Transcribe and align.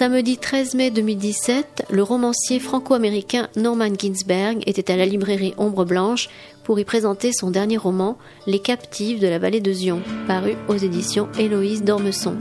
Samedi 0.00 0.38
13 0.38 0.76
mai 0.76 0.90
2017, 0.90 1.88
le 1.90 2.02
romancier 2.02 2.58
franco-américain 2.58 3.50
Norman 3.54 3.92
Ginsberg 3.98 4.62
était 4.64 4.90
à 4.90 4.96
la 4.96 5.04
librairie 5.04 5.52
Ombre 5.58 5.84
Blanche 5.84 6.30
pour 6.64 6.80
y 6.80 6.86
présenter 6.86 7.32
son 7.34 7.50
dernier 7.50 7.76
roman, 7.76 8.16
Les 8.46 8.60
captives 8.60 9.20
de 9.20 9.28
la 9.28 9.38
vallée 9.38 9.60
de 9.60 9.70
Zion, 9.74 10.00
paru 10.26 10.54
aux 10.68 10.76
éditions 10.78 11.28
Héloïse 11.38 11.84
d'Ormesson. 11.84 12.34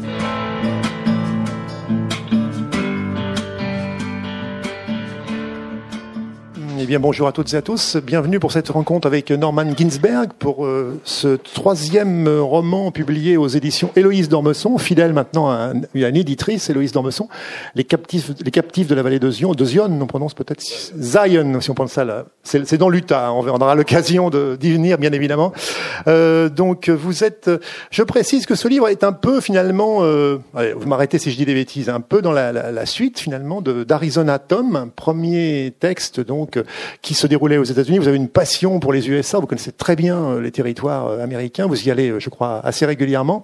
Bien, 6.89 6.99
bonjour 6.99 7.27
à 7.27 7.31
toutes 7.31 7.53
et 7.53 7.55
à 7.55 7.61
tous. 7.61 7.97
Bienvenue 7.97 8.39
pour 8.39 8.51
cette 8.51 8.69
rencontre 8.69 9.05
avec 9.05 9.29
Norman 9.29 9.75
Ginsberg 9.77 10.31
pour 10.39 10.65
euh, 10.65 10.99
ce 11.03 11.35
troisième 11.35 12.27
roman 12.27 12.89
publié 12.89 13.37
aux 13.37 13.47
éditions 13.47 13.91
Héloïse 13.95 14.27
d'Ormesson, 14.27 14.75
fidèle 14.79 15.13
maintenant 15.13 15.51
à, 15.51 15.73
une 15.93 16.17
éditrice, 16.17 16.67
Héloïse 16.67 16.91
d'Ormesson, 16.91 17.27
Les 17.75 17.83
captifs, 17.83 18.31
les 18.43 18.49
captifs 18.49 18.87
de 18.87 18.95
la 18.95 19.03
vallée 19.03 19.19
de 19.19 19.29
Zion, 19.29 19.51
de 19.51 19.65
Zion, 19.65 19.99
on 20.01 20.07
prononce 20.07 20.33
peut-être 20.33 20.63
Zion, 20.63 21.61
si 21.61 21.69
on 21.69 21.75
pense 21.75 21.91
ça 21.91 22.05
là. 22.05 22.25
C'est 22.41 22.77
dans 22.77 22.89
l'Utah. 22.89 23.31
On 23.33 23.45
aura 23.45 23.75
l'occasion 23.75 24.31
d'y 24.31 24.71
venir, 24.71 24.97
bien 24.97 25.11
évidemment. 25.11 25.53
Euh, 26.07 26.49
donc, 26.49 26.89
vous 26.89 27.23
êtes, 27.23 27.51
je 27.91 28.01
précise 28.01 28.47
que 28.47 28.55
ce 28.55 28.67
livre 28.67 28.87
est 28.87 29.03
un 29.03 29.11
peu 29.13 29.41
finalement, 29.41 29.99
euh, 30.01 30.39
vous 30.55 30.87
m'arrêtez 30.87 31.19
si 31.19 31.29
je 31.29 31.37
dis 31.37 31.45
des 31.45 31.53
bêtises, 31.53 31.89
un 31.89 32.01
peu 32.01 32.23
dans 32.23 32.31
la 32.31 32.85
suite 32.87 33.19
finalement 33.19 33.61
d'Arizona 33.61 34.39
Tom, 34.39 34.75
un 34.75 34.87
premier 34.87 35.75
texte 35.79 36.19
donc 36.19 36.57
qui 37.01 37.13
se 37.13 37.27
déroulait 37.27 37.57
aux 37.57 37.63
États-Unis. 37.63 37.99
Vous 37.99 38.07
avez 38.07 38.17
une 38.17 38.29
passion 38.29 38.79
pour 38.79 38.93
les 38.93 39.09
USA, 39.09 39.39
vous 39.39 39.47
connaissez 39.47 39.71
très 39.71 39.95
bien 39.95 40.17
euh, 40.17 40.41
les 40.41 40.51
territoires 40.51 41.07
euh, 41.07 41.23
américains, 41.23 41.67
vous 41.67 41.87
y 41.87 41.91
allez, 41.91 42.09
euh, 42.09 42.19
je 42.19 42.29
crois, 42.29 42.61
assez 42.63 42.85
régulièrement. 42.85 43.43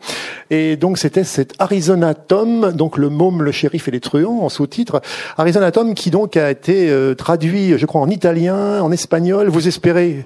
Et 0.49 0.75
donc 0.75 0.97
c'était 0.97 1.23
cet 1.23 1.53
Arizona 1.59 2.13
Tom, 2.13 2.71
donc 2.73 2.97
le 2.97 3.09
môme, 3.09 3.43
le 3.43 3.51
shérif 3.51 3.87
et 3.87 3.91
les 3.91 3.99
truands 3.99 4.41
en 4.41 4.49
sous-titre. 4.49 5.01
Arizona 5.37 5.71
Tom 5.71 5.93
qui 5.93 6.11
donc 6.11 6.37
a 6.37 6.51
été 6.51 6.91
traduit, 7.17 7.77
je 7.77 7.85
crois, 7.85 8.01
en 8.01 8.09
italien, 8.09 8.81
en 8.81 8.91
espagnol. 8.91 9.49
Vous 9.49 9.67
espérez 9.67 10.25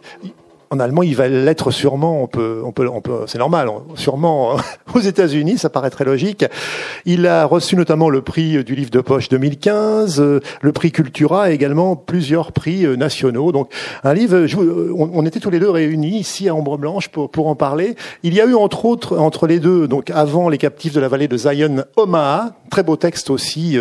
en 0.71 0.79
allemand, 0.79 1.01
il 1.01 1.15
va 1.15 1.27
l'être 1.27 1.71
sûrement. 1.71 2.21
On 2.21 2.27
peut, 2.27 2.61
on 2.63 2.71
peut, 2.71 2.87
on 2.87 3.01
peut. 3.01 3.21
C'est 3.25 3.39
normal. 3.39 3.69
Sûrement 3.95 4.57
aux 4.93 4.99
États-Unis, 4.99 5.57
ça 5.57 5.69
paraît 5.69 5.89
très 5.89 6.05
logique. 6.05 6.45
Il 7.05 7.25
a 7.25 7.45
reçu 7.45 7.75
notamment 7.75 8.09
le 8.09 8.21
prix 8.21 8.63
du 8.63 8.75
livre 8.75 8.91
de 8.91 9.01
poche 9.01 9.29
2015, 9.29 10.19
euh, 10.19 10.39
le 10.61 10.71
prix 10.71 10.91
Cultura 10.91 11.49
et 11.49 11.55
également 11.55 11.95
plusieurs 11.95 12.51
prix 12.51 12.85
euh, 12.85 12.95
nationaux. 12.95 13.51
Donc 13.51 13.71
un 14.03 14.13
livre. 14.13 14.35
Euh, 14.35 14.93
on, 14.95 15.25
était 15.25 15.39
tous 15.39 15.49
les 15.49 15.59
deux 15.59 15.69
réunis 15.69 16.19
ici 16.19 16.47
à 16.49 16.55
Ombre 16.55 16.77
Blanche 16.77 17.09
pour 17.09 17.31
pour 17.31 17.47
en 17.47 17.55
parler. 17.55 17.95
Il 18.21 18.33
y 18.35 18.41
a 18.41 18.45
eu 18.45 18.53
entre 18.53 18.85
autres 18.85 19.17
entre 19.17 19.47
les 19.47 19.59
deux, 19.59 19.87
donc 19.87 20.11
avant 20.11 20.49
les 20.49 20.57
captifs 20.57 20.93
de 20.93 20.99
la 20.99 21.07
vallée 21.07 21.27
de 21.27 21.37
Zion, 21.37 21.83
Omaha, 21.95 22.51
très 22.69 22.83
beau 22.83 22.95
texte 22.95 23.29
aussi 23.29 23.77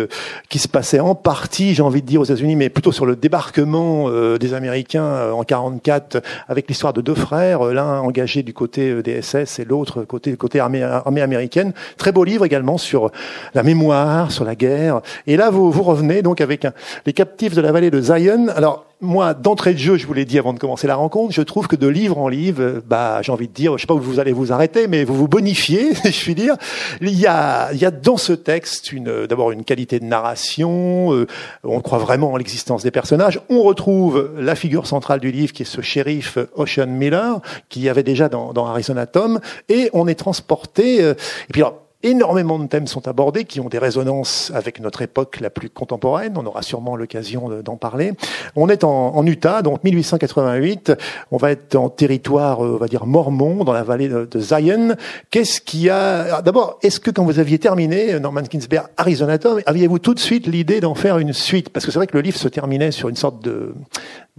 qui 0.49 0.59
se 0.59 0.67
passait 0.67 0.99
en 0.99 1.15
partie, 1.15 1.73
j'ai 1.73 1.81
envie 1.81 2.01
de 2.01 2.07
dire 2.07 2.21
aux 2.21 2.25
États-Unis, 2.25 2.55
mais 2.55 2.69
plutôt 2.69 2.91
sur 2.91 3.05
le 3.05 3.15
débarquement 3.15 4.09
des 4.37 4.53
Américains 4.53 5.31
en 5.31 5.43
44 5.43 6.21
avec 6.47 6.69
les 6.69 6.75
de 6.87 7.01
deux 7.01 7.15
frères, 7.15 7.67
euh, 7.67 7.73
l'un 7.73 7.99
engagé 7.99 8.41
du 8.41 8.53
côté 8.53 8.89
euh, 8.89 9.03
des 9.03 9.21
SS 9.21 9.59
et 9.59 9.65
l'autre 9.65 10.03
côté 10.03 10.35
côté 10.35 10.59
armée, 10.59 10.81
armée 10.81 11.21
américaine. 11.21 11.73
Très 11.97 12.11
beau 12.11 12.23
livre 12.23 12.45
également 12.45 12.77
sur 12.77 13.11
la 13.53 13.63
mémoire, 13.63 14.31
sur 14.31 14.45
la 14.45 14.55
guerre. 14.55 15.01
Et 15.27 15.37
là, 15.37 15.49
vous, 15.49 15.71
vous 15.71 15.83
revenez 15.83 16.21
donc 16.21 16.41
avec 16.41 16.65
les 17.05 17.13
captifs 17.13 17.53
de 17.53 17.61
la 17.61 17.71
vallée 17.71 17.91
de 17.91 18.01
Zion. 18.01 18.47
Alors, 18.55 18.88
moi, 19.01 19.33
d'entrée 19.33 19.73
de 19.73 19.79
jeu, 19.79 19.97
je 19.97 20.05
vous 20.05 20.13
l'ai 20.13 20.25
dit 20.25 20.37
avant 20.37 20.51
de 20.51 20.59
commencer 20.59 20.85
la 20.85 20.95
rencontre, 20.95 21.33
je 21.33 21.41
trouve 21.41 21.67
que 21.67 21.77
de 21.77 21.87
livre 21.87 22.17
en 22.17 22.27
livre, 22.27 22.81
bah, 22.85 23.21
j'ai 23.21 23.31
envie 23.31 23.47
de 23.47 23.53
dire, 23.53 23.77
je 23.77 23.81
sais 23.81 23.87
pas 23.87 23.93
où 23.93 23.99
vous 23.99 24.19
allez 24.19 24.33
vous 24.33 24.51
arrêter, 24.51 24.87
mais 24.87 25.05
vous 25.05 25.15
vous 25.15 25.29
bonifiez, 25.29 25.93
je 26.03 26.21
puis 26.21 26.35
dire. 26.35 26.55
Il 26.99 27.17
y 27.17 27.25
a, 27.25 27.71
il 27.71 27.79
y 27.79 27.85
a 27.85 27.91
dans 27.91 28.17
ce 28.17 28.33
texte 28.33 28.91
une, 28.91 29.25
d'abord 29.25 29.51
une 29.51 29.63
qualité 29.63 29.99
de 30.01 30.05
narration. 30.05 31.13
Euh, 31.13 31.27
on 31.63 31.79
croit 31.79 31.99
vraiment 31.99 32.33
en 32.33 32.37
l'existence 32.37 32.83
des 32.83 32.91
personnages. 32.91 33.39
On 33.49 33.61
retrouve 33.63 34.31
la 34.37 34.55
figure 34.55 34.85
centrale 34.85 35.21
du 35.21 35.31
livre, 35.31 35.53
qui 35.53 35.63
est 35.63 35.65
ce 35.65 35.81
shérif 35.81 36.37
Ocean 36.55 36.87
Miller, 36.87 37.39
qui 37.69 37.79
y 37.81 37.89
avait 37.89 38.03
déjà 38.03 38.27
dans, 38.27 38.51
dans 38.51 38.65
Arizona 38.65 39.05
Tom, 39.05 39.39
et 39.69 39.89
on 39.93 40.07
est 40.07 40.15
transporté. 40.15 41.01
Euh, 41.01 41.13
et 41.47 41.53
puis 41.53 41.61
alors, 41.61 41.88
Énormément 42.01 42.59
de 42.59 42.65
thèmes 42.65 42.87
sont 42.87 43.09
abordés 43.09 43.43
qui 43.43 43.59
ont 43.59 43.67
des 43.67 43.77
résonances 43.77 44.53
avec 44.55 44.79
notre 44.79 45.01
époque 45.01 45.41
la 45.41 45.49
plus 45.49 45.69
contemporaine. 45.69 46.35
On 46.37 46.45
aura 46.45 46.61
sûrement 46.61 46.95
l'occasion 46.95 47.49
d'en 47.61 47.75
parler. 47.75 48.13
On 48.55 48.69
est 48.69 48.85
en, 48.85 49.25
Utah, 49.25 49.61
donc 49.61 49.83
1888. 49.83 50.93
On 51.31 51.35
va 51.35 51.51
être 51.51 51.75
en 51.75 51.89
territoire, 51.89 52.63
euh, 52.63 52.75
on 52.75 52.77
va 52.77 52.87
dire 52.87 53.05
mormon, 53.05 53.65
dans 53.65 53.73
la 53.73 53.83
vallée 53.83 54.07
de, 54.07 54.39
Zion. 54.39 54.95
Qu'est-ce 55.29 55.59
qui 55.59 55.89
a? 55.89 56.41
D'abord, 56.41 56.79
est-ce 56.83 57.01
que 57.01 57.11
quand 57.11 57.25
vous 57.25 57.37
aviez 57.37 57.59
terminé 57.59 58.17
Norman 58.17 58.43
Kinsberg, 58.43 58.87
Arizona 58.95 59.37
Tom, 59.37 59.59
aviez-vous 59.65 59.99
tout 59.99 60.13
de 60.13 60.19
suite 60.19 60.47
l'idée 60.47 60.79
d'en 60.79 60.95
faire 60.95 61.17
une 61.17 61.33
suite? 61.33 61.67
Parce 61.67 61.85
que 61.85 61.91
c'est 61.91 61.99
vrai 61.99 62.07
que 62.07 62.15
le 62.15 62.21
livre 62.21 62.37
se 62.37 62.47
terminait 62.47 62.91
sur 62.91 63.09
une 63.09 63.17
sorte 63.17 63.43
de 63.43 63.73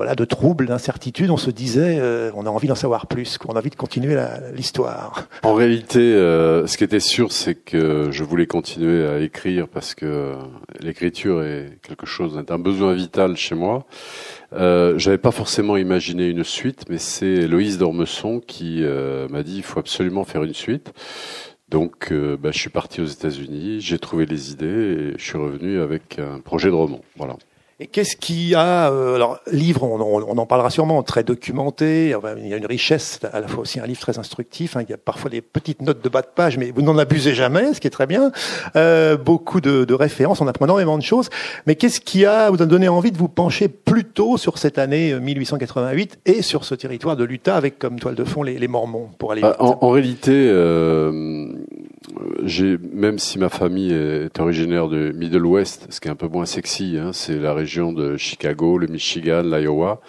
voilà, 0.01 0.15
de 0.15 0.25
troubles, 0.25 0.65
d'incertitudes, 0.65 1.29
on 1.29 1.37
se 1.37 1.51
disait, 1.51 1.99
euh, 2.01 2.31
on 2.35 2.47
a 2.47 2.49
envie 2.49 2.69
d'en 2.69 2.75
savoir 2.75 3.07
plus, 3.07 3.37
qu'on 3.37 3.53
a 3.53 3.59
envie 3.59 3.69
de 3.69 3.75
continuer 3.75 4.17
l'histoire. 4.55 5.29
En 5.43 5.53
réalité, 5.53 5.99
euh, 5.99 6.67
ce 6.67 6.79
qui 6.79 6.85
était 6.85 7.01
sûr, 7.01 7.33
c'est 7.33 7.55
que 7.55 8.09
je 8.11 8.25
voulais 8.25 8.47
continuer 8.47 9.07
à 9.07 9.19
écrire 9.19 9.69
parce 9.69 9.95
que 9.95 10.37
l'écriture 10.81 11.43
est 11.43 11.79
quelque 11.83 12.07
chose, 12.07 12.43
un 12.49 12.59
besoin 12.59 12.95
vital 12.95 13.37
chez 13.37 13.55
moi. 13.55 13.85
Euh, 14.55 14.97
J'avais 14.97 15.19
pas 15.19 15.33
forcément 15.33 15.77
imaginé 15.77 16.29
une 16.29 16.45
suite, 16.45 16.87
mais 16.89 16.97
c'est 16.97 17.47
Loïse 17.47 17.77
Dormesson 17.77 18.41
qui 18.41 18.79
euh, 18.83 19.29
m'a 19.29 19.43
dit 19.43 19.59
il 19.59 19.63
faut 19.63 19.81
absolument 19.81 20.25
faire 20.25 20.45
une 20.45 20.55
suite. 20.55 20.95
Donc, 21.69 22.11
bah, 22.11 22.53
je 22.53 22.59
suis 22.59 22.71
parti 22.71 23.03
aux 23.03 23.07
États-Unis, 23.07 23.83
j'ai 23.83 23.99
trouvé 23.99 24.25
les 24.25 24.51
idées 24.51 25.13
et 25.13 25.19
je 25.19 25.23
suis 25.23 25.39
revenu 25.39 25.79
avec 25.79 26.19
un 26.19 26.41
projet 26.41 26.71
de 26.71 26.75
roman. 26.75 27.03
Voilà. 27.17 27.37
Et 27.83 27.87
qu'est-ce 27.87 28.15
qui 28.15 28.55
a 28.55 28.93
euh, 28.93 29.15
alors 29.15 29.41
livre, 29.51 29.85
on, 29.85 29.99
on, 29.99 30.37
en 30.37 30.45
parlera 30.45 30.69
sûrement, 30.69 31.03
très 31.03 31.25
documenté. 31.25 32.15
il 32.37 32.47
y 32.47 32.53
a 32.53 32.59
une 32.59 32.67
richesse, 32.67 33.21
à 33.33 33.41
la 33.41 33.49
fois 33.49 33.61
aussi 33.63 33.81
un 33.81 33.87
livre 33.87 34.01
très 34.01 34.19
instructif. 34.19 34.77
Hein, 34.77 34.83
il 34.87 34.91
y 34.91 34.93
a 34.93 34.99
parfois 34.99 35.31
des 35.31 35.41
petites 35.41 35.81
notes 35.81 36.05
de 36.05 36.11
bas 36.11 36.21
de 36.21 36.27
page, 36.27 36.59
mais 36.59 36.73
vous 36.73 36.83
n'en 36.83 36.99
abusez 36.99 37.35
jamais, 37.35 37.73
ce 37.73 37.81
qui 37.81 37.87
est 37.87 37.91
très 37.91 38.07
bien. 38.07 38.33
Euh, 38.77 39.17
beaucoup 39.17 39.63
de, 39.63 39.87
de, 39.87 39.95
références, 39.95 40.43
on 40.43 40.47
apprend 40.47 40.67
énormément 40.67 40.99
de 40.99 41.03
choses. 41.03 41.31
Mais 41.67 41.75
qu'est-ce 41.75 42.03
qui 42.03 42.27
a 42.27 42.51
vous 42.51 42.61
a 42.61 42.67
donné 42.67 42.87
envie 42.89 43.13
de 43.13 43.19
vous 43.19 43.29
pencher 43.29 43.69
plutôt 43.69 44.37
sur 44.37 44.59
cette 44.59 44.77
année 44.77 45.19
1888 45.19 46.19
euh, 46.29 46.33
et 46.33 46.43
sur 46.43 46.65
ce 46.65 46.75
territoire 46.75 47.17
de 47.17 47.25
l'Utah 47.25 47.57
avec 47.57 47.79
comme 47.79 47.99
toile 47.99 48.15
de 48.15 48.25
fond 48.25 48.43
les, 48.43 48.59
les 48.59 48.69
Mormons 48.69 49.09
pour 49.17 49.33
aller. 49.33 49.41
Bah, 49.41 49.57
en, 49.59 49.79
en, 49.81 49.89
réalité, 49.89 50.33
euh, 50.35 51.49
j'ai 52.45 52.79
même 52.93 53.19
si 53.19 53.39
ma 53.39 53.49
famille 53.49 53.93
est 53.93 54.39
originaire 54.39 54.89
de 54.89 55.13
Middle 55.13 55.47
West, 55.47 55.87
ce 55.91 56.01
qui 56.01 56.09
est 56.09 56.11
un 56.11 56.17
peu 56.17 56.29
moins 56.29 56.47
sexy, 56.47 56.97
hein, 56.99 57.11
c'est 57.13 57.39
la 57.39 57.55
région 57.55 57.93
de 57.93 58.17
Chicago, 58.17 58.79
le 58.79 58.87
Michigan, 58.87 59.43
l'Iowa. 59.43 60.01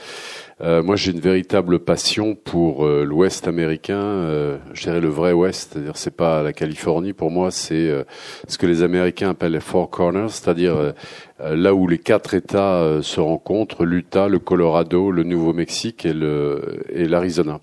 Euh, 0.64 0.84
moi, 0.84 0.96
j'ai 0.96 1.12
une 1.12 1.20
véritable 1.20 1.80
passion 1.80 2.36
pour 2.36 2.86
euh, 2.86 3.04
l'Ouest 3.04 3.48
américain. 3.48 4.00
Euh, 4.00 4.58
je 4.74 4.84
dirais 4.84 5.02
le 5.02 5.08
vrai 5.08 5.32
Ouest, 5.32 5.72
c'est-à-dire 5.72 5.98
c'est 5.98 6.16
pas 6.16 6.44
la 6.44 6.54
Californie. 6.54 7.14
Pour 7.14 7.32
moi, 7.32 7.50
c'est 7.50 7.90
euh, 7.90 8.04
ce 8.48 8.60
que 8.60 8.68
les 8.68 8.84
Américains 8.84 9.32
appellent 9.32 9.54
les 9.54 9.60
Four 9.60 9.90
Corners, 9.90 10.30
c'est-à-dire 10.30 10.94
là 11.40 11.74
où 11.74 11.88
les 11.88 11.98
quatre 11.98 12.36
États 12.36 13.00
se 13.02 13.20
rencontrent 13.20 13.86
l'Utah, 13.86 14.28
le 14.28 14.38
Colorado, 14.40 15.12
le 15.12 15.24
Nouveau-Mexique 15.24 16.06
et 16.06 16.14
le 16.14 16.84
et 16.90 17.06
l'Arizona. 17.06 17.60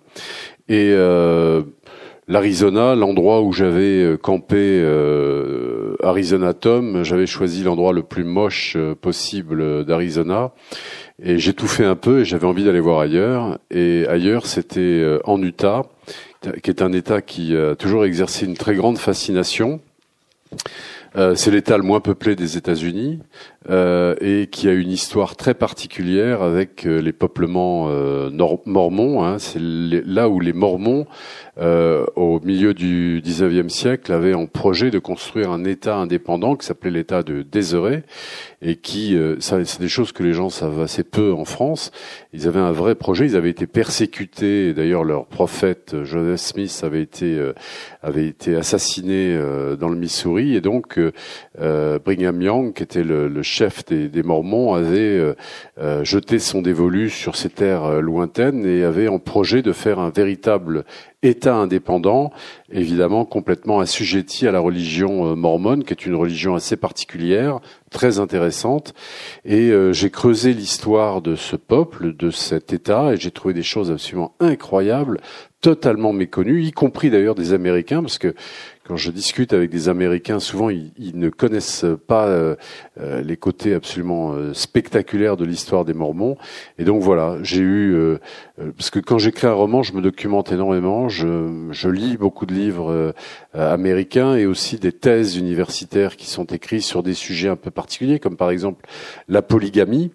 Et 0.68 0.92
l'Arizona, 2.28 2.94
l'endroit 2.94 3.42
où 3.42 3.52
j'avais 3.52 4.16
campé 4.20 4.56
Arizona 6.02 6.54
Tom, 6.54 7.02
j'avais 7.02 7.26
choisi 7.26 7.62
l'endroit 7.62 7.92
le 7.92 8.02
plus 8.02 8.24
moche 8.24 8.74
euh, 8.76 8.94
possible 8.94 9.84
d'Arizona. 9.84 10.52
Et 11.22 11.38
fait 11.66 11.84
un 11.84 11.96
peu 11.96 12.20
et 12.20 12.24
j'avais 12.24 12.46
envie 12.46 12.64
d'aller 12.64 12.80
voir 12.80 13.00
ailleurs. 13.00 13.58
Et 13.70 14.06
ailleurs, 14.08 14.46
c'était 14.46 14.80
euh, 14.80 15.18
en 15.24 15.42
Utah, 15.42 15.86
qui 16.62 16.70
est 16.70 16.82
un 16.82 16.92
État 16.92 17.20
qui 17.20 17.56
a 17.56 17.74
toujours 17.74 18.04
exercé 18.04 18.46
une 18.46 18.56
très 18.56 18.76
grande 18.76 18.98
fascination. 18.98 19.80
Euh, 21.16 21.34
c'est 21.34 21.50
l'État 21.50 21.76
le 21.76 21.82
moins 21.82 22.00
peuplé 22.00 22.36
des 22.36 22.56
États-Unis 22.56 23.20
euh, 23.70 24.14
et 24.20 24.46
qui 24.46 24.68
a 24.68 24.72
une 24.72 24.90
histoire 24.90 25.36
très 25.36 25.54
particulière 25.54 26.42
avec 26.42 26.86
euh, 26.86 27.00
les 27.00 27.12
peuplements 27.12 27.88
mormons. 28.66 29.24
Hein. 29.24 29.38
C'est 29.38 29.60
là 29.60 30.28
où 30.28 30.40
les 30.40 30.52
Mormons, 30.52 31.06
au 31.56 32.40
milieu 32.40 32.74
du 32.74 33.20
19e 33.24 33.68
siècle, 33.68 34.12
avaient 34.12 34.34
en 34.34 34.46
projet 34.46 34.90
de 34.90 34.98
construire 34.98 35.50
un 35.50 35.64
État 35.64 35.96
indépendant 35.96 36.56
qui 36.56 36.66
s'appelait 36.66 36.90
l'État 36.90 37.22
de 37.22 37.42
Désiré 37.42 38.04
et 38.62 38.76
qui, 38.76 39.16
ça, 39.40 39.64
c'est 39.64 39.80
des 39.80 39.88
choses 39.88 40.12
que 40.12 40.22
les 40.22 40.32
gens 40.32 40.50
savent 40.50 40.80
assez 40.80 41.04
peu 41.04 41.32
en 41.32 41.44
France. 41.44 41.90
Ils 42.32 42.46
avaient 42.46 42.60
un 42.60 42.72
vrai 42.72 42.94
projet. 42.94 43.26
Ils 43.26 43.36
avaient 43.36 43.50
été 43.50 43.66
persécutés. 43.66 44.72
D'ailleurs, 44.72 45.04
leur 45.04 45.26
prophète 45.26 45.96
Joseph 46.04 46.40
Smith 46.40 46.80
avait 46.84 47.02
été 47.02 47.40
avait 48.02 48.26
été 48.26 48.56
assassiné 48.56 49.38
dans 49.78 49.88
le 49.88 49.96
Missouri 49.96 50.54
et 50.54 50.60
donc 50.60 50.97
Brigham 51.58 52.42
Young, 52.42 52.72
qui 52.74 52.82
était 52.82 53.02
le, 53.02 53.42
chef 53.42 53.84
des, 53.84 54.22
Mormons, 54.22 54.74
avait 54.74 55.34
jeté 56.02 56.38
son 56.38 56.62
dévolu 56.62 57.10
sur 57.10 57.36
ces 57.36 57.50
terres 57.50 58.00
lointaines 58.00 58.66
et 58.66 58.84
avait 58.84 59.08
en 59.08 59.18
projet 59.18 59.62
de 59.62 59.72
faire 59.72 59.98
un 59.98 60.10
véritable 60.10 60.84
État 61.24 61.56
indépendant, 61.56 62.30
évidemment 62.70 63.24
complètement 63.24 63.80
assujetti 63.80 64.46
à 64.46 64.52
la 64.52 64.60
religion 64.60 65.34
mormone, 65.34 65.82
qui 65.82 65.92
est 65.92 66.06
une 66.06 66.14
religion 66.14 66.54
assez 66.54 66.76
particulière, 66.76 67.58
très 67.90 68.20
intéressante. 68.20 68.94
Et 69.44 69.72
j'ai 69.92 70.10
creusé 70.10 70.52
l'histoire 70.52 71.20
de 71.20 71.34
ce 71.34 71.56
peuple, 71.56 72.14
de 72.16 72.30
cet 72.30 72.72
État, 72.72 73.12
et 73.12 73.16
j'ai 73.16 73.32
trouvé 73.32 73.52
des 73.54 73.64
choses 73.64 73.90
absolument 73.90 74.34
incroyables, 74.38 75.20
totalement 75.60 76.12
méconnues, 76.12 76.62
y 76.62 76.70
compris 76.70 77.10
d'ailleurs 77.10 77.34
des 77.34 77.52
Américains, 77.52 78.00
parce 78.00 78.18
que 78.18 78.34
quand 78.88 78.96
je 78.96 79.10
discute 79.10 79.52
avec 79.52 79.68
des 79.68 79.90
Américains, 79.90 80.40
souvent 80.40 80.70
ils, 80.70 80.92
ne 80.98 81.28
connaissent 81.28 81.84
pas 82.06 82.26
euh, 82.26 82.56
euh, 82.98 83.20
les 83.20 83.36
côtés 83.36 83.74
absolument 83.74 84.32
euh, 84.32 84.54
spectaculaires 84.54 85.36
de 85.36 85.44
l'histoire 85.44 85.84
des 85.84 85.92
Mormons. 85.92 86.38
Et 86.78 86.84
donc 86.84 87.02
voilà, 87.02 87.36
j'ai 87.42 87.60
eu 87.60 87.96
parce 88.76 88.90
que 88.90 88.98
quand 88.98 89.18
j'écris 89.18 89.46
un 89.46 89.52
roman, 89.52 89.82
je 89.82 89.92
me 89.92 90.00
documente 90.00 90.50
énormément, 90.50 91.08
je, 91.08 91.68
je 91.70 91.88
lis 91.88 92.16
beaucoup 92.16 92.46
de 92.46 92.54
livres 92.54 93.14
américains 93.54 94.34
et 94.34 94.46
aussi 94.46 94.78
des 94.78 94.92
thèses 94.92 95.36
universitaires 95.36 96.16
qui 96.16 96.26
sont 96.26 96.44
écrites 96.44 96.82
sur 96.82 97.02
des 97.02 97.14
sujets 97.14 97.48
un 97.48 97.56
peu 97.56 97.70
particuliers, 97.70 98.18
comme 98.18 98.36
par 98.36 98.50
exemple 98.50 98.86
la 99.28 99.42
polygamie 99.42 100.10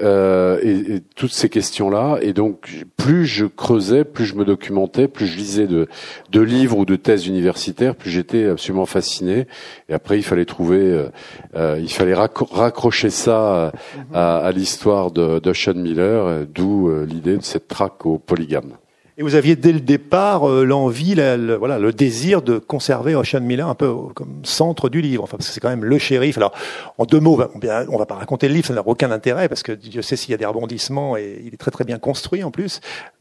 et, 0.00 0.04
et, 0.04 1.00
toutes 1.14 1.32
ces 1.32 1.48
questions-là. 1.48 2.18
Et 2.22 2.32
donc 2.32 2.86
plus 2.96 3.26
je 3.26 3.46
creusais, 3.46 4.04
plus 4.04 4.24
je 4.24 4.34
me 4.34 4.44
documentais, 4.44 5.06
plus 5.06 5.26
je 5.26 5.36
lisais 5.36 5.66
de, 5.66 5.86
de 6.30 6.40
livres 6.40 6.78
ou 6.78 6.84
de 6.84 6.96
thèses 6.96 7.26
universitaires, 7.26 7.94
j'étais 8.10 8.46
absolument 8.46 8.86
fasciné. 8.86 9.46
Et 9.88 9.94
après, 9.94 10.18
il 10.18 10.22
fallait 10.22 10.44
trouver, 10.44 10.80
euh, 10.80 11.08
euh 11.54 11.78
il 11.80 11.90
fallait 11.90 12.14
raccrocher 12.14 13.10
ça 13.10 13.72
à, 14.12 14.38
à 14.38 14.52
l'histoire 14.52 15.10
d'Ocean 15.10 15.74
Miller, 15.74 16.46
d'où 16.46 16.88
euh, 16.88 17.06
l'idée 17.06 17.36
de 17.36 17.42
cette 17.42 17.68
traque 17.68 18.06
au 18.06 18.18
polygame. 18.18 18.72
Et 19.18 19.22
vous 19.22 19.34
aviez 19.34 19.56
dès 19.56 19.72
le 19.72 19.80
départ 19.80 20.46
euh, 20.46 20.64
l'envie, 20.64 21.14
le, 21.14 21.54
voilà, 21.54 21.78
le 21.78 21.90
désir 21.90 22.42
de 22.42 22.58
conserver 22.58 23.14
Ocean 23.14 23.40
Miller 23.40 23.66
un 23.66 23.74
peu 23.74 23.90
comme 24.14 24.40
centre 24.44 24.90
du 24.90 25.00
livre. 25.00 25.22
Enfin, 25.24 25.38
parce 25.38 25.48
que 25.48 25.54
c'est 25.54 25.60
quand 25.60 25.70
même 25.70 25.84
le 25.84 25.98
shérif. 25.98 26.36
Alors, 26.36 26.52
en 26.98 27.06
deux 27.06 27.20
mots, 27.20 27.40
on 27.40 27.60
on 27.88 27.98
va 27.98 28.04
pas 28.04 28.16
raconter 28.16 28.46
le 28.46 28.54
livre, 28.54 28.66
ça 28.66 28.74
n'a 28.74 28.86
aucun 28.86 29.10
intérêt 29.10 29.48
parce 29.48 29.62
que 29.62 29.72
Dieu 29.72 30.02
sait 30.02 30.16
s'il 30.16 30.32
y 30.32 30.34
a 30.34 30.36
des 30.36 30.44
rebondissements 30.44 31.16
et 31.16 31.40
il 31.44 31.54
est 31.54 31.56
très 31.56 31.70
très 31.70 31.84
bien 31.84 31.98
construit 31.98 32.44
en 32.44 32.50
plus. 32.50 32.80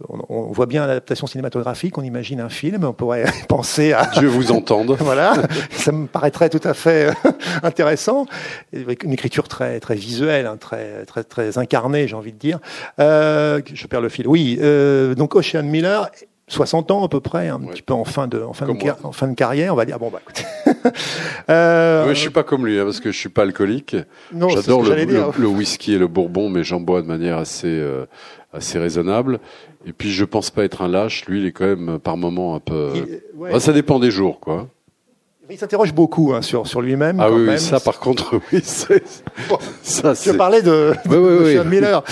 On, 0.09 0.19
on 0.27 0.51
voit 0.51 0.65
bien 0.65 0.86
l'adaptation 0.86 1.27
cinématographique, 1.27 1.98
on 1.98 2.03
imagine 2.03 2.41
un 2.41 2.50
film, 2.50 2.83
on 2.83 2.91
pourrait 2.94 3.25
penser 3.48 3.94
à. 3.94 4.06
Dieu 4.18 4.27
vous 4.27 4.51
entende. 4.51 4.91
voilà, 5.00 5.33
ça 5.71 5.94
me 5.94 6.07
paraîtrait 6.07 6.50
tout 6.50 6.62
à 6.65 6.74
fait 6.74 7.07
euh, 7.07 7.31
intéressant. 7.63 8.25
Avec 8.75 9.03
une 9.03 9.13
écriture 9.13 9.48
très 9.48 9.80
très 9.80 9.95
visuelle, 9.95 10.45
hein, 10.45 10.57
très 10.59 11.06
très 11.06 11.24
très 11.24 11.57
incarnée, 11.57 12.07
j'ai 12.07 12.15
envie 12.15 12.33
de 12.33 12.38
dire. 12.38 12.59
Euh, 13.00 13.62
je 13.74 13.88
perds 13.88 14.01
le 14.01 14.09
fil. 14.09 14.27
Oui, 14.27 14.57
euh, 14.62 15.15
donc 15.15 15.36
Ocean 15.36 15.63
Miller 15.85 16.09
60 16.47 16.91
ans 16.91 17.03
à 17.03 17.09
peu 17.09 17.21
près, 17.21 17.47
un 17.47 17.59
petit 17.59 17.81
peu 17.81 17.93
en 17.93 18.05
fin 18.05 18.27
de 18.27 18.39
en 18.39 18.53
fin 18.53 18.67
de, 18.67 18.73
en 19.03 19.11
fin 19.11 19.27
de 19.27 19.33
carrière, 19.33 19.73
on 19.73 19.75
va 19.75 19.85
dire. 19.85 19.97
Bon 19.97 20.11
bah 20.11 20.19
écoutez. 20.21 20.45
euh, 21.49 22.09
je 22.09 22.19
suis 22.19 22.29
pas 22.29 22.43
comme 22.43 22.67
lui 22.67 22.79
hein, 22.79 22.83
parce 22.83 22.99
que 22.99 23.11
je 23.11 23.17
suis 23.17 23.29
pas 23.29 23.41
alcoolique. 23.43 23.95
J'adore 24.31 24.83
le, 24.83 25.47
whisky 25.47 25.93
et 25.93 25.97
le 25.97 26.07
bourbon, 26.07 26.49
mais 26.49 26.63
j'en 26.63 26.79
bois 26.79 27.01
de 27.01 27.07
manière 27.07 27.37
assez 27.37 27.67
euh, 27.67 28.05
assez 28.53 28.77
raisonnable. 28.77 29.39
Et 29.87 29.93
puis 29.93 30.11
je 30.11 30.23
pense 30.23 30.51
pas 30.51 30.63
être 30.63 30.83
un 30.83 30.87
lâche. 30.87 31.25
Lui, 31.25 31.41
il 31.41 31.47
est 31.47 31.51
quand 31.51 31.65
même 31.65 31.97
par 31.97 32.15
moment 32.15 32.55
un 32.55 32.59
peu. 32.59 32.91
ça 33.59 33.73
dépend 33.73 33.99
des 33.99 34.11
jours, 34.11 34.39
quoi. 34.39 34.67
Il 35.49 35.59
s'interroge 35.59 35.93
beaucoup 35.93 36.33
hein, 36.33 36.41
sur 36.41 36.67
sur 36.67 36.81
lui-même. 36.81 37.19
Ah 37.19 37.31
oui, 37.31 37.59
ça 37.59 37.79
par 37.79 37.99
contre, 37.99 38.39
oui, 38.51 38.61
ça. 38.63 40.13
Je 40.13 40.31
parlais 40.31 40.61
de, 40.61 40.93
de 41.05 41.63
Miller, 41.63 42.03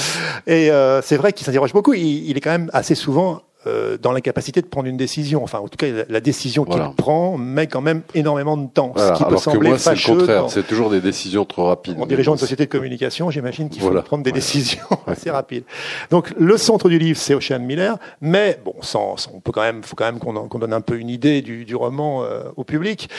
et 0.46 0.72
euh, 0.72 1.02
c'est 1.02 1.18
vrai 1.18 1.34
qu'il 1.34 1.46
s'interroge 1.46 1.74
beaucoup. 1.74 1.94
Il, 1.94 2.30
il, 2.30 2.38
est 2.38 2.42
quand 2.42 2.52
même 2.52 2.70
assez 2.74 2.94
souvent 2.94 3.42
euh, 3.68 3.98
dans 3.98 4.12
l'incapacité 4.12 4.62
de 4.62 4.68
prendre 4.68 4.88
une 4.88 4.98
décision. 4.98 5.44
Enfin, 5.44 5.60
en 5.60 5.68
tout 5.68 5.78
cas, 5.78 5.88
la, 6.08 6.20
décision 6.20 6.66
qu'il 6.66 6.82
prend 6.96 7.38
met 7.38 7.68
quand 7.68 7.82
même 7.82 8.02
énormément 8.14 8.58
de 8.58 8.68
temps. 8.68 8.94
Ce 8.96 9.14
qui 9.14 9.24
peut 9.24 9.38
sembler 9.38 9.60
que 9.60 9.68
moi, 9.68 9.78
c'est 9.78 9.96
le 9.96 10.16
contraire. 10.16 10.46
C'est 10.50 10.68
toujours 10.68 10.90
des 10.90 11.02
décisions 11.02 11.46
trop 11.46 11.66
rapides. 11.66 11.98
En 12.00 12.06
dirigeant 12.06 12.34
une 12.34 12.40
société 12.40 12.66
de 12.66 12.72
communication, 12.72 13.30
j'imagine 13.30 13.70
qu'il 13.70 13.82
faut 13.82 13.92
prendre 14.02 14.24
des 14.24 14.32
décisions 14.32 14.84
assez 15.08 15.30
rapides. 15.30 15.64
Donc, 16.10 16.34
le 16.38 16.58
centre 16.58 16.90
du 16.90 16.98
livre, 16.98 17.20
c'est 17.20 17.34
Ocean 17.34 17.60
Miller, 17.60 17.98
mais 18.22 18.60
bon, 18.64 18.76
sans, 18.82 19.16
on 19.34 19.40
peut 19.40 19.52
quand 19.52 19.62
même, 19.62 19.84
faut 19.84 19.96
quand 19.96 20.06
même 20.06 20.20
qu'on 20.20 20.60
donne 20.60 20.74
un 20.74 20.82
peu 20.82 20.98
une 20.98 21.10
idée 21.10 21.42
du, 21.42 21.66
du 21.66 21.76
roman 21.76 22.24
euh, 22.24 22.44
au 22.56 22.64
public. 22.64 23.10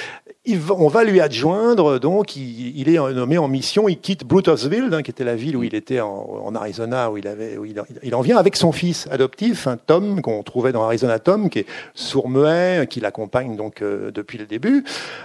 Il 0.46 0.60
on 0.70 0.88
va 0.88 1.04
lui 1.04 1.22
adjoindre, 1.22 1.98
donc, 1.98 2.36
il, 2.36 2.78
il, 2.78 2.90
est 2.90 2.98
nommé 2.98 3.38
en 3.38 3.48
mission. 3.48 3.88
Il 3.88 3.98
quitte 3.98 4.24
Brutusville, 4.24 4.90
hein, 4.92 5.02
qui 5.02 5.10
était 5.10 5.24
la 5.24 5.36
ville 5.36 5.56
où 5.56 5.62
il 5.62 5.74
était 5.74 6.00
en, 6.00 6.42
en 6.44 6.54
Arizona, 6.54 7.10
où 7.10 7.16
il 7.16 7.26
avait, 7.26 7.56
où 7.56 7.64
il, 7.64 8.14
en 8.14 8.20
vient 8.20 8.36
avec 8.36 8.56
son 8.56 8.70
fils 8.70 9.08
adoptif, 9.10 9.66
un 9.66 9.78
Tom, 9.78 10.20
qu'on 10.20 10.42
trouvait 10.42 10.72
dans 10.72 10.82
Arizona 10.82 11.18
Tom, 11.18 11.48
qui 11.48 11.60
est 11.60 11.66
sourd-muet, 11.94 12.86
qui 12.90 13.00
l'accompagne 13.00 13.56
donc 13.56 13.80
euh, 13.80 14.10
depuis 14.10 14.36
le 14.36 14.44
début. 14.44 14.84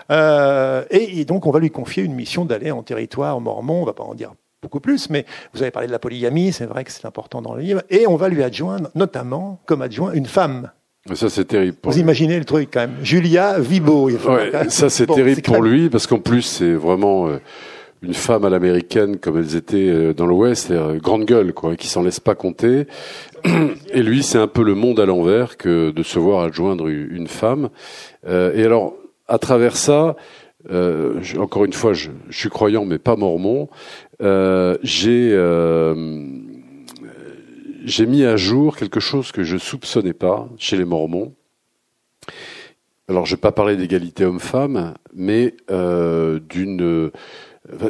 Euh, 0.10 0.86
et, 0.90 1.26
donc, 1.26 1.46
on 1.46 1.52
va 1.52 1.60
lui 1.60 1.70
confier 1.70 2.04
une 2.04 2.14
mission 2.14 2.46
d'aller 2.46 2.72
en 2.72 2.82
territoire 2.82 3.42
mormon. 3.42 3.82
On 3.82 3.86
va 3.86 3.94
pas 3.94 4.04
en 4.04 4.16
dire 4.16 4.32
beaucoup 4.62 4.80
plus, 4.80 5.10
mais 5.10 5.26
vous 5.54 5.62
avez 5.62 5.72
parlé 5.72 5.88
de 5.88 5.92
la 5.92 6.00
polygamie, 6.00 6.54
c'est 6.54 6.66
vrai 6.66 6.86
que 6.86 6.92
c'est 6.92 7.06
important 7.06 7.42
dans 7.42 7.56
le 7.56 7.62
livre. 7.62 7.82
Et 7.90 8.08
on 8.08 8.16
va 8.16 8.30
lui 8.30 8.42
adjoindre, 8.42 8.90
notamment, 8.96 9.60
comme 9.66 9.82
adjoint, 9.82 10.14
une 10.14 10.26
femme. 10.26 10.72
Ça, 11.16 11.30
c'est 11.30 11.46
terrible. 11.46 11.78
Vous 11.84 11.98
imaginez 11.98 12.38
le 12.38 12.46
truc 12.46 12.70
quand 12.72 12.82
même. 12.82 12.96
Julia 13.04 13.60
Vibo. 13.60 14.10
Ouais, 14.10 14.52
ça, 14.70 14.90
c'est 14.90 15.08
terrible 15.08 15.42
pour 15.42 15.62
lui, 15.62 15.90
parce 15.90 16.08
qu'en 16.08 16.20
plus, 16.20 16.44
c'est 16.44 16.74
vraiment... 16.74 17.28
Euh, 17.28 17.40
une 18.02 18.14
femme 18.14 18.46
à 18.46 18.50
l'américaine 18.50 19.18
comme 19.18 19.38
elles 19.38 19.58
étaient 19.58 19.90
euh, 19.90 20.14
dans 20.14 20.26
l'Ouest, 20.26 20.72
grande 21.02 21.26
gueule, 21.26 21.54
quoi, 21.54 21.76
qui 21.76 21.88
s'en 21.88 22.02
laisse 22.02 22.22
pas 22.22 22.34
compter. 22.34 22.88
Et 23.94 24.02
lui, 24.02 24.24
c'est 24.24 24.38
un 24.38 24.48
peu 24.48 24.64
le 24.64 24.74
monde 24.74 25.00
à 25.00 25.06
l'envers 25.06 25.58
que 25.58 25.92
de 25.92 26.04
se 26.04 26.18
voir 26.18 26.44
adjoindre 26.44 26.88
une 26.88 27.28
femme. 27.28 27.70
Euh, 28.28 28.54
et 28.56 28.64
alors, 28.64 28.96
à 29.28 29.38
travers 29.38 29.76
ça, 29.76 30.16
euh, 30.72 31.22
encore 31.38 31.66
une 31.66 31.74
fois, 31.74 31.94
je, 31.94 32.10
je, 32.30 32.38
suis 32.38 32.50
croyant, 32.50 32.86
mais 32.86 33.00
pas 33.00 33.16
mormon. 33.16 33.70
Euh, 34.22 34.78
j'ai 34.84 35.32
euh, 35.34 35.96
j'ai 37.84 38.06
mis 38.06 38.24
à 38.24 38.38
jour 38.38 38.78
quelque 38.78 39.00
chose 39.00 39.32
que 39.32 39.44
je 39.44 39.58
soupçonnais 39.58 40.14
pas 40.14 40.50
chez 40.58 40.78
les 40.78 40.86
mormons. 40.86 41.34
Alors, 43.08 43.26
je 43.26 43.36
vais 43.36 43.42
pas 43.42 43.52
parler 43.52 43.76
d'égalité 43.76 44.26
homme-femme, 44.26 44.94
mais 45.14 45.56
euh, 45.72 46.40
d'une 46.50 47.12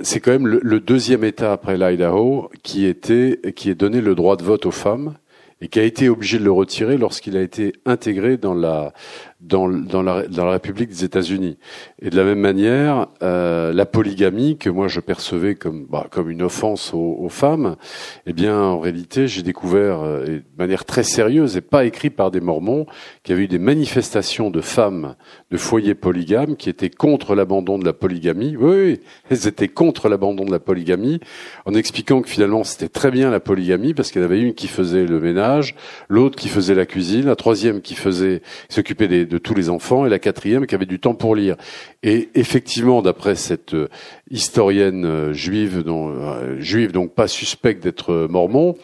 c'est 0.04 0.20
quand 0.20 0.32
même 0.32 0.48
le, 0.48 0.80
deuxième 0.80 1.24
État 1.24 1.54
après 1.54 1.78
l'Idaho 1.78 2.50
qui 2.64 2.86
était 2.86 3.40
qui 3.56 3.70
est 3.70 3.76
donné 3.76 4.02
le 4.02 4.16
droit 4.16 4.36
de 4.36 4.44
vote 4.44 4.66
aux 4.66 4.72
femmes 4.72 5.16
et 5.62 5.68
qui 5.68 5.80
a 5.80 5.84
été 5.84 6.10
obligé 6.10 6.40
de 6.40 6.44
le 6.44 6.52
retirer 6.52 6.98
lorsqu'il 6.98 7.38
a 7.38 7.42
été 7.42 7.74
intégré 7.86 8.38
dans 8.38 8.54
la 8.54 8.94
dans, 9.40 9.70
dans, 9.70 10.02
la, 10.02 10.28
dans 10.28 10.46
la 10.46 10.52
République 10.52 10.90
des 10.90 11.06
États-Unis. 11.06 11.58
Et 12.02 12.10
de 12.10 12.18
la 12.18 12.26
même 12.26 12.40
manière, 12.40 13.08
euh, 13.24 13.72
la 13.72 13.86
polygamie 13.86 14.58
que 14.58 14.70
moi 14.70 14.90
je 14.90 15.00
percevais 15.00 15.56
comme 15.56 15.86
bah, 15.90 16.08
comme 16.12 16.30
une 16.30 16.42
offense 16.42 16.94
aux, 16.94 17.18
aux, 17.20 17.30
femmes, 17.30 17.78
eh 18.26 18.34
bien 18.34 18.60
en 18.60 18.80
réalité 18.80 19.28
j'ai 19.28 19.42
découvert 19.42 20.02
euh, 20.02 20.26
de 20.26 20.44
manière 20.58 20.84
très 20.84 21.04
sérieuse 21.04 21.56
et 21.56 21.62
pas 21.62 21.86
écrit 21.86 22.10
par 22.10 22.32
des 22.32 22.42
Mormons 22.42 22.86
qu'il 23.24 23.34
y 23.34 23.36
avait 23.36 23.46
eu 23.46 23.48
des 23.48 23.60
manifestations 23.60 24.50
de 24.50 24.60
femmes 24.60 25.16
de 25.52 25.58
foyers 25.58 25.96
polygames 25.96 26.58
qui 26.58 26.70
étaient 26.70 26.90
contre 26.90 27.34
l'abandon 27.34 27.80
de 27.80 27.86
la 27.86 27.94
polygamie. 27.94 28.58
Oui, 28.58 28.76
oui, 28.76 29.00
elles 29.30 29.48
étaient 29.48 29.70
contre 29.70 30.10
l'abandon 30.10 30.44
de 30.44 30.52
la 30.52 30.60
polygamie 30.60 31.22
en 31.66 31.74
expliquant 31.76 32.22
que 32.22 32.30
finalement 32.30 32.66
c'était 32.66 32.90
très 32.90 33.10
bien 33.10 33.32
la 33.32 33.40
polygamie 33.40 33.94
parce 33.94 34.12
qu'il 34.12 34.22
y 34.22 34.24
en 34.26 34.28
avait 34.28 34.42
une 34.42 34.54
qui 34.54 34.68
faisait 34.68 35.06
le 35.06 35.22
ménage, 35.22 35.76
l'autre 36.10 36.38
qui 36.38 36.50
faisait 36.50 36.76
la 36.76 36.86
cuisine, 36.86 37.26
la 37.26 37.38
troisième 37.38 37.80
qui 37.82 37.96
faisait 37.96 38.42
s'occupait 38.68 39.08
des 39.08 39.29
de 39.30 39.38
tous 39.38 39.54
les 39.54 39.70
enfants, 39.70 40.06
et 40.06 40.10
la 40.10 40.20
quatrième 40.20 40.66
qui 40.66 40.76
avait 40.76 40.86
du 40.86 41.00
temps 41.00 41.16
pour 41.16 41.36
lire. 41.36 41.56
Et 42.04 42.30
effectivement, 42.36 43.02
d'après 43.02 43.36
cette 43.36 43.74
euh, 43.74 43.90
historienne 44.32 45.06
euh, 45.06 45.34
juive, 45.34 45.84
dont, 45.84 46.10
euh, 46.10 46.60
juive 46.60 46.92
donc 46.92 47.14
pas 47.14 47.28
suspecte 47.28 47.84
d'être 47.84 48.28
mormon, 48.30 48.76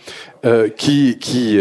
qui 0.78 1.18
qui 1.18 1.60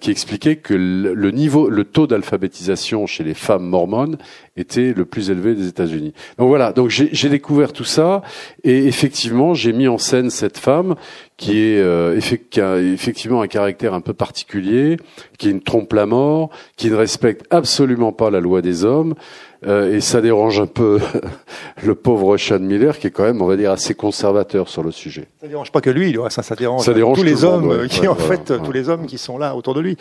qui 0.00 0.10
expliquait 0.10 0.56
que 0.56 0.74
le, 0.74 1.30
niveau, 1.30 1.70
le 1.70 1.84
taux 1.84 2.06
d'alphabétisation 2.06 3.06
chez 3.06 3.24
les 3.24 3.34
femmes 3.34 3.64
mormones 3.64 4.18
était 4.56 4.92
le 4.92 5.04
plus 5.04 5.30
élevé 5.30 5.54
des 5.54 5.68
États-Unis. 5.68 6.12
Donc 6.38 6.48
voilà, 6.48 6.72
donc 6.72 6.90
j'ai 6.90 7.28
découvert 7.28 7.72
tout 7.72 7.84
ça 7.84 8.22
et 8.64 8.86
effectivement 8.86 9.54
j'ai 9.54 9.72
mis 9.72 9.88
en 9.88 9.98
scène 9.98 10.30
cette 10.30 10.58
femme 10.58 10.96
qui 11.36 11.58
est 11.58 11.78
euh, 11.78 12.20
qui 12.50 12.60
a 12.60 12.78
effectivement 12.78 13.40
un 13.42 13.46
caractère 13.46 13.94
un 13.94 14.00
peu 14.00 14.12
particulier, 14.12 14.96
qui 15.38 15.54
ne 15.54 15.60
trompe 15.60 15.92
la 15.92 16.06
mort, 16.06 16.50
qui 16.76 16.90
ne 16.90 16.96
respecte 16.96 17.46
absolument 17.50 18.12
pas 18.12 18.30
la 18.30 18.40
loi 18.40 18.60
des 18.60 18.84
hommes, 18.84 19.14
Euh, 19.66 19.96
et 19.96 20.00
ça 20.00 20.20
dérange 20.20 20.60
un 20.60 20.66
peu 20.66 21.00
le 21.82 21.94
pauvre 21.94 22.36
Sean 22.36 22.60
Miller, 22.60 22.98
qui 22.98 23.08
est 23.08 23.10
quand 23.10 23.24
même, 23.24 23.42
on 23.42 23.46
va 23.46 23.56
dire, 23.56 23.72
assez 23.72 23.94
conservateur 23.94 24.68
sur 24.68 24.84
le 24.84 24.92
sujet. 24.92 25.26
Ça 25.40 25.48
dérange 25.48 25.72
pas 25.72 25.80
que 25.80 25.90
lui, 25.90 26.16
ça, 26.30 26.42
ça 26.42 26.54
dérange, 26.54 26.84
ça 26.84 26.94
dérange 26.94 27.18
tous 27.18 27.24
les 27.24 27.44
hommes 27.44 27.66
monde, 27.66 27.88
qui, 27.88 28.06
en 28.06 28.14
fait, 28.14 28.52
tous 28.62 28.72
les 28.72 28.88
hommes 28.88 29.06
qui 29.06 29.18
sont 29.18 29.36
là 29.36 29.56
autour 29.56 29.74
de 29.74 29.80
lui. 29.80 29.96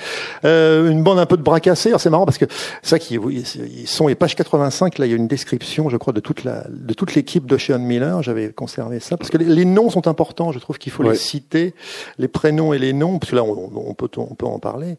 Euh, 0.46 0.92
une 0.92 1.02
bande 1.02 1.18
un 1.18 1.26
peu 1.26 1.38
de 1.38 1.42
bras 1.42 1.60
cassés. 1.60 1.92
C'est 1.98 2.10
marrant 2.10 2.26
parce 2.26 2.38
que 2.38 2.46
ça, 2.84 3.00
qui 3.00 3.16
ils 3.16 3.88
sont 3.88 4.08
les 4.08 4.16
pages 4.16 4.36
85. 4.36 5.00
Là, 5.00 5.06
il 5.08 5.10
y 5.10 5.14
a 5.14 5.18
une 5.18 5.28
description, 5.28 5.90
je 5.90 5.98
crois, 5.98 6.14
de 6.14 6.20
toute 6.20 6.44
la, 6.44 6.64
de 6.70 6.94
toute 6.94 7.16
l'équipe 7.16 7.46
de 7.48 7.58
Sean 7.58 7.80
Miller. 7.80 8.22
J'avais 8.22 8.50
conservé 8.50 9.00
ça 9.00 9.18
parce 9.18 9.32
que 9.32 9.38
les, 9.38 9.66
noms 9.66 9.90
sont 9.90 10.08
importants. 10.08 10.52
Je 10.52 10.60
trouve 10.60 10.78
qu'il 10.78 10.92
faut 10.92 11.04
les 11.04 11.16
citer, 11.16 11.74
les 12.20 12.28
prénoms 12.28 12.74
et 12.74 12.80
les 12.80 12.94
noms, 12.94 13.18
parce 13.18 13.32
que 13.32 13.36
là, 13.36 13.44
on, 13.44 13.72
on, 13.76 13.94
peut, 13.96 14.10
on 14.18 14.36
peut 14.36 14.46
en 14.46 14.60
parler. 14.60 14.98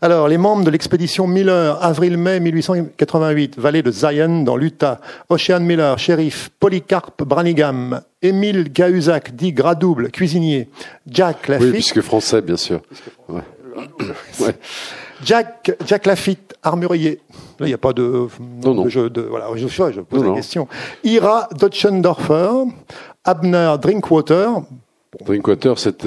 Alors, 0.00 0.28
les 0.28 0.38
membres 0.38 0.64
de 0.64 0.70
l'expédition 0.70 1.26
Miller, 1.26 1.82
avril-mai 1.82 2.38
1888, 2.40 3.58
vallée 3.58 3.82
de 3.82 3.90
Zion 3.96 4.42
dans 4.42 4.56
l'Utah. 4.56 5.00
Ocean 5.28 5.60
Miller, 5.60 5.98
shérif. 5.98 6.50
Polycarpe 6.60 7.22
Branigam. 7.24 8.00
Émile 8.22 8.72
Gahuzac, 8.72 9.34
dit 9.34 9.52
Gradouble, 9.52 10.10
cuisinier. 10.10 10.68
Jack 11.06 11.48
Lafitte. 11.48 11.66
Oui, 11.66 11.72
puisque 11.72 12.00
français, 12.00 12.42
bien 12.42 12.56
sûr. 12.56 12.80
Ouais. 13.28 13.40
ouais. 14.40 14.56
Jack, 15.24 15.72
Jack 15.86 16.06
Lafitte, 16.06 16.54
armurier. 16.62 17.20
Là, 17.58 17.66
il 17.66 17.68
n'y 17.68 17.74
a 17.74 17.78
pas 17.78 17.92
de, 17.92 18.28
non, 18.64 18.74
non. 18.74 18.84
de 18.84 18.88
jeu 18.90 19.08
de, 19.08 19.22
voilà, 19.22 19.48
je, 19.54 19.66
je 19.66 20.00
pose 20.00 20.22
non, 20.22 20.30
la 20.30 20.36
question. 20.36 20.68
Ira 21.04 21.48
Dotchendorfer, 21.58 22.50
Abner 23.24 23.76
Drinkwater, 23.80 24.62
Drinkwater, 25.24 25.78
c'est 25.78 26.06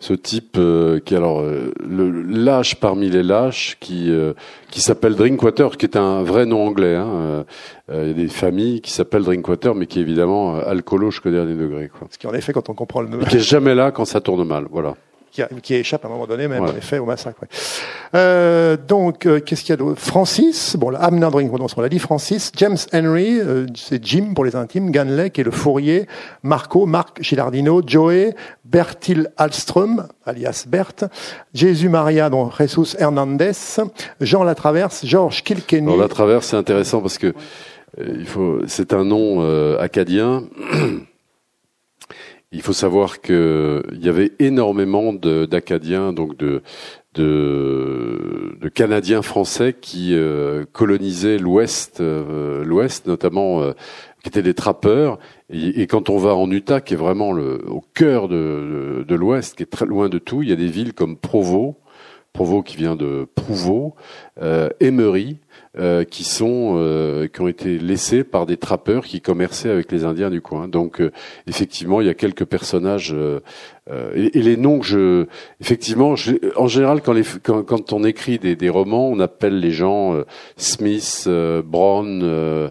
ce 0.00 0.12
type 0.12 0.56
euh, 0.58 1.00
qui 1.00 1.16
alors 1.16 1.40
euh, 1.40 1.72
le 1.80 2.22
lâche 2.22 2.76
parmi 2.76 3.10
les 3.10 3.22
lâches, 3.22 3.76
qui 3.80 4.10
euh, 4.10 4.32
qui 4.70 4.80
s'appelle 4.80 5.14
Drinkwater, 5.14 5.76
qui 5.76 5.86
est 5.86 5.96
un 5.96 6.22
vrai 6.22 6.46
nom 6.46 6.66
anglais. 6.66 6.94
Hein. 6.94 7.44
Il 7.92 8.08
y 8.08 8.10
a 8.10 8.12
des 8.12 8.28
familles 8.28 8.80
qui 8.80 8.90
s'appellent 8.90 9.24
Drinkwater, 9.24 9.74
mais 9.74 9.86
qui 9.86 9.98
est 9.98 10.02
évidemment 10.02 10.56
alcoolo 10.56 11.10
jusqu'au 11.10 11.30
dernier 11.30 11.54
degré. 11.54 11.88
Quoi. 11.88 12.08
Ce 12.10 12.18
qui 12.18 12.26
en 12.26 12.34
effet, 12.34 12.52
quand 12.52 12.68
on 12.70 12.74
comprend 12.74 13.02
le 13.02 13.08
nom, 13.08 13.20
et 13.20 13.24
qui 13.26 13.36
est 13.36 13.40
jamais 13.40 13.74
là 13.74 13.90
quand 13.90 14.04
ça 14.04 14.20
tourne 14.20 14.44
mal. 14.44 14.66
Voilà 14.70 14.94
qui, 15.34 15.42
qui, 15.62 15.74
échappe 15.74 16.04
à 16.04 16.08
un 16.08 16.12
moment 16.12 16.26
donné, 16.26 16.46
même, 16.46 16.62
ouais. 16.62 16.70
en 16.70 16.76
effet, 16.76 16.98
au 16.98 17.06
massacre. 17.06 17.42
Ouais. 17.42 17.48
Euh, 18.14 18.76
donc, 18.76 19.26
euh, 19.26 19.40
qu'est-ce 19.40 19.62
qu'il 19.62 19.70
y 19.70 19.72
a 19.72 19.76
d'autre? 19.76 20.00
Francis, 20.00 20.76
bon, 20.76 20.90
là, 20.90 21.00
Abner 21.00 21.28
Drinkwater, 21.30 21.66
on 21.76 21.80
l'a 21.80 21.88
dit, 21.88 21.98
Francis, 21.98 22.52
James 22.56 22.76
Henry, 22.92 23.40
euh, 23.40 23.66
c'est 23.74 24.04
Jim 24.04 24.32
pour 24.34 24.44
les 24.44 24.54
intimes, 24.54 24.92
Ganley, 24.92 25.30
qui 25.30 25.40
est 25.40 25.44
le 25.44 25.50
fourrier, 25.50 26.06
Marco, 26.44 26.86
Marc 26.86 27.20
Gilardino, 27.20 27.82
Joey, 27.84 28.34
Bertil 28.64 29.28
Alström, 29.36 30.06
alias 30.24 30.66
Bert, 30.68 31.08
Jésus 31.52 31.88
Maria, 31.88 32.30
donc 32.30 32.52
Jesus 32.56 32.96
Hernandez, 32.98 33.52
Jean 34.20 34.44
Latraverse, 34.44 35.04
Georges 35.04 35.42
Kilkenny. 35.42 35.88
Alors, 35.88 35.98
Latraverse, 35.98 36.46
c'est 36.46 36.56
intéressant 36.56 37.00
parce 37.00 37.18
que 37.18 37.34
il 37.98 38.26
faut, 38.26 38.60
c'est 38.66 38.92
un 38.92 39.04
nom 39.04 39.40
acadien. 39.78 40.44
Il 42.54 42.62
faut 42.62 42.72
savoir 42.72 43.20
qu'il 43.20 43.98
y 44.00 44.08
avait 44.08 44.30
énormément 44.38 45.12
d'Acadiens, 45.12 46.12
donc 46.12 46.36
de, 46.36 46.62
de, 47.14 48.56
de, 48.60 48.68
Canadiens 48.68 49.22
français 49.22 49.74
qui 49.78 50.14
euh, 50.14 50.64
colonisaient 50.72 51.38
l'Ouest, 51.38 52.00
euh, 52.00 52.64
l'Ouest 52.64 53.08
notamment, 53.08 53.60
euh, 53.60 53.72
qui 54.22 54.28
étaient 54.28 54.40
des 54.40 54.54
trappeurs. 54.54 55.18
Et, 55.50 55.88
quand 55.88 56.10
on 56.10 56.16
va 56.16 56.36
en 56.36 56.48
Utah, 56.48 56.80
qui 56.80 56.94
est 56.94 56.96
vraiment 56.96 57.32
le, 57.32 57.68
au 57.68 57.82
cœur 57.92 58.28
de, 58.28 58.36
de, 58.36 59.02
de 59.02 59.14
l'Ouest, 59.16 59.56
qui 59.56 59.64
est 59.64 59.66
très 59.66 59.86
loin 59.86 60.08
de 60.08 60.18
tout, 60.18 60.44
il 60.44 60.48
y 60.48 60.52
a 60.52 60.56
des 60.56 60.68
villes 60.68 60.94
comme 60.94 61.16
Provo, 61.16 61.80
Provo 62.32 62.62
qui 62.62 62.76
vient 62.76 62.94
de 62.94 63.26
Prouveau, 63.34 63.96
Emery, 64.80 65.38
euh, 65.76 66.04
qui 66.04 66.22
sont 66.22 66.76
euh, 66.76 67.26
qui 67.26 67.40
ont 67.40 67.48
été 67.48 67.78
laissés 67.78 68.22
par 68.22 68.46
des 68.46 68.56
trappeurs 68.56 69.04
qui 69.04 69.20
commerçaient 69.20 69.70
avec 69.70 69.90
les 69.90 70.04
Indiens 70.04 70.30
du 70.30 70.40
coin. 70.40 70.68
Donc 70.68 71.00
euh, 71.00 71.10
effectivement, 71.48 72.00
il 72.00 72.06
y 72.06 72.10
a 72.10 72.14
quelques 72.14 72.44
personnages 72.44 73.12
euh, 73.12 73.40
et, 74.14 74.38
et, 74.38 74.42
les 74.42 74.56
noms 74.56 74.78
que 74.78 74.86
je 74.86 75.26
effectivement, 75.60 76.14
je, 76.14 76.36
en 76.56 76.68
général 76.68 77.02
quand, 77.02 77.12
les, 77.12 77.24
quand, 77.42 77.64
quand 77.64 77.92
on 77.92 78.04
écrit 78.04 78.38
des, 78.38 78.54
des, 78.54 78.68
romans, 78.68 79.08
on 79.08 79.18
appelle 79.18 79.58
les 79.58 79.72
gens 79.72 80.16
Smith, 80.56 81.28
Brown, 81.64 82.70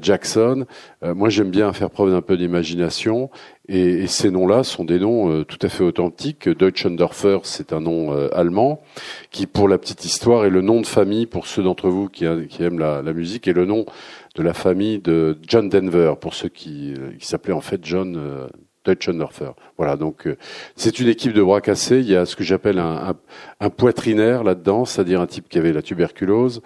Jackson. 0.00 0.64
moi, 1.02 1.28
j'aime 1.28 1.50
bien 1.50 1.72
faire 1.74 1.90
preuve 1.90 2.10
d'un 2.10 2.22
peu 2.22 2.38
d'imagination 2.38 3.28
et, 3.68 4.04
et, 4.04 4.06
ces 4.06 4.30
noms-là 4.30 4.64
sont 4.64 4.84
des 4.84 4.98
noms 4.98 5.30
euh, 5.30 5.44
tout 5.44 5.58
à 5.62 5.68
fait 5.68 5.82
authentiques. 5.82 6.48
Deutschendorfer, 6.48 7.38
c'est 7.42 7.72
un 7.72 7.80
nom 7.80 8.12
euh, 8.12 8.28
allemand, 8.32 8.82
qui, 9.30 9.46
pour 9.46 9.68
la 9.68 9.78
petite 9.78 10.04
histoire, 10.04 10.44
est 10.44 10.50
le 10.50 10.60
nom 10.60 10.80
de 10.80 10.86
famille, 10.86 11.26
pour 11.26 11.46
ceux 11.46 11.62
d'entre 11.62 11.88
vous 11.88 12.08
qui, 12.08 12.26
qui 12.48 12.62
aiment 12.62 12.78
la, 12.78 13.02
la, 13.02 13.12
musique, 13.12 13.48
est 13.48 13.52
le 13.52 13.64
nom 13.64 13.86
de 14.34 14.42
la 14.42 14.54
famille 14.54 14.98
de 14.98 15.38
John 15.46 15.68
Denver, 15.68 16.14
pour 16.20 16.34
ceux 16.34 16.48
qui, 16.48 16.94
euh, 16.94 17.12
qui 17.18 17.26
s'appelaient 17.26 17.54
en 17.54 17.60
fait 17.60 17.80
John 17.82 18.48
Deutschendorfer. 18.84 19.50
Voilà, 19.78 19.96
donc 19.96 20.28
c'est 20.76 21.00
une 21.00 21.08
équipe 21.08 21.32
de 21.32 21.42
bras 21.42 21.60
cassés. 21.60 21.98
Il 21.98 22.08
y 22.08 22.14
a 22.14 22.24
ce 22.24 22.36
que 22.36 22.44
j'appelle 22.44 22.78
un, 22.78 23.08
un, 23.08 23.14
un, 23.60 23.70
poitrinaire 23.70 24.44
là-dedans, 24.44 24.84
c'est-à-dire 24.84 25.20
un 25.20 25.26
type 25.26 25.48
qui 25.48 25.58
avait 25.58 25.72
la 25.72 25.82
tuberculose. 25.82 26.62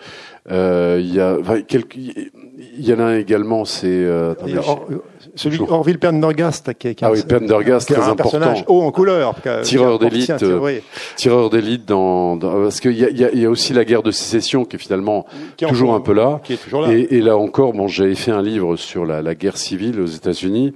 Euh, 0.50 0.98
il 1.00 1.14
y 1.14 1.20
a 1.20 1.36
enfin, 1.38 1.62
quelques, 1.62 1.96
il 1.96 2.30
y 2.78 2.92
en 2.92 2.98
a 2.98 3.04
un 3.04 3.16
également, 3.16 3.64
c'est 3.64 3.86
euh, 3.88 4.34
celui 5.40 5.58
Orville 5.60 5.98
Pendergast 5.98 6.74
qui 6.74 6.88
est, 6.88 6.94
qui 6.94 7.04
ah 7.04 7.10
oui, 7.10 7.22
Pendergast, 7.26 7.88
qui 7.88 7.94
très 7.94 8.02
un 8.02 8.10
important. 8.10 8.38
personnage 8.38 8.64
haut 8.68 8.82
en 8.82 8.90
couleur, 8.90 9.34
tireur 9.62 9.98
d'élite, 9.98 10.30
euh, 10.42 10.80
tireur 11.16 11.48
d'élite 11.48 11.86
dans, 11.86 12.36
dans, 12.36 12.62
parce 12.62 12.80
qu'il 12.80 12.92
y 12.92 13.04
a, 13.04 13.10
y, 13.10 13.24
a, 13.24 13.32
y 13.32 13.46
a, 13.46 13.50
aussi 13.50 13.72
la 13.72 13.84
guerre 13.84 14.02
de 14.02 14.10
sécession 14.10 14.64
qui 14.64 14.76
est 14.76 14.78
finalement 14.78 15.24
qui 15.56 15.64
est 15.64 15.68
toujours 15.68 15.94
un 15.94 16.00
peu 16.00 16.12
là. 16.12 16.40
Qui 16.44 16.54
est 16.54 16.56
toujours 16.56 16.82
là. 16.82 16.92
Et, 16.92 17.08
et 17.10 17.20
là 17.22 17.36
encore, 17.36 17.72
bon, 17.72 17.88
j'avais 17.88 18.14
fait 18.14 18.32
un 18.32 18.42
livre 18.42 18.76
sur 18.76 19.06
la, 19.06 19.22
la 19.22 19.34
guerre 19.34 19.56
civile 19.56 20.00
aux 20.00 20.06
États-Unis. 20.06 20.74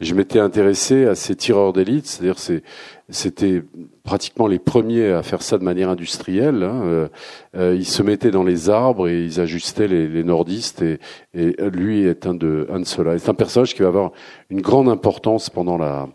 Je 0.00 0.14
m'étais 0.14 0.38
intéressé 0.40 1.06
à 1.06 1.14
ces 1.14 1.36
tireurs 1.36 1.72
d'élite, 1.72 2.06
c'est-à-dire 2.06 2.38
c'est 2.38 2.62
c'était 3.08 3.62
pratiquement 4.06 4.46
les 4.46 4.58
premiers 4.58 5.10
à 5.10 5.22
faire 5.22 5.42
ça 5.42 5.58
de 5.58 5.64
manière 5.64 5.90
industrielle. 5.90 6.62
Hein. 6.62 6.82
Euh, 6.84 7.08
euh, 7.56 7.74
ils 7.76 7.84
se 7.84 8.02
mettaient 8.02 8.30
dans 8.30 8.44
les 8.44 8.70
arbres 8.70 9.08
et 9.08 9.24
ils 9.24 9.40
ajustaient 9.40 9.88
les, 9.88 10.08
les 10.08 10.24
nordistes. 10.24 10.80
Et, 10.80 10.98
et, 11.34 11.54
lui 11.70 12.06
est 12.06 12.26
un 12.26 12.34
de, 12.34 12.66
un 12.70 12.80
de 12.80 12.86
ceux-là. 12.86 13.18
C'est 13.18 13.28
un 13.28 13.34
personnage 13.34 13.74
qui 13.74 13.82
va 13.82 13.88
avoir 13.88 14.12
une 14.48 14.62
grande 14.62 14.88
importance 14.88 15.50
pendant 15.50 15.76
la 15.76 16.08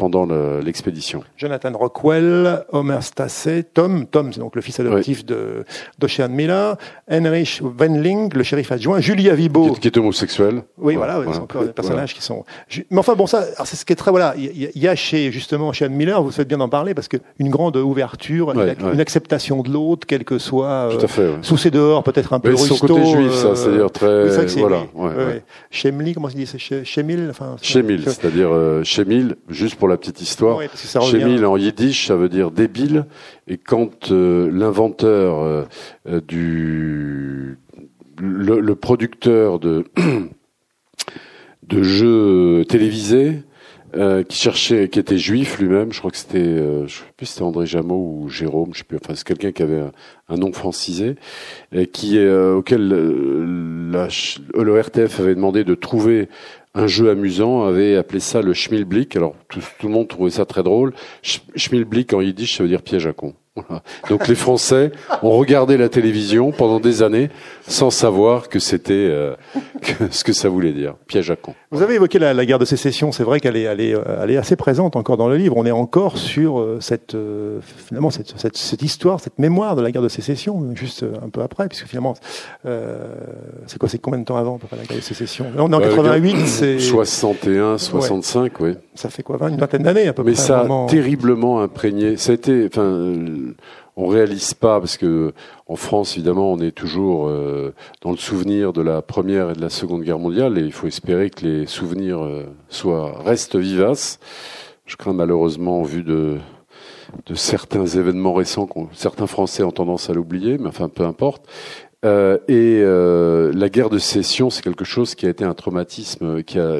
pendant 0.00 0.26
l'expédition. 0.64 1.22
Jonathan 1.36 1.72
Rockwell, 1.74 2.64
Homer 2.72 3.02
Stassé, 3.02 3.64
Tom, 3.64 4.06
Tom 4.06 4.32
c'est 4.32 4.40
donc 4.40 4.56
le 4.56 4.62
fils 4.62 4.80
adoptif 4.80 5.18
oui. 5.18 5.24
de 5.24 5.64
d'Ocean 5.98 6.30
Miller, 6.30 6.78
Heinrich 7.06 7.60
Wendling, 7.62 8.32
le 8.32 8.42
shérif 8.42 8.72
adjoint, 8.72 9.00
Julia 9.00 9.34
Vibo, 9.34 9.72
qui, 9.72 9.80
qui 9.80 9.88
est 9.88 9.98
homosexuel. 9.98 10.62
Oui, 10.78 10.94
voilà, 10.96 11.16
voilà, 11.16 11.34
c'est 11.34 11.38
encore 11.40 11.64
des 11.64 11.72
personnages 11.72 12.14
voilà. 12.14 12.14
qui 12.14 12.22
sont. 12.22 12.46
Mais 12.90 12.98
enfin 12.98 13.14
bon, 13.14 13.26
ça, 13.26 13.44
c'est 13.66 13.76
ce 13.76 13.84
qui 13.84 13.92
est 13.92 13.96
très 13.96 14.10
voilà, 14.10 14.34
il 14.38 14.70
y, 14.74 14.88
a 14.88 14.96
chez 14.96 15.30
justement 15.32 15.70
chez 15.74 15.84
Anne 15.84 15.92
Miller, 15.92 16.22
vous 16.22 16.30
faites 16.30 16.48
bien 16.48 16.56
d'en 16.56 16.70
parler 16.70 16.94
parce 16.94 17.08
que 17.08 17.18
une 17.38 17.50
grande 17.50 17.76
ouverture, 17.76 18.48
ouais, 18.48 18.74
une, 18.80 18.86
ouais. 18.86 19.00
acceptation 19.02 19.60
de 19.60 19.70
l'autre, 19.70 20.06
quel 20.06 20.24
que 20.24 20.38
soit 20.38 20.66
euh, 20.66 21.08
fait, 21.08 21.30
sous 21.42 21.58
ses 21.58 21.70
dehors, 21.70 22.02
peut-être 22.04 22.32
un 22.32 22.40
peu 22.40 22.52
rusto. 22.52 22.74
son 22.74 22.86
côté 22.86 23.04
juif, 23.04 23.34
ça, 23.34 23.54
c'est-à-dire 23.54 23.90
très 23.90 24.38
oui, 24.38 24.54
voilà. 24.60 24.84
Chemli, 25.70 26.14
comment 26.14 26.30
se 26.30 26.36
dit, 26.36 26.46
c'est 26.46 26.84
Chemil, 26.84 27.26
enfin. 27.28 27.56
Chemil, 27.60 28.04
c'est-à-dire 28.04 28.48
euh, 28.50 28.82
Chemil, 28.82 29.36
juste 29.50 29.74
pour 29.74 29.89
la 29.90 29.98
petite 29.98 30.20
histoire. 30.20 30.60
Chemil 31.02 31.44
en 31.44 31.56
yiddish, 31.56 32.06
ça 32.06 32.16
veut 32.16 32.28
dire 32.28 32.50
débile. 32.50 33.06
Et 33.46 33.58
quand 33.58 34.10
euh, 34.10 34.50
l'inventeur 34.50 35.40
euh, 35.40 36.20
du 36.26 37.58
le, 38.18 38.60
le, 38.60 38.74
producteur 38.76 39.58
de 39.58 39.84
de 41.62 41.82
jeux 41.82 42.64
télévisés 42.68 43.42
euh, 43.96 44.22
qui 44.22 44.38
cherchait, 44.38 44.88
qui 44.88 45.00
était 45.00 45.18
juif 45.18 45.58
lui-même, 45.58 45.92
je 45.92 45.98
crois 45.98 46.12
que 46.12 46.16
c'était, 46.16 46.38
euh, 46.38 46.86
je 46.86 46.98
sais 46.98 47.04
plus 47.16 47.26
si 47.26 47.32
c'était 47.32 47.42
André 47.42 47.66
Jameau 47.66 47.96
ou 47.96 48.28
Jérôme, 48.28 48.70
je 48.72 48.78
sais 48.78 48.84
plus, 48.84 48.98
enfin 49.02 49.16
c'est 49.16 49.26
quelqu'un 49.26 49.50
qui 49.50 49.64
avait 49.64 49.80
un, 49.80 49.90
un, 50.28 50.36
nom 50.36 50.52
francisé, 50.52 51.16
et 51.72 51.88
qui 51.88 52.16
euh, 52.16 52.54
auquel 52.54 52.88
la, 52.88 54.06
le 54.54 54.80
RTF 54.80 55.18
avait 55.18 55.34
demandé 55.34 55.64
de 55.64 55.74
trouver 55.74 56.28
un 56.74 56.86
jeu 56.86 57.10
amusant, 57.10 57.64
avait 57.64 57.96
appelé 57.96 58.20
ça 58.20 58.42
le 58.42 58.54
Schmilblick. 58.54 59.16
Alors 59.16 59.34
tout, 59.48 59.60
le 59.82 59.88
monde 59.88 60.08
trouvait 60.08 60.30
ça 60.30 60.44
très 60.44 60.62
drôle. 60.62 60.92
Schmilblick 61.22 62.12
en 62.12 62.20
yiddish, 62.20 62.56
ça 62.56 62.62
veut 62.62 62.68
dire 62.68 62.82
piège 62.82 63.06
à 63.06 63.12
con. 63.12 63.34
Donc 64.08 64.28
les 64.28 64.34
Français 64.34 64.92
ont 65.22 65.30
regardé 65.30 65.76
la 65.76 65.88
télévision 65.88 66.52
pendant 66.52 66.80
des 66.80 67.02
années 67.02 67.30
sans 67.66 67.90
savoir 67.90 68.48
que 68.48 68.58
c'était 68.58 68.92
euh, 68.94 69.34
ce 70.10 70.24
que 70.24 70.32
ça 70.32 70.48
voulait 70.48 70.72
dire, 70.72 70.94
piège 71.06 71.30
à 71.30 71.36
con. 71.36 71.54
Vous 71.70 71.82
avez 71.82 71.94
évoqué 71.94 72.18
la, 72.18 72.34
la 72.34 72.44
guerre 72.44 72.58
de 72.58 72.64
sécession, 72.64 73.12
c'est 73.12 73.22
vrai 73.22 73.40
qu'elle 73.40 73.56
est, 73.56 73.62
elle 73.62 73.80
est, 73.80 73.94
elle 74.22 74.30
est 74.30 74.36
assez 74.36 74.56
présente 74.56 74.96
encore 74.96 75.16
dans 75.16 75.28
le 75.28 75.36
livre. 75.36 75.56
On 75.56 75.66
est 75.66 75.70
encore 75.70 76.18
sur 76.18 76.60
euh, 76.60 76.78
cette 76.80 77.14
euh, 77.14 77.60
finalement 77.88 78.10
cette, 78.10 78.38
cette, 78.38 78.56
cette, 78.56 78.82
histoire, 78.82 79.20
cette 79.20 79.38
mémoire 79.38 79.76
de 79.76 79.82
la 79.82 79.90
guerre 79.90 80.02
de 80.02 80.08
sécession, 80.08 80.74
juste 80.74 81.04
un 81.22 81.28
peu 81.28 81.42
après, 81.42 81.68
puisque 81.68 81.86
finalement 81.86 82.14
euh, 82.66 83.14
c'est 83.66 83.78
quoi, 83.78 83.88
c'est 83.88 83.98
combien 83.98 84.20
de 84.20 84.24
temps 84.24 84.36
avant 84.36 84.58
la 84.72 84.84
guerre 84.84 84.96
de 84.96 85.02
sécession? 85.02 85.46
On 85.56 85.70
est 85.70 85.74
en 85.74 85.80
ouais, 85.80 85.88
88, 85.88 86.46
c'est 86.46 86.78
61, 86.78 87.78
65, 87.78 88.60
ouais. 88.60 88.70
oui. 88.70 88.76
Ça 88.94 89.08
fait 89.08 89.22
quoi, 89.22 89.36
20, 89.36 89.48
une 89.48 89.56
vingtaine 89.56 89.82
d'années 89.82 90.08
à 90.08 90.12
peu 90.12 90.22
Mais 90.22 90.32
près. 90.32 90.42
ça 90.42 90.60
a 90.60 90.86
terriblement 90.86 91.60
imprégné. 91.62 92.16
Ça 92.16 92.32
a 92.32 92.34
été, 92.34 92.66
enfin 92.66 93.12
on 93.96 94.06
réalise 94.06 94.54
pas 94.54 94.80
parce 94.80 94.96
que 94.96 95.32
en 95.66 95.76
France, 95.76 96.16
évidemment, 96.16 96.52
on 96.52 96.58
est 96.58 96.70
toujours 96.72 97.28
euh, 97.28 97.74
dans 98.00 98.10
le 98.10 98.16
souvenir 98.16 98.72
de 98.72 98.82
la 98.82 99.02
première 99.02 99.50
et 99.50 99.52
de 99.54 99.60
la 99.60 99.70
seconde 99.70 100.02
guerre 100.02 100.18
mondiale, 100.18 100.58
et 100.58 100.62
il 100.62 100.72
faut 100.72 100.86
espérer 100.86 101.30
que 101.30 101.44
les 101.44 101.66
souvenirs 101.66 102.22
euh, 102.22 102.44
soient 102.68 103.20
restent 103.22 103.56
vivaces. 103.56 104.18
Je 104.86 104.96
crains 104.96 105.12
malheureusement, 105.12 105.80
au 105.80 105.84
vu 105.84 106.02
de 106.02 106.38
de 107.26 107.34
certains 107.34 107.86
événements 107.86 108.34
récents, 108.34 108.68
certains 108.92 109.26
Français 109.26 109.64
ont 109.64 109.72
tendance 109.72 110.10
à 110.10 110.12
l'oublier, 110.12 110.58
mais 110.58 110.68
enfin 110.68 110.88
peu 110.88 111.04
importe. 111.04 111.44
Euh, 112.02 112.38
et 112.48 112.80
euh, 112.82 113.52
la 113.54 113.68
guerre 113.68 113.90
de 113.90 113.98
sécession, 113.98 114.48
c'est 114.48 114.62
quelque 114.62 114.84
chose 114.84 115.14
qui 115.14 115.26
a 115.26 115.28
été 115.28 115.44
un 115.44 115.52
traumatisme 115.52 116.42
qui 116.42 116.58
a. 116.58 116.78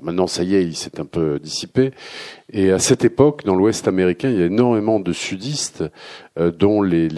Maintenant, 0.00 0.26
ça 0.26 0.44
y 0.44 0.54
est, 0.54 0.64
il 0.64 0.74
s'est 0.74 0.98
un 0.98 1.04
peu 1.04 1.38
dissipé. 1.38 1.92
Et 2.50 2.72
à 2.72 2.78
cette 2.78 3.04
époque, 3.04 3.44
dans 3.44 3.54
l'Ouest 3.54 3.86
américain, 3.86 4.30
il 4.30 4.38
y 4.38 4.42
a 4.42 4.46
énormément 4.46 4.98
de 4.98 5.12
sudistes 5.12 5.84
euh, 6.38 6.50
dont 6.50 6.80
les, 6.80 7.08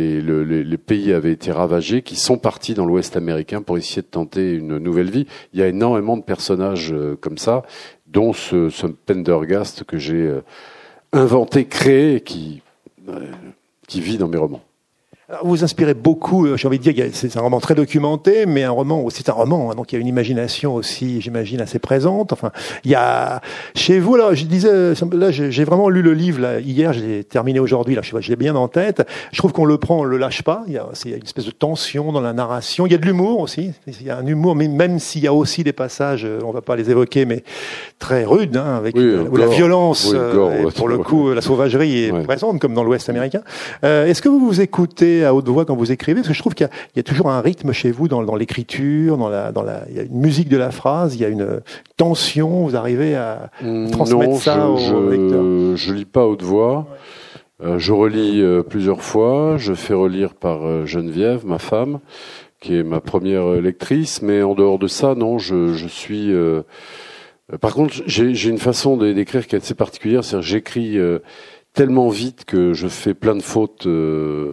pays 0.78 1.12
avaient 1.12 1.32
été 1.32 1.52
ravagés, 1.52 2.02
qui 2.02 2.16
sont 2.16 2.38
partis 2.38 2.74
dans 2.74 2.86
l'Ouest 2.86 3.16
américain 3.16 3.62
pour 3.62 3.78
essayer 3.78 4.02
de 4.02 4.08
tenter 4.08 4.54
une 4.54 4.78
nouvelle 4.78 5.10
vie. 5.10 5.26
Il 5.52 5.60
y 5.60 5.62
a 5.62 5.68
énormément 5.68 6.16
de 6.16 6.22
personnages 6.22 6.94
comme 7.20 7.38
ça, 7.38 7.62
dont 8.08 8.32
ce, 8.32 8.86
Pendergast 9.06 9.84
que 9.84 9.96
j'ai 9.96 10.40
inventé, 11.12 11.66
créé, 11.66 12.20
qui 12.20 12.62
vit 13.88 14.18
dans 14.18 14.28
mes 14.28 14.38
romans. 14.38 14.62
Vous 15.42 15.64
inspirez 15.64 15.94
beaucoup, 15.94 16.46
euh, 16.46 16.58
j'ai 16.58 16.68
envie 16.68 16.78
de 16.78 16.90
dire, 16.90 17.06
c'est 17.12 17.36
un 17.38 17.40
roman 17.40 17.58
très 17.58 17.74
documenté, 17.74 18.44
mais 18.44 18.64
un 18.64 18.70
roman, 18.70 19.06
c'est 19.08 19.30
un 19.30 19.32
roman, 19.32 19.70
hein, 19.70 19.74
donc 19.74 19.90
il 19.90 19.94
y 19.94 19.98
a 19.98 20.00
une 20.00 20.06
imagination 20.06 20.74
aussi, 20.74 21.22
j'imagine, 21.22 21.60
assez 21.62 21.78
présente. 21.78 22.34
Enfin, 22.34 22.52
il 22.84 22.90
y 22.90 22.94
a 22.94 23.40
chez 23.74 23.98
vous, 23.98 24.16
là, 24.16 24.34
je 24.34 24.44
disais, 24.44 24.92
là, 25.12 25.30
j'ai 25.30 25.64
vraiment 25.64 25.88
lu 25.88 26.02
le 26.02 26.12
livre 26.12 26.40
là, 26.40 26.60
hier, 26.60 26.92
j'ai 26.92 27.24
terminé 27.24 27.60
aujourd'hui, 27.60 27.94
là, 27.94 28.02
je 28.02 28.28
l'ai 28.28 28.36
bien 28.36 28.54
en 28.56 28.68
tête. 28.68 29.06
Je 29.32 29.38
trouve 29.38 29.52
qu'on 29.52 29.64
le 29.64 29.78
prend, 29.78 30.00
on 30.00 30.04
le 30.04 30.18
lâche 30.18 30.42
pas. 30.42 30.64
Il 30.66 30.74
y, 30.74 30.78
a, 30.78 30.86
une 31.06 31.22
espèce 31.22 31.46
de 31.46 31.50
tension 31.50 32.12
dans 32.12 32.20
la 32.20 32.32
narration. 32.32 32.86
Il 32.86 32.92
y 32.92 32.94
a 32.94 32.98
de 32.98 33.06
l'humour 33.06 33.40
aussi. 33.40 33.72
Il 33.86 34.06
y 34.06 34.10
a 34.10 34.18
un 34.18 34.26
humour, 34.26 34.54
mais 34.54 34.68
même 34.68 34.98
s'il 34.98 35.22
y 35.22 35.26
a 35.26 35.32
aussi 35.32 35.64
des 35.64 35.72
passages, 35.72 36.24
euh, 36.24 36.40
on 36.44 36.50
va 36.50 36.60
pas 36.60 36.76
les 36.76 36.90
évoquer, 36.90 37.24
mais 37.24 37.42
très 37.98 38.24
rudes, 38.24 38.56
hein, 38.56 38.76
avec 38.76 38.96
euh, 38.96 39.26
où 39.30 39.36
la 39.36 39.46
violence, 39.46 40.14
pour 40.76 40.88
le 40.88 40.98
coup, 40.98 41.32
la 41.32 41.40
sauvagerie 41.40 42.04
est 42.04 42.22
présente, 42.24 42.60
comme 42.60 42.74
dans 42.74 42.84
l'Ouest 42.84 43.08
américain. 43.08 43.40
Euh, 43.84 44.06
Est-ce 44.06 44.20
que 44.20 44.28
vous 44.28 44.40
vous 44.40 44.60
écoutez 44.60 45.21
à 45.24 45.34
haute 45.34 45.48
voix 45.48 45.64
quand 45.64 45.76
vous 45.76 45.92
écrivez 45.92 46.20
Parce 46.20 46.28
que 46.28 46.34
je 46.34 46.40
trouve 46.40 46.54
qu'il 46.54 46.68
y, 46.96 47.00
a 47.00 47.02
toujours 47.02 47.30
un 47.30 47.40
rythme 47.40 47.72
chez 47.72 47.90
vous 47.90 48.08
dans, 48.08 48.22
dans 48.22 48.36
l'écriture, 48.36 49.16
dans 49.16 49.28
la, 49.28 49.52
dans 49.52 49.62
la, 49.62 49.84
il 49.88 49.96
y 49.96 50.00
a 50.00 50.02
une 50.02 50.18
musique 50.18 50.48
de 50.48 50.56
la 50.56 50.70
phrase, 50.70 51.14
il 51.14 51.20
y 51.20 51.24
a 51.24 51.28
une 51.28 51.60
tension. 51.96 52.64
Vous 52.64 52.76
arrivez 52.76 53.14
à 53.14 53.50
mm, 53.62 53.90
transmettre 53.90 54.36
ça 54.36 54.68
au 54.68 54.76
je, 54.76 54.94
lecteur 54.94 55.76
Je 55.76 55.92
lis 55.92 56.04
pas 56.04 56.22
à 56.22 56.24
haute 56.24 56.42
voix. 56.42 56.86
Euh, 57.62 57.78
je 57.78 57.92
relis 57.92 58.40
euh, 58.40 58.62
plusieurs 58.62 59.02
fois. 59.02 59.56
Je 59.56 59.74
fais 59.74 59.94
relire 59.94 60.34
par 60.34 60.66
euh, 60.66 60.84
Geneviève, 60.84 61.46
ma 61.46 61.58
femme, 61.58 62.00
qui 62.60 62.76
est 62.76 62.82
ma 62.82 63.00
première 63.00 63.46
lectrice. 63.60 64.22
Mais 64.22 64.42
en 64.42 64.54
dehors 64.54 64.78
de 64.78 64.88
ça, 64.88 65.14
non, 65.14 65.38
je, 65.38 65.74
je 65.74 65.86
suis. 65.86 66.32
Par 67.60 67.74
contre, 67.74 67.94
j'ai 68.06 68.48
une 68.48 68.58
façon 68.58 68.96
d'écrire 68.96 69.46
qui 69.46 69.56
est 69.56 69.58
assez 69.58 69.74
particulière. 69.74 70.24
C'est-à-dire, 70.24 70.48
j'écris 70.48 70.98
tellement 71.72 72.08
vite 72.08 72.44
que 72.44 72.72
je 72.74 72.88
fais 72.88 73.14
plein 73.14 73.34
de 73.34 73.42
fautes 73.42 73.86
euh, 73.86 74.52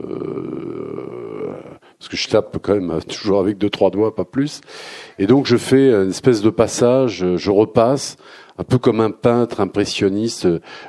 parce 1.98 2.10
que 2.10 2.18
je 2.18 2.28
tape 2.30 2.58
quand 2.62 2.76
même 2.76 3.02
toujours 3.08 3.40
avec 3.40 3.58
deux 3.58 3.70
trois 3.70 3.92
doigts, 3.92 4.16
pas 4.16 4.26
plus. 4.26 4.62
Et 5.18 5.28
donc 5.28 5.46
je 5.46 5.58
fais 5.58 5.92
une 5.92 6.10
espèce 6.10 6.42
de 6.42 6.50
passage, 6.50 7.26
je 7.36 7.52
repasse 7.52 8.18
un 8.58 8.64
peu 8.64 8.78
comme 8.78 9.00
un 9.00 9.12
peintre 9.12 9.62
impressionniste, 9.62 10.48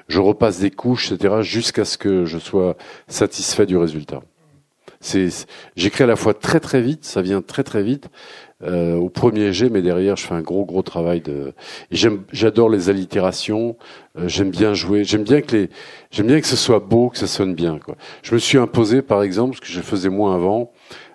je 0.08 0.20
repasse 0.20 0.58
des 0.58 0.72
couches, 0.72 1.12
etc., 1.12 1.36
jusqu'à 1.42 1.84
ce 1.84 1.96
que 1.96 2.24
je 2.24 2.38
sois 2.38 2.76
satisfait 3.06 3.64
du 3.64 3.76
résultat. 3.76 4.22
C'est, 5.00 5.28
j'écris 5.76 6.02
à 6.04 6.08
la 6.08 6.16
fois 6.16 6.34
très 6.34 6.58
très 6.58 6.82
vite, 6.82 7.04
ça 7.04 7.22
vient 7.22 7.42
très 7.42 7.62
très 7.62 7.84
vite, 7.84 8.08
euh, 8.62 8.96
au 8.96 9.08
premier 9.08 9.52
jet, 9.52 9.70
mais 9.70 9.80
derrière, 9.80 10.16
je 10.16 10.26
fais 10.26 10.34
un 10.34 10.42
gros 10.42 10.64
gros 10.64 10.82
travail 10.82 11.20
de. 11.20 11.52
J'adore 11.90 12.68
les 12.68 12.90
allitérations. 12.90 13.76
Euh, 14.18 14.28
j'aime 14.28 14.50
bien 14.50 14.74
jouer. 14.74 15.04
J'aime 15.04 15.24
bien 15.24 15.40
que 15.40 15.56
les, 15.56 15.70
j'aime 16.10 16.26
bien 16.26 16.40
que 16.40 16.46
ce 16.46 16.56
soit 16.56 16.80
beau, 16.80 17.08
que 17.08 17.18
ça 17.18 17.26
sonne 17.26 17.54
bien. 17.54 17.78
Quoi. 17.78 17.96
Je 18.22 18.34
me 18.34 18.38
suis 18.38 18.58
imposé, 18.58 19.00
par 19.02 19.22
exemple, 19.22 19.56
ce 19.56 19.60
que 19.60 19.68
je 19.68 19.80
faisais 19.80 20.10
moins 20.10 20.34
avant, 20.34 20.72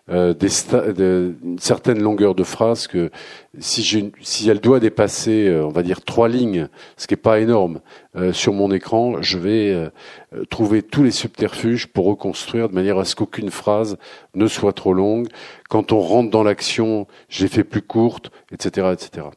euh, 0.10 0.34
une 0.40 1.58
certaine 1.60 2.02
longueur 2.02 2.36
de 2.36 2.44
phrase 2.44 2.88
que 2.88 3.10
si, 3.58 3.82
j'ai, 3.82 4.12
si 4.22 4.50
elle 4.50 4.60
doit 4.60 4.80
dépasser, 4.80 5.48
euh, 5.48 5.66
on 5.66 5.70
va 5.70 5.82
dire 5.82 6.02
trois 6.02 6.30
lignes, 6.30 6.68
ce 6.96 7.08
qui 7.08 7.16
est 7.16 7.18
pas 7.18 7.40
énorme, 7.40 7.82
euh, 8.16 8.32
sur 8.32 8.54
mon 8.54 8.72
écran, 8.72 9.22
je 9.22 9.40
vais 9.40 9.72
euh, 9.72 10.46
trouver 10.50 10.84
tous 10.84 11.04
les 11.04 11.12
subterfuges 11.12 11.88
pour 11.88 12.06
reconstruire 12.06 12.70
de 12.70 12.76
manière 12.76 13.00
à 13.00 13.06
ce 13.06 13.16
qu'aucune 13.16 13.50
phrase 13.50 13.98
ne 14.36 14.48
soit 14.48 14.74
trop 14.74 14.94
longue. 14.94 15.28
Quand 15.70 15.92
on 15.92 16.00
rentre 16.00 16.30
dans 16.30 16.44
l'action, 16.44 17.08
je 17.30 17.44
les 17.44 17.50
fais 17.50 17.64
plus 17.64 17.82
courtes, 17.82 18.32
etc., 18.52 18.94
etc. 18.94 19.28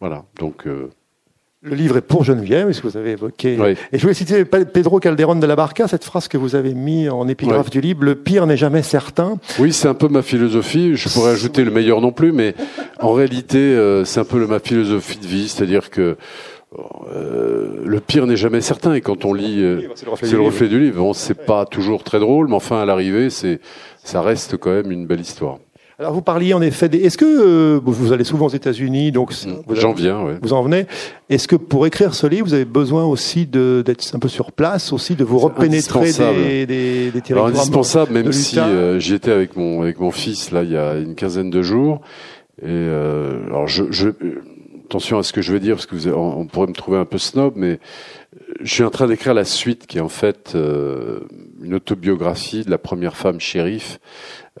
Voilà. 0.00 0.24
Donc 0.38 0.66
le 1.66 1.74
livre 1.74 1.96
est 1.96 2.02
pour 2.02 2.22
Geneviève, 2.22 2.70
ce 2.70 2.80
que 2.80 2.86
vous 2.86 2.96
avez 2.96 3.12
évoqué. 3.12 3.56
Oui. 3.58 3.74
Et 3.92 3.98
je 3.98 4.02
voulais 4.02 4.14
citer 4.14 4.44
Pedro 4.44 5.00
Calderón 5.00 5.40
de 5.40 5.46
la 5.46 5.56
Barca, 5.56 5.88
cette 5.88 6.04
phrase 6.04 6.28
que 6.28 6.38
vous 6.38 6.54
avez 6.54 6.74
mis 6.74 7.08
en 7.08 7.26
épigraphe 7.26 7.66
oui. 7.66 7.72
du 7.72 7.80
livre, 7.80 8.04
le 8.04 8.14
pire 8.14 8.46
n'est 8.46 8.56
jamais 8.56 8.82
certain. 8.82 9.38
Oui, 9.58 9.72
c'est 9.72 9.88
un 9.88 9.94
peu 9.94 10.08
ma 10.08 10.22
philosophie. 10.22 10.94
Je 10.94 11.08
pourrais 11.08 11.32
ajouter 11.32 11.64
le 11.64 11.72
meilleur 11.72 12.00
non 12.00 12.12
plus, 12.12 12.30
mais 12.30 12.54
en 13.00 13.12
réalité, 13.12 13.58
euh, 13.58 14.04
c'est 14.04 14.20
un 14.20 14.24
peu 14.24 14.46
ma 14.46 14.60
philosophie 14.60 15.18
de 15.18 15.26
vie, 15.26 15.48
c'est-à-dire 15.48 15.90
que 15.90 16.16
euh, 17.12 17.82
le 17.84 18.00
pire 18.00 18.26
n'est 18.26 18.36
jamais 18.36 18.60
certain. 18.60 18.94
Et 18.94 19.00
quand 19.00 19.24
on 19.24 19.34
lit, 19.34 19.60
euh, 19.60 19.88
c'est 19.96 20.04
le 20.04 20.12
reflet, 20.12 20.28
du, 20.28 20.36
le 20.36 20.42
reflet 20.42 20.66
livre. 20.68 20.78
du 20.78 20.84
livre. 20.84 20.98
Bon, 20.98 21.12
c'est 21.14 21.46
pas 21.46 21.66
toujours 21.66 22.04
très 22.04 22.20
drôle, 22.20 22.46
mais 22.46 22.54
enfin, 22.54 22.80
à 22.80 22.84
l'arrivée, 22.84 23.28
c'est, 23.28 23.60
ça 24.04 24.22
reste 24.22 24.56
quand 24.56 24.70
même 24.70 24.92
une 24.92 25.06
belle 25.06 25.20
histoire. 25.20 25.58
Alors 25.98 26.12
vous 26.12 26.20
parliez 26.20 26.52
en 26.52 26.60
effet 26.60 26.90
des... 26.90 26.98
Est-ce 26.98 27.16
que 27.16 27.24
euh, 27.24 27.80
vous 27.82 28.12
allez 28.12 28.24
souvent 28.24 28.46
aux 28.46 28.50
États-Unis, 28.50 29.12
donc 29.12 29.32
j'en 29.70 29.94
viens, 29.94 30.22
ouais. 30.24 30.34
vous 30.42 30.52
en 30.52 30.62
venez. 30.62 30.86
Est-ce 31.30 31.48
que 31.48 31.56
pour 31.56 31.86
écrire 31.86 32.14
ce 32.14 32.26
livre, 32.26 32.46
vous 32.46 32.52
avez 32.52 32.66
besoin 32.66 33.06
aussi 33.06 33.46
d'être 33.46 34.14
un 34.14 34.18
peu 34.18 34.28
sur 34.28 34.52
place, 34.52 34.92
aussi 34.92 35.14
de 35.14 35.24
vous 35.24 35.38
repénétrer 35.38 36.12
des, 36.12 36.66
des, 36.66 37.10
des 37.10 37.20
territoires 37.22 37.46
Alors, 37.46 37.60
indispensable, 37.60 38.12
même 38.12 38.30
si 38.32 38.58
euh, 38.58 38.98
j'y 39.00 39.14
étais 39.14 39.32
avec 39.32 39.56
mon 39.56 39.80
avec 39.80 39.98
mon 39.98 40.10
fils 40.10 40.50
là 40.50 40.64
il 40.64 40.70
y 40.70 40.76
a 40.76 40.96
une 40.96 41.14
quinzaine 41.14 41.48
de 41.48 41.62
jours. 41.62 42.02
Et 42.60 42.66
euh, 42.66 43.46
alors 43.46 43.66
je, 43.66 43.84
je 43.90 44.10
attention 44.84 45.18
à 45.18 45.22
ce 45.22 45.32
que 45.32 45.40
je 45.40 45.52
vais 45.52 45.60
dire 45.60 45.76
parce 45.76 45.86
que 45.86 45.96
vous, 45.96 46.08
on, 46.10 46.40
on 46.40 46.46
pourrait 46.46 46.68
me 46.68 46.74
trouver 46.74 46.98
un 46.98 47.06
peu 47.06 47.18
snob, 47.18 47.54
mais 47.56 47.80
je 48.60 48.70
suis 48.72 48.84
en 48.84 48.90
train 48.90 49.06
d'écrire 49.06 49.32
la 49.32 49.44
suite 49.44 49.86
qui 49.86 49.98
est 49.98 50.02
en 50.02 50.10
fait 50.10 50.52
euh, 50.54 51.20
une 51.62 51.74
autobiographie 51.74 52.64
de 52.64 52.70
la 52.70 52.78
première 52.78 53.16
femme 53.16 53.40
shérif 53.40 53.98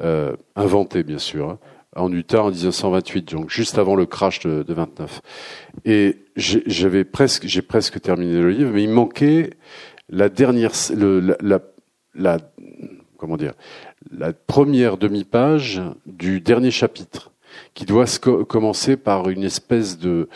euh, 0.02 0.34
inventée 0.54 1.02
bien 1.02 1.18
sûr 1.18 1.50
hein, 1.50 1.58
en 1.94 2.12
Utah 2.12 2.42
en 2.42 2.50
1928, 2.50 3.32
donc 3.32 3.50
juste 3.50 3.78
avant 3.78 3.96
le 3.96 4.06
crash 4.06 4.40
de, 4.40 4.62
de 4.62 4.74
29. 4.74 5.20
Et 5.84 6.18
j'avais 6.36 7.04
presque, 7.04 7.46
j'ai 7.46 7.62
presque 7.62 8.00
terminé 8.00 8.34
le 8.34 8.50
livre, 8.50 8.70
mais 8.74 8.82
il 8.82 8.90
manquait 8.90 9.50
la 10.10 10.28
dernière, 10.28 10.72
le, 10.94 11.36
la, 11.40 11.60
la, 12.14 12.38
comment 13.16 13.36
dire, 13.36 13.54
la 14.10 14.32
première 14.32 14.98
demi-page 14.98 15.82
du 16.04 16.40
dernier 16.40 16.70
chapitre, 16.70 17.32
qui 17.72 17.86
doit 17.86 18.04
commencer 18.46 18.96
par 18.96 19.30
une 19.30 19.44
espèce 19.44 19.98
de 19.98 20.28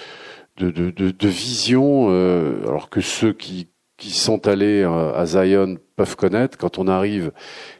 de, 0.60 0.70
de, 0.70 0.90
de, 0.90 1.10
de 1.10 1.28
vision, 1.28 2.08
euh, 2.10 2.60
alors 2.66 2.90
que 2.90 3.00
ceux 3.00 3.32
qui, 3.32 3.68
qui 4.00 4.10
sont 4.10 4.48
allés 4.48 4.82
à 4.82 5.26
Zion 5.26 5.76
peuvent 5.94 6.16
connaître. 6.16 6.56
Quand 6.56 6.78
on 6.78 6.88
arrive, 6.88 7.30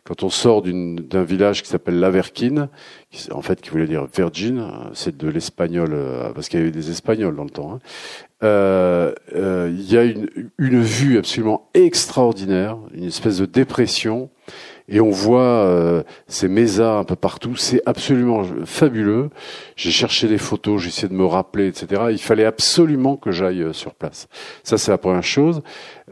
quand 0.05 0.23
on 0.23 0.29
sort 0.29 0.63
d'un 0.63 1.25
village 1.25 1.63
qui 1.63 1.69
s'appelle 1.71 1.99
Laverquine, 1.99 2.69
qui, 3.11 3.33
en 3.33 3.41
fait 3.41 3.63
qui 3.63 3.71
voulait 3.71 3.87
dire 3.87 4.07
Virgin, 4.15 4.71
c'est 4.93 5.17
de 5.17 5.29
l'espagnol 5.29 5.89
euh, 5.93 6.31
parce 6.35 6.51
qu'il 6.51 6.61
y 6.61 6.63
avait 6.63 6.71
des 6.71 6.91
Espagnols 6.91 7.35
dans 7.35 7.45
le 7.45 7.51
temps. 7.51 7.73
Hein. 7.73 7.79
Euh, 8.43 9.15
euh, 9.35 9.75
il 9.75 9.91
y 9.91 9.97
a 9.97 10.05
une, 10.05 10.29
une 10.59 10.83
vue 10.83 11.17
absolument 11.17 11.69
extraordinaire, 11.73 12.77
une 12.95 13.05
espèce 13.05 13.39
de 13.39 13.47
dépression 13.47 14.31
et 14.91 15.01
on 15.01 15.11
voit 15.11 15.41
euh, 15.43 16.03
ces 16.27 16.49
mésas 16.49 16.99
un 16.99 17.05
peu 17.05 17.15
partout. 17.15 17.55
C'est 17.55 17.81
absolument 17.87 18.43
fabuleux. 18.65 19.31
J'ai 19.77 19.93
cherché 19.93 20.27
des 20.27 20.37
photos, 20.37 20.83
j'ai 20.83 20.89
essayé 20.89 21.09
de 21.09 21.15
me 21.15 21.25
rappeler, 21.25 21.69
etc. 21.69 22.03
Il 22.11 22.19
fallait 22.19 22.45
absolument 22.45 23.17
que 23.17 23.31
j'aille 23.31 23.63
euh, 23.63 23.73
sur 23.73 23.95
place. 23.95 24.27
Ça, 24.65 24.79
c'est 24.79 24.91
la 24.91 24.99
première 24.99 25.23
chose. 25.23 25.63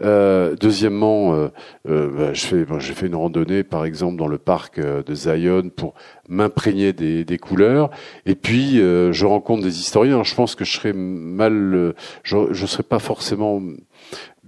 Euh, 0.02 0.54
deuxièmement, 0.54 1.34
euh, 1.34 1.48
euh, 1.88 2.08
bah, 2.10 2.32
je 2.32 2.46
fais, 2.46 2.66
j'ai 2.78 2.94
fait 2.94 3.06
une 3.06 3.16
randonnée, 3.16 3.64
par 3.64 3.84
exemple, 3.84 4.16
dans 4.16 4.28
le 4.28 4.38
parc 4.38 4.80
de 4.80 5.14
Zion 5.14 5.70
pour 5.74 5.94
m'imprégner 6.28 6.92
des, 6.92 7.24
des, 7.24 7.38
couleurs. 7.38 7.90
Et 8.26 8.34
puis, 8.34 8.76
je 8.76 9.24
rencontre 9.26 9.62
des 9.62 9.80
historiens. 9.80 10.22
Je 10.24 10.34
pense 10.34 10.54
que 10.54 10.64
je 10.64 10.72
serais 10.72 10.92
mal, 10.92 11.94
je, 12.22 12.36
je 12.52 12.66
serais 12.66 12.82
pas 12.82 12.98
forcément 12.98 13.60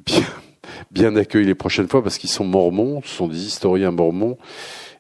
bien 0.07 0.23
bien 0.91 1.17
accueillis 1.17 1.47
les 1.47 1.55
prochaines 1.55 1.89
fois 1.89 2.03
parce 2.03 2.19
qu'ils 2.19 2.31
sont 2.31 2.45
mormons, 2.45 3.03
ce 3.05 3.15
sont 3.15 3.29
des 3.29 3.45
historiens 3.45 3.91
mormons. 3.91 4.39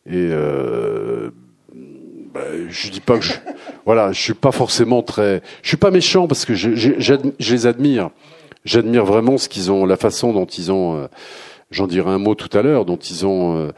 Et 0.07 0.29
euh, 0.31 1.31
bah, 2.33 2.41
je 2.69 2.91
dis 2.91 3.01
pas 3.01 3.19
que 3.19 3.25
je, 3.25 3.35
voilà, 3.85 4.13
je 4.13 4.21
suis 4.21 4.35
pas 4.35 4.53
forcément 4.53 5.03
très, 5.03 5.43
je 5.63 5.69
suis 5.69 5.77
pas 5.77 5.91
méchant 5.91 6.27
parce 6.27 6.45
que 6.45 6.55
je, 6.55 6.75
je, 6.75 6.95
je 7.39 7.53
les 7.55 7.67
admire. 7.67 8.11
J'admire 8.65 9.05
vraiment 9.05 9.39
ce 9.39 9.49
qu'ils 9.49 9.71
ont, 9.73 9.87
la 9.87 9.97
façon 9.97 10.33
dont 10.33 10.47
ils 10.47 10.71
ont 10.71 10.97
euh, 10.97 11.07
j'en 11.71 11.87
dirai 11.87 12.11
un 12.11 12.19
mot 12.19 12.35
tout 12.35 12.57
à 12.57 12.63
l'heure, 12.63 12.85
dont 12.85 12.97
ils 12.97 13.25
ont. 13.27 13.71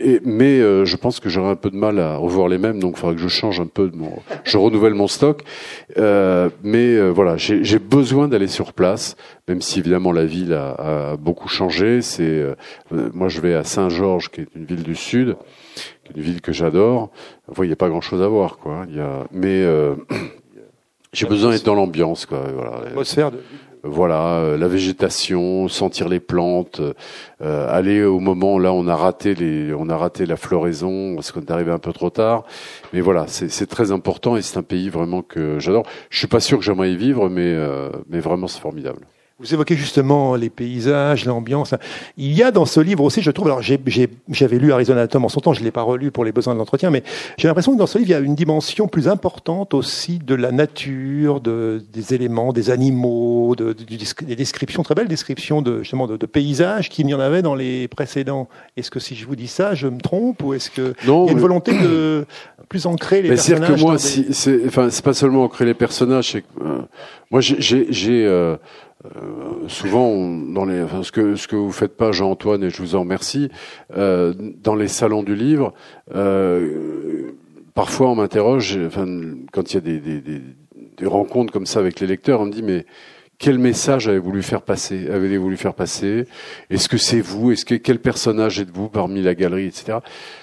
et, 0.00 0.20
mais 0.24 0.58
je 0.84 0.96
pense 0.96 1.20
que 1.20 1.28
j'aurai 1.28 1.50
un 1.50 1.56
peu 1.56 1.70
de 1.70 1.76
mal 1.76 2.00
à 2.00 2.16
revoir 2.16 2.48
les 2.48 2.58
mêmes, 2.58 2.80
donc 2.80 2.94
il 2.96 2.98
faudra 2.98 3.14
que 3.14 3.20
je 3.20 3.28
change 3.28 3.60
un 3.60 3.66
peu 3.66 3.88
de 3.88 3.94
mon, 3.94 4.10
je 4.42 4.58
renouvelle 4.58 4.94
mon 4.94 5.06
stock. 5.06 5.44
mais 5.96 7.10
voilà, 7.10 7.36
j'ai 7.36 7.78
besoin 7.78 8.26
d'aller 8.26 8.48
sur 8.48 8.72
place, 8.72 9.14
même 9.46 9.62
si 9.62 9.78
évidemment 9.78 10.10
la 10.10 10.24
ville 10.24 10.52
a, 10.52 11.12
a 11.12 11.16
beaucoup 11.16 11.46
changé. 11.46 12.02
C'est 12.02 12.42
moi, 12.90 13.28
je 13.28 13.40
vais 13.40 13.54
à 13.54 13.62
Saint-Georges, 13.62 14.28
qui 14.30 14.40
est 14.40 14.48
une 14.56 14.64
ville 14.64 14.82
du 14.82 14.96
sud 14.96 15.36
une 16.14 16.22
ville 16.22 16.40
que 16.40 16.52
j'adore. 16.52 17.10
il 17.58 17.64
n'y 17.64 17.72
a 17.72 17.76
pas 17.76 17.88
grand-chose 17.88 18.22
à 18.22 18.28
voir, 18.28 18.58
quoi. 18.58 18.84
Il 18.88 18.96
y 18.96 19.00
a, 19.00 19.26
mais 19.32 19.62
euh, 19.62 19.94
j'ai 21.12 21.26
besoin 21.26 21.52
d'être 21.52 21.64
dans 21.64 21.74
l'ambiance, 21.74 22.26
quoi. 22.26 22.42
Voilà. 22.54 22.82
Voilà, 23.90 24.36
euh, 24.36 24.56
la 24.56 24.68
végétation, 24.68 25.68
sentir 25.68 26.08
les 26.08 26.20
plantes, 26.20 26.80
euh, 27.40 27.68
aller 27.68 28.04
au 28.04 28.20
moment 28.20 28.58
là 28.58 28.72
on 28.72 28.86
a 28.86 28.96
raté 28.96 29.34
les, 29.34 29.72
on 29.74 29.88
a 29.88 29.96
raté 29.96 30.26
la 30.26 30.36
floraison 30.36 31.14
parce 31.14 31.32
qu'on 31.32 31.40
est 31.40 31.50
arrivé 31.50 31.72
un 31.72 31.78
peu 31.78 31.92
trop 31.92 32.10
tard. 32.10 32.44
Mais 32.92 33.00
voilà, 33.00 33.26
c'est 33.26 33.66
très 33.66 33.92
important 33.92 34.36
et 34.36 34.42
c'est 34.42 34.58
un 34.58 34.62
pays 34.62 34.88
vraiment 34.88 35.22
que 35.22 35.58
j'adore. 35.58 35.84
Je 36.10 36.18
suis 36.18 36.28
pas 36.28 36.40
sûr 36.40 36.58
que 36.58 36.64
j'aimerais 36.64 36.92
y 36.92 36.96
vivre, 36.96 37.28
mais 37.28 37.56
mais 38.08 38.20
vraiment 38.20 38.46
c'est 38.46 38.60
formidable. 38.60 39.00
Vous 39.40 39.54
évoquez 39.54 39.76
justement 39.76 40.34
les 40.34 40.50
paysages, 40.50 41.24
l'ambiance. 41.24 41.72
Il 42.16 42.32
y 42.32 42.42
a 42.42 42.50
dans 42.50 42.66
ce 42.66 42.80
livre 42.80 43.04
aussi, 43.04 43.22
je 43.22 43.30
trouve, 43.30 43.46
alors 43.46 43.62
j'avais 43.62 44.58
lu 44.58 44.72
Arizona 44.72 45.06
Tom 45.06 45.24
en 45.24 45.28
son 45.28 45.38
temps, 45.38 45.52
je 45.52 45.60
ne 45.60 45.64
l'ai 45.64 45.70
pas 45.70 45.82
relu 45.82 46.10
pour 46.10 46.24
les 46.24 46.32
besoins 46.32 46.54
de 46.54 46.58
l'entretien, 46.58 46.90
mais 46.90 47.04
j'ai 47.36 47.46
l'impression 47.46 47.72
que 47.72 47.78
dans 47.78 47.86
ce 47.86 47.98
livre, 47.98 48.10
il 48.10 48.12
y 48.14 48.16
a 48.16 48.18
une 48.18 48.34
dimension 48.34 48.88
plus 48.88 49.06
importante 49.06 49.74
aussi 49.74 50.18
de 50.18 50.34
la 50.34 50.50
nature, 50.50 51.40
de, 51.40 51.80
des 51.92 52.14
éléments, 52.14 52.52
des 52.52 52.70
animaux, 52.70 53.54
de, 53.54 53.72
des 53.72 54.34
descriptions, 54.34 54.82
très 54.82 54.96
belles 54.96 55.06
descriptions 55.06 55.62
de, 55.62 55.84
justement 55.84 56.08
de, 56.08 56.16
paysages 56.26 56.88
qu'il 56.88 57.06
n'y 57.06 57.14
en 57.14 57.20
avait 57.20 57.40
dans 57.40 57.54
les 57.54 57.86
précédents. 57.86 58.48
Est-ce 58.76 58.90
que 58.90 58.98
si 58.98 59.14
je 59.14 59.24
vous 59.24 59.36
dis 59.36 59.46
ça, 59.46 59.76
je 59.76 59.86
me 59.86 60.00
trompe 60.00 60.42
ou 60.42 60.52
est-ce 60.54 60.68
qu'il 60.68 60.94
y 61.06 61.10
a 61.10 61.30
une 61.30 61.38
volonté 61.38 61.78
de 61.78 62.26
plus 62.68 62.86
ancrer 62.86 63.22
les 63.22 63.28
personnages 63.28 63.60
C'est-à-dire 63.60 63.76
que 63.76 63.80
moi, 63.80 63.98
c'est 63.98 64.66
enfin, 64.66 64.88
pas 65.04 65.14
seulement 65.14 65.44
ancrer 65.44 65.64
les 65.64 65.74
personnages, 65.74 66.32
c'est 66.32 66.44
euh, 66.60 66.80
moi 67.30 67.40
j'ai... 67.40 67.86
Euh, 69.04 69.68
souvent, 69.68 70.28
dans 70.28 70.64
les, 70.64 70.82
enfin, 70.82 71.02
ce 71.02 71.12
que 71.12 71.36
ce 71.36 71.46
que 71.46 71.54
vous 71.54 71.70
faites 71.70 71.96
pas, 71.96 72.10
Jean-Antoine, 72.10 72.64
et 72.64 72.70
je 72.70 72.82
vous 72.82 72.96
en 72.96 73.00
remercie, 73.00 73.48
euh, 73.96 74.34
dans 74.36 74.74
les 74.74 74.88
salons 74.88 75.22
du 75.22 75.36
livre, 75.36 75.72
euh, 76.14 77.30
parfois 77.74 78.10
on 78.10 78.16
m'interroge, 78.16 78.76
enfin, 78.86 79.06
quand 79.52 79.72
il 79.72 79.74
y 79.74 79.78
a 79.78 79.80
des, 79.80 80.00
des, 80.00 80.20
des, 80.20 80.42
des, 80.96 81.06
rencontres 81.06 81.52
comme 81.52 81.66
ça 81.66 81.78
avec 81.78 82.00
les 82.00 82.08
lecteurs, 82.08 82.40
on 82.40 82.46
me 82.46 82.50
dit 82.50 82.64
mais 82.64 82.86
quel 83.38 83.58
message 83.58 84.08
avez-vous 84.08 84.30
voulu 84.30 84.42
faire 84.42 84.62
passer 84.62 85.08
Avez-vous 85.08 85.44
voulu 85.44 85.56
faire 85.56 85.74
passer? 85.74 86.24
Est-ce 86.70 86.88
que 86.88 86.98
c'est 86.98 87.20
vous? 87.20 87.52
Est-ce 87.52 87.64
que 87.64 87.76
quel 87.76 88.00
personnage 88.00 88.58
êtes-vous 88.58 88.88
parmi 88.88 89.22
la 89.22 89.36
galerie, 89.36 89.66
etc. 89.66 89.98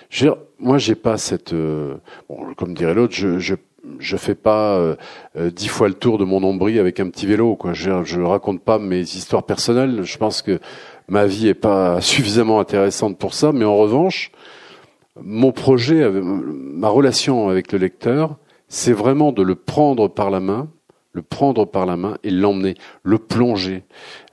Je, 0.10 0.30
moi, 0.60 0.78
j'ai 0.78 0.96
pas 0.96 1.18
cette, 1.18 1.52
euh, 1.52 1.96
bon, 2.30 2.54
comme 2.56 2.74
dirait 2.74 2.94
l'autre, 2.94 3.14
je, 3.14 3.38
je 3.38 3.56
je 4.00 4.18
fais 4.18 4.36
pas 4.36 4.78
euh, 4.78 4.96
euh, 5.38 5.50
dix 5.52 5.68
fois 5.68 5.88
le 5.88 5.94
tour 5.94 6.18
de 6.18 6.26
mon 6.26 6.40
nombril 6.40 6.80
avec 6.80 7.00
un 7.00 7.10
petit 7.10 7.26
vélo. 7.26 7.56
Quoi. 7.56 7.74
Je, 7.74 8.04
je 8.04 8.22
raconte 8.22 8.62
pas 8.62 8.80
mes 8.80 9.02
histoires 9.02 9.44
personnelles. 9.44 10.04
Je 10.04 10.18
pense 10.18 10.42
que 10.42 10.60
ma 11.08 11.26
vie 11.26 11.48
est 11.48 11.54
pas 11.54 12.02
suffisamment 12.02 12.60
intéressante 12.60 13.18
pour 13.18 13.34
ça. 13.34 13.52
Mais 13.52 13.66
en 13.66 13.76
revanche, 13.76 14.32
mon 15.22 15.52
projet, 15.52 16.10
ma 16.12 16.90
relation 16.90 17.50
avec 17.50 17.72
le 17.72 17.80
lecteur, 17.80 18.38
c'est 18.68 18.94
vraiment 18.94 19.32
de 19.32 19.42
le 19.42 19.56
prendre 19.56 20.08
par 20.08 20.30
la 20.30 20.40
main, 20.40 20.68
le 21.14 21.22
prendre 21.22 21.66
par 21.66 21.86
la 21.86 21.96
main 21.96 22.18
et 22.24 22.30
l'emmener, 22.30 22.76
le 23.04 23.18
plonger. 23.18 23.84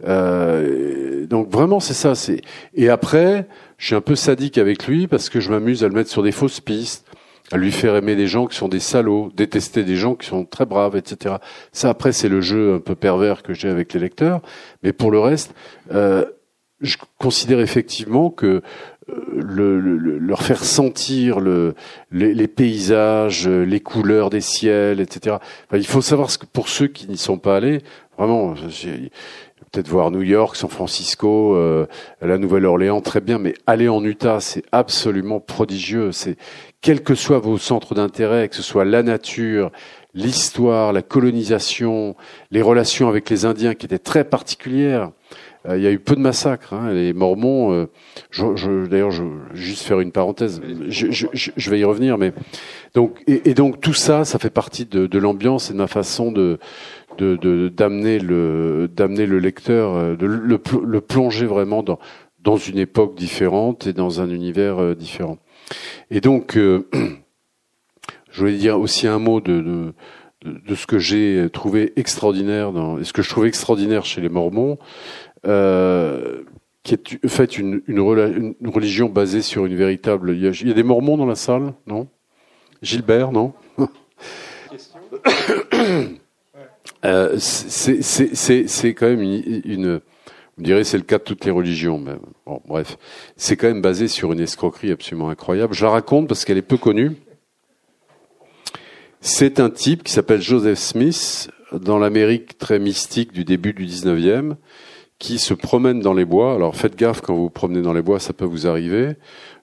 Euh, 0.04 1.26
donc 1.26 1.48
vraiment, 1.48 1.78
c'est 1.78 1.94
ça. 1.94 2.14
Et 2.74 2.88
après, 2.88 3.46
je 3.78 3.86
suis 3.86 3.94
un 3.94 4.00
peu 4.00 4.16
sadique 4.16 4.58
avec 4.58 4.86
lui 4.86 5.06
parce 5.06 5.28
que 5.28 5.38
je 5.38 5.50
m'amuse 5.50 5.84
à 5.84 5.88
le 5.88 5.94
mettre 5.94 6.10
sur 6.10 6.22
des 6.22 6.32
fausses 6.32 6.60
pistes 6.60 7.06
lui 7.54 7.72
faire 7.72 7.96
aimer 7.96 8.16
des 8.16 8.26
gens 8.26 8.46
qui 8.46 8.56
sont 8.56 8.68
des 8.68 8.80
salauds, 8.80 9.30
détester 9.34 9.84
des 9.84 9.96
gens 9.96 10.14
qui 10.14 10.26
sont 10.26 10.44
très 10.44 10.66
braves, 10.66 10.96
etc. 10.96 11.36
Ça, 11.72 11.90
après, 11.90 12.12
c'est 12.12 12.28
le 12.28 12.40
jeu 12.40 12.74
un 12.74 12.80
peu 12.80 12.94
pervers 12.94 13.42
que 13.42 13.52
j'ai 13.52 13.68
avec 13.68 13.92
les 13.92 14.00
lecteurs. 14.00 14.40
Mais 14.82 14.92
pour 14.92 15.10
le 15.10 15.18
reste, 15.18 15.54
euh, 15.92 16.24
je 16.80 16.96
considère 17.18 17.60
effectivement 17.60 18.30
que 18.30 18.62
euh, 19.08 19.14
le, 19.34 19.78
leur 19.78 20.42
faire 20.42 20.64
sentir 20.64 21.40
le, 21.40 21.74
les, 22.10 22.48
paysages, 22.48 23.48
les 23.48 23.80
couleurs 23.80 24.30
des 24.30 24.40
ciels, 24.40 25.00
etc. 25.00 25.36
il 25.72 25.86
faut 25.86 26.02
savoir 26.02 26.30
ce 26.30 26.38
que 26.38 26.46
pour 26.46 26.68
ceux 26.68 26.86
qui 26.86 27.08
n'y 27.08 27.18
sont 27.18 27.38
pas 27.38 27.56
allés, 27.56 27.82
vraiment, 28.16 28.54
peut-être 29.72 29.88
voir 29.88 30.10
New 30.10 30.22
York, 30.22 30.54
San 30.54 30.68
Francisco, 30.68 31.56
euh, 31.56 31.86
la 32.20 32.38
Nouvelle-Orléans, 32.38 33.00
très 33.00 33.20
bien, 33.20 33.38
mais 33.38 33.54
aller 33.66 33.88
en 33.88 34.04
Utah, 34.04 34.38
c'est 34.38 34.64
absolument 34.70 35.40
prodigieux. 35.40 36.12
C'est 36.12 36.36
quels 36.82 37.02
que 37.02 37.14
soient 37.14 37.38
vos 37.38 37.58
centres 37.58 37.94
d'intérêt, 37.94 38.48
que 38.48 38.56
ce 38.56 38.62
soit 38.62 38.84
la 38.84 39.02
nature, 39.02 39.70
l'histoire, 40.14 40.92
la 40.92 41.00
colonisation, 41.00 42.16
les 42.50 42.60
relations 42.60 43.08
avec 43.08 43.30
les 43.30 43.46
Indiens 43.46 43.74
qui 43.74 43.86
étaient 43.86 43.98
très 43.98 44.24
particulières. 44.24 45.12
Euh, 45.68 45.76
il 45.78 45.84
y 45.84 45.86
a 45.86 45.92
eu 45.92 46.00
peu 46.00 46.16
de 46.16 46.20
massacres. 46.20 46.74
Hein. 46.74 46.92
Les 46.92 47.12
Mormons, 47.12 47.72
euh, 47.72 47.86
je, 48.30 48.56
je, 48.56 48.86
d'ailleurs, 48.86 49.12
je 49.12 49.22
juste 49.54 49.84
faire 49.84 50.00
une 50.00 50.10
parenthèse. 50.10 50.60
Je, 50.88 51.06
je, 51.32 51.70
vais 51.70 51.78
y 51.78 51.84
revenir, 51.84 52.18
mais 52.18 52.32
donc 52.94 53.22
et, 53.28 53.48
et, 53.48 53.54
donc 53.54 53.80
tout 53.80 53.94
ça, 53.94 54.24
ça 54.24 54.40
fait 54.40 54.50
partie 54.50 54.84
de, 54.84 55.06
de 55.06 55.18
l'ambiance 55.18 55.70
et 55.70 55.72
de 55.72 55.78
ma 55.78 55.86
façon 55.86 56.32
de 56.32 56.58
de, 57.18 57.68
d'amener 57.68 58.18
le 58.18 58.88
d'amener 58.88 59.26
le 59.26 59.38
lecteur, 59.38 59.94
euh, 59.94 60.16
de 60.16 60.26
le, 60.26 60.60
le 60.84 61.00
plonger 61.00 61.46
vraiment 61.46 61.84
dans 61.84 62.00
dans 62.42 62.56
une 62.56 62.78
époque 62.78 63.14
différente 63.14 63.86
et 63.86 63.92
dans 63.92 64.20
un 64.20 64.28
univers 64.30 64.96
différent. 64.96 65.38
Et 66.10 66.20
donc, 66.20 66.56
euh, 66.56 66.88
je 68.30 68.40
voulais 68.40 68.56
dire 68.56 68.78
aussi 68.78 69.06
un 69.06 69.18
mot 69.18 69.40
de, 69.40 69.92
de, 70.44 70.74
ce 70.74 70.86
que 70.86 70.98
j'ai 70.98 71.48
trouvé 71.52 71.92
extraordinaire, 71.96 72.72
dans, 72.72 72.98
et 72.98 73.04
ce 73.04 73.12
que 73.12 73.22
je 73.22 73.30
trouve 73.30 73.46
extraordinaire 73.46 74.04
chez 74.04 74.20
les 74.20 74.28
Mormons, 74.28 74.78
euh, 75.46 76.42
qui 76.82 76.94
est 76.94 77.28
fait 77.28 77.58
une, 77.58 77.82
une, 77.86 78.00
religion 78.00 79.08
basée 79.08 79.42
sur 79.42 79.66
une 79.66 79.76
véritable. 79.76 80.32
Il 80.36 80.42
y, 80.42 80.70
a, 80.70 80.74
des 80.74 80.82
Mormons 80.82 81.16
dans 81.16 81.26
la 81.26 81.36
salle, 81.36 81.74
non? 81.86 82.08
Gilbert, 82.82 83.32
non? 83.32 83.52
Euh, 87.04 87.36
C'est 87.38 88.94
quand 88.94 89.08
même 89.08 89.22
une 89.22 90.00
vous 90.62 90.66
direz 90.66 90.84
c'est 90.84 90.96
le 90.96 91.02
cas 91.02 91.18
de 91.18 91.24
toutes 91.24 91.44
les 91.44 91.50
religions, 91.50 91.98
bon, 92.46 92.60
bref, 92.68 92.96
c'est 93.36 93.56
quand 93.56 93.66
même 93.66 93.82
basé 93.82 94.06
sur 94.06 94.32
une 94.32 94.38
escroquerie 94.38 94.92
absolument 94.92 95.28
incroyable. 95.28 95.74
Je 95.74 95.84
la 95.84 95.90
raconte 95.90 96.28
parce 96.28 96.44
qu'elle 96.44 96.56
est 96.56 96.62
peu 96.62 96.76
connue. 96.76 97.16
C'est 99.20 99.58
un 99.58 99.70
type 99.70 100.04
qui 100.04 100.12
s'appelle 100.12 100.40
Joseph 100.40 100.78
Smith, 100.78 101.50
dans 101.72 101.98
l'Amérique 101.98 102.58
très 102.58 102.78
mystique 102.78 103.32
du 103.32 103.44
début 103.44 103.72
du 103.72 103.86
19e, 103.86 104.54
qui 105.18 105.40
se 105.40 105.52
promène 105.52 105.98
dans 105.98 106.14
les 106.14 106.24
bois. 106.24 106.54
Alors 106.54 106.76
faites 106.76 106.94
gaffe 106.94 107.22
quand 107.22 107.34
vous 107.34 107.42
vous 107.42 107.50
promenez 107.50 107.82
dans 107.82 107.92
les 107.92 108.02
bois, 108.02 108.20
ça 108.20 108.32
peut 108.32 108.44
vous 108.44 108.68
arriver. 108.68 109.16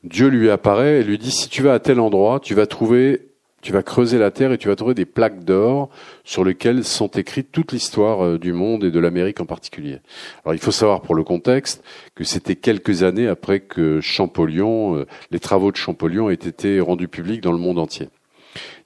Dieu 0.03 0.27
lui 0.27 0.49
apparaît 0.49 0.99
et 0.99 1.03
lui 1.05 1.17
dit 1.17 1.31
si 1.31 1.47
tu 1.47 1.63
vas 1.63 1.75
à 1.75 1.79
tel 1.79 2.01
endroit, 2.01 2.41
tu 2.41 2.55
vas 2.55 2.67
trouver 2.67 3.28
tu 3.61 3.73
vas 3.73 3.83
creuser 3.83 4.17
la 4.17 4.31
terre 4.31 4.51
et 4.51 4.57
tu 4.57 4.67
vas 4.67 4.75
trouver 4.75 4.93
des 4.93 5.05
plaques 5.05 5.43
d'or 5.43 5.89
sur 6.23 6.43
lesquelles 6.43 6.83
sont 6.83 7.07
écrites 7.07 7.51
toute 7.51 7.71
l'histoire 7.71 8.23
euh, 8.23 8.39
du 8.39 8.53
monde 8.53 8.83
et 8.83 8.91
de 8.91 8.99
l'Amérique 8.99 9.41
en 9.41 9.45
particulier. 9.45 9.99
Alors 10.45 10.53
il 10.53 10.59
faut 10.59 10.71
savoir 10.71 11.01
pour 11.01 11.15
le 11.15 11.23
contexte 11.23 11.83
que 12.15 12.23
c'était 12.23 12.55
quelques 12.55 13.03
années 13.03 13.27
après 13.27 13.59
que 13.59 14.01
Champollion, 14.01 14.95
euh, 14.95 15.07
les 15.31 15.39
travaux 15.39 15.71
de 15.71 15.77
Champollion 15.77 16.29
aient 16.29 16.33
été 16.33 16.79
rendus 16.79 17.07
publics 17.07 17.41
dans 17.41 17.51
le 17.51 17.57
monde 17.57 17.79
entier. 17.79 18.09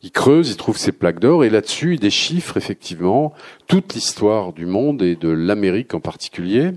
Il 0.01 0.11
creuse, 0.11 0.49
il 0.49 0.57
trouve 0.57 0.77
ces 0.77 0.91
plaques 0.91 1.19
d'or 1.19 1.45
et 1.45 1.49
là-dessus 1.49 1.93
il 1.93 1.99
déchiffre 1.99 2.57
effectivement 2.57 3.33
toute 3.67 3.93
l'histoire 3.93 4.53
du 4.53 4.65
monde 4.65 5.01
et 5.01 5.15
de 5.15 5.29
l'Amérique 5.29 5.93
en 5.93 5.99
particulier. 5.99 6.71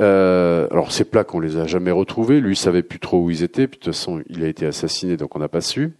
Euh, 0.00 0.66
alors 0.70 0.92
ces 0.92 1.04
plaques, 1.04 1.34
on 1.34 1.40
les 1.40 1.56
a 1.56 1.66
jamais 1.66 1.90
retrouvées. 1.90 2.40
Lui, 2.40 2.56
savait 2.56 2.82
plus 2.82 2.98
trop 2.98 3.20
où 3.20 3.30
ils 3.30 3.42
étaient. 3.42 3.66
De 3.66 3.72
toute 3.72 3.84
façon, 3.84 4.22
il 4.28 4.44
a 4.44 4.48
été 4.48 4.66
assassiné, 4.66 5.16
donc 5.16 5.36
on 5.36 5.38
n'a 5.38 5.48
pas 5.48 5.60
su. 5.60 5.92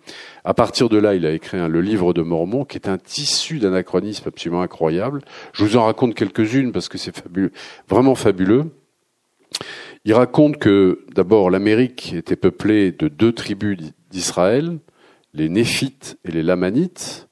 À 0.44 0.54
partir 0.54 0.88
de 0.88 0.98
là, 0.98 1.14
il 1.14 1.26
a 1.26 1.32
écrit 1.32 1.58
le 1.68 1.80
livre 1.80 2.12
de 2.12 2.22
Mormon, 2.22 2.64
qui 2.64 2.76
est 2.76 2.88
un 2.88 2.98
tissu 2.98 3.58
d'anachronisme 3.58 4.28
absolument 4.28 4.62
incroyable. 4.62 5.22
Je 5.52 5.64
vous 5.64 5.76
en 5.76 5.84
raconte 5.84 6.14
quelques-unes 6.14 6.72
parce 6.72 6.88
que 6.88 6.98
c'est 6.98 7.16
fabuleux, 7.16 7.52
vraiment 7.88 8.14
fabuleux. 8.14 8.64
Il 10.04 10.14
raconte 10.14 10.58
que 10.58 11.04
d'abord 11.14 11.50
l'Amérique 11.50 12.14
était 12.14 12.36
peuplée 12.36 12.90
de 12.90 13.08
deux 13.08 13.32
tribus 13.32 13.78
d'Israël, 14.10 14.78
les 15.34 15.48
Néphites 15.48 16.18
et 16.24 16.32
les 16.32 16.42
Lamanites 16.42 17.28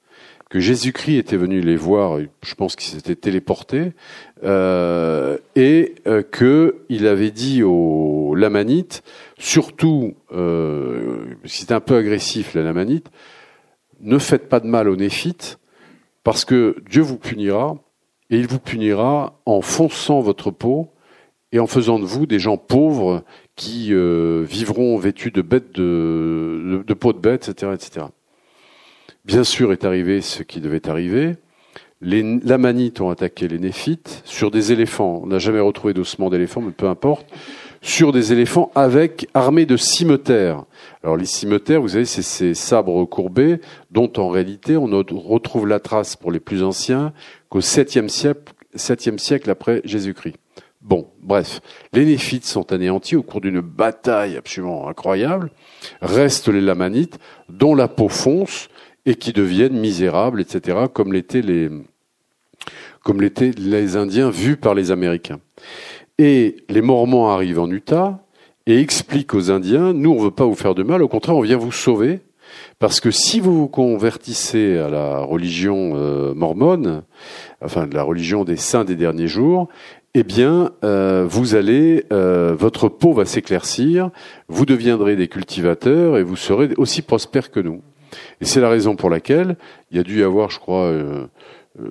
que 0.50 0.58
Jésus-Christ 0.58 1.16
était 1.16 1.36
venu 1.36 1.60
les 1.60 1.76
voir, 1.76 2.18
je 2.42 2.54
pense 2.56 2.74
qu'il 2.74 2.90
s'était 2.90 3.14
téléporté, 3.14 3.92
euh, 4.42 5.38
et 5.54 5.94
euh, 6.06 6.22
qu'il 6.22 7.06
avait 7.06 7.30
dit 7.30 7.62
aux 7.62 8.34
Lamanites, 8.34 9.02
surtout, 9.38 10.14
euh, 10.32 11.34
c'était 11.44 11.74
un 11.74 11.80
peu 11.80 11.96
agressif 11.96 12.54
la 12.54 12.62
Lamanite, 12.62 13.10
ne 14.00 14.18
faites 14.18 14.48
pas 14.48 14.60
de 14.60 14.66
mal 14.66 14.88
aux 14.88 14.96
Néphites, 14.96 15.58
parce 16.24 16.44
que 16.44 16.76
Dieu 16.88 17.02
vous 17.02 17.18
punira, 17.18 17.76
et 18.30 18.38
il 18.38 18.46
vous 18.46 18.60
punira 18.60 19.40
en 19.44 19.60
fonçant 19.60 20.20
votre 20.20 20.50
peau 20.50 20.88
et 21.52 21.58
en 21.58 21.66
faisant 21.66 21.98
de 21.98 22.04
vous 22.04 22.26
des 22.26 22.38
gens 22.38 22.56
pauvres 22.56 23.24
qui 23.56 23.88
euh, 23.92 24.44
vivront 24.48 24.96
vêtus 24.96 25.32
de 25.32 25.42
bêtes 25.42 25.72
de, 25.72 26.84
de 26.86 27.12
bêtes, 27.18 27.48
etc., 27.48 27.72
etc. 27.74 28.06
Bien 29.24 29.44
sûr 29.44 29.72
est 29.72 29.84
arrivé 29.84 30.20
ce 30.20 30.42
qui 30.42 30.60
devait 30.60 30.88
arriver. 30.88 31.36
Les 32.02 32.22
Lamanites 32.22 33.02
ont 33.02 33.10
attaqué 33.10 33.46
les 33.46 33.58
Néphites 33.58 34.22
sur 34.24 34.50
des 34.50 34.72
éléphants. 34.72 35.20
On 35.22 35.26
n'a 35.26 35.38
jamais 35.38 35.60
retrouvé 35.60 35.92
d'ossements 35.92 36.30
d'éléphants, 36.30 36.62
mais 36.62 36.72
peu 36.72 36.88
importe. 36.88 37.26
Sur 37.82 38.12
des 38.12 38.32
éléphants 38.32 38.70
avec 38.74 39.28
armés 39.34 39.66
de 39.66 39.76
cimeterres. 39.76 40.64
Alors 41.02 41.18
les 41.18 41.26
cimeterres, 41.26 41.82
vous 41.82 41.88
savez, 41.88 42.06
c'est 42.06 42.22
ces 42.22 42.54
sabres 42.54 43.04
courbés 43.04 43.60
dont 43.90 44.10
en 44.16 44.28
réalité 44.28 44.78
on 44.78 44.88
ne 44.88 44.96
retrouve 44.96 45.66
la 45.66 45.78
trace 45.78 46.16
pour 46.16 46.32
les 46.32 46.40
plus 46.40 46.62
anciens 46.62 47.12
qu'au 47.50 47.60
7e 47.60 48.08
siècle, 48.08 48.52
7e 48.76 49.18
siècle 49.18 49.50
après 49.50 49.82
Jésus-Christ. 49.84 50.36
Bon, 50.80 51.08
bref, 51.22 51.60
les 51.92 52.06
Néphites 52.06 52.46
sont 52.46 52.72
anéantis 52.72 53.16
au 53.16 53.22
cours 53.22 53.42
d'une 53.42 53.60
bataille 53.60 54.38
absolument 54.38 54.88
incroyable. 54.88 55.50
Restent 56.00 56.48
les 56.48 56.62
Lamanites, 56.62 57.18
dont 57.50 57.74
la 57.74 57.88
peau 57.88 58.08
fonce 58.08 58.68
et 59.06 59.14
qui 59.14 59.32
deviennent 59.32 59.78
misérables, 59.78 60.40
etc., 60.40 60.78
comme 60.92 61.12
l'étaient 61.12 61.42
les, 61.42 61.70
comme 63.02 63.20
l'étaient 63.20 63.52
les 63.56 63.96
Indiens 63.96 64.30
vus 64.30 64.56
par 64.56 64.74
les 64.74 64.90
Américains. 64.90 65.40
Et 66.18 66.56
les 66.68 66.82
Mormons 66.82 67.28
arrivent 67.28 67.60
en 67.60 67.70
Utah 67.70 68.22
et 68.66 68.78
expliquent 68.78 69.34
aux 69.34 69.50
Indiens, 69.50 69.92
nous 69.92 70.10
on 70.10 70.18
veut 70.18 70.30
pas 70.30 70.44
vous 70.44 70.54
faire 70.54 70.74
de 70.74 70.82
mal, 70.82 71.02
au 71.02 71.08
contraire 71.08 71.36
on 71.36 71.40
vient 71.40 71.56
vous 71.56 71.72
sauver, 71.72 72.20
parce 72.78 73.00
que 73.00 73.10
si 73.10 73.40
vous 73.40 73.56
vous 73.56 73.68
convertissez 73.68 74.76
à 74.76 74.88
la 74.88 75.18
religion 75.20 75.92
euh, 75.94 76.34
mormone, 76.34 77.02
enfin 77.62 77.88
la 77.90 78.02
religion 78.02 78.44
des 78.44 78.56
saints 78.56 78.84
des 78.84 78.96
derniers 78.96 79.28
jours, 79.28 79.68
eh 80.14 80.24
bien, 80.24 80.72
euh, 80.82 81.24
vous 81.28 81.54
allez, 81.54 82.04
euh, 82.12 82.54
votre 82.58 82.88
peau 82.88 83.12
va 83.12 83.24
s'éclaircir, 83.24 84.10
vous 84.48 84.66
deviendrez 84.66 85.14
des 85.14 85.28
cultivateurs 85.28 86.18
et 86.18 86.24
vous 86.24 86.36
serez 86.36 86.70
aussi 86.78 87.02
prospères 87.02 87.50
que 87.50 87.60
nous. 87.60 87.80
Et 88.40 88.44
c'est 88.44 88.60
la 88.60 88.68
raison 88.68 88.96
pour 88.96 89.10
laquelle 89.10 89.56
il 89.90 89.96
y 89.96 90.00
a 90.00 90.02
dû 90.02 90.20
y 90.20 90.22
avoir, 90.22 90.50
je 90.50 90.58
crois, 90.58 90.92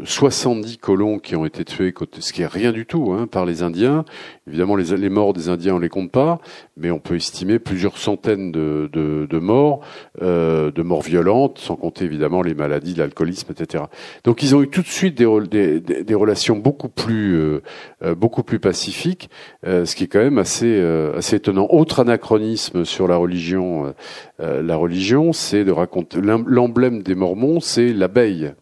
70 0.03 0.77
colons 0.77 1.19
qui 1.19 1.37
ont 1.37 1.45
été 1.45 1.63
tués, 1.63 1.93
ce 2.19 2.33
qui 2.33 2.41
est 2.41 2.47
rien 2.47 2.73
du 2.73 2.85
tout, 2.85 3.13
hein, 3.13 3.27
par 3.27 3.45
les 3.45 3.63
Indiens. 3.63 4.03
Évidemment, 4.45 4.75
les, 4.75 5.09
morts 5.09 5.31
des 5.31 5.47
Indiens, 5.47 5.75
on 5.75 5.79
les 5.79 5.87
compte 5.87 6.11
pas, 6.11 6.39
mais 6.75 6.91
on 6.91 6.99
peut 6.99 7.15
estimer 7.15 7.59
plusieurs 7.59 7.97
centaines 7.97 8.51
de, 8.51 9.39
morts, 9.39 9.79
euh, 10.21 10.69
de 10.71 10.81
morts 10.81 11.01
violentes, 11.01 11.59
sans 11.59 11.77
compter 11.77 12.03
évidemment 12.03 12.41
les 12.41 12.55
maladies, 12.55 12.93
l'alcoolisme, 12.93 13.53
etc. 13.53 13.85
Donc, 14.25 14.43
ils 14.43 14.53
ont 14.53 14.61
eu 14.61 14.67
tout 14.67 14.81
de 14.81 14.87
suite 14.87 15.17
des, 15.17 16.13
relations 16.13 16.57
beaucoup 16.57 16.89
plus, 16.89 17.35
euh, 17.37 17.61
euh, 18.03 18.15
pacifiques, 18.61 19.29
ce 19.63 19.95
qui 19.95 20.03
est 20.03 20.07
quand 20.07 20.19
même 20.19 20.39
assez, 20.39 20.81
assez 21.15 21.37
étonnant. 21.37 21.67
Autre 21.69 22.01
anachronisme 22.01 22.83
sur 22.83 23.07
la 23.07 23.15
religion, 23.15 23.93
la 24.39 24.75
religion, 24.75 25.31
c'est 25.33 25.63
de 25.63 25.71
raconter 25.71 26.19
l'emblème 26.21 27.01
des 27.01 27.15
Mormons, 27.15 27.59
c'est 27.59 27.93
l'abeille 27.93 28.53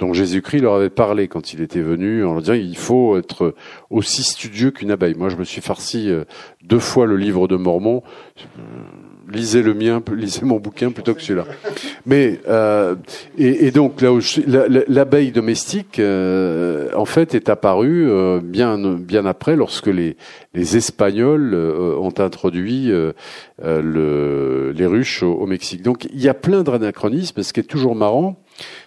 dont 0.00 0.14
Jésus-Christ 0.14 0.60
leur 0.60 0.74
avait 0.74 0.90
parlé 0.90 1.28
quand 1.28 1.52
il 1.52 1.60
était 1.60 1.82
venu 1.82 2.24
en 2.24 2.32
leur 2.32 2.40
disant 2.40 2.54
il 2.54 2.76
faut 2.76 3.18
être 3.18 3.54
aussi 3.90 4.22
studieux 4.22 4.70
qu'une 4.70 4.90
abeille. 4.90 5.14
Moi, 5.14 5.28
je 5.28 5.36
me 5.36 5.44
suis 5.44 5.60
farci 5.60 6.10
euh, 6.10 6.24
deux 6.62 6.78
fois 6.78 7.06
le 7.06 7.16
livre 7.16 7.46
de 7.46 7.56
Mormon. 7.56 8.02
Euh, 9.30 9.36
lisez 9.36 9.62
le 9.62 9.74
mien, 9.74 10.02
lisez 10.14 10.44
mon 10.44 10.58
bouquin 10.58 10.90
plutôt 10.90 11.14
que 11.14 11.22
celui-là. 11.22 11.46
Mais 12.06 12.40
euh, 12.48 12.96
et, 13.38 13.70
donc 13.70 14.00
là, 14.00 14.10
l'abeille 14.88 15.32
domestique, 15.32 15.98
euh, 15.98 16.88
en 16.94 17.04
fait, 17.04 17.34
est 17.34 17.48
apparue 17.48 18.08
bien 18.42 18.78
bien 18.96 19.26
après, 19.26 19.56
lorsque 19.56 19.86
les 19.86 20.16
les 20.54 20.76
Espagnols 20.76 21.54
ont 21.54 22.14
introduit 22.18 22.90
le, 23.62 24.72
les 24.74 24.86
ruches 24.86 25.22
au, 25.22 25.32
au, 25.34 25.46
Mexique. 25.46 25.82
Donc 25.82 26.06
il 26.12 26.20
y 26.20 26.28
a 26.28 26.34
plein 26.34 26.62
d'anachronismes. 26.62 27.42
Ce 27.42 27.52
qui 27.52 27.60
est 27.60 27.64
toujours 27.64 27.94
marrant, 27.94 28.42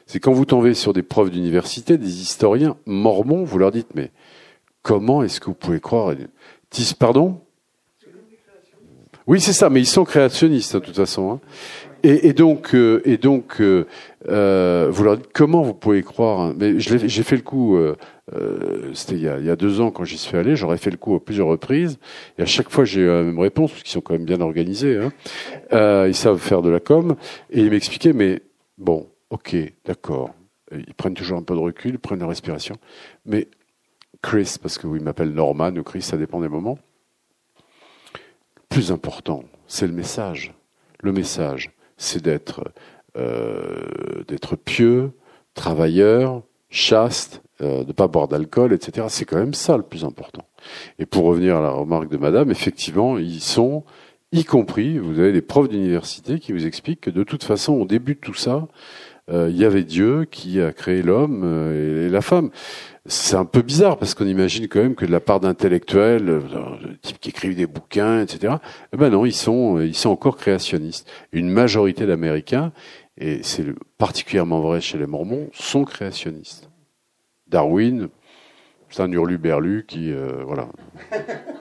c'est 0.05 0.19
quand 0.19 0.33
vous 0.33 0.45
tombez 0.45 0.73
sur 0.73 0.93
des 0.93 1.03
profs 1.03 1.31
d'université, 1.31 1.97
des 1.97 2.21
historiens 2.21 2.75
mormons, 2.85 3.43
vous 3.43 3.57
leur 3.57 3.71
dites, 3.71 3.95
mais 3.95 4.11
comment 4.81 5.23
est-ce 5.23 5.39
que 5.39 5.45
vous 5.45 5.53
pouvez 5.53 5.79
croire 5.79 6.13
Pardon? 6.99 7.39
Oui, 9.27 9.39
c'est 9.39 9.53
ça, 9.53 9.69
mais 9.69 9.79
ils 9.79 9.87
sont 9.87 10.03
créationnistes 10.03 10.75
de 10.75 10.79
toute 10.79 10.95
façon. 10.95 11.31
Hein. 11.31 11.39
Et, 12.05 12.33
donc, 12.33 12.75
euh, 12.75 13.01
et 13.05 13.15
donc, 13.15 13.61
euh, 13.61 13.87
euh, 14.27 14.89
vous 14.91 15.05
leur 15.05 15.15
dites 15.15 15.29
comment 15.33 15.61
vous 15.61 15.73
pouvez 15.73 16.03
croire. 16.03 16.41
Hein? 16.41 16.55
Mais 16.57 16.77
j'ai 16.77 17.23
fait 17.23 17.37
le 17.37 17.41
coup. 17.41 17.79
C'était 18.93 19.15
il, 19.15 19.35
il, 19.39 19.45
y 19.45 19.49
a 19.49 19.55
deux 19.55 19.79
ans 19.79 19.89
quand 19.89 20.03
j'y 20.03 20.17
suis 20.17 20.35
allé. 20.35 20.57
J'aurais 20.57 20.77
fait 20.77 20.91
le 20.91 20.97
coup 20.97 21.15
à 21.15 21.23
plusieurs 21.23 21.47
reprises. 21.47 21.99
Et 22.37 22.41
à 22.41 22.45
chaque 22.45 22.69
fois, 22.69 22.83
j'ai 22.83 23.01
eu 23.01 23.07
la 23.07 23.23
même 23.23 23.39
réponse 23.39 23.71
parce 23.71 23.83
qu'ils 23.83 23.93
sont 23.93 24.01
quand 24.01 24.15
même 24.15 24.25
bien 24.25 24.41
organisés. 24.41 24.97
Hein. 24.97 26.05
ils 26.07 26.15
savent 26.15 26.39
faire 26.39 26.61
de 26.61 26.69
la 26.69 26.81
com. 26.81 27.15
Et 27.51 27.61
ils 27.61 27.69
m'expliquaient, 27.69 28.11
mais 28.11 28.41
bon, 28.77 29.07
Ok, 29.33 29.55
d'accord. 29.83 30.29
Ils 30.71 30.93
prennent 30.93 31.15
toujours 31.15 31.39
un 31.39 31.41
peu 31.41 31.55
de 31.55 31.59
recul, 31.59 31.95
ils 31.95 31.99
prennent 31.99 32.19
la 32.19 32.27
respiration. 32.27 32.75
Mais 33.25 33.47
Chris, 34.21 34.57
parce 34.61 34.77
que 34.77 34.85
oui, 34.85 34.99
il 34.99 35.03
m'appelle 35.03 35.33
Norman 35.33 35.75
ou 35.75 35.81
Chris, 35.81 36.03
ça 36.03 36.17
dépend 36.17 36.39
des 36.39 36.49
moments. 36.49 36.77
Plus 38.73 38.91
important, 38.91 39.43
c'est 39.67 39.85
le 39.85 39.93
message. 39.93 40.51
Le 41.03 41.11
message, 41.11 41.69
c'est 41.95 42.23
d'être 42.23 42.73
euh, 43.15 43.83
d'être 44.27 44.55
pieux, 44.55 45.11
travailleur, 45.53 46.41
chaste, 46.71 47.43
euh, 47.61 47.83
de 47.83 47.89
ne 47.89 47.93
pas 47.93 48.07
boire 48.07 48.27
d'alcool, 48.27 48.73
etc. 48.73 49.05
C'est 49.09 49.25
quand 49.25 49.37
même 49.37 49.53
ça 49.53 49.77
le 49.77 49.83
plus 49.83 50.03
important. 50.05 50.47
Et 50.97 51.05
pour 51.05 51.25
revenir 51.25 51.57
à 51.57 51.61
la 51.61 51.69
remarque 51.69 52.09
de 52.09 52.17
Madame, 52.17 52.49
effectivement, 52.49 53.19
ils 53.19 53.41
sont, 53.41 53.83
y 54.31 54.43
compris, 54.43 54.97
vous 54.97 55.19
avez 55.19 55.33
des 55.33 55.43
profs 55.43 55.69
d'université 55.69 56.39
qui 56.39 56.51
vous 56.51 56.65
expliquent 56.65 57.01
que 57.01 57.11
de 57.11 57.23
toute 57.23 57.43
façon, 57.43 57.73
au 57.73 57.85
début 57.85 58.15
de 58.15 58.21
tout 58.21 58.33
ça, 58.33 58.67
euh, 59.31 59.49
il 59.49 59.57
y 59.57 59.63
avait 59.65 59.83
Dieu 59.83 60.25
qui 60.25 60.59
a 60.59 60.73
créé 60.73 61.01
l'homme 61.01 61.43
euh, 61.45 62.07
et, 62.07 62.09
la 62.09 62.21
femme. 62.21 62.49
C'est 63.05 63.35
un 63.35 63.43
peu 63.43 63.61
bizarre 63.61 63.97
parce 63.97 64.13
qu'on 64.13 64.25
imagine 64.25 64.69
quand 64.69 64.81
même 64.81 64.95
que 64.95 65.05
de 65.05 65.11
la 65.11 65.19
part 65.19 65.41
d'intellectuels, 65.41 66.29
euh, 66.29 66.39
de 66.39 66.93
types 67.01 67.19
qui 67.19 67.29
écrivent 67.29 67.55
des 67.55 67.67
bouquins, 67.67 68.21
etc. 68.21 68.55
Eh 68.93 68.97
ben 68.97 69.09
non, 69.09 69.25
ils 69.25 69.33
sont 69.33 69.81
ils 69.81 69.95
sont 69.95 70.09
encore 70.09 70.37
créationnistes. 70.37 71.09
Une 71.33 71.49
majorité 71.49 72.05
d'Américains, 72.05 72.71
et 73.17 73.43
c'est 73.43 73.65
particulièrement 73.97 74.61
vrai 74.61 74.79
chez 74.79 74.97
les 74.97 75.07
Mormons, 75.07 75.49
sont 75.51 75.83
créationnistes. 75.83 76.69
Darwin, 77.47 78.07
c'est 78.89 79.01
un 79.01 79.11
hurluberlu 79.11 79.85
qui 79.85 80.13
voilà. 80.45 80.69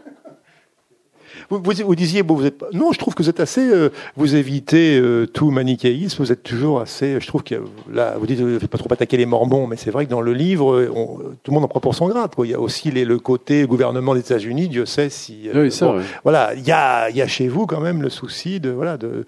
Vous, 1.50 1.62
vous, 1.62 1.94
disiez, 1.94 2.22
bon, 2.22 2.34
vous 2.34 2.46
êtes, 2.46 2.62
non, 2.72 2.92
je 2.92 2.98
trouve 2.98 3.14
que 3.14 3.22
vous 3.22 3.28
êtes 3.28 3.40
assez, 3.40 3.66
euh, 3.66 3.90
vous 4.16 4.34
évitez 4.34 4.98
euh, 4.98 5.26
tout 5.26 5.50
manichéisme, 5.50 6.22
vous 6.22 6.32
êtes 6.32 6.42
toujours 6.42 6.80
assez, 6.80 7.20
je 7.20 7.26
trouve 7.26 7.42
que 7.42 7.56
là, 7.92 8.14
vous 8.18 8.26
dites, 8.26 8.40
vous 8.40 8.46
ne 8.46 8.58
faites 8.58 8.70
pas 8.70 8.78
trop 8.78 8.92
attaquer 8.92 9.16
les 9.16 9.26
Mormons, 9.26 9.66
mais 9.66 9.76
c'est 9.76 9.90
vrai 9.90 10.06
que 10.06 10.10
dans 10.10 10.20
le 10.20 10.32
livre, 10.32 10.88
on, 10.94 11.18
tout 11.42 11.50
le 11.50 11.54
monde 11.54 11.64
en 11.64 11.68
prend 11.68 11.80
pour 11.80 11.94
son 11.94 12.08
grade. 12.08 12.34
Quoi. 12.34 12.46
Il 12.46 12.50
y 12.50 12.54
a 12.54 12.60
aussi 12.60 12.90
les, 12.90 13.04
le 13.04 13.18
côté 13.18 13.64
gouvernement 13.66 14.14
des 14.14 14.20
États-Unis, 14.20 14.68
Dieu 14.68 14.86
sait 14.86 15.10
si. 15.10 15.48
Euh, 15.48 15.64
oui, 15.64 15.72
ça, 15.72 15.94
Voilà, 16.22 16.54
il 16.54 16.66
y 16.66 16.72
a, 16.72 17.10
il 17.10 17.16
y 17.16 17.22
a 17.22 17.26
chez 17.26 17.48
vous 17.48 17.66
quand 17.66 17.80
même 17.80 18.02
le 18.02 18.10
souci 18.10 18.60
de, 18.60 18.70
voilà, 18.70 18.96
de, 18.96 19.24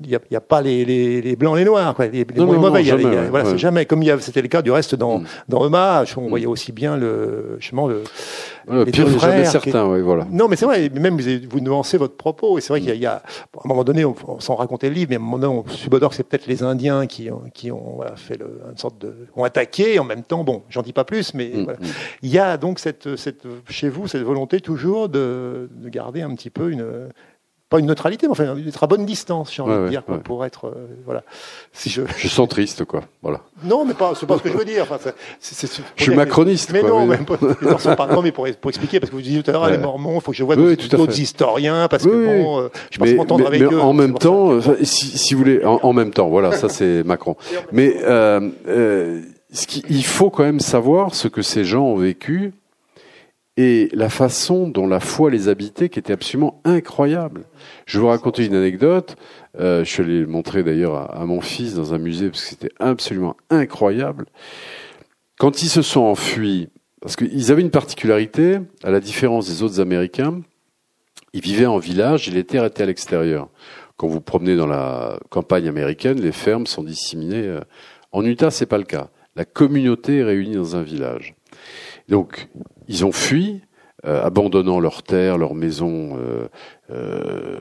il 0.00 0.08
n'y 0.10 0.14
a, 0.14 0.38
a, 0.38 0.40
pas 0.40 0.62
les, 0.62 0.84
les, 0.84 1.20
les, 1.20 1.34
blancs, 1.34 1.56
les 1.56 1.64
noirs, 1.64 1.92
quoi. 1.94 2.06
les, 2.06 2.24
les 2.24 2.44
mauvais. 2.44 2.84
jamais, 2.84 3.28
voilà, 3.28 3.44
c'est 3.50 3.58
jamais 3.58 3.84
comme 3.84 4.04
c'était 4.20 4.42
le 4.42 4.48
cas 4.48 4.62
du 4.62 4.70
reste 4.70 4.94
dans, 4.94 5.18
mm. 5.18 5.26
dans 5.48 5.62
Hommage. 5.62 6.16
On 6.16 6.22
mm. 6.22 6.28
voyait 6.28 6.46
aussi 6.46 6.70
bien 6.70 6.96
le, 6.96 7.56
justement 7.58 7.88
le. 7.88 8.04
le 8.68 8.84
pire, 8.84 9.08
jamais 9.18 9.44
certain, 9.44 9.86
oui, 9.88 10.00
voilà. 10.00 10.26
Non, 10.30 10.46
mais 10.46 10.54
c'est 10.54 10.66
vrai. 10.66 10.88
Même 10.88 11.20
vous, 11.20 11.48
vous 11.50 11.60
nuancez 11.60 11.98
votre 11.98 12.14
propos. 12.14 12.58
Et 12.58 12.60
c'est 12.60 12.72
vrai 12.72 12.80
qu'il 12.80 12.94
y, 12.94 13.06
a, 13.06 13.14
à 13.14 13.22
un 13.64 13.68
moment 13.68 13.82
donné, 13.82 14.04
on, 14.04 14.14
on 14.28 14.38
s'en 14.38 14.54
racontait 14.54 14.88
le 14.88 14.94
livre, 14.94 15.08
mais 15.10 15.16
à 15.16 15.18
un 15.18 15.22
moment 15.22 15.38
donné, 15.38 15.52
on 15.52 15.68
subodore 15.68 16.10
que 16.10 16.16
c'est 16.16 16.22
peut-être 16.22 16.46
les 16.46 16.62
Indiens 16.62 17.06
qui, 17.08 17.28
ont, 17.30 17.42
qui 17.52 17.72
ont 17.72 17.94
voilà, 17.96 18.14
fait 18.14 18.38
le, 18.38 18.60
une 18.70 18.78
sorte 18.78 19.00
de, 19.00 19.26
ont 19.34 19.42
attaqué. 19.42 19.94
Et 19.94 19.98
en 19.98 20.04
même 20.04 20.22
temps, 20.22 20.44
bon, 20.44 20.62
j'en 20.70 20.82
dis 20.82 20.92
pas 20.92 21.04
plus, 21.04 21.34
mais 21.34 21.50
mm, 21.52 21.64
voilà. 21.64 21.78
il 22.22 22.30
y 22.30 22.38
a 22.38 22.56
donc 22.56 22.78
cette, 22.78 23.16
cette, 23.16 23.42
chez 23.68 23.88
vous 23.88 24.06
cette 24.06 24.22
volonté 24.22 24.60
toujours 24.60 25.08
de, 25.08 25.68
de 25.74 25.88
garder 25.88 26.22
un 26.22 26.34
petit 26.36 26.50
peu 26.50 26.70
une 26.70 27.08
pas 27.68 27.78
une 27.78 27.86
neutralité, 27.86 28.26
mais 28.26 28.32
enfin 28.32 28.56
être 28.66 28.82
à 28.82 28.86
bonne 28.86 29.04
distance, 29.04 29.52
j'ai 29.52 29.62
envie 29.62 29.84
de 29.84 29.88
dire, 29.88 30.02
pour 30.02 30.44
être 30.44 30.68
euh, 30.68 30.86
voilà. 31.04 31.22
Si 31.72 31.90
je... 31.90 32.02
je 32.16 32.28
sens 32.28 32.48
triste, 32.48 32.84
quoi. 32.84 33.02
Voilà. 33.22 33.40
Non, 33.62 33.84
mais 33.84 33.94
pas, 33.94 34.12
c'est 34.18 34.26
pas 34.26 34.38
ce 34.38 34.42
que 34.42 34.50
je 34.50 34.56
veux 34.56 34.64
dire. 34.64 34.84
Enfin, 34.84 34.96
c'est, 35.38 35.66
c'est, 35.66 35.82
je 35.96 36.02
suis 36.02 36.14
macroniste. 36.14 36.70
Mais 36.72 36.80
quoi, 36.80 36.90
non, 36.90 37.06
mais... 37.06 37.18
pas, 37.18 38.06
non, 38.06 38.22
mais 38.22 38.32
pour, 38.32 38.48
pour, 38.60 38.70
expliquer, 38.70 39.00
parce 39.00 39.10
que 39.10 39.16
vous 39.16 39.22
disiez 39.22 39.42
tout 39.42 39.50
à 39.50 39.52
l'heure, 39.52 39.68
les 39.68 39.78
Mormons, 39.78 40.16
il 40.16 40.20
faut 40.22 40.30
que 40.30 40.36
je 40.36 40.44
vois 40.44 40.56
d'autres 40.56 41.20
historiens, 41.20 41.88
parce 41.88 42.04
que 42.04 42.42
bon, 42.42 42.60
euh, 42.60 42.68
je 42.90 42.98
pense 42.98 43.10
m'entendre 43.10 43.46
avec 43.46 43.60
mais 43.60 43.66
eux. 43.66 43.80
En 43.80 43.92
même 43.92 44.14
temps, 44.14 44.60
si, 44.82 45.18
si, 45.18 45.34
vous 45.34 45.40
voulez, 45.40 45.64
en, 45.64 45.80
en, 45.82 45.92
même 45.92 46.12
temps, 46.12 46.28
voilà, 46.28 46.52
ça 46.52 46.68
c'est 46.68 47.02
Macron. 47.04 47.36
Mais 47.72 47.96
euh, 48.02 48.48
euh, 48.68 49.22
ce 49.52 49.66
qui, 49.66 49.82
il 49.88 50.04
faut 50.04 50.30
quand 50.30 50.44
même 50.44 50.60
savoir 50.60 51.14
ce 51.14 51.28
que 51.28 51.42
ces 51.42 51.64
gens 51.64 51.84
ont 51.84 51.96
vécu 51.96 52.52
et 53.58 53.88
la 53.92 54.08
façon 54.08 54.68
dont 54.68 54.86
la 54.86 55.00
foi 55.00 55.30
les 55.30 55.48
habitait 55.48 55.88
qui 55.88 55.98
était 55.98 56.12
absolument 56.12 56.60
incroyable. 56.64 57.42
Je 57.86 57.98
vais 57.98 58.02
vous 58.02 58.08
raconter 58.08 58.46
une 58.46 58.54
anecdote. 58.54 59.16
Euh, 59.58 59.84
je 59.84 60.00
l'ai 60.02 60.24
montré 60.26 60.62
d'ailleurs 60.62 60.94
à, 60.94 61.20
à, 61.20 61.24
mon 61.24 61.40
fils 61.40 61.74
dans 61.74 61.92
un 61.92 61.98
musée 61.98 62.30
parce 62.30 62.42
que 62.42 62.48
c'était 62.50 62.72
absolument 62.78 63.36
incroyable. 63.50 64.26
Quand 65.40 65.60
ils 65.60 65.68
se 65.68 65.82
sont 65.82 66.02
enfuis 66.02 66.68
parce 67.00 67.16
qu'ils 67.16 67.50
avaient 67.50 67.62
une 67.62 67.72
particularité, 67.72 68.60
à 68.84 68.92
la 68.92 69.00
différence 69.00 69.48
des 69.48 69.64
autres 69.64 69.80
Américains, 69.80 70.40
ils 71.32 71.40
vivaient 71.40 71.66
en 71.66 71.78
village 71.78 72.28
et 72.28 72.30
les 72.30 72.44
terres 72.44 72.64
étaient 72.64 72.84
à 72.84 72.86
l'extérieur. 72.86 73.48
Quand 73.96 74.06
vous 74.06 74.20
promenez 74.20 74.54
dans 74.54 74.68
la 74.68 75.18
campagne 75.30 75.66
américaine, 75.66 76.20
les 76.20 76.30
fermes 76.30 76.68
sont 76.68 76.84
disséminées. 76.84 77.48
Euh, 77.48 77.60
en 78.12 78.24
Utah, 78.24 78.52
c'est 78.52 78.66
pas 78.66 78.78
le 78.78 78.84
cas. 78.84 79.10
La 79.34 79.44
communauté 79.44 80.18
est 80.18 80.24
réunie 80.24 80.54
dans 80.54 80.76
un 80.76 80.82
village. 80.82 81.34
Donc, 82.08 82.48
ils 82.88 83.04
ont 83.04 83.12
fui, 83.12 83.60
euh, 84.06 84.22
abandonnant 84.22 84.80
leurs 84.80 85.02
terres, 85.02 85.38
leurs 85.38 85.54
maisons 85.54 86.16
euh, 86.18 86.48
euh 86.90 87.58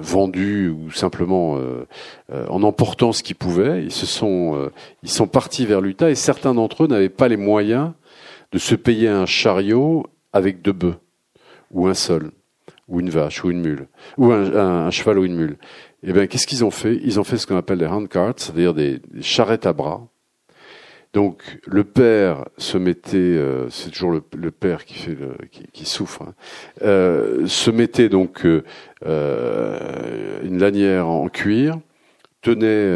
vendues 0.00 0.68
ou 0.68 0.90
simplement 0.90 1.56
en 2.48 2.62
emportant 2.64 3.12
ce 3.12 3.22
qu'ils 3.22 3.36
pouvaient. 3.36 3.84
Ils 3.84 3.92
se 3.92 4.04
sont, 4.04 4.70
ils 5.04 5.08
sont 5.08 5.28
partis 5.28 5.64
vers 5.64 5.80
l'Utah 5.80 6.10
et 6.10 6.16
certains 6.16 6.54
d'entre 6.54 6.84
eux 6.84 6.86
n'avaient 6.88 7.08
pas 7.08 7.28
les 7.28 7.36
moyens 7.36 7.92
de 8.50 8.58
se 8.58 8.74
payer 8.74 9.08
un 9.08 9.26
chariot 9.26 10.04
avec 10.32 10.60
deux 10.60 10.72
bœufs 10.72 10.98
ou 11.70 11.86
un 11.86 11.94
seul 11.94 12.32
ou 12.88 13.00
une 13.00 13.10
vache 13.10 13.44
ou 13.44 13.50
une 13.50 13.60
mule 13.60 13.86
ou 14.18 14.32
un, 14.32 14.90
cheval 14.90 15.18
ou 15.20 15.24
une 15.24 15.36
mule. 15.36 15.56
Eh 16.02 16.12
bien, 16.12 16.26
qu'est-ce 16.26 16.48
qu'ils 16.48 16.64
ont 16.64 16.70
fait? 16.72 17.00
Ils 17.04 17.20
ont 17.20 17.24
fait 17.24 17.38
ce 17.38 17.46
qu'on 17.46 17.56
appelle 17.56 17.78
des 17.78 17.86
handcarts, 17.86 18.34
c'est-à-dire 18.36 18.74
des 18.74 19.00
charrettes 19.20 19.66
à 19.66 19.72
bras 19.72 20.08
donc 21.12 21.42
le 21.66 21.84
père 21.84 22.46
se 22.56 22.78
mettait, 22.78 23.18
euh, 23.18 23.68
c'est 23.68 23.90
toujours 23.90 24.12
le, 24.12 24.50
père 24.50 24.84
qui 24.86 24.94
fait 24.94 25.14
le, 25.14 25.36
qui, 25.72 25.84
souffre, 25.84 26.22
hein, 26.22 26.34
euh, 26.82 27.46
se 27.46 27.70
mettait 27.70 28.08
donc 28.08 28.46
euh, 28.46 30.40
une 30.42 30.58
lanière 30.58 31.08
en 31.08 31.28
cuir, 31.28 31.78
tenait 32.40 32.90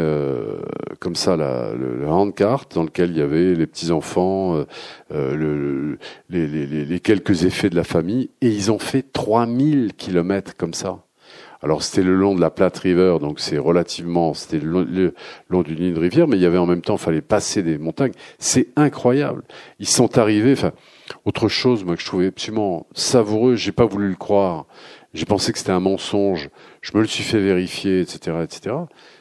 comme 0.99 1.15
ça 1.15 1.37
la, 1.37 1.73
le, 1.73 2.07
handcart 2.07 2.65
dans 2.73 2.83
lequel 2.83 3.11
il 3.11 3.17
y 3.17 3.21
avait 3.21 3.53
les 3.53 3.67
petits 3.67 3.91
enfants, 3.91 4.65
le, 5.11 5.97
les, 6.29 6.47
les, 6.47 6.85
les, 6.85 6.99
quelques 6.99 7.45
effets 7.45 7.69
de 7.69 7.75
la 7.75 7.85
famille, 7.85 8.29
et 8.41 8.49
ils 8.49 8.71
ont 8.71 8.79
fait 8.79 9.03
3000 9.03 9.93
kilomètres 9.93 10.57
comme 10.57 10.73
ça. 10.73 11.06
Alors 11.61 11.81
c'était 11.81 12.03
le 12.03 12.15
long 12.15 12.35
de 12.35 12.41
la 12.41 12.49
Platte 12.51 12.77
River, 12.77 13.17
donc 13.19 13.39
c'est 13.39 13.57
relativement, 13.57 14.33
c'était 14.33 14.59
le, 14.59 15.13
long 15.49 15.63
d'une 15.63 15.79
ligne 15.79 15.93
de 15.93 15.99
rivière, 15.99 16.27
mais 16.27 16.37
il 16.37 16.41
y 16.41 16.45
avait 16.45 16.57
en 16.57 16.67
même 16.67 16.81
temps, 16.81 16.97
fallait 16.97 17.21
passer 17.21 17.63
des 17.63 17.77
montagnes. 17.77 18.13
C'est 18.37 18.67
incroyable. 18.75 19.43
Ils 19.79 19.87
sont 19.87 20.17
arrivés. 20.17 20.53
Enfin, 20.53 20.73
autre 21.25 21.47
chose, 21.47 21.83
moi 21.83 21.95
que 21.95 22.01
je 22.01 22.05
trouvais 22.05 22.27
absolument 22.27 22.85
savoureux, 22.93 23.55
j'ai 23.55 23.71
pas 23.71 23.85
voulu 23.85 24.09
le 24.09 24.15
croire. 24.15 24.65
J'ai 25.13 25.25
pensé 25.25 25.51
que 25.51 25.57
c'était 25.57 25.71
un 25.71 25.79
mensonge. 25.79 26.49
Je 26.81 26.91
me 26.95 27.01
le 27.01 27.07
suis 27.07 27.23
fait 27.23 27.39
vérifier, 27.39 28.01
etc., 28.01 28.37
etc. 28.43 28.75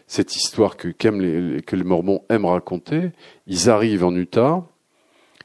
Cette 0.07 0.37
histoire 0.37 0.77
que, 0.77 0.89
les, 0.89 1.63
que 1.63 1.75
les 1.75 1.85
Mormons 1.85 2.23
aiment 2.29 2.45
raconter. 2.45 3.13
Ils 3.47 3.71
arrivent 3.71 4.05
en 4.05 4.15
Utah. 4.15 4.63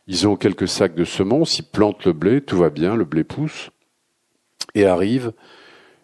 Ils 0.08 0.28
ont 0.28 0.36
quelques 0.36 0.68
sacs 0.68 0.96
de 0.96 1.06
semences. 1.06 1.60
Ils 1.60 1.64
plantent 1.64 2.06
le 2.06 2.12
blé. 2.12 2.42
Tout 2.42 2.58
va 2.58 2.70
bien. 2.70 2.96
Le 2.96 3.06
blé 3.06 3.24
pousse. 3.24 3.70
Et 4.76 4.86
arrivent 4.86 5.32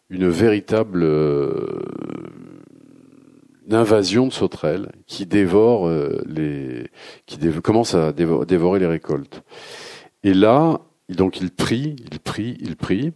une 0.10 0.30
véritable 0.30 1.04
euh, 1.04 1.80
invasion 3.72 4.28
de 4.28 4.34
sauterelles 4.34 4.92
qui 5.06 5.26
dévore 5.26 5.88
euh, 5.88 6.22
les, 6.26 6.88
qui 7.26 7.38
commence 7.62 7.94
à 7.94 8.14
dévorer, 8.14 8.80
les 8.80 8.86
récoltes. 8.86 9.44
Et 10.24 10.34
là, 10.34 10.82
donc 11.10 11.42
il 11.42 11.52
prie, 11.52 11.96
il 12.12 12.20
prie, 12.20 12.58
il 12.62 12.76
prie, 12.76 13.12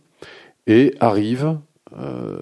et 0.67 0.95
arrivent 0.99 1.57
euh, 1.97 2.37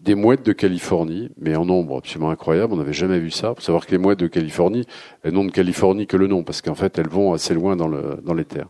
des 0.00 0.14
mouettes 0.14 0.44
de 0.44 0.52
Californie, 0.52 1.30
mais 1.38 1.56
en 1.56 1.64
nombre 1.64 1.98
absolument 1.98 2.30
incroyable. 2.30 2.72
On 2.72 2.76
n'avait 2.76 2.92
jamais 2.92 3.18
vu 3.18 3.30
ça. 3.30 3.54
Faut 3.54 3.60
savoir 3.60 3.86
que 3.86 3.90
les 3.90 3.98
mouettes 3.98 4.20
de 4.20 4.26
Californie, 4.26 4.86
elles 5.22 5.32
n'ont 5.32 5.44
de 5.44 5.50
Californie 5.50 6.06
que 6.06 6.16
le 6.16 6.26
nom, 6.26 6.42
parce 6.42 6.62
qu'en 6.62 6.74
fait, 6.74 6.98
elles 6.98 7.08
vont 7.08 7.32
assez 7.32 7.54
loin 7.54 7.76
dans, 7.76 7.88
dans 7.88 8.34
les 8.34 8.44
terres. 8.44 8.68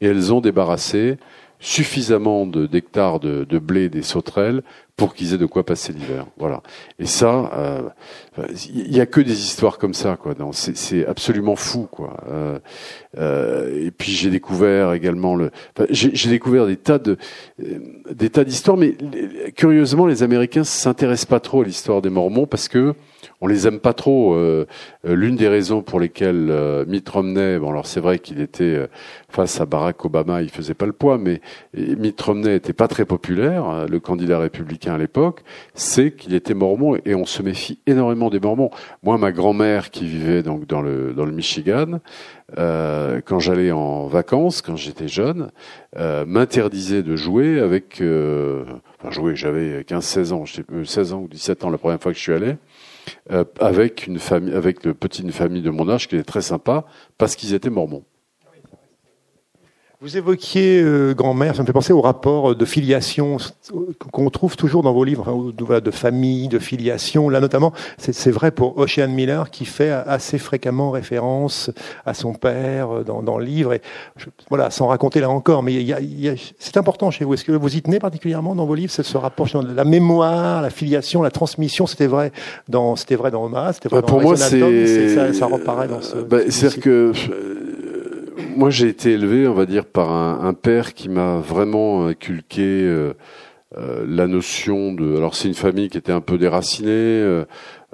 Et 0.00 0.06
elles 0.06 0.32
ont 0.32 0.40
débarrassé 0.40 1.16
suffisamment 1.62 2.44
d'hectares 2.44 3.20
de, 3.20 3.44
de, 3.44 3.58
blé 3.58 3.88
des 3.88 4.02
sauterelles 4.02 4.62
pour 4.96 5.14
qu'ils 5.14 5.34
aient 5.34 5.38
de 5.38 5.46
quoi 5.46 5.64
passer 5.64 5.92
l'hiver. 5.92 6.26
Voilà. 6.38 6.62
Et 6.98 7.06
ça, 7.06 7.50
il 8.36 8.42
euh, 8.42 8.88
y 8.88 9.00
a 9.00 9.06
que 9.06 9.20
des 9.20 9.44
histoires 9.44 9.78
comme 9.78 9.94
ça, 9.94 10.16
quoi. 10.16 10.34
C'est 10.52 11.06
absolument 11.06 11.56
fou, 11.56 11.88
quoi. 11.90 12.16
Euh, 12.28 12.58
euh, 13.18 13.86
et 13.86 13.90
puis 13.90 14.12
j'ai 14.12 14.30
découvert 14.30 14.92
également 14.92 15.34
le, 15.34 15.50
j'ai 15.90 16.30
découvert 16.30 16.66
des 16.66 16.76
tas 16.76 16.98
de, 16.98 17.16
des 17.58 18.30
tas 18.30 18.44
d'histoires, 18.44 18.76
mais 18.76 18.96
curieusement, 19.56 20.06
les 20.06 20.22
Américains 20.22 20.64
s'intéressent 20.64 21.26
pas 21.26 21.40
trop 21.40 21.62
à 21.62 21.64
l'histoire 21.64 22.02
des 22.02 22.10
Mormons 22.10 22.46
parce 22.46 22.68
que 22.68 22.94
on 23.42 23.46
les 23.46 23.66
aime 23.66 23.80
pas 23.80 23.92
trop. 23.92 24.34
Euh, 24.34 24.66
euh, 25.06 25.14
l'une 25.14 25.36
des 25.36 25.48
raisons 25.48 25.82
pour 25.82 26.00
lesquelles 26.00 26.48
euh, 26.50 26.84
Mitt 26.86 27.08
Romney, 27.08 27.58
bon 27.58 27.70
alors 27.70 27.86
c'est 27.86 28.00
vrai 28.00 28.18
qu'il 28.18 28.40
était 28.40 28.88
face 29.28 29.60
à 29.60 29.66
Barack 29.66 30.04
Obama, 30.04 30.42
il 30.42 30.50
faisait 30.50 30.74
pas 30.74 30.86
le 30.86 30.92
poids, 30.92 31.18
mais 31.18 31.40
Mitt 31.74 32.20
Romney 32.20 32.54
était 32.54 32.72
pas 32.72 32.88
très 32.88 33.04
populaire, 33.04 33.86
le 33.88 34.00
candidat 34.00 34.38
républicain 34.38 34.81
à 34.90 34.98
l'époque, 34.98 35.42
c'est 35.74 36.12
qu'il 36.12 36.34
était 36.34 36.54
mormon 36.54 36.96
et 37.04 37.14
on 37.14 37.26
se 37.26 37.42
méfie 37.42 37.78
énormément 37.86 38.30
des 38.30 38.40
mormons. 38.40 38.70
Moi, 39.02 39.18
ma 39.18 39.32
grand-mère 39.32 39.90
qui 39.90 40.06
vivait 40.06 40.42
donc 40.42 40.66
dans 40.66 40.82
le 40.82 41.32
Michigan, 41.32 42.00
euh, 42.58 43.20
quand 43.24 43.38
j'allais 43.38 43.72
en 43.72 44.06
vacances, 44.06 44.60
quand 44.62 44.76
j'étais 44.76 45.08
jeune, 45.08 45.50
euh, 45.96 46.24
m'interdisait 46.26 47.02
de 47.02 47.16
jouer 47.16 47.60
avec. 47.60 48.00
Euh, 48.00 48.64
enfin, 48.98 49.10
jouer, 49.10 49.36
j'avais 49.36 49.82
15-16 49.82 50.32
ans, 50.32 50.44
16 50.84 51.12
ans 51.14 51.20
ou 51.22 51.28
17 51.28 51.64
ans 51.64 51.70
la 51.70 51.78
première 51.78 52.00
fois 52.00 52.12
que 52.12 52.18
je 52.18 52.22
suis 52.22 52.32
allé. 52.32 52.56
Avec 53.58 54.06
une 54.06 54.18
famille, 54.18 54.54
avec 54.54 54.84
le 54.84 54.94
petit 54.94 55.22
une 55.22 55.32
famille 55.32 55.62
de 55.62 55.70
mon 55.70 55.88
âge 55.88 56.06
qui 56.06 56.14
était 56.14 56.24
très 56.24 56.42
sympa 56.42 56.84
parce 57.18 57.34
qu'ils 57.34 57.52
étaient 57.52 57.70
mormons. 57.70 58.04
Vous 60.02 60.16
évoquiez 60.16 60.82
euh, 60.82 61.14
grand-mère, 61.14 61.54
ça 61.54 61.62
me 61.62 61.66
fait 61.68 61.72
penser 61.72 61.92
au 61.92 62.00
rapport 62.00 62.56
de 62.56 62.64
filiation 62.64 63.36
qu'on 64.10 64.30
trouve 64.30 64.56
toujours 64.56 64.82
dans 64.82 64.92
vos 64.92 65.04
livres, 65.04 65.28
enfin, 65.28 65.80
de 65.80 65.90
famille, 65.92 66.48
de 66.48 66.58
filiation. 66.58 67.28
Là 67.28 67.38
notamment, 67.38 67.72
c'est 67.98 68.32
vrai 68.32 68.50
pour 68.50 68.76
Ocean 68.78 69.06
Miller 69.06 69.48
qui 69.52 69.64
fait 69.64 69.92
assez 69.92 70.38
fréquemment 70.38 70.90
référence 70.90 71.70
à 72.04 72.14
son 72.14 72.34
père 72.34 72.90
euh, 72.90 73.04
dans, 73.04 73.22
dans 73.22 73.38
le 73.38 73.44
livre. 73.44 73.74
Et 73.74 73.80
voilà, 74.48 74.70
sans 74.70 74.88
raconter 74.88 75.20
là 75.20 75.30
encore, 75.30 75.62
mais 75.62 75.86
c'est 76.58 76.76
important 76.78 77.12
chez 77.12 77.24
vous. 77.24 77.34
Est-ce 77.34 77.44
que 77.44 77.52
vous 77.52 77.76
y 77.76 77.80
tenez 77.80 78.00
particulièrement 78.00 78.56
dans 78.56 78.66
vos 78.66 78.74
livres 78.74 78.90
ce 78.90 79.16
rapport, 79.16 79.46
la 79.54 79.84
mémoire, 79.84 80.62
la 80.62 80.70
filiation, 80.70 81.22
la 81.22 81.30
transmission. 81.30 81.86
C'était 81.86 82.08
vrai 82.08 82.32
dans, 82.68 82.96
c'était 82.96 83.14
vrai 83.14 83.30
dans 83.30 83.44
Oma, 83.44 83.72
c'était 83.72 83.88
vrai 83.88 84.00
bah, 84.00 84.06
dans 84.08 84.14
Pour 84.14 84.22
moi, 84.22 84.36
c'est 84.36 85.14
ça, 85.14 85.32
ça 85.32 85.46
reparaît 85.46 85.86
dans 85.86 86.02
ce. 86.02 86.16
Bah, 86.16 86.38
C'est-à-dire 86.48 86.80
que 86.80 87.12
moi, 88.56 88.70
j'ai 88.70 88.88
été 88.88 89.12
élevé, 89.12 89.46
on 89.48 89.54
va 89.54 89.66
dire, 89.66 89.84
par 89.84 90.10
un, 90.10 90.40
un 90.44 90.54
père 90.54 90.94
qui 90.94 91.08
m'a 91.08 91.38
vraiment 91.38 92.06
inculqué 92.06 92.62
euh, 92.62 93.14
euh, 93.76 94.04
la 94.06 94.26
notion 94.26 94.92
de. 94.92 95.16
Alors, 95.16 95.34
c'est 95.34 95.48
une 95.48 95.54
famille 95.54 95.88
qui 95.88 95.98
était 95.98 96.12
un 96.12 96.20
peu 96.20 96.38
déracinée. 96.38 96.90
Euh, 96.90 97.44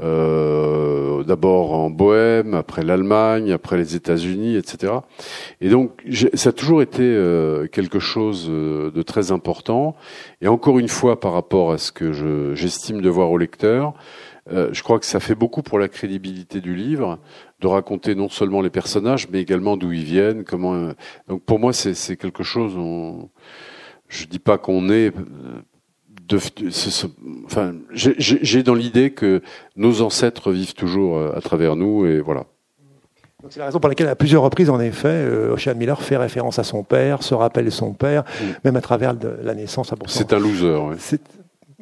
euh 0.00 1.24
D'abord 1.24 1.72
en 1.72 1.90
Bohème, 1.90 2.54
après 2.54 2.82
l'Allemagne, 2.82 3.52
après 3.52 3.76
les 3.76 3.96
États-Unis, 3.96 4.56
etc. 4.56 4.92
Et 5.60 5.68
donc, 5.68 6.02
ça 6.34 6.50
a 6.50 6.52
toujours 6.52 6.80
été 6.80 7.02
quelque 7.72 7.98
chose 7.98 8.48
de 8.48 9.02
très 9.02 9.30
important. 9.30 9.94
Et 10.40 10.48
encore 10.48 10.78
une 10.78 10.88
fois, 10.88 11.20
par 11.20 11.32
rapport 11.32 11.72
à 11.72 11.76
ce 11.76 11.92
que 11.92 12.54
j'estime 12.54 13.02
devoir 13.02 13.30
au 13.30 13.36
lecteur, 13.36 13.94
euh, 14.50 14.70
je 14.72 14.82
crois 14.82 14.98
que 14.98 15.06
ça 15.06 15.20
fait 15.20 15.34
beaucoup 15.34 15.62
pour 15.62 15.78
la 15.78 15.88
crédibilité 15.88 16.60
du 16.60 16.74
livre 16.74 17.18
de 17.60 17.66
raconter 17.66 18.14
non 18.14 18.28
seulement 18.28 18.60
les 18.60 18.70
personnages, 18.70 19.28
mais 19.30 19.40
également 19.40 19.76
d'où 19.76 19.92
ils 19.92 20.04
viennent. 20.04 20.44
Comment. 20.44 20.74
Euh, 20.74 20.92
donc 21.28 21.42
pour 21.42 21.58
moi, 21.58 21.72
c'est 21.72 22.16
quelque 22.16 22.42
chose. 22.42 22.74
On, 22.76 23.28
je 24.08 24.26
dis 24.26 24.38
pas 24.38 24.58
qu'on 24.58 24.88
est. 24.88 25.14
Euh, 25.16 25.62
de, 26.28 26.38
enfin, 27.46 27.74
j'ai 27.90 28.62
dans 28.62 28.74
l'idée 28.74 29.12
que 29.12 29.40
nos 29.76 30.02
ancêtres 30.02 30.52
vivent 30.52 30.74
toujours 30.74 31.18
à 31.18 31.40
travers 31.40 31.74
nous, 31.74 32.04
et 32.04 32.20
voilà. 32.20 32.44
C'est 33.48 33.60
la 33.60 33.66
raison 33.66 33.80
pour 33.80 33.88
laquelle, 33.88 34.08
à 34.08 34.14
plusieurs 34.14 34.42
reprises, 34.42 34.68
en 34.68 34.78
effet, 34.78 35.26
Ocean 35.50 35.74
Miller 35.74 36.02
fait 36.02 36.18
référence 36.18 36.58
à 36.58 36.64
son 36.64 36.82
père, 36.82 37.22
se 37.22 37.32
rappelle 37.32 37.72
son 37.72 37.94
père, 37.94 38.24
mm. 38.24 38.44
même 38.64 38.76
à 38.76 38.82
travers 38.82 39.14
de 39.14 39.38
la 39.42 39.54
naissance. 39.54 39.94
C'est 40.06 40.34
un 40.34 40.38
loser. 40.38 40.76
Ouais. 40.76 40.96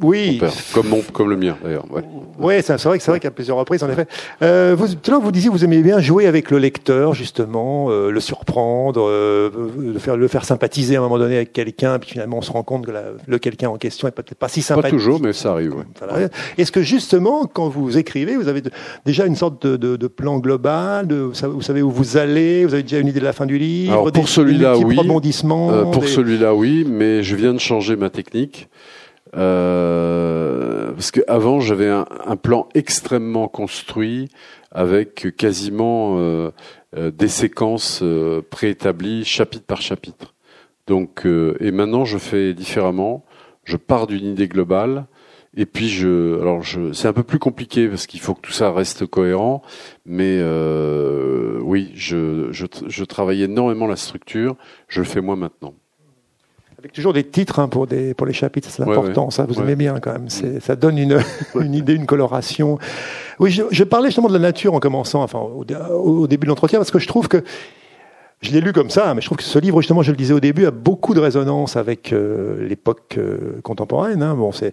Oui. 0.03 0.41
comme, 0.75 0.89
mon, 0.89 1.01
comme 1.01 1.31
le 1.31 1.37
mien, 1.37 1.57
d'ailleurs. 1.65 1.87
Ouais. 1.91 2.03
Oui, 2.39 2.55
c'est 2.63 2.77
vrai 2.83 2.99
vrai 2.99 3.21
qu'à 3.21 3.31
plusieurs 3.31 3.57
reprises, 3.57 3.83
en 3.83 3.89
effet. 3.89 4.07
Euh, 4.43 4.75
vous, 4.77 4.89
tout 4.89 4.99
à 5.07 5.11
l'heure, 5.13 5.23
vous 5.23 5.33
disiez 5.33 5.49
que 5.49 5.55
vous 5.55 5.65
aimez 5.65 5.81
bien 5.81 6.01
jouer 6.01 6.27
avec 6.27 6.51
le 6.51 6.59
lecteur, 6.59 7.15
justement, 7.15 7.87
euh, 7.89 8.11
le 8.11 8.21
surprendre, 8.21 9.07
euh, 9.09 9.51
le, 9.79 9.99
faire, 9.99 10.19
le 10.19 10.29
faire 10.29 10.45
sympathiser 10.45 10.97
à 10.97 10.99
un 10.99 11.03
moment 11.03 11.19
donné 11.19 11.37
avec 11.37 11.55
quelqu'un, 11.55 11.99
puis 11.99 12.11
finalement, 12.11 12.39
on 12.39 12.43
se 12.43 12.53
rend 12.53 12.63
compte 12.63 12.85
que 12.85 12.91
la, 12.91 13.05
le 13.27 13.39
quelqu'un 13.39 13.71
en 13.71 13.79
question 13.79 14.07
est 14.07 14.11
peut-être 14.11 14.35
pas 14.35 14.49
si 14.49 14.61
sympathique. 14.61 14.91
Pas 14.91 14.97
toujours, 14.99 15.21
mais 15.21 15.33
ça 15.33 15.53
arrive. 15.53 15.75
Voilà. 15.99 16.29
Est-ce 16.59 16.73
que 16.73 16.83
justement, 16.83 17.47
quand 17.47 17.71
vous 17.71 17.97
écrivez, 17.97 18.37
vous 18.37 18.49
avez 18.49 18.63
déjà 19.07 19.25
une 19.25 19.37
sorte 19.37 19.67
de, 19.67 19.77
de, 19.77 19.97
de 19.97 20.07
plan 20.09 20.39
global, 20.41 21.07
de, 21.07 21.17
vous 21.17 21.63
savez 21.63 21.81
où 21.81 21.91
vous 21.91 22.19
allez, 22.19 22.67
vous 22.67 22.75
avez 22.75 22.83
déjà 22.83 22.99
une 22.99 23.09
idée 23.09 23.21
de 23.21 23.25
la 23.25 23.33
fin 23.33 23.47
du 23.47 23.57
livre, 23.57 23.93
Alors, 23.93 24.13
pour 24.13 24.29
celui-là, 24.29 24.77
oui. 24.77 24.97
Rebondissements, 24.97 25.71
euh, 25.71 25.85
pour 25.85 26.07
celui-là, 26.07 26.55
oui, 26.55 26.87
mais 26.87 27.23
je 27.23 27.35
viens 27.35 27.55
de 27.55 27.59
changer 27.61 27.97
ma 27.97 28.11
technique. 28.11 28.69
Euh, 29.37 30.93
parce 30.93 31.11
qu'avant 31.11 31.61
j'avais 31.61 31.91
un, 31.91 32.37
plan 32.37 32.69
extrêmement 32.75 33.49
construit 33.49 34.29
avec 34.71 35.37
quasiment 35.37 36.17
euh, 36.19 36.51
euh 36.97 37.11
des 37.11 37.29
séquences 37.29 38.01
euh, 38.03 38.41
préétablies 38.51 39.25
chapitre 39.25 39.67
par 39.67 39.83
chapitre. 39.83 40.35
Donc 40.87 41.27
et 41.27 41.71
maintenant 41.71 42.05
je 42.05 42.19
fais 42.19 42.55
différemment. 42.55 43.25
Je 43.65 43.77
pars 43.77 44.07
d'une 44.07 44.25
idée 44.25 44.49
globale 44.49 45.07
et 45.57 45.65
puis 45.65 45.89
je, 45.89 46.39
alors 46.41 46.63
je, 46.63 46.93
c'est 46.93 47.09
un 47.09 47.15
peu 47.15 47.23
plus 47.23 47.39
compliqué 47.39 47.89
parce 47.89 48.07
qu'il 48.07 48.21
faut 48.21 48.35
que 48.35 48.43
tout 48.43 48.53
ça 48.53 48.71
reste 48.71 49.07
cohérent, 49.07 49.63
mais 50.05 50.37
euh, 50.39 51.59
oui, 51.63 51.93
je, 51.95 52.53
je, 52.53 52.67
je 52.87 53.05
travaille 53.05 53.43
énormément 53.43 53.87
la 53.87 53.97
structure. 53.97 54.57
Je 54.87 55.01
le 55.01 55.07
fais 55.07 55.23
moi 55.23 55.35
maintenant. 55.35 55.75
Avec 56.87 56.95
toujours 56.95 57.13
des 57.13 57.25
titres 57.25 57.59
hein, 57.59 57.67
pour, 57.67 57.89
des, 57.89 58.15
pour 58.15 58.29
les 58.29 58.33
chapitres, 58.33 58.69
c'est 58.71 58.81
important, 58.81 59.31
ça 59.31 59.45
vous 59.45 59.61
aimez 59.61 59.75
bien 59.75 59.99
quand 59.99 60.13
même. 60.13 60.29
Ça 60.29 60.77
donne 60.77 60.99
une, 60.99 61.19
une 61.61 61.75
idée, 61.75 61.95
une 61.95 62.07
coloration. 62.07 62.79
Oui, 63.41 63.51
je, 63.51 63.65
je, 63.73 63.83
parlais 63.83 64.11
justement 64.11 64.29
de 64.29 64.35
la 64.35 64.39
nature 64.39 64.73
en 64.73 64.79
commençant, 64.79 65.21
enfin 65.25 65.41
au, 65.41 65.65
au 65.65 66.27
début 66.29 66.45
de 66.45 66.51
l'entretien, 66.51 66.79
parce 66.79 66.93
que 66.93 67.01
je 67.01 67.09
trouve 67.09 67.27
que 67.27 67.43
je 68.43 68.53
l'ai 68.53 68.61
lu 68.61 68.73
comme 68.73 68.91
ça, 68.91 69.15
mais 69.15 69.23
je 69.23 69.27
trouve 69.27 69.39
que 69.39 69.45
ce 69.45 69.59
livre, 69.59 69.81
justement, 69.81 70.03
je 70.03 70.11
le 70.11 70.17
disais 70.17 70.35
au 70.35 70.41
début, 70.41 70.67
a 70.67 70.71
beaucoup 70.71 71.15
de 71.15 71.21
résonance 71.21 71.77
avec 71.77 72.13
euh, 72.13 72.69
l'époque 72.69 73.17
euh, 73.17 73.61
contemporaine. 73.63 74.23
Hein. 74.23 74.35
Bon, 74.35 74.53
c'est 74.53 74.73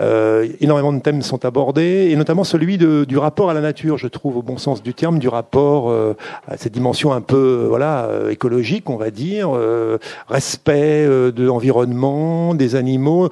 euh, 0.00 0.48
énormément 0.60 0.94
de 0.94 1.00
thèmes 1.00 1.20
sont 1.20 1.44
abordés, 1.44 2.08
et 2.10 2.16
notamment 2.16 2.42
celui 2.42 2.78
de, 2.78 3.04
du 3.04 3.18
rapport 3.18 3.50
à 3.50 3.54
la 3.54 3.60
nature, 3.60 3.98
je 3.98 4.08
trouve, 4.08 4.38
au 4.38 4.42
bon 4.42 4.56
sens 4.56 4.82
du 4.82 4.94
terme, 4.94 5.18
du 5.18 5.28
rapport 5.28 5.90
euh, 5.90 6.16
à 6.48 6.56
cette 6.56 6.72
dimension 6.72 7.12
un 7.12 7.20
peu, 7.20 7.66
voilà, 7.68 8.08
écologique, 8.30 8.88
on 8.88 8.96
va 8.96 9.10
dire, 9.10 9.50
respect 10.28 11.06
de 11.06 11.44
l'environnement, 11.44 12.54
des 12.54 12.76
animaux, 12.76 13.28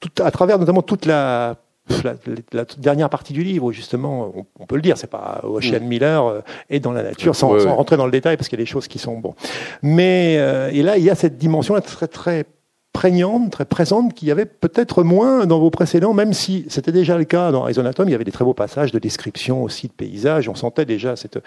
tout, 0.00 0.22
à 0.22 0.30
travers 0.30 0.58
notamment 0.58 0.82
toute 0.82 1.06
la 1.06 1.56
la, 2.04 2.14
la, 2.52 2.64
dernière 2.78 3.10
partie 3.10 3.32
du 3.32 3.42
livre, 3.42 3.72
justement, 3.72 4.32
on, 4.58 4.66
peut 4.66 4.76
le 4.76 4.82
dire, 4.82 4.96
c'est 4.96 5.10
pas 5.10 5.40
Ocean 5.44 5.80
mm. 5.80 5.86
Miller 5.86 6.26
euh, 6.26 6.40
est 6.68 6.80
dans 6.80 6.92
la 6.92 7.02
nature, 7.02 7.34
sans, 7.34 7.58
sans 7.58 7.74
rentrer 7.74 7.96
dans 7.96 8.06
le 8.06 8.12
détail, 8.12 8.36
parce 8.36 8.48
qu'il 8.48 8.58
y 8.58 8.62
a 8.62 8.64
des 8.64 8.70
choses 8.70 8.88
qui 8.88 8.98
sont 8.98 9.18
bon. 9.18 9.34
Mais 9.82 10.36
euh, 10.38 10.70
et 10.72 10.82
là, 10.82 10.98
il 10.98 11.04
y 11.04 11.10
a 11.10 11.14
cette 11.14 11.38
dimension-là 11.38 11.80
très 11.80 12.08
très 12.08 12.46
prégnante, 12.92 13.52
très 13.52 13.64
présente, 13.64 14.14
qu'il 14.14 14.28
y 14.28 14.30
avait 14.30 14.46
peut-être 14.46 15.04
moins 15.04 15.46
dans 15.46 15.60
vos 15.60 15.70
précédents, 15.70 16.12
même 16.12 16.32
si 16.32 16.66
c'était 16.68 16.92
déjà 16.92 17.16
le 17.16 17.24
cas 17.24 17.52
dans 17.52 17.64
Atom, 17.64 18.08
il 18.08 18.12
y 18.12 18.14
avait 18.14 18.24
des 18.24 18.32
très 18.32 18.44
beaux 18.44 18.54
passages 18.54 18.90
de 18.90 18.98
description 18.98 19.62
aussi 19.62 19.86
de 19.86 19.92
paysages, 19.92 20.48
on 20.48 20.56
sentait 20.56 20.84
déjà 20.84 21.14
cette... 21.14 21.38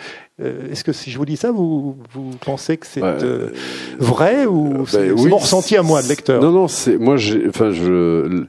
Euh, 0.41 0.71
est-ce 0.71 0.83
que 0.85 0.93
si 0.93 1.11
je 1.11 1.17
vous 1.17 1.25
dis 1.25 1.35
ça, 1.35 1.51
vous, 1.51 1.97
vous 2.13 2.31
pensez 2.39 2.77
que 2.77 2.87
c'est 2.87 3.01
vrai 3.99 4.45
ou 4.45 4.85
c'est 4.87 5.11
oui, 5.11 5.29
mon 5.29 5.37
ressenti 5.37 5.75
à 5.75 5.83
moi, 5.83 6.01
de 6.01 6.07
lecteur? 6.07 6.41
Non, 6.41 6.51
non, 6.51 6.67
c'est 6.69 6.97
moi, 6.97 7.15
enfin, 7.49 7.71
je 7.71 8.45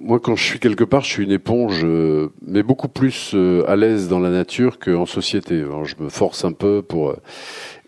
moi, 0.00 0.18
quand 0.18 0.34
je 0.34 0.42
suis 0.42 0.58
quelque 0.58 0.84
part, 0.84 1.02
je 1.02 1.10
suis 1.10 1.24
une 1.24 1.30
éponge, 1.30 1.82
euh, 1.84 2.30
mais 2.46 2.62
beaucoup 2.62 2.88
plus 2.88 3.32
euh, 3.34 3.64
à 3.68 3.76
l'aise 3.76 4.08
dans 4.08 4.18
la 4.18 4.30
nature 4.30 4.78
qu'en 4.78 5.06
société. 5.06 5.62
Je 5.84 5.94
me 6.02 6.08
force 6.08 6.44
un 6.44 6.52
peu 6.52 6.82
pour. 6.82 7.10
Euh, 7.10 7.16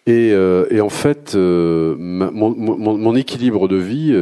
et, 0.07 0.31
et 0.75 0.81
en 0.81 0.89
fait, 0.89 1.37
mon, 1.37 2.33
mon, 2.33 2.99
mon, 2.99 3.15
équilibre 3.15 3.69
de 3.69 3.77
vie, 3.77 4.13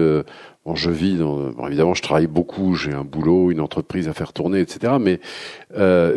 Bon, 0.66 0.74
je 0.74 0.90
vis 0.90 1.16
dans, 1.16 1.52
bon, 1.52 1.68
évidemment, 1.68 1.94
je 1.94 2.02
travaille 2.02 2.26
beaucoup, 2.26 2.74
j'ai 2.74 2.92
un 2.92 3.02
boulot, 3.02 3.50
une 3.50 3.60
entreprise 3.60 4.06
à 4.06 4.12
faire 4.12 4.34
tourner, 4.34 4.60
etc. 4.60 4.96
Mais 5.00 5.20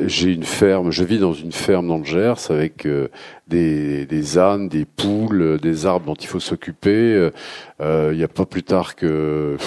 j'ai 0.05 0.33
une 0.33 0.43
ferme, 0.43 0.91
je 0.91 1.05
vis 1.05 1.17
dans 1.17 1.31
une 1.31 1.53
ferme 1.53 1.87
dans 1.87 1.97
le 1.97 2.03
Gers 2.03 2.49
avec 2.51 2.85
des, 3.47 4.05
des, 4.05 4.37
ânes, 4.37 4.69
des 4.69 4.85
poules, 4.85 5.59
des 5.61 5.85
arbres 5.85 6.05
dont 6.05 6.15
il 6.15 6.27
faut 6.27 6.39
s'occuper. 6.39 7.29
Euh, 7.81 8.11
il 8.11 8.17
n'y 8.17 8.23
a 8.23 8.27
pas 8.27 8.45
plus 8.45 8.63
tard 8.63 8.95
que 8.95 9.57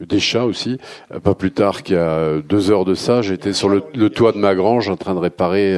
des 0.00 0.18
chats 0.18 0.44
aussi. 0.44 0.78
Pas 1.22 1.34
plus 1.34 1.52
tard 1.52 1.82
qu'il 1.82 1.96
y 1.96 1.98
a 1.98 2.40
deux 2.40 2.70
heures 2.70 2.84
de 2.84 2.94
ça, 2.94 3.22
j'étais 3.22 3.52
sur 3.52 3.68
le, 3.68 4.10
toit 4.10 4.32
de 4.32 4.38
ma 4.38 4.54
grange 4.54 4.88
en 4.88 4.96
train 4.96 5.14
de 5.14 5.20
réparer, 5.20 5.74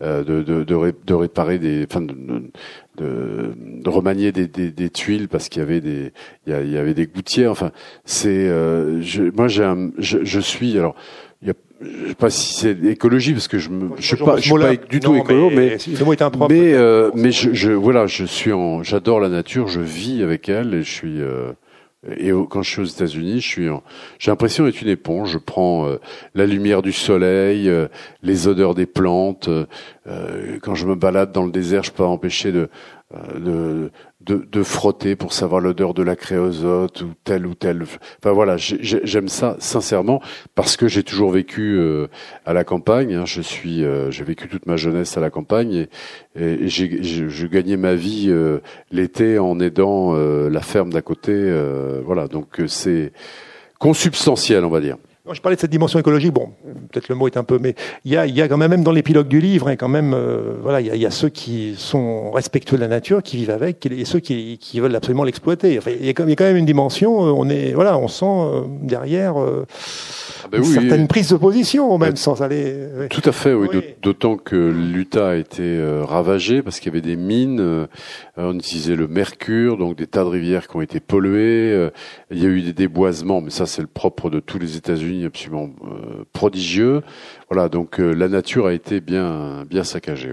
de, 0.00 0.22
de, 0.22 0.42
de, 0.42 0.64
de, 0.64 1.14
réparer 1.14 1.58
des, 1.58 1.84
enfin, 1.90 2.02
de, 3.00 3.54
de 3.56 3.88
remanier 3.88 4.32
des, 4.32 4.46
des, 4.46 4.70
des, 4.70 4.90
tuiles 4.90 5.28
parce 5.28 5.48
qu'il 5.48 5.60
y 5.60 5.62
avait 5.62 5.80
des 5.80 6.12
il 6.46 6.52
y, 6.70 6.76
avait 6.76 6.94
des 6.94 7.06
gouttières. 7.06 7.50
Enfin, 7.50 7.70
c'est 8.04 8.48
euh, 8.48 9.02
moi 9.34 9.48
j'ai 9.48 9.70
je, 9.98 10.18
je, 10.24 10.40
suis 10.40 10.76
alors 10.78 10.94
je 11.80 12.08
sais 12.08 12.14
pas 12.14 12.30
si 12.30 12.54
c'est 12.54 12.84
écologie 12.84 13.32
parce 13.32 13.48
que 13.48 13.58
je 13.58 13.70
me 13.70 13.90
je 13.98 14.06
suis 14.06 14.16
pas 14.16 14.36
je 14.36 14.42
suis 14.42 14.52
pas 14.52 14.76
du 14.76 15.00
tout 15.00 15.14
écolo 15.16 15.50
mais 15.50 15.78
mais 16.48 16.74
euh, 16.74 17.10
mais 17.14 17.32
je, 17.32 17.54
je, 17.54 17.72
voilà 17.72 18.06
je 18.06 18.24
suis 18.24 18.52
en 18.52 18.82
j'adore 18.82 19.20
la 19.20 19.28
nature 19.28 19.68
je 19.68 19.80
vis 19.80 20.22
avec 20.22 20.48
elle 20.48 20.74
et 20.74 20.82
je 20.82 20.90
suis 20.90 21.20
euh, 21.20 21.52
et 22.16 22.30
quand 22.48 22.62
je 22.62 22.70
suis 22.70 22.80
aux 22.80 22.86
États-Unis, 22.86 23.40
je 23.40 23.46
suis, 23.46 23.68
j'ai 24.18 24.30
l'impression 24.30 24.64
d'être 24.64 24.80
une 24.80 24.88
éponge. 24.88 25.32
Je 25.32 25.38
prends 25.38 25.86
euh, 25.86 26.00
la 26.34 26.46
lumière 26.46 26.80
du 26.80 26.92
soleil, 26.92 27.68
euh, 27.68 27.88
les 28.22 28.48
odeurs 28.48 28.74
des 28.74 28.86
plantes. 28.86 29.48
Euh, 29.48 30.58
quand 30.62 30.74
je 30.74 30.86
me 30.86 30.94
balade 30.94 31.32
dans 31.32 31.44
le 31.44 31.52
désert, 31.52 31.82
je 31.82 31.90
peux 31.90 32.02
pas 32.02 32.08
empêcher 32.08 32.52
de, 32.52 32.70
de, 33.38 33.90
de, 34.20 34.46
de, 34.50 34.62
frotter 34.62 35.16
pour 35.16 35.32
savoir 35.32 35.60
l'odeur 35.60 35.94
de 35.94 36.02
la 36.02 36.14
créosote 36.14 37.00
ou 37.02 37.12
telle 37.24 37.46
ou 37.46 37.54
telle. 37.54 37.82
Enfin 37.82 38.32
voilà, 38.32 38.56
j'aime 38.58 39.28
ça 39.28 39.56
sincèrement 39.58 40.20
parce 40.54 40.76
que 40.76 40.88
j'ai 40.88 41.02
toujours 41.02 41.30
vécu 41.30 41.78
euh, 41.78 42.08
à 42.44 42.52
la 42.52 42.64
campagne. 42.64 43.14
Hein. 43.14 43.24
Je 43.24 43.40
suis, 43.40 43.82
euh, 43.82 44.10
j'ai 44.10 44.24
vécu 44.24 44.48
toute 44.48 44.66
ma 44.66 44.76
jeunesse 44.76 45.16
à 45.16 45.20
la 45.20 45.30
campagne 45.30 45.86
et, 46.36 46.42
et, 46.42 46.68
j'ai, 46.68 46.88
gagnais 47.50 47.76
ma 47.76 47.94
vie 47.94 48.26
euh, 48.28 48.58
l'été 48.90 49.38
en 49.38 49.58
aidant 49.58 50.12
la 50.12 50.60
ferme 50.60 50.92
d'à 50.92 51.02
côté. 51.02 51.32
voilà, 52.04 52.28
donc 52.28 52.60
c'est 52.66 53.12
consubstantiel, 53.78 54.64
on 54.64 54.70
va 54.70 54.80
dire 54.80 54.96
je 55.32 55.40
parlais 55.40 55.56
de 55.56 55.60
cette 55.60 55.70
dimension 55.70 55.98
écologique, 55.98 56.32
bon, 56.32 56.50
peut-être 56.90 57.08
le 57.08 57.14
mot 57.14 57.26
est 57.26 57.36
un 57.36 57.44
peu, 57.44 57.58
mais 57.58 57.74
il 58.04 58.12
y 58.12 58.16
a, 58.16 58.26
y 58.26 58.40
a 58.40 58.48
quand 58.48 58.56
même, 58.56 58.70
même 58.70 58.82
dans 58.82 58.92
l'épilogue 58.92 59.28
du 59.28 59.40
livre, 59.40 59.68
hein, 59.68 59.76
quand 59.76 59.88
même, 59.88 60.14
euh, 60.14 60.54
voilà, 60.62 60.80
il 60.80 60.86
y, 60.86 60.90
a, 60.90 60.96
y, 60.96 61.06
a, 61.06 61.10
ceux 61.10 61.28
qui 61.28 61.74
sont 61.76 62.30
respectueux 62.30 62.76
de 62.76 62.82
la 62.82 62.88
nature, 62.88 63.22
qui 63.22 63.36
vivent 63.36 63.50
avec, 63.50 63.84
et 63.84 64.04
ceux 64.06 64.20
qui, 64.20 64.56
qui 64.58 64.80
veulent 64.80 64.94
absolument 64.94 65.24
l'exploiter. 65.24 65.76
Enfin, 65.78 65.90
il, 65.98 66.06
y 66.06 66.08
a 66.08 66.14
quand 66.14 66.24
même 66.24 66.56
une 66.56 66.64
dimension, 66.64 67.26
euh, 67.26 67.32
on 67.36 67.50
est, 67.50 67.72
voilà, 67.72 67.98
on 67.98 68.08
sent 68.08 68.24
euh, 68.24 68.62
derrière 68.82 69.34
ah 69.36 70.48
ben 70.50 70.62
une 70.62 70.66
oui, 70.66 70.72
certaine 70.72 71.06
prise 71.06 71.28
de 71.28 71.36
position, 71.36 71.98
même 71.98 72.16
sans 72.16 72.42
aller. 72.42 72.74
Tout 73.10 73.22
à 73.24 73.32
fait, 73.32 73.52
oui. 73.52 73.68
D'autant 74.02 74.36
que 74.36 74.56
l'Utah 74.56 75.30
a 75.30 75.34
été 75.34 75.78
ravagé 76.02 76.62
parce 76.62 76.80
qu'il 76.80 76.92
y 76.92 76.96
avait 76.96 77.06
des 77.06 77.16
mines, 77.16 77.88
on 78.36 78.54
utilisait 78.54 78.96
le 78.96 79.06
mercure, 79.06 79.76
donc 79.76 79.96
des 79.96 80.06
tas 80.06 80.24
de 80.24 80.28
rivières 80.28 80.66
qui 80.66 80.76
ont 80.76 80.80
été 80.80 80.98
polluées. 80.98 81.90
il 82.30 82.42
y 82.42 82.46
a 82.46 82.48
eu 82.48 82.62
des 82.62 82.72
déboisements, 82.72 83.42
mais 83.42 83.50
ça 83.50 83.66
c'est 83.66 83.82
le 83.82 83.88
propre 83.88 84.30
de 84.30 84.40
tous 84.40 84.58
les 84.58 84.76
États-Unis 84.76 85.09
absolument 85.24 85.70
euh, 85.84 86.24
prodigieux. 86.32 87.02
Voilà, 87.50 87.68
donc 87.68 88.00
euh, 88.00 88.12
la 88.12 88.28
nature 88.28 88.66
a 88.66 88.72
été 88.72 89.00
bien, 89.00 89.64
bien 89.68 89.84
saccagée. 89.84 90.32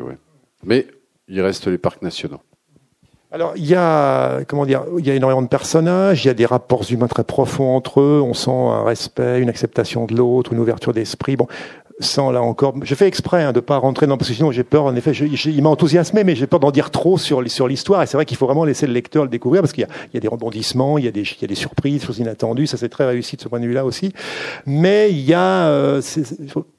Mais 0.64 0.88
il 1.28 1.42
reste 1.42 1.68
les 1.68 1.78
parcs 1.78 2.02
nationaux. 2.02 2.42
Alors 3.30 3.54
il 3.58 3.66
y 3.66 3.76
a 3.76 4.44
comment 4.46 4.66
dire, 4.66 4.86
il 4.98 5.06
y 5.06 5.12
a 5.12 5.16
énormément 5.16 5.42
de 5.42 5.50
personnages, 5.50 6.24
il 6.24 6.28
y 6.28 6.32
a 6.32 6.34
des 6.34 6.46
rapports 6.46 6.90
humains 6.90 7.08
très 7.08 7.26
profonds 7.26 7.76
entre 7.76 8.00
eux, 8.00 8.22
on 8.24 8.34
sent 8.34 8.52
un 8.52 8.84
respect, 8.84 9.42
une 9.42 9.50
acceptation 9.50 10.06
de 10.06 10.16
l'autre, 10.16 10.54
une 10.54 10.60
ouverture 10.60 10.94
d'esprit. 10.94 11.36
Bon, 11.36 11.48
sans 12.00 12.32
là 12.32 12.42
encore, 12.42 12.76
je 12.84 12.94
fais 12.94 13.08
exprès 13.08 13.44
hein, 13.44 13.54
de 13.54 13.60
pas 13.60 13.78
rentrer 13.78 14.06
dans 14.06 14.18
parce 14.18 14.30
que 14.30 14.36
sinon 14.36 14.52
j'ai 14.52 14.64
peur. 14.64 14.86
En 14.86 14.96
effet, 14.96 15.14
je, 15.14 15.26
il 15.26 15.64
m'a 15.64 15.70
enthousiasmé, 15.70 16.24
mais 16.24 16.36
j'ai 16.36 16.46
peur 16.46 16.60
d'en 16.60 16.72
dire 16.72 16.92
trop 16.92 17.18
sur 17.18 17.50
sur 17.50 17.68
l'histoire. 17.68 18.04
Et 18.04 18.06
c'est 18.06 18.18
vrai 18.18 18.26
qu'il 18.26 18.38
faut 18.38 18.46
vraiment 18.46 18.66
laisser 18.66 18.86
le 18.86 18.94
lecteur 18.94 19.24
le 19.24 19.30
découvrir 19.30 19.62
parce 19.62 19.74
qu'il 19.74 19.88
y 20.14 20.14
y 20.14 20.18
a 20.18 20.20
des 20.20 20.28
rebondissements, 20.28 20.98
il 20.98 21.06
y 21.06 21.08
a 21.08 21.12
des 21.12 21.22
il 21.22 21.42
y 21.42 21.46
a 21.46 21.48
des 21.48 21.56
surprises, 21.56 22.04
choses 22.04 22.20
inattendues. 22.20 22.68
Ça 22.68 22.78
c'est 22.78 22.90
très 22.90 23.06
réussi 23.06 23.36
de 23.36 23.42
ce 23.42 23.48
point 23.48 23.60
de 23.60 23.66
vue-là 23.66 23.86
aussi. 23.86 24.14
Mais 24.66 25.10
il 25.12 25.22
y 25.22 25.34
a, 25.34 25.70
euh, 25.70 26.02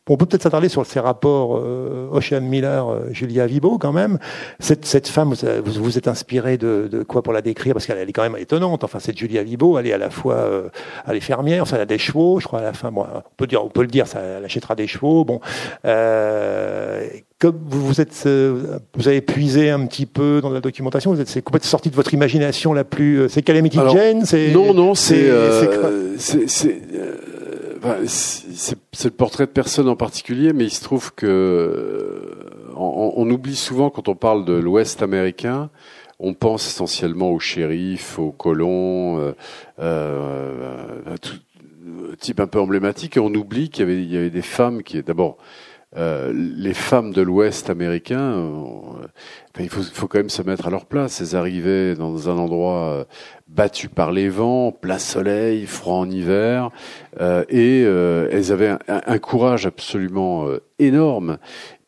on 0.09 0.17
peut 0.17 0.27
peut-être 0.27 0.43
s'attarder 0.43 0.69
sur 0.69 0.85
ces 0.87 1.01
rapports 1.01 1.59
euh, 1.59 2.09
Ocean 2.13 2.41
Miller, 2.41 2.89
euh, 2.89 3.01
Julia 3.13 3.47
Vibo 3.47 3.79
quand 3.79 3.93
même. 3.93 4.19
Cette, 4.59 4.85
cette 4.85 5.09
femme, 5.09 5.35
vous 5.65 5.83
vous 5.83 5.99
êtes 5.99 6.09
inspiré 6.09 6.57
de, 6.57 6.89
de 6.91 7.03
quoi 7.03 7.23
pour 7.23 7.33
la 7.33 7.43
décrire? 7.43 7.75
Parce 7.75 7.87
qu'elle 7.87 8.09
est 8.09 8.13
quand 8.13 8.23
même 8.23 8.37
étonnante. 8.37 8.85
Enfin, 8.85 8.99
cette 8.99 9.19
Julia 9.19 9.43
Vibo, 9.43 9.79
elle 9.79 9.87
est 9.87 9.93
à 9.93 9.99
la 9.99 10.11
fois, 10.11 10.35
euh, 10.35 10.69
elle 11.07 11.17
est 11.17 11.21
fermière, 11.21 11.63
enfin, 11.63 11.77
elle 11.77 11.83
a 11.83 11.87
des 11.87 11.99
chevaux, 11.99 12.41
je 12.41 12.47
crois 12.47 12.61
à 12.61 12.63
la 12.63 12.73
fin. 12.73 12.91
Bon, 12.91 13.03
on 13.03 13.23
peut 13.37 13.47
dire, 13.47 13.65
on 13.65 13.69
peut 13.69 13.83
le 13.83 13.89
dire, 13.89 14.07
ça, 14.07 14.21
elle 14.21 14.45
achètera 14.45 14.75
des 14.75 14.87
chevaux. 14.87 15.25
Bon, 15.25 15.41
euh, 15.85 17.07
comme 17.39 17.59
vous, 17.67 17.87
vous 17.87 18.01
êtes, 18.01 18.25
euh, 18.27 18.79
vous 18.95 19.09
avez 19.09 19.21
puisé 19.21 19.71
un 19.71 19.87
petit 19.87 20.07
peu 20.07 20.41
dans 20.43 20.51
la 20.51 20.61
documentation. 20.61 21.13
Vous 21.13 21.21
êtes, 21.21 21.29
c'est 21.29 21.43
complètement 21.43 21.69
sorti 21.69 21.91
de 21.91 21.97
votre 21.97 22.15
imagination 22.15 22.73
la 22.73 22.85
plus. 22.85 23.21
Euh, 23.21 23.29
c'est 23.29 23.43
Calamity 23.43 23.79
Jane. 23.93 24.25
C'est 24.25 24.51
non, 24.53 24.75
non, 24.75 24.95
c'est, 24.95 25.31
c'est 26.19 26.81
c'est 28.07 29.05
le 29.05 29.11
portrait 29.11 29.47
de 29.47 29.51
personne 29.51 29.89
en 29.89 29.97
particulier, 29.97 30.53
mais 30.53 30.65
il 30.65 30.71
se 30.71 30.83
trouve 30.83 31.15
que 31.15 31.27
euh, 31.27 32.71
on, 32.77 33.13
on 33.17 33.31
oublie 33.31 33.57
souvent 33.57 33.91
quand 33.91 34.09
on 34.09 34.15
parle 34.15 34.45
de 34.45 34.55
l'Ouest 34.55 35.03
américain, 35.03 35.71
on 36.21 36.35
pense 36.35 36.67
essentiellement 36.67 37.31
aux 37.31 37.39
shérifs, 37.39 38.19
aux 38.19 38.33
colons, 38.33 39.19
euh, 39.19 39.33
euh, 39.79 41.17
tout, 41.23 41.37
type 42.19 42.41
un 42.41 42.47
peu 42.47 42.61
emblématique, 42.61 43.17
et 43.17 43.21
on 43.21 43.33
oublie 43.35 43.71
qu'il 43.71 43.89
y 43.89 44.13
y 44.13 44.17
avait 44.17 44.31
des 44.31 44.43
femmes 44.43 44.83
qui, 44.83 45.03
d'abord, 45.03 45.39
euh, 45.97 46.33
les 46.35 46.75
femmes 46.75 47.13
de 47.13 47.23
l'Ouest 47.23 47.71
américain, 47.71 48.33
ben, 49.55 49.65
il 49.65 49.71
faut, 49.71 50.07
quand 50.07 50.19
même 50.19 50.31
se 50.31 50.43
mettre 50.43 50.67
à 50.67 50.71
leur 50.71 50.87
place. 50.87 51.21
Elles 51.21 51.37
arrivaient 51.37 51.95
dans 51.95 52.29
un 52.29 52.37
endroit 52.37 53.07
battu 53.49 53.89
par 53.89 54.13
les 54.13 54.29
vents, 54.29 54.73
plein 54.73 54.99
soleil, 54.99 55.67
froid 55.67 55.97
en 55.97 56.11
hiver, 56.11 56.71
et 57.49 57.83
elles 57.83 58.53
avaient 58.53 58.77
un, 58.89 59.19
courage 59.19 59.67
absolument 59.67 60.47
énorme. 60.79 61.39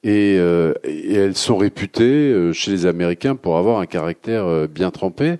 Et, 0.03 0.36
euh, 0.38 0.72
elles 0.82 1.36
sont 1.36 1.59
réputées 1.59 2.32
euh, 2.32 2.53
chez 2.55 2.70
les 2.70 2.86
Américains 2.86 3.36
pour 3.36 3.59
avoir 3.59 3.80
un 3.80 3.86
caractère 3.86 4.46
euh, 4.46 4.66
bien 4.66 4.90
trempé. 4.90 5.36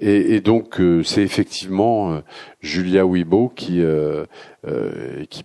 Et, 0.00 0.40
donc 0.40 0.80
c'est 1.04 1.22
effectivement 1.22 2.22
Julia 2.60 3.04
Wibo 3.06 3.48
qui, 3.54 3.82
qui, 5.28 5.44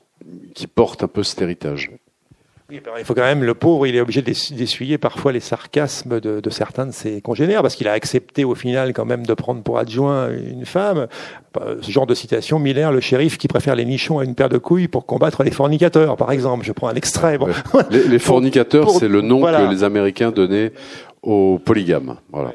qui 0.54 0.68
porte 0.68 1.04
un 1.04 1.08
peu 1.08 1.24
cet 1.24 1.42
héritage. 1.42 1.92
Oui, 2.70 2.82
il 2.98 3.06
faut 3.06 3.14
quand 3.14 3.22
même, 3.22 3.44
le 3.44 3.54
pauvre, 3.54 3.86
il 3.86 3.96
est 3.96 4.02
obligé 4.02 4.24
d'essuyer 4.24 4.98
parfois 4.98 5.32
les 5.32 5.40
sarcasmes 5.40 6.20
de, 6.20 6.40
de, 6.40 6.50
certains 6.50 6.88
de 6.88 6.92
ses 6.92 7.22
congénères, 7.22 7.62
parce 7.62 7.76
qu'il 7.76 7.88
a 7.88 7.92
accepté 7.92 8.44
au 8.44 8.56
final 8.56 8.92
quand 8.94 9.06
même 9.06 9.24
de 9.24 9.34
prendre 9.36 9.62
pour 9.62 9.78
adjoint 9.78 10.30
une 10.32 10.66
femme. 10.66 11.08
Ce 11.82 11.92
genre 11.92 12.08
de 12.08 12.16
citation, 12.16 12.58
Miller, 12.58 12.92
le 12.92 13.02
shérif 13.02 13.38
qui 13.38 13.48
préfère 13.48 13.76
les 13.76 13.86
nichons 13.86 14.18
à 14.18 14.24
une 14.24 14.34
paire 14.34 14.50
de 14.50 14.58
couilles 14.58 14.88
pour 14.88 15.06
combattre 15.06 15.44
les 15.44 15.52
fornicateurs, 15.52 16.18
par 16.18 16.32
exemple. 16.32 16.66
Je 16.66 16.72
prends 16.72 16.88
un 16.88 16.96
extrait. 16.96 17.38
Les, 17.92 18.08
les, 18.08 18.20
fornicateurs, 18.20 18.90
c'est 18.90 19.08
le 19.08 19.22
nom 19.22 19.42
que 19.42 19.72
les 19.72 19.84
Américains 19.84 20.32
donnaient 20.32 20.72
aux 21.22 21.60
polygames. 21.64 22.16
Voilà. 22.32 22.54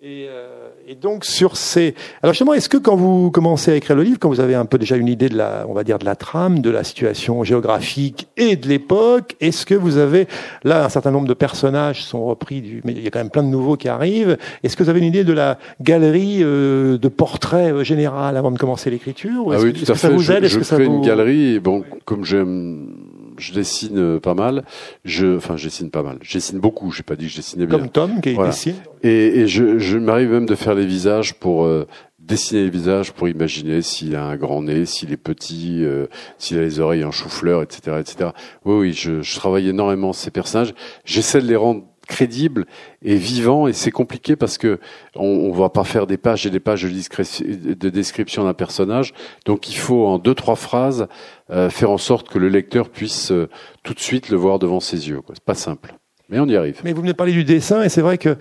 Et 0.00 0.26
euh, 0.28 0.53
et 0.86 0.94
donc 0.94 1.24
sur 1.24 1.56
ces, 1.56 1.94
alors 2.22 2.32
justement, 2.32 2.54
est-ce 2.54 2.68
que 2.68 2.76
quand 2.76 2.96
vous 2.96 3.30
commencez 3.30 3.70
à 3.72 3.76
écrire 3.76 3.96
le 3.96 4.02
livre, 4.02 4.18
quand 4.20 4.28
vous 4.28 4.40
avez 4.40 4.54
un 4.54 4.64
peu 4.64 4.78
déjà 4.78 4.96
une 4.96 5.08
idée 5.08 5.28
de 5.28 5.36
la, 5.36 5.64
on 5.68 5.72
va 5.72 5.84
dire 5.84 5.98
de 5.98 6.04
la 6.04 6.16
trame, 6.16 6.60
de 6.60 6.70
la 6.70 6.84
situation 6.84 7.44
géographique 7.44 8.28
et 8.36 8.56
de 8.56 8.68
l'époque, 8.68 9.36
est-ce 9.40 9.66
que 9.66 9.74
vous 9.74 9.98
avez 9.98 10.26
là 10.62 10.84
un 10.84 10.88
certain 10.88 11.10
nombre 11.10 11.28
de 11.28 11.34
personnages 11.34 12.04
sont 12.04 12.24
repris 12.24 12.60
du, 12.60 12.82
mais 12.84 12.92
il 12.92 13.02
y 13.02 13.06
a 13.06 13.10
quand 13.10 13.20
même 13.20 13.30
plein 13.30 13.42
de 13.42 13.48
nouveaux 13.48 13.76
qui 13.76 13.88
arrivent. 13.88 14.36
Est-ce 14.62 14.76
que 14.76 14.82
vous 14.82 14.90
avez 14.90 15.00
une 15.00 15.06
idée 15.06 15.24
de 15.24 15.32
la 15.32 15.58
galerie 15.80 16.38
euh, 16.42 16.98
de 16.98 17.08
portraits 17.08 17.72
euh, 17.72 17.84
général 17.84 18.36
avant 18.36 18.50
de 18.50 18.58
commencer 18.58 18.90
l'écriture? 18.90 19.52
Ah 19.52 19.58
oui, 19.60 19.72
tout 19.72 19.90
à 19.90 19.94
fait. 19.94 20.08
Ça 20.08 20.10
vous 20.10 20.30
aide? 20.30 20.44
Je, 20.44 20.58
je 20.58 20.64
fais 20.64 20.84
une 20.84 21.00
galerie. 21.00 21.60
Bon, 21.60 21.82
comme 22.04 22.24
j'aime 22.24 22.88
je 23.38 23.52
dessine 23.52 23.98
euh, 23.98 24.20
pas 24.20 24.34
mal. 24.34 24.64
Je, 25.04 25.36
enfin, 25.36 25.56
je 25.56 25.64
dessine 25.64 25.90
pas 25.90 26.02
mal. 26.02 26.18
Je 26.22 26.34
dessine 26.34 26.58
beaucoup. 26.58 26.90
J'ai 26.90 27.02
pas 27.02 27.16
dit 27.16 27.26
que 27.26 27.32
je 27.32 27.36
dessinais 27.36 27.66
bien. 27.66 27.78
Comme 27.78 27.88
Tom 27.88 28.20
qui 28.20 28.36
dessine. 28.36 28.76
Et, 29.02 29.40
et 29.40 29.48
je, 29.48 29.78
je 29.78 29.98
m'arrive 29.98 30.30
même 30.30 30.46
de 30.46 30.54
faire 30.54 30.74
les 30.74 30.86
visages 30.86 31.34
pour 31.34 31.64
euh, 31.64 31.86
dessiner 32.18 32.64
les 32.64 32.70
visages 32.70 33.12
pour 33.12 33.28
imaginer 33.28 33.82
s'il 33.82 34.16
a 34.16 34.24
un 34.24 34.36
grand 34.36 34.62
nez, 34.62 34.86
s'il 34.86 35.12
est 35.12 35.18
petit, 35.18 35.84
euh, 35.84 36.06
s'il 36.38 36.58
a 36.58 36.62
les 36.62 36.80
oreilles 36.80 37.04
en 37.04 37.10
chou-fleur, 37.12 37.62
etc., 37.62 37.98
etc. 38.00 38.30
Oui, 38.64 38.76
oui, 38.78 38.92
je, 38.92 39.22
je 39.22 39.36
travaille 39.36 39.68
énormément 39.68 40.12
ces 40.12 40.30
personnages. 40.30 40.74
J'essaie 41.04 41.40
de 41.42 41.46
les 41.46 41.56
rendre 41.56 41.84
crédible 42.06 42.66
et 43.02 43.16
vivant 43.16 43.66
et 43.66 43.72
c'est 43.72 43.90
compliqué 43.90 44.36
parce 44.36 44.58
que 44.58 44.78
on, 45.14 45.26
on 45.26 45.52
va 45.52 45.68
pas 45.68 45.84
faire 45.84 46.06
des 46.06 46.16
pages 46.16 46.46
et 46.46 46.50
des 46.50 46.60
pages 46.60 46.84
de, 46.84 47.88
description 47.88 48.44
d'un 48.44 48.54
personnage. 48.54 49.14
Donc 49.44 49.68
il 49.70 49.76
faut 49.76 50.06
en 50.06 50.18
deux 50.18 50.34
trois 50.34 50.56
phrases 50.56 51.06
euh, 51.50 51.70
faire 51.70 51.90
en 51.90 51.98
sorte 51.98 52.28
que 52.28 52.38
le 52.38 52.48
lecteur 52.48 52.88
puisse 52.88 53.30
euh, 53.30 53.48
tout 53.82 53.94
de 53.94 54.00
suite 54.00 54.28
le 54.28 54.36
voir 54.36 54.58
devant 54.58 54.80
ses 54.80 55.08
yeux 55.08 55.20
c'est 55.32 55.44
pas 55.44 55.54
simple. 55.54 55.94
Mais 56.28 56.38
on 56.40 56.46
y 56.46 56.56
arrive. 56.56 56.80
Mais 56.84 56.92
vous 56.92 57.00
venez 57.00 57.12
de 57.12 57.16
parler 57.16 57.32
du 57.32 57.44
dessin 57.44 57.82
et 57.82 57.88
c'est 57.88 58.00
vrai 58.00 58.18
que 58.18 58.36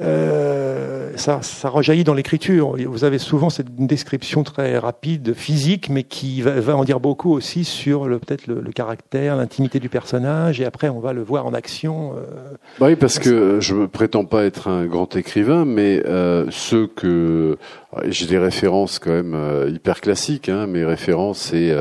euh, 0.00 1.10
ça, 1.16 1.40
ça 1.42 1.68
rejaillit 1.68 2.04
dans 2.04 2.14
l'écriture. 2.14 2.76
Vous 2.86 3.04
avez 3.04 3.18
souvent 3.18 3.50
cette 3.50 3.74
description 3.74 4.44
très 4.44 4.78
rapide, 4.78 5.34
physique, 5.34 5.88
mais 5.90 6.04
qui 6.04 6.42
va, 6.42 6.76
en 6.76 6.84
dire 6.84 7.00
beaucoup 7.00 7.32
aussi 7.32 7.64
sur 7.64 8.04
peut-être 8.04 8.46
le, 8.46 8.60
le, 8.60 8.72
caractère, 8.72 9.36
l'intimité 9.36 9.80
du 9.80 9.88
personnage, 9.88 10.60
et 10.60 10.64
après 10.64 10.88
on 10.88 11.00
va 11.00 11.12
le 11.12 11.22
voir 11.22 11.46
en 11.46 11.54
action. 11.54 12.12
Euh, 12.16 12.54
bah 12.78 12.86
oui, 12.86 12.96
parce 12.96 13.18
que 13.18 13.60
je 13.60 13.74
me 13.74 13.88
prétends 13.88 14.24
pas 14.24 14.44
être 14.44 14.68
un 14.68 14.86
grand 14.86 15.16
écrivain, 15.16 15.64
mais 15.64 16.02
euh, 16.06 16.46
ceux 16.50 16.86
que 16.86 17.58
j'ai 18.06 18.26
des 18.26 18.38
références 18.38 18.98
quand 18.98 19.10
même 19.10 19.34
euh, 19.34 19.70
hyper 19.70 20.00
classiques. 20.00 20.48
Hein, 20.48 20.66
mes 20.66 20.84
références, 20.84 21.38
c'est 21.38 21.74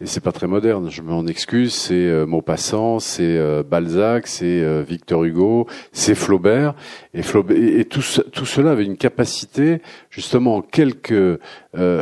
et 0.00 0.06
c'est 0.06 0.20
pas 0.20 0.32
très 0.32 0.48
moderne, 0.48 0.90
je 0.90 1.02
m'en 1.02 1.24
excuse, 1.26 1.72
c'est 1.72 1.94
euh, 1.94 2.26
Maupassant, 2.26 2.98
c'est 2.98 3.22
euh, 3.22 3.62
Balzac, 3.62 4.26
c'est 4.26 4.44
euh, 4.44 4.82
Victor 4.86 5.24
Hugo, 5.24 5.68
c'est 5.92 6.16
Flaubert, 6.16 6.74
et, 7.14 7.22
Flaubert, 7.22 7.56
et, 7.56 7.84
tout, 7.84 8.02
tout, 8.32 8.44
cela 8.44 8.72
avait 8.72 8.84
une 8.84 8.96
capacité, 8.96 9.80
justement, 10.14 10.56
en 10.56 10.62
quelques, 10.62 11.12
euh, 11.12 11.38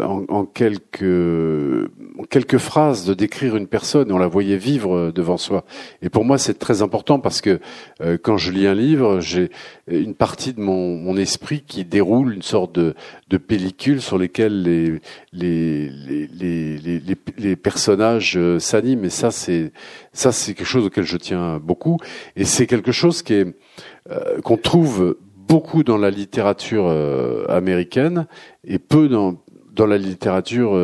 en, 0.03 0.45
quelques, 0.45 1.89
quelques 2.31 2.59
phrases, 2.59 3.07
de 3.07 3.15
décrire 3.15 3.57
une 3.57 3.67
personne, 3.67 4.13
on 4.13 4.19
la 4.19 4.27
voyait 4.29 4.57
vivre 4.57 5.11
devant 5.11 5.37
soi. 5.37 5.65
Et 6.03 6.09
pour 6.09 6.25
moi, 6.25 6.39
c'est 6.39 6.59
très 6.59 6.83
important 6.83 7.19
parce 7.19 7.41
que 7.41 7.61
quand 8.23 8.37
je 8.37 8.51
lis 8.51 8.67
un 8.67 8.75
livre, 8.75 9.21
j'ai 9.21 9.51
une 9.89 10.15
partie 10.15 10.53
de 10.53 10.61
mon, 10.61 10.97
mon, 10.97 11.17
esprit 11.17 11.63
qui 11.67 11.85
déroule 11.85 12.35
une 12.35 12.43
sorte 12.43 12.75
de, 12.75 12.95
de 13.29 13.37
pellicule 13.37 14.01
sur 14.01 14.19
lesquelles 14.19 14.63
les, 14.63 15.01
les, 15.33 15.89
les, 15.89 16.27
les, 16.29 17.01
les, 17.01 17.17
les 17.39 17.57
personnages 17.57 18.37
euh, 18.37 18.59
s'animent. 18.59 19.05
Et 19.05 19.11
ça, 19.11 19.31
c'est 19.31 19.73
ça, 20.13 20.33
c'est 20.33 20.55
quelque 20.55 20.67
chose 20.67 20.87
auquel 20.87 21.05
je 21.05 21.17
tiens 21.17 21.59
beaucoup. 21.59 21.99
Et 22.37 22.45
c'est 22.45 22.67
quelque 22.67 22.93
chose 22.93 23.23
qui 23.23 23.35
est 23.35 23.47
euh, 24.11 24.41
qu'on 24.43 24.57
trouve 24.57 25.17
beaucoup 25.53 25.82
dans 25.84 25.98
la 25.98 26.09
littérature 26.09 26.86
euh, 26.86 27.44
américaine 27.50 28.26
et 28.64 28.78
peu 28.78 29.09
dans 29.09 29.36
dans 29.74 29.86
la 29.86 29.96
littérature 29.96 30.78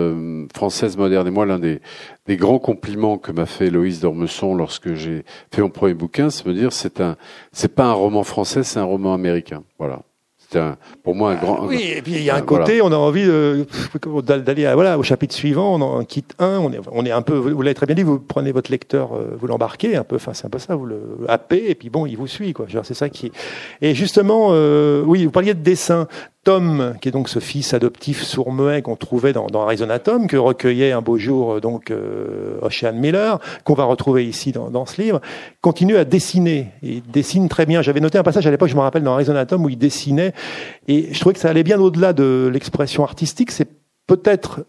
française 0.54 0.96
moderne. 0.96 1.28
Et 1.28 1.30
moi, 1.30 1.44
l'un 1.44 1.58
des, 1.58 1.82
des 2.26 2.38
grands 2.38 2.58
compliments 2.58 3.18
que 3.18 3.32
m'a 3.32 3.44
fait 3.44 3.68
Loïse 3.68 4.00
d'Ormesson 4.00 4.54
lorsque 4.54 4.94
j'ai 4.94 5.24
fait 5.52 5.60
mon 5.60 5.68
premier 5.68 5.92
bouquin, 5.92 6.30
c'est 6.30 6.46
me 6.46 6.54
dire 6.54 6.72
c'est 6.72 7.02
un 7.02 7.16
c'est 7.52 7.74
pas 7.74 7.84
un 7.84 7.92
roman 7.92 8.24
français, 8.24 8.62
c'est 8.62 8.78
un 8.78 8.84
roman 8.84 9.12
américain. 9.12 9.62
Voilà. 9.78 10.00
C'est 10.50 10.60
pour 11.02 11.14
moi 11.14 11.32
un 11.32 11.34
grand. 11.34 11.66
Oui, 11.66 11.92
et 11.94 12.00
puis 12.00 12.12
il 12.12 12.22
y 12.22 12.30
a 12.30 12.36
un 12.36 12.40
côté, 12.40 12.80
on 12.80 12.90
a 12.90 12.96
envie 12.96 13.26
d'aller 13.26 14.72
voilà 14.72 14.98
au 14.98 15.02
chapitre 15.02 15.34
suivant. 15.34 15.74
On 15.74 15.80
en 15.82 16.04
quitte 16.04 16.34
un, 16.38 16.58
on 16.58 16.72
est, 16.72 16.80
on 16.90 17.04
est 17.04 17.10
un 17.10 17.20
peu. 17.20 17.34
Vous 17.34 17.60
l'avez 17.60 17.74
très 17.74 17.84
bien 17.84 17.94
dit, 17.94 18.02
vous 18.02 18.18
prenez 18.18 18.50
votre 18.52 18.70
lecteur, 18.70 19.12
euh, 19.12 19.36
vous 19.38 19.46
l'embarquez 19.46 19.96
un 19.96 20.04
peu. 20.04 20.16
Enfin, 20.16 20.32
c'est 20.32 20.46
un 20.46 20.50
peu 20.50 20.58
ça, 20.58 20.74
vous 20.74 20.86
le 20.86 21.00
happez 21.28 21.70
et 21.70 21.74
puis 21.74 21.90
bon, 21.90 22.06
il 22.06 22.16
vous 22.16 22.26
suit 22.26 22.54
quoi. 22.54 22.66
C'est 22.82 22.94
ça 22.94 23.10
qui. 23.10 23.30
Et 23.82 23.94
justement, 23.94 24.48
euh, 24.52 25.02
oui, 25.04 25.26
vous 25.26 25.30
parliez 25.30 25.52
de 25.52 25.60
dessin. 25.60 26.08
Tom, 26.48 26.94
qui 27.02 27.10
est 27.10 27.12
donc 27.12 27.28
ce 27.28 27.40
fils 27.40 27.74
adoptif 27.74 28.22
sourd-muet 28.22 28.80
qu'on 28.80 28.96
trouvait 28.96 29.34
dans, 29.34 29.48
dans, 29.48 29.64
Arizona 29.64 29.98
Tom, 29.98 30.26
que 30.28 30.38
recueillait 30.38 30.92
un 30.92 31.02
beau 31.02 31.18
jour 31.18 31.52
euh, 31.56 31.60
donc 31.60 31.90
euh, 31.90 32.58
Ocean 32.62 32.94
Miller, 32.94 33.38
qu'on 33.64 33.74
va 33.74 33.84
retrouver 33.84 34.26
ici 34.26 34.50
dans, 34.50 34.70
dans, 34.70 34.86
ce 34.86 35.02
livre, 35.02 35.20
continue 35.60 35.98
à 35.98 36.06
dessiner. 36.06 36.68
Il 36.82 37.02
dessine 37.02 37.50
très 37.50 37.66
bien. 37.66 37.82
J'avais 37.82 38.00
noté 38.00 38.16
un 38.16 38.22
passage 38.22 38.46
à 38.46 38.50
l'époque, 38.50 38.70
je 38.70 38.76
me 38.76 38.80
rappelle, 38.80 39.02
dans 39.02 39.12
Arizona 39.12 39.44
Tom, 39.44 39.62
où 39.66 39.68
il 39.68 39.76
dessinait, 39.76 40.32
et 40.86 41.12
je 41.12 41.20
trouvais 41.20 41.34
que 41.34 41.38
ça 41.38 41.50
allait 41.50 41.64
bien 41.64 41.78
au-delà 41.78 42.14
de 42.14 42.48
l'expression 42.50 43.04
artistique. 43.04 43.50
C'est 43.50 43.68
peut-être 44.06 44.64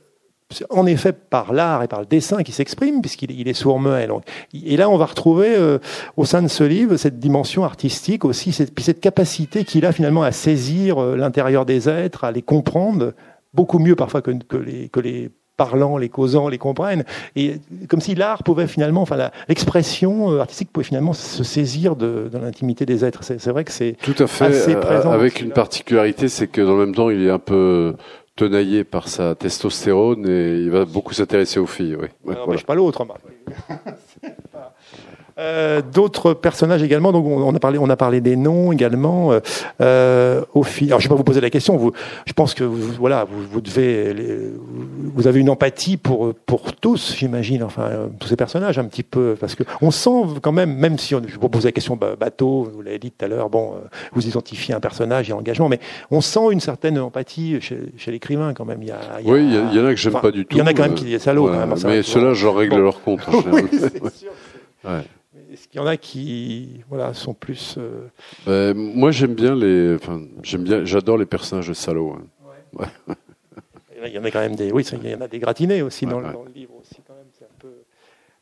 en 0.69 0.85
effet 0.85 1.13
par 1.13 1.53
l'art 1.53 1.83
et 1.83 1.87
par 1.87 1.99
le 1.99 2.05
dessin 2.05 2.41
qui 2.43 2.51
s'exprime, 2.51 3.01
puisqu'il 3.01 3.31
il 3.31 3.47
est 3.47 3.53
sourd-muet. 3.53 4.07
Et 4.53 4.77
là, 4.77 4.89
on 4.89 4.97
va 4.97 5.05
retrouver 5.05 5.55
euh, 5.55 5.77
au 6.17 6.25
sein 6.25 6.41
de 6.41 6.47
ce 6.47 6.63
livre 6.63 6.97
cette 6.97 7.19
dimension 7.19 7.63
artistique 7.63 8.25
aussi, 8.25 8.51
cette, 8.51 8.73
puis 8.73 8.83
cette 8.83 8.99
capacité 8.99 9.63
qu'il 9.63 9.85
a 9.85 9.91
finalement 9.91 10.23
à 10.23 10.31
saisir 10.31 10.97
euh, 10.97 11.15
l'intérieur 11.15 11.65
des 11.65 11.87
êtres, 11.87 12.23
à 12.23 12.31
les 12.31 12.41
comprendre 12.41 13.13
beaucoup 13.53 13.79
mieux 13.79 13.95
parfois 13.95 14.21
que, 14.21 14.31
que, 14.31 14.57
les, 14.57 14.89
que 14.89 14.99
les 14.99 15.29
parlants, 15.55 15.97
les 15.97 16.09
causants 16.09 16.47
les 16.47 16.57
comprennent. 16.57 17.03
Et 17.35 17.59
comme 17.87 18.01
si 18.01 18.15
l'art 18.15 18.43
pouvait 18.43 18.65
finalement, 18.65 19.03
enfin 19.03 19.29
l'expression 19.47 20.31
euh, 20.31 20.39
artistique 20.39 20.71
pouvait 20.71 20.85
finalement 20.85 21.13
se 21.13 21.43
saisir 21.43 21.95
de, 21.95 22.29
de 22.31 22.37
l'intimité 22.39 22.87
des 22.87 23.05
êtres. 23.05 23.21
C'est 23.23 23.51
vrai 23.51 23.65
que 23.65 23.71
c'est 23.71 23.97
tout 24.01 24.15
à 24.17 24.25
fait 24.25 24.45
assez 24.45 24.75
présent 24.75 25.11
avec 25.11 25.41
une 25.41 25.51
particularité, 25.51 26.27
c'est 26.27 26.47
que 26.47 26.61
dans 26.61 26.75
le 26.75 26.85
même 26.87 26.95
temps, 26.95 27.11
il 27.11 27.23
est 27.23 27.29
un 27.29 27.39
peu 27.39 27.95
tenaillé 28.39 28.85
par 28.85 29.09
sa 29.09 29.35
testostérone 29.35 30.25
et 30.29 30.55
il 30.59 30.69
va 30.71 30.85
beaucoup 30.85 31.13
s'intéresser 31.13 31.59
aux 31.59 31.65
filles. 31.65 31.97
Oui. 31.99 32.07
Ouais, 32.23 32.37
voilà. 32.45 32.61
pas 32.61 32.73
l'autre. 32.73 33.05
Euh, 35.39 35.81
D'autres 35.81 36.33
personnages 36.33 36.83
également. 36.83 37.11
Donc 37.11 37.25
on 37.25 37.55
a 37.55 37.59
parlé, 37.59 37.77
on 37.79 37.89
a 37.89 37.95
parlé 37.95 38.19
des 38.21 38.35
noms 38.35 38.71
également. 38.71 39.31
Euh, 39.31 39.39
euh 39.81 40.41
au 40.53 40.63
fil. 40.63 40.87
Alors 40.87 40.99
je 40.99 41.05
vais 41.05 41.09
pas 41.09 41.15
vous 41.15 41.23
poser 41.23 41.41
la 41.41 41.49
question. 41.49 41.77
Vous, 41.77 41.93
je 42.25 42.33
pense 42.33 42.53
que 42.53 42.63
vous, 42.63 42.93
voilà, 42.93 43.23
vous, 43.23 43.43
vous 43.49 43.61
devez, 43.61 44.13
vous 45.15 45.27
avez 45.27 45.39
une 45.39 45.49
empathie 45.49 45.97
pour 45.97 46.33
pour 46.45 46.73
tous, 46.73 47.15
j'imagine. 47.17 47.63
Enfin, 47.63 47.83
euh, 47.83 48.07
tous 48.19 48.27
ces 48.27 48.35
personnages 48.35 48.77
un 48.79 48.85
petit 48.85 49.03
peu, 49.03 49.35
parce 49.39 49.55
que 49.55 49.63
on 49.81 49.91
sent 49.91 50.39
quand 50.41 50.51
même, 50.51 50.75
même 50.75 50.97
si 50.97 51.15
on, 51.15 51.21
je 51.25 51.39
vous 51.39 51.49
pose 51.49 51.65
la 51.65 51.71
question 51.71 51.95
bateau, 51.95 52.69
vous 52.73 52.81
l'avez 52.81 52.99
dit 52.99 53.11
tout 53.11 53.23
à 53.23 53.27
l'heure. 53.27 53.49
Bon, 53.49 53.75
vous 54.13 54.27
identifiez 54.27 54.73
un 54.73 54.79
personnage 54.79 55.29
et 55.29 55.33
engagement, 55.33 55.69
mais 55.69 55.79
on 56.11 56.21
sent 56.21 56.51
une 56.51 56.59
certaine 56.59 56.99
empathie 56.99 57.61
chez, 57.61 57.77
chez 57.97 58.11
l'écrivain 58.11 58.53
quand 58.53 58.65
même. 58.65 58.81
Il 58.81 58.89
y 58.89 58.91
a, 58.91 58.99
il 59.19 59.27
y 59.27 59.29
a, 59.29 59.33
oui, 59.33 59.45
il 59.45 59.77
y, 59.77 59.79
en 59.79 59.85
a 59.85 59.91
que 59.91 59.95
j'aime 59.95 60.13
enfin, 60.13 60.21
pas 60.21 60.31
du 60.31 60.45
tout. 60.45 60.57
Il 60.57 60.59
y 60.59 60.61
en 60.61 60.67
a 60.67 60.73
quand 60.73 60.83
même 60.83 60.95
qui 60.95 61.13
est 61.13 61.19
salaud. 61.19 61.47
Voilà, 61.47 61.67
quand 61.67 61.83
même, 61.83 61.97
mais 61.97 62.03
ceux-là, 62.03 62.33
je 62.33 62.47
règle 62.47 62.75
bon. 62.75 62.81
leur 62.81 63.01
compte. 63.01 63.21
oui, 63.51 63.63
ouais. 64.85 64.91
Est-ce 65.51 65.67
qu'il 65.67 65.79
y 65.79 65.83
en 65.83 65.87
a 65.87 65.97
qui, 65.97 66.81
voilà, 66.89 67.13
sont 67.13 67.33
plus. 67.33 67.75
Euh... 67.77 68.07
Ben, 68.45 68.77
moi, 68.77 69.11
j'aime 69.11 69.33
bien 69.33 69.55
les. 69.55 69.95
Enfin, 69.95 70.21
j'aime 70.43 70.63
bien. 70.63 70.85
J'adore 70.85 71.17
les 71.17 71.25
personnages 71.25 71.67
de 71.67 71.73
salauds. 71.73 72.13
Hein. 72.13 72.23
Ouais. 72.73 72.85
ouais. 73.07 74.09
il 74.09 74.13
y 74.13 74.19
en 74.19 74.23
a 74.23 74.31
quand 74.31 74.39
même 74.39 74.55
des. 74.55 74.71
Oui, 74.71 74.83
il 74.83 75.09
y 75.09 75.15
en 75.15 75.21
a 75.21 75.27
des 75.27 75.39
gratinés 75.39 75.81
aussi 75.81 76.05
dans, 76.05 76.21
dans, 76.21 76.43
le 76.43 76.51
livre 76.53 76.73
aussi 76.79 77.01
quand 77.07 77.15
même. 77.15 77.27
C'est 77.37 77.45
un 77.45 77.57
peu. 77.57 77.69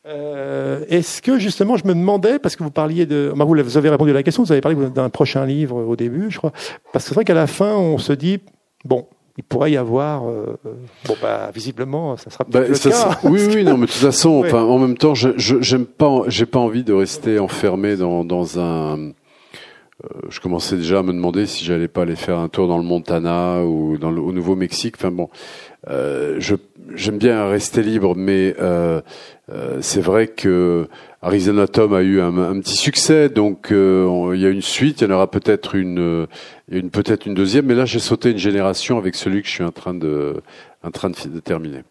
Euh, 0.06 0.84
Est-ce 0.88 1.22
que 1.22 1.38
justement, 1.38 1.76
je 1.76 1.86
me 1.86 1.94
demandais, 1.94 2.38
parce 2.38 2.56
que 2.56 2.62
vous 2.62 2.70
parliez 2.70 3.06
de, 3.06 3.32
bah, 3.36 3.44
vous 3.44 3.76
avez 3.76 3.90
répondu 3.90 4.10
à 4.10 4.14
la 4.14 4.22
question, 4.22 4.42
vous 4.42 4.52
avez 4.52 4.60
parlé 4.60 4.76
d'un 4.90 5.10
prochain 5.10 5.44
livre 5.44 5.76
au 5.76 5.96
début, 5.96 6.30
je 6.30 6.38
crois, 6.38 6.52
parce 6.92 7.04
que 7.04 7.08
c'est 7.08 7.14
vrai 7.14 7.24
qu'à 7.24 7.34
la 7.34 7.46
fin, 7.46 7.74
on 7.74 7.98
se 7.98 8.12
dit, 8.12 8.40
bon, 8.84 9.06
il 9.38 9.44
pourrait 9.44 9.70
y 9.70 9.76
avoir, 9.76 10.28
euh, 10.28 10.58
bon 11.06 11.14
bah 11.22 11.50
visiblement, 11.54 12.16
ça 12.16 12.28
sera 12.28 12.44
peut-être 12.44 12.70
bah, 12.70 12.78
le 12.84 12.90
cas. 12.90 13.20
Oui, 13.22 13.40
oui, 13.54 13.64
non, 13.64 13.76
mais 13.76 13.86
de 13.86 13.92
toute 13.92 14.00
façon, 14.00 14.42
enfin, 14.44 14.62
en 14.62 14.78
même 14.78 14.98
temps, 14.98 15.14
je 15.14 15.30
j'aime 15.36 15.86
pas, 15.86 16.22
j'ai 16.26 16.44
pas 16.44 16.58
envie 16.58 16.84
de 16.84 16.92
rester 16.92 17.38
enfermé 17.38 17.96
dans 17.96 18.24
dans 18.24 18.58
un 18.58 19.12
euh, 20.04 20.08
je 20.28 20.40
commençais 20.40 20.76
déjà 20.76 21.00
à 21.00 21.02
me 21.02 21.12
demander 21.12 21.46
si 21.46 21.64
j'allais 21.64 21.88
pas 21.88 22.02
aller 22.02 22.14
faire 22.14 22.38
un 22.38 22.48
tour 22.48 22.68
dans 22.68 22.78
le 22.78 22.84
Montana 22.84 23.64
ou 23.64 23.98
dans 23.98 24.12
le, 24.12 24.20
au 24.20 24.32
Nouveau-Mexique. 24.32 24.94
Enfin 24.96 25.10
bon, 25.10 25.28
euh, 25.88 26.36
je 26.38 26.54
j'aime 26.94 27.18
bien 27.18 27.48
rester 27.48 27.82
libre, 27.82 28.14
mais 28.16 28.54
euh, 28.60 29.00
euh, 29.50 29.78
c'est 29.80 30.00
vrai 30.00 30.28
que 30.28 30.88
Arizona 31.20 31.66
Tom 31.66 31.94
a 31.94 32.02
eu 32.02 32.20
un, 32.20 32.60
petit 32.60 32.76
succès, 32.76 33.28
donc 33.28 33.72
euh, 33.72 34.32
il 34.34 34.40
y 34.40 34.46
a 34.46 34.50
une 34.50 34.62
suite, 34.62 35.00
il 35.00 35.08
y 35.08 35.10
en 35.10 35.14
aura 35.14 35.28
peut-être 35.28 35.74
une, 35.74 36.28
une 36.70 36.90
peut-être 36.90 37.26
une 37.26 37.34
deuxième, 37.34 37.66
mais 37.66 37.74
là 37.74 37.86
j'ai 37.86 37.98
sauté 37.98 38.30
une 38.30 38.38
génération 38.38 38.98
avec 38.98 39.16
celui 39.16 39.42
que 39.42 39.48
je 39.48 39.52
suis 39.52 39.64
en 39.64 39.72
train 39.72 39.94
de, 39.94 40.40
en 40.84 40.90
train 40.92 41.10
de 41.10 41.40
terminer. 41.40 41.82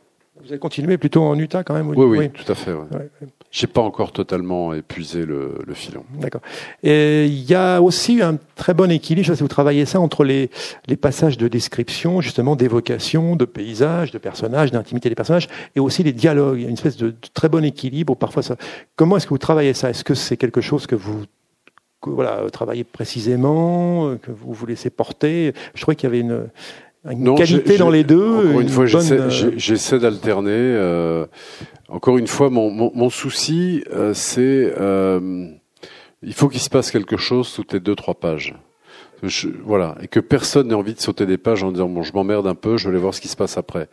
Vous 0.47 0.53
avez 0.53 0.59
continué 0.59 0.97
plutôt 0.97 1.23
en 1.23 1.37
Utah 1.37 1.65
quand 1.65 1.73
même 1.73 1.89
Oui, 1.89 1.97
oui, 1.97 2.17
oui, 2.19 2.29
tout 2.29 2.49
à 2.49 2.55
fait. 2.55 2.71
Ouais. 2.71 2.85
Ouais. 2.93 3.09
J'ai 3.51 3.67
pas 3.67 3.81
encore 3.81 4.13
totalement 4.13 4.73
épuisé 4.73 5.25
le, 5.25 5.59
le 5.65 5.73
filon. 5.73 6.05
D'accord. 6.21 6.39
Et 6.83 7.25
il 7.25 7.43
y 7.43 7.53
a 7.53 7.81
aussi 7.81 8.21
un 8.21 8.37
très 8.55 8.73
bon 8.73 8.89
équilibre, 8.89 9.27
je 9.27 9.33
sais 9.33 9.37
si 9.37 9.43
vous 9.43 9.49
travaillez 9.49 9.85
ça, 9.85 9.99
entre 9.99 10.23
les, 10.23 10.49
les 10.87 10.95
passages 10.95 11.37
de 11.37 11.49
description, 11.49 12.21
justement 12.21 12.55
d'évocation, 12.55 13.35
de 13.35 13.43
paysages, 13.43 14.11
de 14.11 14.17
personnages, 14.19 14.71
d'intimité 14.71 15.09
des 15.09 15.15
personnages, 15.15 15.49
et 15.75 15.81
aussi 15.81 16.01
les 16.01 16.13
dialogues. 16.13 16.59
Il 16.59 16.63
y 16.63 16.65
a 16.65 16.69
une 16.69 16.75
espèce 16.75 16.95
de, 16.95 17.09
de 17.09 17.15
très 17.33 17.49
bon 17.49 17.65
équilibre. 17.65 18.15
Parfois, 18.15 18.41
ça... 18.41 18.55
comment 18.95 19.17
est-ce 19.17 19.25
que 19.25 19.31
vous 19.31 19.37
travaillez 19.37 19.73
ça? 19.73 19.89
Est-ce 19.89 20.05
que 20.05 20.13
c'est 20.13 20.37
quelque 20.37 20.61
chose 20.61 20.87
que 20.87 20.95
vous 20.95 21.25
que, 21.99 22.09
voilà, 22.09 22.47
travaillez 22.51 22.85
précisément, 22.85 24.15
que 24.21 24.31
vous 24.31 24.53
vous 24.53 24.65
laissez 24.65 24.91
porter? 24.91 25.53
Je 25.73 25.81
trouvais 25.81 25.95
qu'il 25.95 26.07
y 26.07 26.11
avait 26.11 26.21
une, 26.21 26.47
une 27.11 27.23
non, 27.23 27.35
qualité 27.35 27.77
dans 27.77 27.89
les 27.89 28.03
deux. 28.03 28.37
Encore 28.37 28.61
une, 28.61 28.67
une 28.67 28.69
fois, 28.69 28.85
euh, 28.85 29.29
j'essaie 29.57 29.99
d'alterner. 29.99 30.51
Euh, 30.51 31.25
encore 31.89 32.17
une 32.17 32.27
fois, 32.27 32.49
mon, 32.49 32.69
mon, 32.69 32.91
mon 32.93 33.09
souci, 33.09 33.83
euh, 33.93 34.13
c'est 34.13 34.73
euh, 34.79 35.47
il 36.23 36.33
faut 36.33 36.49
qu'il 36.49 36.61
se 36.61 36.69
passe 36.69 36.91
quelque 36.91 37.17
chose 37.17 37.53
toutes 37.53 37.73
les 37.73 37.79
deux 37.79 37.95
trois 37.95 38.15
pages. 38.15 38.55
Je, 39.23 39.47
voilà, 39.63 39.95
et 40.03 40.07
que 40.07 40.19
personne 40.19 40.67
n'ait 40.67 40.75
envie 40.75 40.93
de 40.93 40.99
sauter 40.99 41.25
des 41.25 41.39
pages 41.39 41.63
en 41.63 41.71
disant 41.71 41.89
bon, 41.89 42.03
je 42.03 42.13
m'emmerde 42.13 42.45
un 42.45 42.53
peu, 42.53 42.77
je 42.77 42.83
vais 42.83 42.91
aller 42.91 43.01
voir 43.01 43.15
ce 43.15 43.21
qui 43.21 43.27
se 43.27 43.35
passe 43.35 43.57
après. 43.57 43.89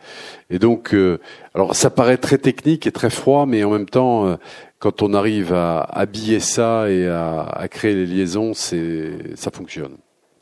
Et 0.51 0.59
donc, 0.59 0.93
euh, 0.93 1.19
alors 1.55 1.75
ça 1.75 1.89
paraît 1.89 2.17
très 2.17 2.37
technique 2.37 2.85
et 2.85 2.91
très 2.91 3.09
froid, 3.09 3.47
mais 3.47 3.63
en 3.63 3.71
même 3.71 3.89
temps, 3.89 4.27
euh, 4.27 4.35
quand 4.77 5.01
on 5.01 5.15
arrive 5.15 5.51
à 5.51 5.79
habiller 5.79 6.39
ça 6.39 6.91
et 6.91 7.07
à, 7.07 7.41
à 7.41 7.67
créer 7.67 7.95
les 7.95 8.05
liaisons, 8.05 8.53
c'est 8.53 9.13
ça 9.35 9.49
fonctionne. 9.49 9.97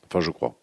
Enfin, 0.09 0.19
je 0.19 0.31
crois. 0.31 0.55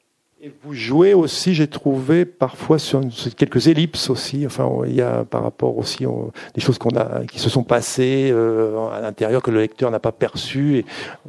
Et 0.43 0.51
vous 0.65 0.73
jouez 0.73 1.13
aussi, 1.13 1.55
j'ai 1.55 1.67
trouvé 1.67 2.25
parfois 2.25 2.79
sur 2.79 3.03
quelques 3.37 3.67
ellipses 3.67 4.09
aussi. 4.09 4.47
Enfin, 4.47 4.71
il 4.87 4.95
y 4.95 5.03
a 5.03 5.27
par 5.27 5.43
rapport 5.43 5.77
aussi 5.77 6.07
on, 6.07 6.33
des 6.55 6.63
choses 6.63 6.79
qu'on 6.79 6.97
a, 6.97 7.27
qui 7.31 7.39
se 7.39 7.51
sont 7.51 7.63
passées 7.63 8.31
euh, 8.33 8.89
à 8.89 9.03
l'intérieur 9.03 9.43
que 9.43 9.51
le 9.51 9.61
lecteur 9.61 9.91
n'a 9.91 9.99
pas 9.99 10.13
perçu 10.13 10.79
et 10.79 10.87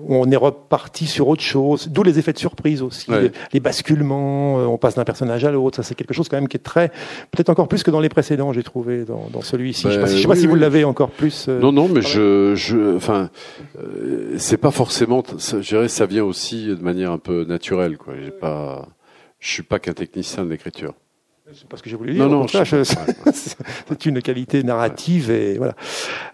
on 0.08 0.32
est 0.32 0.38
reparti 0.38 1.08
sur 1.08 1.28
autre 1.28 1.42
chose. 1.42 1.90
D'où 1.90 2.04
les 2.04 2.20
effets 2.20 2.32
de 2.32 2.38
surprise 2.38 2.82
aussi, 2.82 3.12
ouais. 3.12 3.24
les, 3.24 3.32
les, 3.52 3.60
basculements. 3.60 4.62
Euh, 4.62 4.66
on 4.68 4.78
passe 4.78 4.96
d'un 4.96 5.04
personnage 5.04 5.44
à 5.44 5.52
l'autre. 5.52 5.76
Ça, 5.76 5.84
c'est 5.84 5.96
quelque 5.96 6.14
chose 6.14 6.30
quand 6.30 6.38
même 6.38 6.48
qui 6.48 6.56
est 6.56 6.62
très, 6.62 6.88
peut-être 7.32 7.50
encore 7.50 7.68
plus 7.68 7.84
que 7.84 7.92
dans 7.92 8.00
les 8.00 8.08
précédents. 8.08 8.54
J'ai 8.54 8.64
trouvé 8.64 9.04
dans, 9.04 9.28
dans 9.34 9.42
celui-ci. 9.42 9.88
Ben, 9.88 9.92
je 9.92 10.00
ne 10.00 10.06
sais 10.06 10.12
pas, 10.14 10.20
si, 10.20 10.26
oui, 10.26 10.38
si 10.38 10.48
vous 10.48 10.56
l'avez 10.56 10.86
encore 10.86 11.12
plus. 11.12 11.48
Euh, 11.50 11.60
non, 11.60 11.74
non, 11.74 11.90
mais 11.90 12.02
je, 12.02 12.54
je, 12.56 12.96
enfin, 12.96 13.30
euh, 13.78 14.36
c'est 14.38 14.56
pas 14.56 14.72
forcément. 14.72 15.22
Je 15.38 15.58
dirais, 15.68 15.90
ça 15.90 16.06
vient 16.06 16.24
aussi 16.24 16.68
de 16.68 16.82
manière 16.82 17.12
un 17.12 17.18
peu 17.18 17.44
naturelle. 17.44 17.98
Quoi. 17.98 18.14
J'ai 18.24 18.32
pas. 18.32 18.88
Je 19.42 19.52
suis 19.52 19.64
pas 19.64 19.80
qu'un 19.80 19.92
technicien 19.92 20.46
de 20.46 20.50
l'écriture. 20.50 20.94
C'est 21.54 21.68
pas 21.68 21.76
ce 21.76 21.84
que 21.84 21.90
j'ai 21.90 21.98
voulu 21.98 22.14
dire. 22.14 22.30
Non, 22.30 22.46
non, 22.46 22.48
c'est 23.34 24.06
une 24.06 24.22
qualité 24.22 24.64
narrative 24.64 25.30
et 25.30 25.58
voilà. 25.58 25.76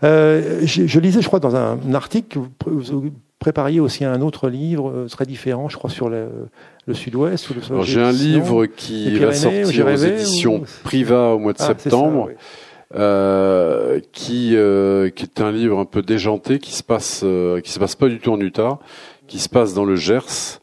Euh, 0.04 0.60
je, 0.64 0.86
je, 0.86 1.00
lisais, 1.00 1.24
je 1.24 1.28
crois, 1.28 1.40
dans 1.40 1.56
un 1.56 1.96
article 1.96 2.38
que 2.38 2.70
vous, 2.70 3.12
prépariez 3.40 3.80
aussi 3.80 4.06
un 4.06 4.22
autre 4.22 4.48
livre 4.50 4.92
euh, 4.92 5.08
très 5.08 5.26
différent, 5.26 5.70
je 5.70 5.78
crois, 5.78 5.90
sur 5.90 6.10
le, 6.10 6.28
le 6.86 6.94
Sud-Ouest. 6.94 7.48
J'ai 7.82 8.02
un 8.02 8.12
livre 8.12 8.68
qui 8.68 9.18
va 9.18 9.34
sortir 9.34 9.88
aux 9.88 9.96
éditions 9.96 10.58
ou... 10.58 10.66
Priva 10.84 11.30
au 11.30 11.40
mois 11.40 11.54
de 11.54 11.62
ah, 11.62 11.66
septembre. 11.66 12.26
Ça, 12.26 12.32
oui. 12.34 12.38
Euh, 12.96 14.00
qui 14.14 14.56
euh, 14.56 15.10
qui 15.10 15.24
est 15.26 15.42
un 15.42 15.52
livre 15.52 15.78
un 15.78 15.84
peu 15.84 16.02
déjanté 16.02 16.58
qui 16.58 16.72
se 16.72 16.84
passe 16.84 17.20
euh, 17.26 17.60
qui 17.60 17.70
se 17.70 17.80
passe 17.80 17.96
pas 17.96 18.08
du 18.08 18.20
tout 18.20 18.32
en 18.32 18.40
Utah, 18.40 18.80
qui 19.28 19.40
se 19.40 19.50
passe 19.50 19.74
dans 19.74 19.84
le 19.84 19.98
Gers 19.98 20.62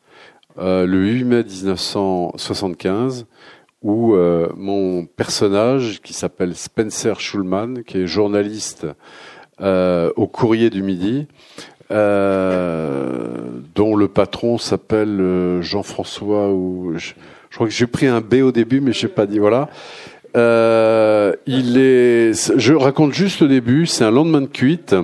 euh, 0.58 0.86
le 0.86 0.98
8 0.98 1.24
mai 1.24 1.42
1975, 1.44 3.26
où 3.82 4.14
euh, 4.14 4.48
mon 4.56 5.04
personnage, 5.04 6.00
qui 6.02 6.12
s'appelle 6.12 6.54
Spencer 6.54 7.18
Schulman, 7.20 7.82
qui 7.84 7.98
est 7.98 8.06
journaliste 8.06 8.86
euh, 9.60 10.10
au 10.16 10.26
Courrier 10.26 10.70
du 10.70 10.82
Midi, 10.82 11.26
dont 11.90 11.96
le 13.96 14.08
patron 14.08 14.58
s'appelle 14.58 15.60
Jean-François 15.60 16.48
ou 16.50 16.94
je, 16.96 17.12
crois 17.54 17.68
que 17.68 17.72
j'ai 17.72 17.86
pris 17.86 18.06
un 18.06 18.20
B 18.20 18.42
au 18.42 18.50
début, 18.52 18.80
mais 18.80 18.92
je 18.92 19.06
n'ai 19.06 19.12
pas 19.12 19.26
dit 19.26 19.38
voilà. 19.38 19.68
Il 20.34 21.78
est, 21.78 22.32
je 22.56 22.74
raconte 22.74 23.12
juste 23.12 23.40
le 23.40 23.48
début. 23.48 23.86
C'est 23.86 24.02
un 24.02 24.10
lendemain 24.10 24.40
de 24.40 24.46
cuite. 24.46 24.96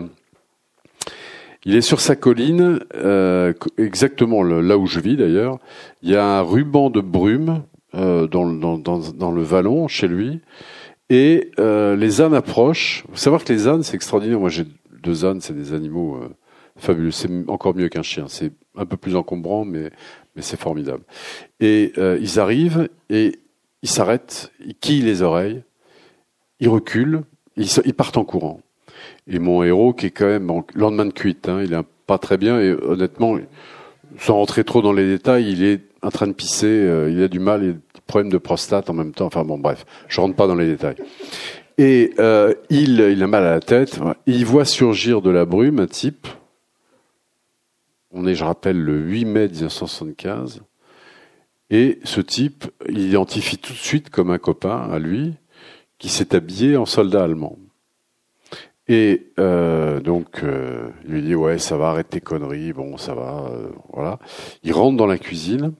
Il 1.64 1.76
est 1.76 1.82
sur 1.82 2.00
sa 2.00 2.16
colline, 2.16 2.80
euh, 2.94 3.52
exactement 3.76 4.42
là 4.42 4.78
où 4.78 4.86
je 4.86 4.98
vis 4.98 5.16
d'ailleurs. 5.16 5.58
Il 6.02 6.10
y 6.10 6.16
a 6.16 6.24
un 6.24 6.40
ruban 6.40 6.88
de 6.88 7.00
brume 7.00 7.62
euh, 7.94 8.26
dans, 8.26 8.44
le 8.44 9.42
vallon 9.42 9.86
chez 9.86 10.08
lui. 10.08 10.40
Et 11.10 11.50
euh, 11.58 11.96
les 11.96 12.22
ânes 12.22 12.34
approchent. 12.34 13.04
Vous 13.08 13.16
savoir 13.16 13.44
que 13.44 13.52
les 13.52 13.68
ânes, 13.68 13.82
c'est 13.82 13.94
extraordinaire. 13.94 14.40
Moi, 14.40 14.48
j'ai 14.48 14.64
deux 15.02 15.24
ânes, 15.24 15.40
c'est 15.40 15.54
des 15.54 15.74
animaux 15.74 16.18
fabuleux. 16.76 17.10
C'est 17.10 17.28
encore 17.48 17.74
mieux 17.74 17.88
qu'un 17.88 18.02
chien. 18.02 18.24
C'est 18.28 18.52
un 18.76 18.86
peu 18.86 18.96
plus 18.96 19.16
encombrant, 19.16 19.64
mais, 19.64 19.90
c'est 20.38 20.58
formidable. 20.58 21.02
Et 21.58 21.92
ils 21.98 22.40
arrivent 22.40 22.88
et 23.10 23.38
ils 23.82 23.88
s'arrêtent, 23.88 24.50
ils 24.64 24.74
quillent 24.74 25.02
les 25.02 25.20
oreilles, 25.20 25.62
ils 26.60 26.68
reculent, 26.68 27.22
ils 27.56 27.94
partent 27.94 28.16
en 28.16 28.24
courant. 28.24 28.60
Et 29.26 29.38
mon 29.38 29.62
héros, 29.62 29.92
qui 29.92 30.06
est 30.06 30.10
quand 30.10 30.26
même 30.26 30.50
en 30.50 30.64
lendemain 30.74 31.06
de 31.06 31.12
cuite, 31.12 31.48
hein, 31.48 31.60
il 31.62 31.72
est 31.72 31.82
pas 32.06 32.18
très 32.18 32.36
bien 32.36 32.60
et 32.60 32.72
honnêtement, 32.72 33.38
sans 34.18 34.34
rentrer 34.34 34.64
trop 34.64 34.82
dans 34.82 34.92
les 34.92 35.06
détails, 35.06 35.50
il 35.50 35.62
est 35.62 35.80
en 36.02 36.10
train 36.10 36.26
de 36.26 36.32
pisser, 36.32 36.66
euh, 36.66 37.10
il 37.10 37.22
a 37.22 37.28
du 37.28 37.38
mal, 37.38 37.62
il 37.62 37.70
a 37.70 37.72
des 37.72 38.00
problèmes 38.06 38.32
de 38.32 38.38
prostate 38.38 38.90
en 38.90 38.94
même 38.94 39.12
temps. 39.12 39.26
Enfin 39.26 39.44
bon, 39.44 39.58
bref, 39.58 39.84
je 40.08 40.20
rentre 40.20 40.34
pas 40.34 40.46
dans 40.46 40.54
les 40.54 40.66
détails. 40.66 40.96
Et 41.78 42.12
euh, 42.18 42.54
il, 42.68 43.00
il 43.00 43.22
a 43.22 43.26
mal 43.26 43.44
à 43.44 43.52
la 43.52 43.60
tête. 43.60 44.00
Il 44.26 44.44
voit 44.44 44.64
surgir 44.64 45.22
de 45.22 45.30
la 45.30 45.44
brume 45.44 45.78
un 45.78 45.86
type. 45.86 46.26
On 48.10 48.26
est, 48.26 48.34
je 48.34 48.44
rappelle, 48.44 48.78
le 48.78 48.98
8 48.98 49.24
mai 49.24 49.48
1975. 49.48 50.62
Et 51.70 52.00
ce 52.02 52.20
type, 52.20 52.64
il 52.88 52.98
identifie 52.98 53.56
tout 53.56 53.72
de 53.72 53.78
suite 53.78 54.10
comme 54.10 54.30
un 54.30 54.38
copain 54.38 54.88
à 54.90 54.98
lui, 54.98 55.34
qui 55.98 56.08
s'est 56.08 56.34
habillé 56.34 56.76
en 56.76 56.86
soldat 56.86 57.22
allemand. 57.22 57.56
Et 58.92 59.30
euh, 59.38 60.00
donc, 60.00 60.42
euh, 60.42 60.88
il 61.04 61.12
lui 61.12 61.22
dit 61.22 61.36
ouais, 61.36 61.58
ça 61.58 61.76
va, 61.76 61.90
arrête 61.90 62.08
tes 62.10 62.20
conneries, 62.20 62.72
bon, 62.72 62.96
ça 62.96 63.14
va, 63.14 63.48
euh, 63.48 63.68
voilà. 63.92 64.18
Il 64.64 64.72
rentre 64.72 64.96
dans 64.96 65.06
la 65.06 65.16
cuisine, 65.16 65.74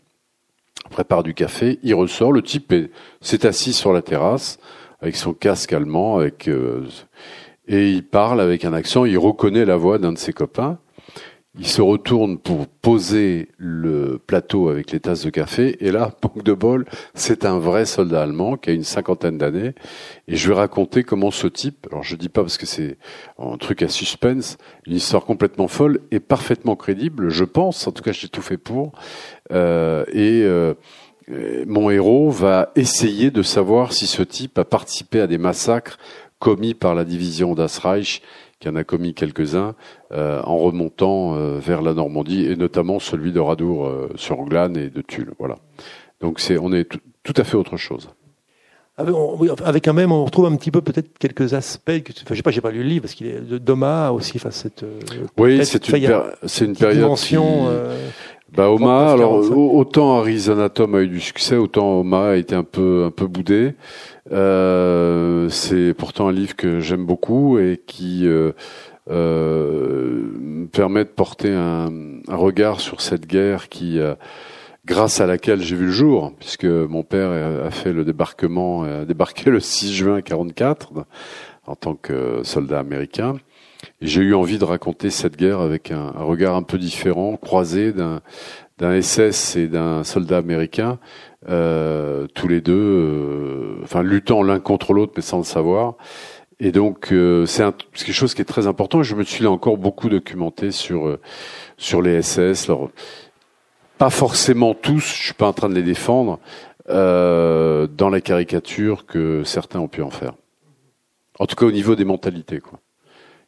prépare 0.90 1.24
du 1.24 1.34
café, 1.34 1.80
il 1.82 1.92
ressort. 1.96 2.30
Le 2.30 2.40
type 2.40 2.72
s'est 3.20 3.46
assis 3.46 3.72
sur 3.72 3.92
la 3.92 4.00
terrasse 4.00 4.60
avec 5.00 5.16
son 5.16 5.32
casque 5.32 5.72
allemand, 5.72 6.18
avec 6.18 6.48
et 7.66 7.90
il 7.90 8.06
parle 8.06 8.40
avec 8.40 8.64
un 8.64 8.72
accent. 8.72 9.04
Il 9.04 9.18
reconnaît 9.18 9.64
la 9.64 9.76
voix 9.76 9.98
d'un 9.98 10.12
de 10.12 10.18
ses 10.18 10.32
copains. 10.32 10.78
Il 11.58 11.66
se 11.66 11.82
retourne 11.82 12.38
pour 12.38 12.68
poser 12.68 13.48
le 13.58 14.20
plateau 14.24 14.68
avec 14.68 14.92
les 14.92 15.00
tasses 15.00 15.24
de 15.24 15.30
café. 15.30 15.84
Et 15.84 15.90
là, 15.90 16.14
manque 16.22 16.44
de 16.44 16.52
bol, 16.52 16.84
c'est 17.14 17.44
un 17.44 17.58
vrai 17.58 17.86
soldat 17.86 18.22
allemand 18.22 18.56
qui 18.56 18.70
a 18.70 18.72
une 18.72 18.84
cinquantaine 18.84 19.36
d'années. 19.36 19.74
Et 20.28 20.36
je 20.36 20.48
vais 20.48 20.54
raconter 20.54 21.02
comment 21.02 21.32
ce 21.32 21.48
type, 21.48 21.88
alors 21.90 22.04
je 22.04 22.14
dis 22.14 22.28
pas 22.28 22.42
parce 22.42 22.56
que 22.56 22.66
c'est 22.66 22.98
un 23.38 23.56
truc 23.56 23.82
à 23.82 23.88
suspense, 23.88 24.58
une 24.86 24.94
histoire 24.94 25.24
complètement 25.24 25.66
folle 25.66 25.98
et 26.12 26.20
parfaitement 26.20 26.76
crédible, 26.76 27.30
je 27.30 27.44
pense. 27.44 27.84
En 27.88 27.90
tout 27.90 28.04
cas, 28.04 28.12
j'ai 28.12 28.28
tout 28.28 28.42
fait 28.42 28.58
pour. 28.58 28.92
Euh, 29.50 30.04
et 30.12 30.42
euh, 30.44 30.74
mon 31.66 31.90
héros 31.90 32.30
va 32.30 32.70
essayer 32.76 33.32
de 33.32 33.42
savoir 33.42 33.92
si 33.92 34.06
ce 34.06 34.22
type 34.22 34.56
a 34.56 34.64
participé 34.64 35.20
à 35.20 35.26
des 35.26 35.38
massacres 35.38 35.98
commis 36.38 36.74
par 36.74 36.94
la 36.94 37.04
division 37.04 37.54
d'Asreich 37.54 38.22
qui 38.60 38.68
en 38.68 38.76
a 38.76 38.84
commis 38.84 39.14
quelques-uns 39.14 39.74
euh, 40.12 40.40
en 40.44 40.58
remontant 40.58 41.34
euh, 41.34 41.58
vers 41.58 41.80
la 41.80 41.94
Normandie 41.94 42.44
et 42.44 42.56
notamment 42.56 42.98
celui 42.98 43.32
de 43.32 43.40
Radour 43.40 43.86
euh, 43.86 44.10
sur 44.16 44.36
Glane 44.44 44.76
et 44.76 44.90
de 44.90 45.00
Tulle. 45.00 45.32
Voilà. 45.38 45.56
Donc 46.20 46.40
c'est 46.40 46.58
on 46.58 46.72
est 46.72 46.86
tout 47.22 47.34
à 47.36 47.44
fait 47.44 47.56
autre 47.56 47.78
chose. 47.78 48.10
avec, 49.64 49.88
un 49.88 49.94
même, 49.94 50.12
on 50.12 50.26
retrouve 50.26 50.44
un 50.44 50.56
petit 50.56 50.70
peu 50.70 50.82
peut-être 50.82 51.16
quelques 51.18 51.54
aspects. 51.54 51.90
Enfin, 51.90 52.26
je 52.30 52.36
sais 52.36 52.42
pas, 52.42 52.50
j'ai 52.50 52.60
pas 52.60 52.70
lu 52.70 52.82
le 52.82 52.88
livre 52.88 53.02
parce 53.02 53.14
qu'il 53.14 53.28
est 53.28 53.40
de 53.40 53.56
Doma 53.56 54.12
aussi. 54.12 54.34
Enfin, 54.36 54.50
cette. 54.50 54.84
oui, 55.38 55.64
c'est 55.64 55.88
une, 55.88 56.22
c'est 56.44 56.66
une 56.66 56.76
période. 56.76 56.98
Dimension, 56.98 57.70
bah, 58.52 58.68
Oma, 58.68 59.12
alors 59.12 59.50
autant 59.56 60.18
Arizona 60.18 60.68
Tom 60.68 60.96
a 60.96 61.02
eu 61.02 61.08
du 61.08 61.20
succès, 61.20 61.56
autant 61.56 62.00
Oma 62.00 62.30
a 62.30 62.36
été 62.36 62.54
un 62.54 62.64
peu 62.64 63.04
un 63.06 63.10
peu 63.10 63.26
boudé. 63.26 63.74
Euh, 64.32 65.48
c'est 65.48 65.94
pourtant 65.94 66.28
un 66.28 66.32
livre 66.32 66.54
que 66.56 66.80
j'aime 66.80 67.06
beaucoup 67.06 67.58
et 67.58 67.82
qui 67.86 68.26
euh, 68.26 68.52
euh, 69.10 70.22
me 70.38 70.66
permet 70.66 71.04
de 71.04 71.10
porter 71.10 71.52
un, 71.52 71.90
un, 72.28 72.36
regard 72.36 72.80
sur 72.80 73.00
cette 73.00 73.26
guerre 73.26 73.68
qui, 73.68 73.98
euh, 73.98 74.14
grâce 74.84 75.20
à 75.20 75.26
laquelle 75.26 75.62
j'ai 75.62 75.76
vu 75.76 75.86
le 75.86 75.90
jour, 75.90 76.32
puisque 76.38 76.64
mon 76.64 77.02
père 77.02 77.30
a 77.30 77.70
fait 77.70 77.92
le 77.92 78.04
débarquement, 78.04 78.82
a 78.82 79.04
débarqué 79.04 79.50
le 79.50 79.60
6 79.60 79.94
juin 79.94 80.20
44 80.20 80.92
en 81.66 81.76
tant 81.76 81.94
que 81.94 82.40
soldat 82.42 82.78
américain 82.78 83.36
j'ai 84.00 84.22
eu 84.22 84.34
envie 84.34 84.58
de 84.58 84.64
raconter 84.64 85.10
cette 85.10 85.36
guerre 85.36 85.60
avec 85.60 85.90
un, 85.90 86.12
un 86.16 86.22
regard 86.22 86.54
un 86.56 86.62
peu 86.62 86.78
différent, 86.78 87.36
croisé 87.36 87.92
d'un 87.92 88.20
d'un 88.80 89.00
SS 89.00 89.56
et 89.56 89.68
d'un 89.68 90.04
soldat 90.04 90.38
américain, 90.38 90.98
euh, 91.48 92.26
tous 92.34 92.48
les 92.48 92.62
deux, 92.62 92.72
euh, 92.74 93.80
enfin 93.82 94.02
luttant 94.02 94.42
l'un 94.42 94.58
contre 94.58 94.94
l'autre, 94.94 95.12
mais 95.16 95.22
sans 95.22 95.36
le 95.38 95.44
savoir. 95.44 95.96
Et 96.60 96.72
donc 96.72 97.12
euh, 97.12 97.46
c'est 97.46 97.64
quelque 97.94 98.12
chose 98.12 98.34
qui 98.34 98.42
est 98.42 98.46
très 98.46 98.66
important. 98.66 99.02
Je 99.02 99.14
me 99.14 99.22
suis 99.22 99.44
là 99.44 99.50
encore 99.50 99.76
beaucoup 99.76 100.08
documenté 100.08 100.70
sur 100.70 101.06
euh, 101.06 101.20
sur 101.76 102.00
les 102.02 102.22
SS. 102.22 102.70
Alors, 102.70 102.90
pas 103.98 104.10
forcément 104.10 104.74
tous, 104.74 105.00
je 105.00 105.24
suis 105.24 105.34
pas 105.34 105.46
en 105.48 105.52
train 105.52 105.68
de 105.68 105.74
les 105.74 105.82
défendre 105.82 106.40
dans 106.88 108.10
la 108.10 108.20
caricature 108.20 109.06
que 109.06 109.44
certains 109.44 109.78
ont 109.78 109.88
pu 109.88 110.02
en 110.02 110.10
faire. 110.10 110.32
En 111.38 111.46
tout 111.46 111.54
cas 111.54 111.66
au 111.66 111.70
niveau 111.70 111.94
des 111.94 112.04
mentalités, 112.04 112.58
quoi. 112.60 112.80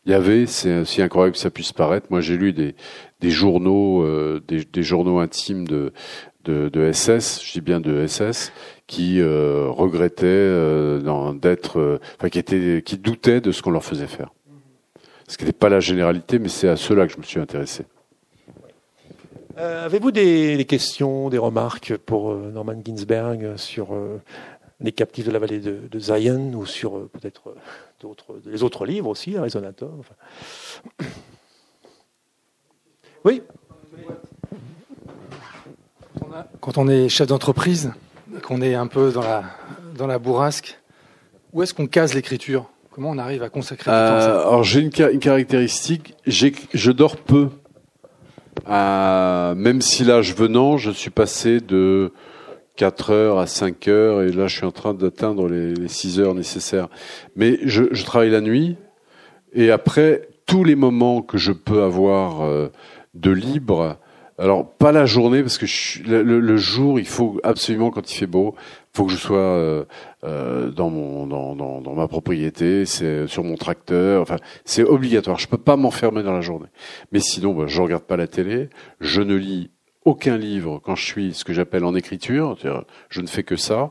Il 0.04 0.10
y 0.10 0.14
avait, 0.14 0.46
c'est 0.46 0.80
aussi 0.80 1.00
incroyable 1.00 1.34
que 1.34 1.38
ça 1.38 1.50
puisse 1.50 1.72
paraître. 1.72 2.08
Moi, 2.10 2.20
j'ai 2.20 2.36
lu 2.36 2.52
des, 2.52 2.74
journaux, 3.30 4.02
euh, 4.02 4.42
des, 4.48 4.82
journaux 4.82 5.20
intimes 5.20 5.66
de, 5.66 5.92
SS, 6.92 7.40
je 7.44 7.52
dis 7.52 7.60
bien 7.60 7.78
de 7.78 8.04
SS, 8.06 8.52
qui 8.88 9.20
euh, 9.20 9.68
regrettaient 9.70 10.26
euh, 10.26 11.32
d'être, 11.34 12.00
enfin, 12.18 12.30
qui 12.30 12.40
étaient, 12.40 12.82
qui 12.84 12.98
doutaient 12.98 13.40
de 13.40 13.52
ce 13.52 13.62
qu'on 13.62 13.70
leur 13.70 13.84
faisait 13.84 14.08
faire. 14.08 14.32
Ce 15.28 15.38
qui 15.38 15.44
n'était 15.44 15.56
pas 15.56 15.68
la 15.68 15.78
généralité, 15.78 16.40
mais 16.40 16.48
c'est 16.48 16.68
à 16.68 16.76
cela 16.76 17.06
que 17.06 17.12
je 17.12 17.18
me 17.18 17.22
suis 17.22 17.38
intéressé. 17.38 17.84
Avez-vous 19.56 20.10
des, 20.10 20.64
questions, 20.66 21.28
des 21.28 21.38
remarques 21.38 21.96
pour 21.96 22.34
Norman 22.34 22.74
Ginsberg 22.84 23.56
sur 23.56 23.94
les 24.80 24.92
captifs 24.92 25.26
de 25.26 25.30
la 25.30 25.38
vallée 25.38 25.60
de, 25.60 25.78
de 25.88 25.98
Zion 26.00 26.52
ou 26.54 26.66
sur 26.66 27.08
peut-être 27.10 27.54
d'autres, 28.02 28.40
les 28.44 28.62
autres 28.62 28.84
livres 28.84 29.08
aussi, 29.08 29.36
Arizonator. 29.36 29.90
Enfin. 29.98 30.14
Oui. 33.24 33.40
Quand 36.60 36.76
on 36.76 36.88
est 36.88 37.08
chef 37.08 37.28
d'entreprise, 37.28 37.92
qu'on 38.42 38.60
est 38.60 38.74
un 38.74 38.88
peu 38.88 39.12
dans 39.12 39.20
la, 39.20 39.44
dans 39.96 40.08
la 40.08 40.18
bourrasque, 40.18 40.76
où 41.52 41.62
est-ce 41.62 41.72
qu'on 41.72 41.86
case 41.86 42.14
l'écriture? 42.14 42.68
Comment 42.90 43.10
on 43.10 43.18
arrive 43.18 43.44
à 43.44 43.48
consacrer 43.48 43.92
du 43.92 43.96
temps 43.96 44.02
euh, 44.02 44.40
Alors 44.40 44.64
j'ai 44.64 44.80
une, 44.80 44.90
une, 45.12 45.20
caractéristique, 45.20 46.16
je 46.26 46.90
dors 46.90 47.16
peu. 47.16 47.50
Euh, 48.68 49.54
même 49.54 49.80
si 49.82 50.02
l'âge 50.02 50.34
venant, 50.34 50.76
je 50.76 50.90
suis 50.90 51.10
passé 51.10 51.60
de 51.60 52.12
4 52.76 53.10
heures 53.10 53.38
à 53.38 53.46
5 53.46 53.88
heures, 53.88 54.22
et 54.22 54.32
là 54.32 54.46
je 54.46 54.56
suis 54.56 54.66
en 54.66 54.72
train 54.72 54.94
d'atteindre 54.94 55.48
les, 55.48 55.74
les 55.74 55.88
6 55.88 56.20
heures 56.20 56.34
nécessaires. 56.34 56.88
Mais 57.36 57.58
je, 57.64 57.84
je, 57.90 58.04
travaille 58.04 58.30
la 58.30 58.40
nuit, 58.40 58.76
et 59.52 59.70
après, 59.70 60.28
tous 60.46 60.64
les 60.64 60.74
moments 60.74 61.22
que 61.22 61.38
je 61.38 61.52
peux 61.52 61.82
avoir 61.82 62.42
euh, 62.42 62.68
de 63.14 63.30
libre, 63.30 63.98
alors 64.38 64.68
pas 64.68 64.92
la 64.92 65.04
journée, 65.04 65.42
parce 65.42 65.58
que 65.58 65.66
je, 65.66 66.02
le, 66.02 66.22
le, 66.22 66.56
jour, 66.56 66.98
il 66.98 67.06
faut 67.06 67.38
absolument, 67.42 67.90
quand 67.90 68.10
il 68.10 68.16
fait 68.16 68.26
beau, 68.26 68.54
faut 68.94 69.04
que 69.04 69.12
je 69.12 69.16
sois 69.16 69.38
euh, 69.38 69.84
euh, 70.24 70.70
dans, 70.70 70.90
mon, 70.90 71.26
dans, 71.26 71.54
dans, 71.54 71.80
dans 71.80 71.94
ma 71.94 72.08
propriété, 72.08 72.86
c'est 72.86 73.26
sur 73.26 73.44
mon 73.44 73.56
tracteur, 73.56 74.22
enfin 74.22 74.36
c'est 74.64 74.84
obligatoire, 74.84 75.38
je 75.38 75.48
peux 75.48 75.58
pas 75.58 75.76
m'enfermer 75.76 76.22
dans 76.22 76.32
la 76.32 76.40
journée. 76.40 76.68
Mais 77.12 77.20
sinon, 77.20 77.54
bah, 77.54 77.64
je 77.66 77.80
regarde 77.80 78.04
pas 78.04 78.16
la 78.16 78.26
télé, 78.26 78.70
je 79.00 79.20
ne 79.20 79.34
lis 79.34 79.70
aucun 80.04 80.36
livre 80.36 80.80
quand 80.82 80.94
je 80.94 81.04
suis 81.04 81.34
ce 81.34 81.44
que 81.44 81.52
j'appelle 81.52 81.84
en 81.84 81.94
écriture, 81.94 82.56
je 83.08 83.20
ne 83.20 83.26
fais 83.26 83.42
que 83.42 83.56
ça, 83.56 83.90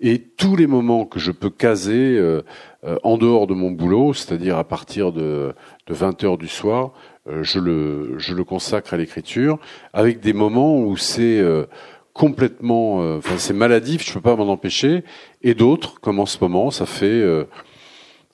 et 0.00 0.18
tous 0.18 0.56
les 0.56 0.66
moments 0.66 1.04
que 1.04 1.18
je 1.18 1.30
peux 1.30 1.50
caser 1.50 2.16
euh, 2.18 2.42
euh, 2.84 2.96
en 3.04 3.16
dehors 3.16 3.46
de 3.46 3.54
mon 3.54 3.70
boulot, 3.70 4.12
c'est-à-dire 4.12 4.58
à 4.58 4.64
partir 4.64 5.12
de, 5.12 5.54
de 5.86 5.94
20 5.94 6.24
heures 6.24 6.38
du 6.38 6.48
soir, 6.48 6.92
euh, 7.28 7.42
je, 7.42 7.58
le, 7.58 8.18
je 8.18 8.34
le 8.34 8.44
consacre 8.44 8.94
à 8.94 8.96
l'écriture, 8.96 9.58
avec 9.92 10.20
des 10.20 10.32
moments 10.32 10.78
où 10.78 10.96
c'est 10.96 11.38
euh, 11.38 11.66
complètement, 12.12 13.02
euh, 13.02 13.18
enfin 13.18 13.38
c'est 13.38 13.54
maladif, 13.54 14.04
je 14.06 14.12
peux 14.12 14.20
pas 14.20 14.36
m'en 14.36 14.48
empêcher, 14.48 15.04
et 15.42 15.54
d'autres, 15.54 16.00
comme 16.00 16.20
en 16.20 16.26
ce 16.26 16.38
moment, 16.40 16.70
ça 16.70 16.86
fait 16.86 17.06
euh, 17.06 17.44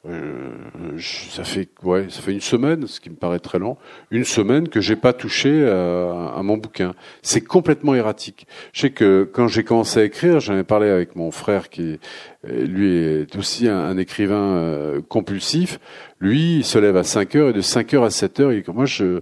ça 0.04 1.44
fait 1.44 1.68
ouais, 1.82 2.06
ça 2.08 2.22
fait 2.22 2.32
une 2.32 2.40
semaine, 2.40 2.86
ce 2.86 3.00
qui 3.00 3.10
me 3.10 3.16
paraît 3.16 3.38
très 3.38 3.58
long, 3.58 3.76
une 4.10 4.24
semaine 4.24 4.68
que 4.68 4.80
j'ai 4.80 4.96
pas 4.96 5.12
touché 5.12 5.68
à, 5.68 6.34
à 6.36 6.42
mon 6.42 6.56
bouquin. 6.56 6.94
C'est 7.22 7.42
complètement 7.42 7.94
erratique. 7.94 8.46
Je 8.72 8.80
sais 8.80 8.90
que 8.90 9.28
quand 9.30 9.48
j'ai 9.48 9.62
commencé 9.62 10.00
à 10.00 10.04
écrire, 10.04 10.40
j'en 10.40 10.56
ai 10.56 10.64
parlé 10.64 10.88
avec 10.88 11.16
mon 11.16 11.30
frère 11.30 11.68
qui 11.68 11.98
lui 12.44 12.96
est 12.96 13.36
aussi 13.36 13.68
un, 13.68 13.98
écrivain 13.98 14.56
euh, 14.56 15.00
compulsif. 15.06 15.78
Lui, 16.20 16.56
il 16.58 16.64
se 16.64 16.78
lève 16.78 16.96
à 16.96 17.04
5 17.04 17.34
heures 17.36 17.48
et 17.50 17.52
de 17.52 17.60
5 17.60 17.94
heures 17.94 18.04
à 18.04 18.10
7 18.10 18.40
heures, 18.40 18.52
il, 18.52 18.64
moi, 18.72 18.86
je, 18.86 19.20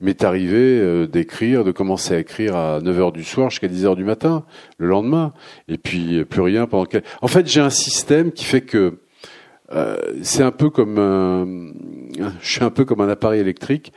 m'est 0.00 0.22
arrivé 0.22 0.78
euh, 0.80 1.06
d'écrire, 1.06 1.64
de 1.64 1.72
commencer 1.72 2.14
à 2.14 2.18
écrire 2.18 2.56
à 2.56 2.80
9 2.80 3.00
heures 3.00 3.12
du 3.12 3.24
soir 3.24 3.50
jusqu'à 3.50 3.68
10 3.68 3.86
heures 3.86 3.96
du 3.96 4.04
matin, 4.04 4.44
le 4.76 4.86
lendemain. 4.86 5.32
Et 5.68 5.78
puis, 5.78 6.24
plus 6.24 6.42
rien 6.42 6.66
pendant 6.66 6.84
quel... 6.84 7.02
En 7.22 7.28
fait, 7.28 7.46
j'ai 7.46 7.60
un 7.60 7.70
système 7.70 8.32
qui 8.32 8.44
fait 8.44 8.60
que 8.60 8.78
euh, 8.78 9.00
c'est 10.22 10.42
un 10.42 10.50
peu 10.50 10.70
comme 10.70 10.98
un, 10.98 11.46
je 12.40 12.50
suis 12.50 12.64
un 12.64 12.70
peu 12.70 12.84
comme 12.84 13.00
un 13.00 13.08
appareil 13.08 13.40
électrique. 13.40 13.92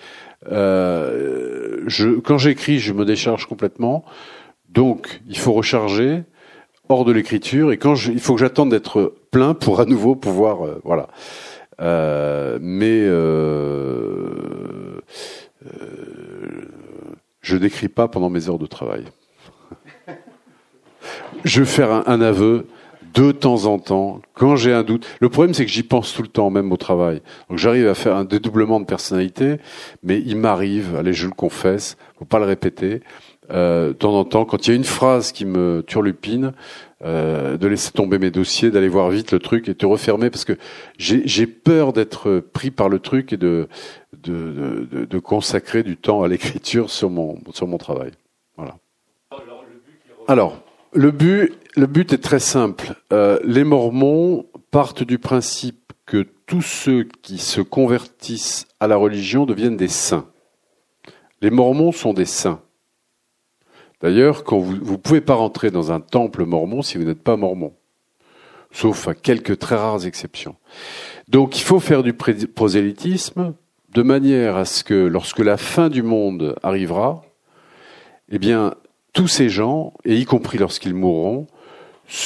Euh, 0.52 1.84
je, 1.88 2.10
quand 2.20 2.38
j'écris, 2.38 2.80
je 2.80 2.94
me 2.94 3.06
décharge 3.06 3.46
complètement. 3.46 4.04
Donc, 4.70 5.22
il 5.28 5.38
faut 5.38 5.54
recharger 5.54 6.24
hors 6.90 7.06
de 7.06 7.12
l'écriture. 7.12 7.72
Et 7.72 7.78
quand 7.78 7.96
je, 7.96 8.12
il 8.12 8.20
faut 8.20 8.34
que 8.34 8.40
j'attende 8.40 8.72
d'être 8.72 9.14
plein 9.32 9.54
pour 9.54 9.80
à 9.80 9.86
nouveau 9.86 10.16
pouvoir, 10.16 10.66
euh, 10.66 10.82
voilà. 10.84 11.08
Euh, 11.80 12.60
mais 12.62 13.02
euh, 13.02 14.30
je 17.42 17.58
n'écris 17.58 17.88
pas 17.88 18.08
pendant 18.08 18.30
mes 18.30 18.50
heures 18.50 18.60
de 18.60 18.68
travail. 18.68 19.06
je 21.44 21.62
vais 21.62 21.66
faire 21.66 22.08
un 22.08 22.22
aveu 22.22 22.68
de 23.14 23.32
temps 23.32 23.66
en 23.66 23.80
temps, 23.80 24.22
quand 24.34 24.56
j'ai 24.56 24.74
un 24.74 24.84
doute. 24.84 25.08
Le 25.20 25.30
problème, 25.30 25.54
c'est 25.54 25.66
que 25.66 25.72
j'y 25.72 25.84
pense 25.84 26.14
tout 26.14 26.22
le 26.22 26.28
temps, 26.28 26.50
même 26.50 26.72
au 26.72 26.78
travail. 26.78 27.22
Donc 27.50 27.58
j'arrive 27.58 27.88
à 27.88 27.96
faire 27.96 28.16
un 28.16 28.26
dédoublement 28.26 28.80
de 28.80 28.86
personnalité, 28.86 29.58
mais 30.04 30.22
il 30.26 30.38
m'arrive, 30.38 30.96
allez, 30.96 31.14
je 31.14 31.28
le 31.28 31.34
confesse, 31.34 31.98
faut 32.18 32.26
pas 32.26 32.40
le 32.40 32.46
répéter, 32.46 33.02
euh, 33.52 33.90
de 33.90 33.94
temps 33.94 34.14
en 34.14 34.24
temps, 34.24 34.46
quand 34.46 34.68
il 34.68 34.70
y 34.70 34.74
a 34.74 34.76
une 34.76 34.84
phrase 34.84 35.32
qui 35.32 35.46
me 35.46 35.84
turlupine, 35.86 36.54
euh, 37.04 37.58
de 37.58 37.68
laisser 37.68 37.92
tomber 37.92 38.20
mes 38.20 38.32
dossiers, 38.32 38.70
d'aller 38.70 38.88
voir 38.88 39.10
vite 39.10 39.32
le 39.32 39.40
truc 39.40 39.68
et 39.68 39.74
de 39.74 39.86
refermer, 39.86 40.30
parce 40.30 40.46
que 40.46 40.58
j'ai 40.98 41.48
peur 41.48 41.94
d'être 41.94 42.40
pris 42.40 42.72
par 42.72 42.90
le 42.90 43.00
truc 43.00 43.34
et 43.34 43.38
de, 43.38 43.68
de, 44.14 44.88
de, 44.92 45.06
de 45.06 45.20
consacrer 45.20 45.84
du 45.84 45.98
temps 45.98 46.24
à 46.24 46.28
l'écriture 46.28 46.90
sur 46.90 47.10
mon, 47.10 47.40
sur 47.54 47.68
mon 47.68 47.78
travail. 47.78 48.12
Voilà. 48.56 48.78
Alors, 50.28 50.62
le 50.94 51.12
but, 51.12 51.54
le 51.76 51.88
but 51.88 52.14
est 52.14 52.22
très 52.22 52.40
simple. 52.40 52.96
Euh, 53.14 53.40
les 53.44 53.64
Mormons 53.64 54.46
partent 54.72 55.04
du 55.04 55.20
principe 55.20 55.94
que 56.06 56.26
tous 56.46 56.62
ceux 56.62 57.08
qui 57.22 57.38
se 57.38 57.62
convertissent 57.62 58.68
à 58.80 58.88
la 58.88 58.98
religion 58.98 59.46
deviennent 59.46 59.78
des 59.78 59.88
saints. 59.88 60.28
Les 61.42 61.50
Mormons 61.50 61.92
sont 61.92 62.14
des 62.14 62.26
saints. 62.26 62.62
D'ailleurs, 64.02 64.44
quand 64.44 64.58
vous 64.60 64.76
ne 64.76 64.98
pouvez 64.98 65.22
pas 65.22 65.36
rentrer 65.36 65.72
dans 65.72 65.92
un 65.92 66.00
temple 66.00 66.46
mormon 66.46 66.82
si 66.82 66.98
vous 66.98 67.04
n'êtes 67.04 67.22
pas 67.22 67.38
mormon, 67.38 67.74
sauf 68.72 69.08
à 69.08 69.14
quelques 69.14 69.60
très 69.60 69.76
rares 69.76 70.06
exceptions. 70.06 70.56
Donc, 71.28 71.60
il 71.60 71.64
faut 71.64 71.80
faire 71.80 72.02
du 72.04 72.14
prosélytisme 72.14 73.54
de 73.94 74.02
manière 74.02 74.56
à 74.56 74.66
ce 74.66 74.84
que, 74.84 74.94
lorsque 74.94 75.40
la 75.40 75.58
fin 75.58 75.90
du 75.90 76.02
monde 76.02 76.56
arrivera, 76.64 77.22
eh 78.30 78.40
bien, 78.40 78.74
tous 79.14 79.28
ces 79.28 79.50
gens, 79.50 79.94
et 80.06 80.16
y 80.16 80.26
compris 80.26 80.58
lorsqu'ils 80.58 80.96
mourront, 80.96 81.48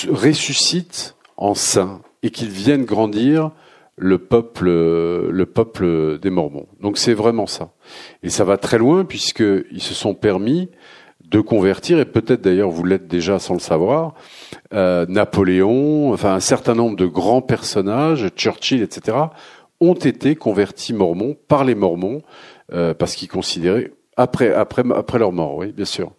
ressuscitent 0.09 1.15
en 1.37 1.53
saints 1.53 2.01
et 2.23 2.31
qu'ils 2.31 2.49
viennent 2.49 2.85
grandir 2.85 3.51
le 3.97 4.17
peuple, 4.17 4.65
le 4.65 5.45
peuple 5.45 6.19
des 6.19 6.29
Mormons. 6.29 6.67
Donc 6.81 6.97
c'est 6.97 7.13
vraiment 7.13 7.47
ça. 7.47 7.71
Et 8.23 8.29
ça 8.29 8.43
va 8.43 8.57
très 8.57 8.77
loin 8.77 9.05
puisqu'ils 9.05 9.81
se 9.81 9.93
sont 9.93 10.13
permis 10.13 10.69
de 11.23 11.39
convertir, 11.39 11.97
et 11.99 12.05
peut-être 12.05 12.41
d'ailleurs 12.41 12.69
vous 12.69 12.83
l'êtes 12.83 13.07
déjà 13.07 13.39
sans 13.39 13.55
le 13.55 13.59
savoir, 13.59 14.13
Napoléon, 14.71 16.13
enfin 16.13 16.33
un 16.35 16.39
certain 16.39 16.75
nombre 16.75 16.95
de 16.95 17.07
grands 17.07 17.41
personnages, 17.41 18.29
Churchill, 18.35 18.83
etc., 18.83 19.17
ont 19.79 19.95
été 19.95 20.35
convertis 20.35 20.93
mormons 20.93 21.35
par 21.47 21.63
les 21.63 21.75
mormons 21.75 22.21
parce 22.69 23.15
qu'ils 23.15 23.27
considéraient 23.27 23.91
après 24.17 24.53
après 24.53 24.83
après 24.95 25.19
leur 25.19 25.31
mort, 25.31 25.55
oui, 25.57 25.71
bien 25.71 25.85
sûr 25.85 26.11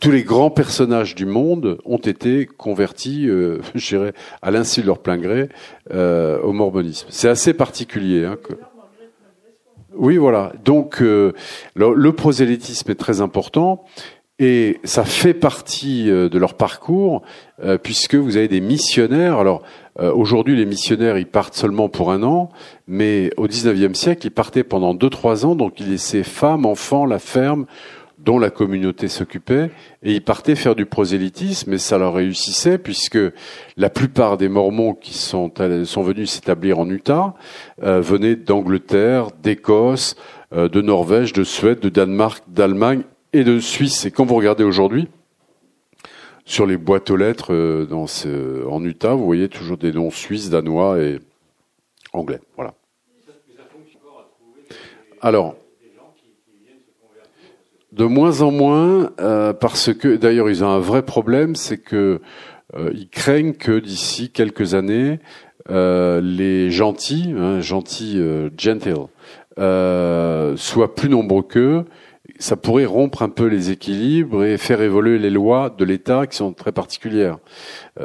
tous 0.00 0.10
les 0.10 0.24
grands 0.24 0.50
personnages 0.50 1.14
du 1.14 1.26
monde 1.26 1.78
ont 1.84 1.98
été 1.98 2.46
convertis, 2.46 3.28
euh, 3.28 3.60
je 3.74 3.96
dirais, 3.96 4.12
à 4.42 4.50
l'insu 4.50 4.82
de 4.82 4.86
leur 4.86 4.98
plein 4.98 5.16
gré, 5.16 5.48
euh, 5.92 6.40
au 6.40 6.52
mormonisme. 6.52 7.06
C'est 7.10 7.28
assez 7.28 7.54
particulier. 7.54 8.24
Hein, 8.24 8.36
que... 8.42 8.54
Oui, 9.96 10.16
voilà. 10.16 10.52
Donc, 10.64 11.00
euh, 11.00 11.32
le, 11.74 12.12
prosélytisme 12.12 12.90
est 12.90 12.96
très 12.96 13.20
important. 13.20 13.84
Et 14.38 14.80
ça 14.84 15.04
fait 15.04 15.32
partie 15.32 16.10
euh, 16.10 16.28
de 16.28 16.38
leur 16.38 16.54
parcours, 16.54 17.22
euh, 17.64 17.78
puisque 17.78 18.16
vous 18.16 18.36
avez 18.36 18.48
des 18.48 18.60
missionnaires. 18.60 19.38
Alors 19.38 19.62
aujourd'hui, 19.98 20.54
les 20.56 20.66
missionnaires, 20.66 21.16
ils 21.16 21.26
partent 21.26 21.54
seulement 21.54 21.88
pour 21.88 22.12
un 22.12 22.22
an, 22.22 22.50
mais 22.86 23.30
au 23.38 23.46
XIXe 23.46 23.98
siècle, 23.98 24.26
ils 24.26 24.30
partaient 24.30 24.62
pendant 24.62 24.92
deux 24.92 25.08
trois 25.08 25.46
ans. 25.46 25.54
Donc 25.54 25.80
ils 25.80 25.88
laissaient 25.88 26.22
femmes, 26.22 26.66
enfants, 26.66 27.06
la 27.06 27.18
ferme, 27.18 27.64
dont 28.18 28.38
la 28.38 28.50
communauté 28.50 29.08
s'occupait, 29.08 29.70
et 30.02 30.14
ils 30.14 30.24
partaient 30.24 30.56
faire 30.56 30.74
du 30.74 30.86
prosélytisme, 30.86 31.72
et 31.72 31.78
ça 31.78 31.98
leur 31.98 32.14
réussissait, 32.14 32.78
puisque 32.78 33.18
la 33.76 33.90
plupart 33.90 34.36
des 34.36 34.48
Mormons 34.48 34.94
qui 34.94 35.14
sont, 35.14 35.52
sont 35.84 36.02
venus 36.02 36.30
s'établir 36.30 36.78
en 36.78 36.88
Utah 36.88 37.34
euh, 37.82 38.00
venaient 38.00 38.36
d'Angleterre, 38.36 39.28
d'Écosse, 39.42 40.16
euh, 40.52 40.68
de 40.68 40.80
Norvège, 40.80 41.32
de 41.32 41.44
Suède, 41.44 41.80
de 41.80 41.88
Danemark, 41.88 42.42
d'Allemagne 42.48 43.02
et 43.32 43.44
de 43.44 43.60
Suisse. 43.60 44.06
Et 44.06 44.10
quand 44.10 44.24
vous 44.24 44.36
regardez 44.36 44.64
aujourd'hui, 44.64 45.08
sur 46.44 46.64
les 46.64 46.76
boîtes 46.76 47.10
aux 47.10 47.16
lettres 47.16 47.52
euh, 47.52 47.86
dans 47.86 48.06
ce, 48.06 48.64
en 48.66 48.82
Utah, 48.84 49.14
vous 49.14 49.26
voyez 49.26 49.48
toujours 49.48 49.76
des 49.76 49.92
noms 49.92 50.10
suisses, 50.10 50.48
danois 50.48 51.00
et 51.00 51.18
anglais. 52.12 52.40
Voilà. 52.54 52.74
Alors, 55.20 55.56
de 57.96 58.04
moins 58.04 58.42
en 58.42 58.50
moins, 58.50 59.10
euh, 59.20 59.54
parce 59.54 59.92
que 59.94 60.16
d'ailleurs 60.16 60.50
ils 60.50 60.62
ont 60.62 60.68
un 60.68 60.78
vrai 60.78 61.02
problème, 61.02 61.56
c'est 61.56 61.78
que 61.78 62.20
euh, 62.76 62.90
ils 62.94 63.08
craignent 63.08 63.54
que 63.54 63.78
d'ici 63.78 64.30
quelques 64.30 64.74
années, 64.74 65.18
euh, 65.70 66.20
les 66.20 66.70
gentils, 66.70 67.34
hein, 67.36 67.60
gentils 67.60 68.22
gentle, 68.58 69.08
soient 70.56 70.94
plus 70.94 71.08
nombreux 71.08 71.42
qu'eux. 71.42 71.84
Ça 72.38 72.56
pourrait 72.56 72.84
rompre 72.84 73.22
un 73.22 73.30
peu 73.30 73.46
les 73.46 73.70
équilibres 73.70 74.44
et 74.44 74.58
faire 74.58 74.82
évoluer 74.82 75.18
les 75.18 75.30
lois 75.30 75.70
de 75.70 75.84
l'État 75.84 76.26
qui 76.26 76.36
sont 76.36 76.52
très 76.52 76.72
particulières. 76.72 77.38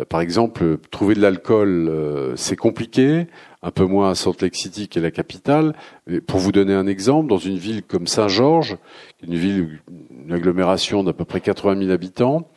par 0.08 0.22
exemple, 0.22 0.78
trouver 0.90 1.16
de 1.16 1.22
l'alcool, 1.22 1.92
c'est 2.36 2.56
compliqué 2.56 3.28
un 3.64 3.72
peu 3.72 3.86
moins 3.86 4.10
à 4.10 4.16
Salt 4.16 4.42
Lake 4.42 4.56
City 4.56 4.88
qui 4.88 5.00
est 5.00 5.02
la 5.02 5.12
capitale. 5.12 5.74
Mais 6.08 6.22
pour 6.22 6.40
vous 6.40 6.52
donner 6.52 6.74
un 6.74 6.88
exemple, 6.88 7.30
dans 7.30 7.38
une 7.38 7.58
ville 7.58 7.84
comme 7.84 8.08
Saint-Georges, 8.08 8.78
une 9.24 9.36
ville, 9.36 9.80
une 10.26 10.34
agglomération 10.34 11.04
d'à 11.04 11.14
peu 11.14 11.26
près 11.26 11.42
80 11.42 11.80
000 11.80 11.92
habitants, 11.92 12.50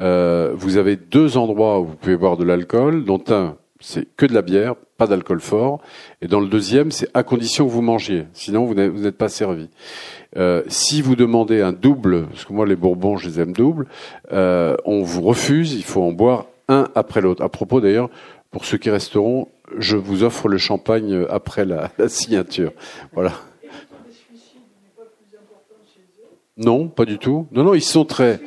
euh, 0.00 0.52
vous 0.54 0.76
avez 0.76 0.96
deux 0.96 1.36
endroits 1.36 1.80
où 1.80 1.86
vous 1.86 1.96
pouvez 1.96 2.16
boire 2.16 2.36
de 2.36 2.44
l'alcool, 2.44 3.04
dont 3.04 3.22
un, 3.28 3.56
c'est 3.80 4.06
que 4.16 4.26
de 4.26 4.34
la 4.34 4.42
bière, 4.42 4.74
pas 4.96 5.06
d'alcool 5.06 5.40
fort, 5.40 5.80
et 6.22 6.26
dans 6.26 6.40
le 6.40 6.48
deuxième, 6.48 6.90
c'est 6.90 7.08
à 7.14 7.22
condition 7.22 7.66
que 7.66 7.70
vous 7.70 7.82
mangiez, 7.82 8.26
sinon 8.32 8.64
vous 8.64 8.74
n'êtes 8.74 9.16
pas 9.16 9.28
servi. 9.28 9.68
Euh, 10.36 10.62
si 10.68 11.02
vous 11.02 11.16
demandez 11.16 11.60
un 11.60 11.72
double, 11.72 12.26
parce 12.26 12.44
que 12.44 12.52
moi 12.52 12.66
les 12.66 12.76
Bourbons 12.76 13.16
je 13.16 13.28
les 13.28 13.40
aime 13.40 13.52
double, 13.52 13.86
euh, 14.32 14.76
on 14.84 15.02
vous 15.02 15.22
refuse, 15.22 15.74
il 15.74 15.84
faut 15.84 16.02
en 16.02 16.12
boire 16.12 16.46
un 16.68 16.88
après 16.94 17.20
l'autre. 17.20 17.42
À 17.42 17.48
propos 17.48 17.80
d'ailleurs, 17.80 18.10
pour 18.50 18.64
ceux 18.64 18.78
qui 18.78 18.90
resteront, 18.90 19.48
je 19.76 19.96
vous 19.96 20.22
offre 20.22 20.48
le 20.48 20.58
champagne 20.58 21.26
après 21.28 21.64
la, 21.64 21.90
signature. 22.08 22.72
Voilà. 23.12 23.32
Non, 26.56 26.88
pas 26.88 27.04
du 27.04 27.18
tout. 27.18 27.46
Non, 27.52 27.64
non, 27.64 27.74
ils 27.74 27.82
sont 27.82 28.04
très. 28.04 28.40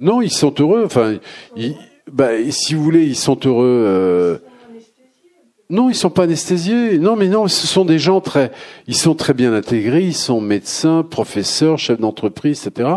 Non, 0.00 0.20
ils 0.20 0.32
sont 0.32 0.54
heureux. 0.58 0.82
Enfin, 0.84 1.18
bah, 2.10 2.30
si 2.50 2.74
vous 2.74 2.82
voulez, 2.82 3.04
ils 3.04 3.16
sont 3.16 3.38
heureux. 3.44 3.84
Euh, 3.86 4.38
non, 5.70 5.90
ils 5.90 5.94
sont 5.94 6.10
pas 6.10 6.22
anesthésiés. 6.24 6.98
Non, 6.98 7.14
mais 7.14 7.28
non, 7.28 7.46
ce 7.46 7.66
sont 7.66 7.84
des 7.84 7.98
gens 7.98 8.20
très. 8.20 8.50
Ils 8.86 8.96
sont 8.96 9.14
très 9.14 9.34
bien 9.34 9.52
intégrés. 9.52 10.02
Ils 10.02 10.14
sont 10.14 10.40
médecins, 10.40 11.02
professeurs, 11.02 11.78
chefs 11.78 12.00
d'entreprise, 12.00 12.66
etc. 12.66 12.88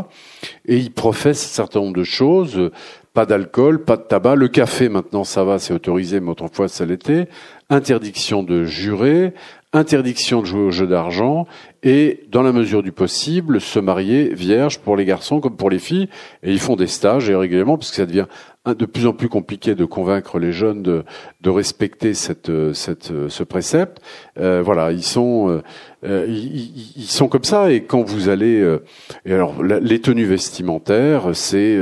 Et 0.66 0.78
ils 0.78 0.92
professent 0.92 1.44
un 1.46 1.56
certain 1.56 1.82
nombre 1.82 1.98
de 1.98 2.04
choses 2.04 2.72
pas 3.14 3.26
d'alcool, 3.26 3.84
pas 3.84 3.98
de 3.98 4.04
tabac. 4.04 4.36
Le 4.36 4.48
café, 4.48 4.90
maintenant, 4.90 5.24
ça 5.24 5.44
va, 5.44 5.60
c'est 5.60 5.74
autorisé, 5.74 6.20
mais 6.20 6.30
autrefois, 6.30 6.68
ça 6.68 6.86
l'était. 6.86 7.28
Interdiction 7.70 8.44
de 8.44 8.66
jurer, 8.66 9.34
interdiction 9.74 10.42
de 10.42 10.46
jouer 10.46 10.62
au 10.62 10.72
jeu 10.72 10.88
d'argent, 10.88 11.46
et, 11.84 12.24
dans 12.30 12.42
la 12.42 12.52
mesure 12.52 12.84
du 12.84 12.92
possible, 12.92 13.60
se 13.60 13.80
marier 13.80 14.34
vierge 14.34 14.80
pour 14.80 14.96
les 14.96 15.06
garçons 15.06 15.40
comme 15.40 15.56
pour 15.56 15.70
les 15.70 15.80
filles. 15.80 16.10
Et 16.44 16.52
ils 16.52 16.60
font 16.60 16.76
des 16.76 16.88
stages, 16.88 17.30
régulièrement, 17.30 17.78
parce 17.78 17.92
que 17.92 17.98
ça 17.98 18.06
devient 18.06 18.28
de 18.66 18.86
plus 18.86 19.08
en 19.08 19.14
plus 19.14 19.28
compliqué 19.28 19.74
de 19.74 19.86
convaincre 19.86 20.38
les 20.38 20.52
jeunes 20.52 20.84
de, 20.84 21.04
respecter 21.50 22.14
cette, 22.14 22.52
cette, 22.74 23.12
ce 23.28 23.44
précepte. 23.44 24.02
Euh, 24.38 24.62
voilà, 24.64 24.92
ils 24.92 25.04
sont, 25.04 25.62
euh, 26.04 26.26
ils, 26.28 27.06
sont 27.06 27.28
comme 27.28 27.44
ça. 27.44 27.72
Et 27.72 27.84
quand 27.84 28.04
vous 28.04 28.30
allez, 28.30 28.60
euh, 28.60 28.84
et 29.26 29.34
alors 29.34 29.64
les 29.64 30.00
tenues 30.00 30.26
vestimentaires, 30.26 31.32
c'est 31.34 31.78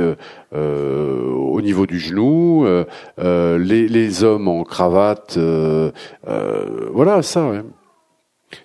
euh, 0.54 1.24
au 1.24 1.60
niveau 1.60 1.86
du 1.86 1.98
genou, 1.98 2.66
les, 3.18 3.88
les, 3.88 4.24
hommes 4.24 4.48
en 4.48 4.64
cravate, 4.64 5.38
voilà 6.92 7.22
ça. 7.22 7.48
Ouais. 7.48 7.62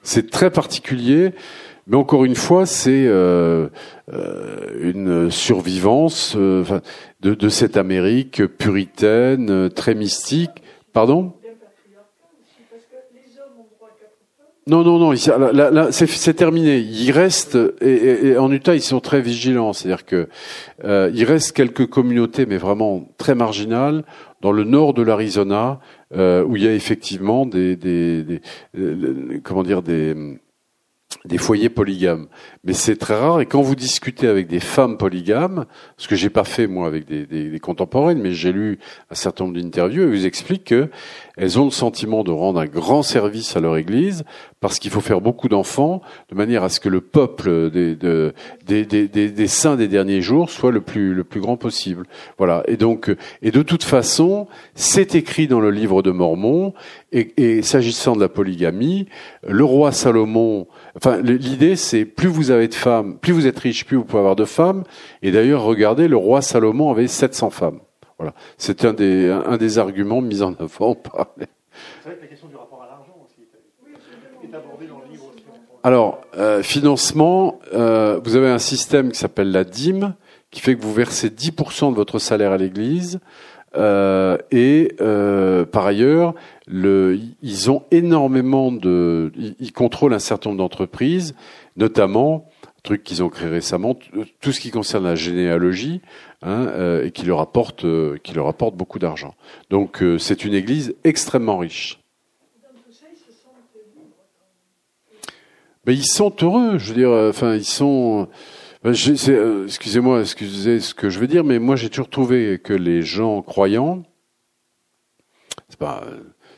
C'est 0.04 0.30
très 0.30 0.50
particulier. 0.50 1.34
Mais 1.88 1.98
encore 1.98 2.26
une 2.26 2.36
fois, 2.36 2.66
c'est 2.66 3.06
euh, 3.08 3.68
une 4.82 5.30
survivance 5.30 6.34
euh, 6.36 6.64
de, 7.22 7.36
de, 7.36 7.50
cette 7.50 7.78
Amérique 7.78 8.46
puritaine, 8.46 9.70
très 9.70 9.94
mystique. 9.94 10.64
Pardon? 10.94 11.34
Non, 14.68 14.84
non, 14.84 14.98
non. 14.98 15.12
Là, 15.12 15.70
là, 15.70 15.92
c'est 15.92 16.34
terminé. 16.34 16.80
Il 16.80 17.12
reste 17.12 17.56
et, 17.82 18.36
en 18.36 18.52
Utah, 18.52 18.74
ils 18.74 18.82
sont 18.82 19.00
très 19.00 19.22
vigilants. 19.22 19.74
C'est-à-dire 19.74 20.06
que 20.06 20.28
euh, 20.84 21.12
il 21.14 21.24
reste 21.24 21.52
quelques 21.52 21.86
communautés, 21.86 22.48
mais 22.48 22.58
vraiment 22.58 23.08
très 23.20 23.36
marginales, 23.36 24.04
dans 24.42 24.52
le 24.52 24.64
nord 24.64 24.96
de 24.96 25.04
l'Arizona, 25.04 25.80
euh, 26.16 26.44
où 26.44 26.56
il 26.56 26.64
y 26.64 26.68
a 26.68 26.74
effectivement 26.74 27.46
des 27.46 27.78
euh, 28.76 29.40
comment 29.44 29.62
dire 29.62 29.84
des 29.84 30.16
des 31.26 31.38
foyers 31.38 31.70
polygames. 31.70 32.28
Mais 32.64 32.74
c'est 32.74 32.96
très 32.96 33.16
rare. 33.16 33.42
Et 33.42 33.46
quand 33.46 33.62
vous 33.62 33.76
discutez 33.76 34.28
avec 34.28 34.48
des 34.48 34.60
femmes 34.60 34.98
polygames, 34.98 35.66
ce 35.98 36.08
que 36.08 36.16
j'ai 36.16 36.30
pas 36.30 36.44
fait 36.44 36.68
moi 36.68 36.88
avec 36.88 37.06
des, 37.06 37.26
des, 37.26 37.50
des 37.50 37.60
contemporaines, 37.60 38.20
mais 38.20 38.34
j'ai 38.34 38.52
lu 38.52 38.80
un 39.12 39.16
certain 39.16 39.46
nombre 39.46 39.60
d'interviews, 39.60 40.04
elles 40.04 40.10
vous 40.10 40.26
expliquent 40.26 40.66
que 40.66 40.90
elles 41.38 41.60
ont 41.60 41.66
le 41.66 41.72
sentiment 41.72 42.24
de 42.24 42.32
rendre 42.32 42.60
un 42.60 42.66
grand 42.66 43.04
service 43.04 43.56
à 43.58 43.60
leur 43.60 43.78
Église 43.78 44.24
parce 44.62 44.80
qu'il 44.80 44.90
faut 44.90 45.02
faire 45.02 45.22
beaucoup 45.22 45.50
d'enfants 45.50 46.02
de 46.30 46.36
manière 46.36 46.64
à 46.64 46.70
ce 46.70 46.80
que 46.80 46.90
le 46.90 47.02
peuple 47.02 47.70
des, 47.70 47.96
de, 47.96 48.34
des, 48.66 48.86
des, 48.86 49.08
des, 49.08 49.48
saints 49.48 49.76
des 49.76 49.88
derniers 49.88 50.22
jours 50.22 50.50
soit 50.50 50.72
le 50.72 50.82
plus, 50.82 51.14
le 51.14 51.24
plus 51.24 51.42
grand 51.42 51.58
possible. 51.58 52.08
Voilà. 52.38 52.64
Et 52.68 52.78
donc, 52.78 53.14
et 53.42 53.52
de 53.52 53.62
toute 53.62 53.84
façon, 53.84 54.48
c'est 54.74 55.14
écrit 55.14 55.48
dans 55.48 55.60
le 55.60 55.72
livre 55.72 56.02
de 56.02 56.12
Mormon. 56.12 56.74
Et, 57.12 57.34
et 57.38 57.62
s'agissant 57.62 58.16
de 58.16 58.22
la 58.22 58.28
polygamie, 58.28 59.08
le 59.48 59.64
roi 59.64 59.92
Salomon, 59.92 60.68
enfin, 60.96 61.22
l'idée 61.22 61.76
c'est 61.76 62.06
plus 62.06 62.28
vous 62.28 62.52
avez 62.52 62.68
de 62.68 62.74
femmes, 62.74 63.18
plus 63.18 63.34
vous 63.34 63.48
êtes 63.48 63.60
riche, 63.60 63.86
plus 63.86 63.98
vous 63.98 64.06
pouvez 64.06 64.20
avoir 64.20 64.36
de 64.36 64.46
femmes. 64.46 64.84
Et 65.22 65.32
d'ailleurs, 65.32 65.64
regardez, 65.64 66.08
le 66.08 66.18
roi 66.18 66.42
Salomon 66.42 66.92
avait 66.92 67.08
700 67.08 67.50
femmes. 67.50 67.80
Voilà. 68.18 68.34
C'est 68.58 68.86
un 68.86 68.94
des, 68.94 69.30
un 69.30 69.58
des 69.58 69.78
arguments 69.78 70.22
mis 70.22 70.42
en 70.42 70.54
avant 70.54 70.96
par 70.96 71.28
les... 71.38 71.48
C'est 72.02 72.10
vrai 72.10 72.18
que 72.18 72.22
la 72.22 72.28
question 72.28 72.48
du 72.48 72.56
rapport 72.56 72.82
à 72.84 72.88
l'argent 72.88 73.16
aussi 73.24 73.42
est 74.44 74.56
abordée 74.56 74.88
dans 74.88 75.00
le 75.06 75.12
livre 75.12 75.26
aussi. 75.34 75.44
Alors, 75.84 76.22
euh, 76.38 76.64
financement, 76.64 77.60
euh, 77.74 78.20
vous 78.24 78.36
avez 78.36 78.50
un 78.50 78.60
système 78.60 79.12
qui 79.12 79.20
s'appelle 79.20 79.52
la 79.52 79.64
dîme, 79.64 80.16
qui 80.50 80.62
fait 80.62 80.76
que 80.76 80.82
vous 80.82 80.94
versez 80.94 81.30
10% 81.30 81.92
de 81.92 81.96
votre 81.96 82.18
salaire 82.18 82.52
à 82.52 82.58
l'Église. 82.58 83.20
Euh, 83.78 84.38
et 84.52 84.94
euh, 85.02 85.66
par 85.66 85.86
ailleurs, 85.86 86.34
le, 86.68 87.20
ils 87.42 87.72
ont 87.72 87.84
énormément 87.92 88.72
de, 88.72 89.32
ils, 89.60 89.74
contrôlent 89.74 90.14
un 90.14 90.20
certain 90.20 90.50
nombre 90.50 90.60
d'entreprises, 90.60 91.36
notamment 91.76 92.50
truc 92.84 93.04
qu'ils 93.04 93.24
ont 93.24 93.30
créé 93.30 93.50
récemment, 93.50 93.98
tout 94.42 94.52
ce 94.52 94.60
qui 94.60 94.70
concerne 94.70 95.06
la 95.06 95.16
généalogie, 95.16 96.02
hein, 96.44 96.68
euh, 96.68 97.06
et 97.06 97.10
qui 97.10 97.26
leur 97.26 97.40
apporte, 97.40 97.84
qui 98.22 98.34
leur 98.34 98.48
apporte 98.48 98.76
beaucoup 98.76 99.00
d'argent. 99.00 99.34
Donc 99.72 100.04
c'est 100.20 100.46
une 100.46 100.54
église 100.54 100.96
extrêmement 101.04 101.58
riche. 101.58 102.00
Ben, 105.84 105.94
ils 105.94 106.06
sont 106.06 106.36
heureux, 106.42 106.78
je 106.78 106.90
veux 106.90 106.96
dire. 106.96 107.10
Enfin, 107.10 107.56
ils 107.56 107.66
sont. 107.66 108.28
Euh, 108.86 109.66
excusez-moi, 109.66 110.22
excusez 110.22 110.80
ce 110.80 110.94
que 110.94 111.10
je 111.10 111.18
veux 111.18 111.26
dire, 111.26 111.44
mais 111.44 111.58
moi 111.58 111.76
j'ai 111.76 111.90
toujours 111.90 112.10
trouvé 112.10 112.60
que 112.64 112.74
les 112.74 113.02
gens 113.02 113.42
croyants, 113.42 114.04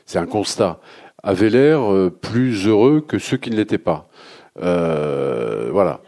c'est 0.04 0.18
un 0.18 0.26
constat, 0.26 0.78
avaient 1.22 1.48
l'air 1.48 1.90
euh, 1.90 2.10
plus 2.10 2.66
heureux 2.66 3.00
que 3.00 3.18
ceux 3.18 3.38
qui 3.38 3.50
ne 3.50 3.56
l'étaient 3.56 3.78
pas. 3.78 4.10
Euh, 4.60 5.70
voilà. 5.72 6.02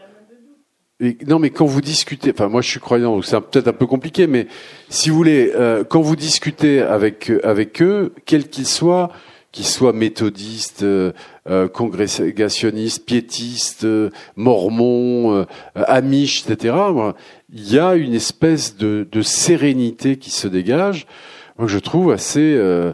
non, 1.25 1.39
mais 1.39 1.49
quand 1.49 1.65
vous 1.65 1.81
discutez, 1.81 2.29
enfin 2.31 2.49
moi 2.49 2.61
je 2.61 2.69
suis 2.69 2.79
croyant, 2.79 3.15
donc 3.15 3.25
c'est 3.25 3.41
peut-être 3.41 3.69
un 3.69 3.73
peu 3.73 3.87
compliqué, 3.87 4.27
mais 4.27 4.45
si 4.89 5.09
vous 5.09 5.15
voulez, 5.15 5.51
euh, 5.55 5.83
quand 5.83 6.01
vous 6.01 6.15
discutez 6.15 6.81
avec 6.81 7.31
avec 7.43 7.81
eux, 7.81 8.13
quels 8.27 8.47
qu'ils 8.47 8.67
soient, 8.67 9.09
qu'ils 9.51 9.65
soient 9.65 9.93
méthodistes, 9.93 10.83
euh, 10.83 11.11
euh 11.49 11.67
congrégationnistes, 11.67 13.05
piétistes, 13.05 13.87
mormons, 14.35 15.45
amish, 15.75 16.45
etc., 16.47 16.75
il 17.53 17.73
y 17.73 17.79
a 17.79 17.95
une 17.95 18.13
espèce 18.13 18.77
de, 18.77 19.07
de 19.11 19.21
sérénité 19.21 20.17
qui 20.17 20.31
se 20.31 20.47
dégage 20.47 21.05
moi 21.61 21.67
je 21.67 21.77
trouve 21.77 22.11
assez 22.11 22.55
euh, 22.55 22.93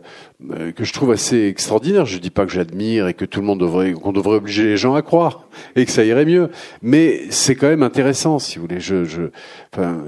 que 0.76 0.84
je 0.84 0.92
trouve 0.92 1.12
assez 1.12 1.48
extraordinaire. 1.48 2.06
Je 2.06 2.18
dis 2.18 2.30
pas 2.30 2.46
que 2.46 2.52
j'admire 2.52 3.08
et 3.08 3.14
que 3.14 3.24
tout 3.24 3.40
le 3.40 3.46
monde 3.46 3.62
devrait 3.62 3.94
qu'on 3.94 4.12
devrait 4.12 4.36
obliger 4.36 4.64
les 4.64 4.76
gens 4.76 4.94
à 4.94 5.02
croire 5.02 5.48
et 5.76 5.86
que 5.86 5.92
ça 5.92 6.04
irait 6.04 6.26
mieux, 6.26 6.50
mais 6.82 7.22
c'est 7.30 7.56
quand 7.56 7.70
même 7.70 7.82
intéressant 7.82 8.40
si 8.40 8.58
vous 8.58 8.64
voulez. 8.64 8.82
Je, 8.82 9.06
je 9.06 9.24
enfin, 9.74 10.04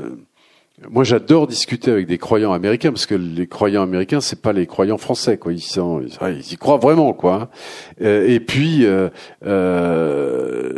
moi, 0.89 1.03
j'adore 1.03 1.47
discuter 1.47 1.91
avec 1.91 2.07
des 2.07 2.17
croyants 2.17 2.53
américains 2.53 2.91
parce 2.91 3.05
que 3.05 3.15
les 3.15 3.47
croyants 3.47 3.84
américains, 3.84 4.21
c'est 4.21 4.41
pas 4.41 4.53
les 4.53 4.65
croyants 4.65 4.97
français, 4.97 5.38
quoi. 5.38 5.51
Ils, 5.51 5.59
y 5.59 6.57
croient 6.57 6.77
vraiment, 6.77 7.13
quoi. 7.13 7.49
Euh, 8.01 8.27
et 8.27 8.39
puis, 8.39 8.86
euh, 8.86 9.09
euh, 9.45 10.71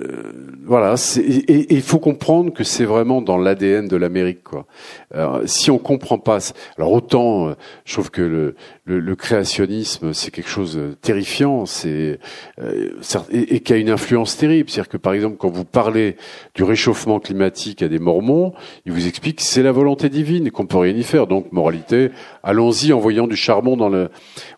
voilà. 0.66 0.96
Et 1.18 1.76
il 1.76 1.82
faut 1.82 2.00
comprendre 2.00 2.52
que 2.52 2.64
c'est 2.64 2.86
vraiment 2.86 3.22
dans 3.22 3.38
l'ADN 3.38 3.88
de 3.88 3.96
l'Amérique, 3.96 4.44
quoi. 4.44 4.66
Alors, 5.14 5.42
si 5.46 5.70
on 5.72 5.78
comprend 5.78 6.18
pas, 6.18 6.40
alors 6.78 6.92
autant, 6.92 7.50
euh, 7.50 7.54
je 7.86 7.94
trouve 7.94 8.12
que 8.12 8.22
le, 8.22 8.56
le, 8.86 9.00
le 9.00 9.16
créationnisme, 9.16 10.14
c'est 10.14 10.32
quelque 10.32 10.50
chose 10.50 10.76
de 10.76 10.94
terrifiant, 11.02 11.66
c'est 11.66 12.20
euh, 12.62 12.92
et, 13.32 13.56
et 13.56 13.60
qui 13.60 13.74
a 13.74 13.78
une 13.78 13.90
influence 13.90 14.38
terrible. 14.38 14.70
C'est-à-dire 14.70 14.90
que, 14.90 14.98
par 14.98 15.14
exemple, 15.14 15.38
quand 15.38 15.50
vous 15.50 15.66
parlez 15.66 16.16
du 16.56 16.64
réchauffement 16.64 17.20
climatique 17.20 17.82
à 17.82 17.88
des 17.88 18.00
Mormons, 18.00 18.54
ils 18.86 18.92
vous 18.92 19.08
expliquent 19.08 19.38
que 19.38 19.44
c'est 19.44 19.64
la 19.64 19.72
volonté 19.72 20.10
divine 20.10 20.50
qu'on 20.52 20.66
peut 20.66 20.78
rien 20.78 20.96
y 20.96 21.04
faire. 21.04 21.28
Donc 21.28 21.52
moralité, 21.52 22.12
allons-y 22.44 22.94
en 22.94 23.00
voyant 23.00 23.28
du 23.28 23.36
charbon 23.36 23.78
dans 23.78 23.90
le. 23.90 24.10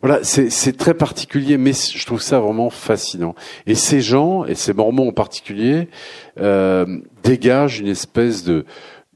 Voilà, 0.02 0.20
c'est 0.24 0.78
très 0.78 0.94
particulier, 0.94 1.58
mais 1.58 1.74
je 1.74 2.06
trouve 2.06 2.22
ça 2.22 2.40
vraiment 2.40 2.70
fascinant. 2.70 3.36
Et 3.66 3.76
ces 3.76 4.02
gens 4.02 4.46
et 4.46 4.56
ces 4.56 4.74
Mormons 4.74 5.10
en 5.10 5.14
particulier 5.14 5.90
euh, 6.40 7.00
dégagent 7.24 7.80
une 7.80 7.88
espèce 7.88 8.44
de 8.44 8.66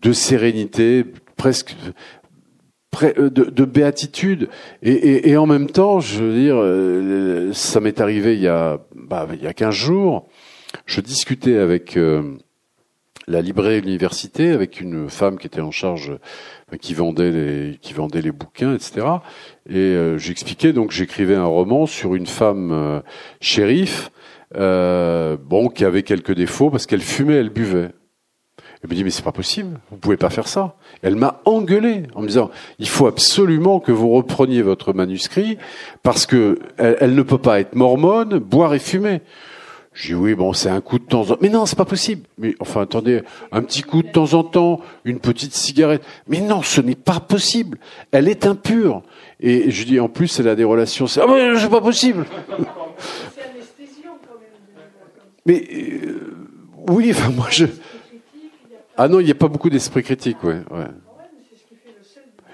de 0.01 0.13
sérénité 0.13 1.05
presque 1.37 1.75
euh, 3.03 3.29
de, 3.29 3.43
de 3.43 3.65
béatitude 3.65 4.49
et, 4.81 5.37
en 5.37 5.45
même 5.45 5.69
temps, 5.69 5.99
je 5.99 6.23
veux 6.23 6.33
dire, 6.33 6.55
euh, 6.57 7.51
ça 7.53 7.79
m'est 7.79 8.01
arrivé 8.01 8.33
il 8.33 8.41
y 8.41 8.47
a 8.47 8.79
bah, 8.95 9.27
il 9.33 9.43
y 9.43 9.47
a 9.47 9.53
15 9.53 9.73
jours. 9.73 10.27
Je 10.85 11.01
discutais 11.01 11.57
avec 11.57 11.95
euh, 11.95 12.37
la 13.27 13.41
librairie 13.41 13.79
université 13.79 14.51
avec 14.51 14.81
une 14.81 15.09
femme 15.09 15.37
qui 15.37 15.47
était 15.47 15.61
en 15.61 15.69
charge, 15.69 16.17
qui 16.81 16.93
vendait 16.93 17.31
les, 17.31 17.77
qui 17.81 17.93
vendait 17.93 18.21
les 18.21 18.31
bouquins, 18.31 18.73
etc. 18.73 19.05
Et 19.69 19.95
j'expliquais 20.17 20.73
donc 20.73 20.91
j'écrivais 20.91 21.35
un 21.35 21.45
roman 21.45 21.85
sur 21.85 22.15
une 22.15 22.27
femme 22.27 22.71
euh, 22.71 23.01
shérif, 23.41 24.11
bon 24.55 25.69
qui 25.69 25.85
avait 25.85 26.03
quelques 26.03 26.33
défauts 26.33 26.71
parce 26.71 26.87
qu'elle 26.87 27.01
fumait, 27.01 27.35
elle 27.35 27.49
buvait. 27.49 27.91
Elle 28.83 28.89
me 28.89 28.95
dit 28.95 29.03
mais 29.03 29.09
c'est 29.09 29.23
pas 29.23 29.31
possible, 29.31 29.79
vous 29.91 29.97
pouvez 29.97 30.17
pas 30.17 30.29
faire 30.29 30.47
ça. 30.47 30.75
Elle 31.01 31.15
m'a 31.15 31.41
engueulé 31.45 32.03
en 32.15 32.21
me 32.21 32.27
disant 32.27 32.51
il 32.79 32.87
faut 32.87 33.07
absolument 33.07 33.79
que 33.79 33.91
vous 33.91 34.09
repreniez 34.09 34.61
votre 34.61 34.93
manuscrit 34.93 35.57
parce 36.03 36.25
que 36.25 36.59
elle 36.77 37.15
ne 37.15 37.23
peut 37.23 37.37
pas 37.37 37.59
être 37.59 37.75
mormone, 37.75 38.37
boire 38.39 38.73
et 38.73 38.79
fumer. 38.79 39.21
J'ai 39.99 40.13
oui, 40.13 40.35
bon, 40.35 40.53
c'est 40.53 40.69
un 40.69 40.79
coup 40.79 40.99
de 40.99 41.05
temps 41.05 41.21
en 41.21 41.25
temps. 41.25 41.37
Mais 41.41 41.49
non, 41.49 41.65
c'est 41.65 41.75
pas 41.75 41.83
possible. 41.83 42.27
Mais 42.37 42.53
enfin, 42.59 42.81
attendez, 42.81 43.23
un 43.51 43.63
petit 43.63 43.81
coup 43.81 44.03
de 44.03 44.07
temps 44.09 44.35
en 44.35 44.43
temps, 44.43 44.79
une 45.05 45.19
petite 45.19 45.55
cigarette. 45.55 46.03
Mais 46.27 46.39
non, 46.39 46.61
ce 46.61 46.81
n'est 46.81 46.93
pas 46.93 47.19
possible. 47.19 47.79
Elle 48.11 48.27
est 48.27 48.45
impure. 48.45 49.01
Et 49.39 49.71
je 49.71 49.85
dis, 49.85 49.99
en 49.99 50.07
plus, 50.07 50.39
elle 50.39 50.49
a 50.49 50.55
des 50.55 50.63
relations. 50.63 51.07
Ah, 51.19 51.25
mais 51.27 51.57
c'est 51.57 51.69
pas 51.69 51.81
possible. 51.81 52.25
Mais 55.47 55.65
euh, 55.71 56.35
oui, 56.89 57.07
enfin, 57.11 57.29
moi 57.29 57.47
je. 57.49 57.65
Ah 58.97 59.07
non, 59.07 59.19
il 59.19 59.25
n'y 59.25 59.31
a 59.31 59.35
pas 59.35 59.47
beaucoup 59.47 59.69
d'esprit 59.69 60.03
critique, 60.03 60.43
ouais. 60.43 60.61
ouais. 60.71 60.87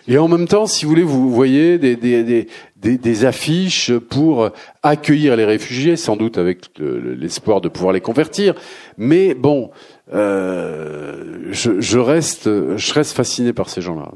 Et 0.08 0.18
en 0.18 0.28
même 0.28 0.48
temps, 0.48 0.68
si 0.68 0.84
vous 0.84 0.90
voulez, 0.90 1.04
vous 1.04 1.32
voyez 1.32 1.78
des, 1.78 1.96
des, 1.96 2.48
des, 2.76 2.98
des 2.98 3.26
affiches 3.26 3.94
pour 3.94 4.50
accueillir 4.82 5.38
les 5.38 5.46
réfugiés, 5.46 5.96
sans 5.96 6.18
doute 6.18 6.38
avec 6.38 6.70
l'espoir 6.78 7.62
de 7.62 7.70
pouvoir 7.70 7.94
les 7.94 8.02
convertir. 8.02 8.54
Mais 8.98 9.34
bon, 9.34 9.72
euh, 10.14 11.48
je, 11.52 11.80
je, 11.80 12.00
reste, 12.00 12.50
je 12.76 12.94
reste 12.94 13.16
fasciné 13.16 13.54
par 13.54 13.70
ces 13.70 13.80
gens-là. 13.80 14.12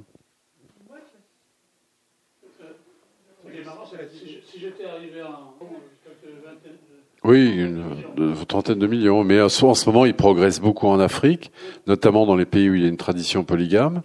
Oui, 7.28 7.49
une, 7.57 7.84
une, 8.17 8.45
trentaine 8.47 8.80
de 8.80 8.88
millions. 8.88 9.25
Mais 9.25 9.41
en 9.41 9.49
ce 9.49 9.86
moment, 9.89 10.05
ils 10.05 10.13
progressent 10.13 10.61
beaucoup 10.61 10.88
en 10.88 10.97
Afrique, 10.97 11.51
notamment 11.86 12.25
dans 12.25 12.38
les 12.38 12.45
pays 12.45 12.69
où 12.69 12.75
il 12.75 12.84
y 12.84 12.86
a 12.86 12.88
une 12.88 12.95
tradition 12.95 13.43
polygame, 13.43 14.01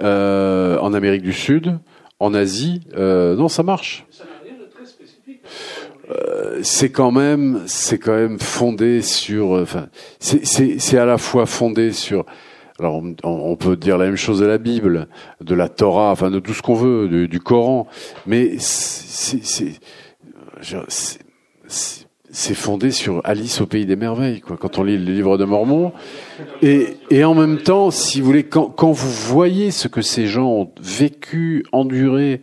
euh, 0.00 0.76
en 0.80 0.92
Amérique 0.92 1.22
du 1.22 1.32
Sud, 1.32 1.78
en 2.18 2.34
Asie. 2.34 2.80
Euh, 2.96 3.36
non, 3.36 3.46
ça 3.46 3.62
marche. 3.62 4.04
Euh, 6.10 6.58
c'est 6.62 6.90
quand 6.90 7.12
même, 7.12 7.62
c'est 7.66 7.98
quand 7.98 8.16
même 8.16 8.40
fondé 8.40 9.02
sur. 9.02 9.52
Enfin, 9.52 9.86
c'est 10.18 10.98
à 10.98 11.06
la 11.06 11.16
fois 11.16 11.46
fondé 11.46 11.92
sur. 11.92 12.26
Alors, 12.80 12.96
on, 12.96 13.14
on, 13.22 13.54
peut 13.54 13.76
dire 13.76 13.98
la 13.98 14.06
même 14.06 14.16
chose 14.16 14.40
de 14.40 14.46
la 14.46 14.58
Bible, 14.58 15.06
de 15.40 15.54
la 15.54 15.68
Torah, 15.68 16.10
enfin 16.10 16.32
de 16.32 16.40
tout 16.40 16.52
ce 16.52 16.60
qu'on 16.60 16.74
veut, 16.74 17.06
du, 17.06 17.28
du 17.28 17.38
Coran, 17.38 17.86
mais 18.26 18.56
c'est 18.58 19.38
c'est 22.34 22.54
fondé 22.54 22.90
sur 22.90 23.20
Alice 23.22 23.60
au 23.60 23.66
pays 23.66 23.86
des 23.86 23.94
merveilles, 23.94 24.40
quoi. 24.40 24.56
Quand 24.56 24.78
on 24.78 24.82
lit 24.82 24.98
le 24.98 25.12
livre 25.12 25.38
de 25.38 25.44
Mormon, 25.44 25.92
et, 26.62 26.96
et 27.08 27.22
en 27.22 27.32
même 27.32 27.58
temps, 27.58 27.92
si 27.92 28.20
vous 28.20 28.26
voulez, 28.26 28.42
quand, 28.42 28.70
quand 28.70 28.90
vous 28.90 29.08
voyez 29.08 29.70
ce 29.70 29.86
que 29.86 30.02
ces 30.02 30.26
gens 30.26 30.48
ont 30.48 30.70
vécu, 30.82 31.64
enduré, 31.70 32.40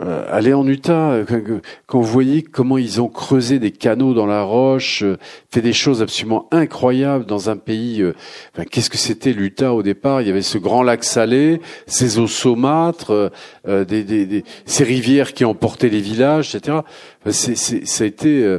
euh, 0.00 0.24
aller 0.30 0.52
en 0.52 0.66
Utah, 0.66 1.12
euh, 1.12 1.60
quand 1.86 2.00
vous 2.00 2.06
voyez 2.06 2.42
comment 2.42 2.78
ils 2.78 3.00
ont 3.00 3.08
creusé 3.08 3.58
des 3.58 3.70
canaux 3.70 4.14
dans 4.14 4.26
la 4.26 4.42
roche, 4.42 5.02
euh, 5.02 5.16
fait 5.50 5.62
des 5.62 5.72
choses 5.72 6.02
absolument 6.02 6.48
incroyables 6.52 7.24
dans 7.26 7.50
un 7.50 7.56
pays. 7.56 8.04
Enfin, 8.52 8.64
Qu'est-ce 8.64 8.90
que 8.90 8.98
c'était 8.98 9.32
l'Utah 9.32 9.74
au 9.74 9.82
départ? 9.82 10.22
Il 10.22 10.28
y 10.28 10.30
avait 10.30 10.42
ce 10.42 10.58
grand 10.58 10.82
lac 10.82 11.04
salé, 11.04 11.60
ces 11.86 12.18
eaux 12.18 12.26
saumâtres, 12.26 13.30
des, 13.66 14.04
des, 14.04 14.26
des, 14.26 14.44
ces 14.64 14.84
rivières 14.84 15.32
qui 15.32 15.44
emportaient 15.44 15.88
les 15.88 16.00
villages, 16.00 16.54
etc. 16.54 16.78
Enfin, 17.22 17.32
c'est, 17.32 17.56
c'est, 17.56 17.86
ça 17.86 18.04
a 18.04 18.06
été, 18.06 18.58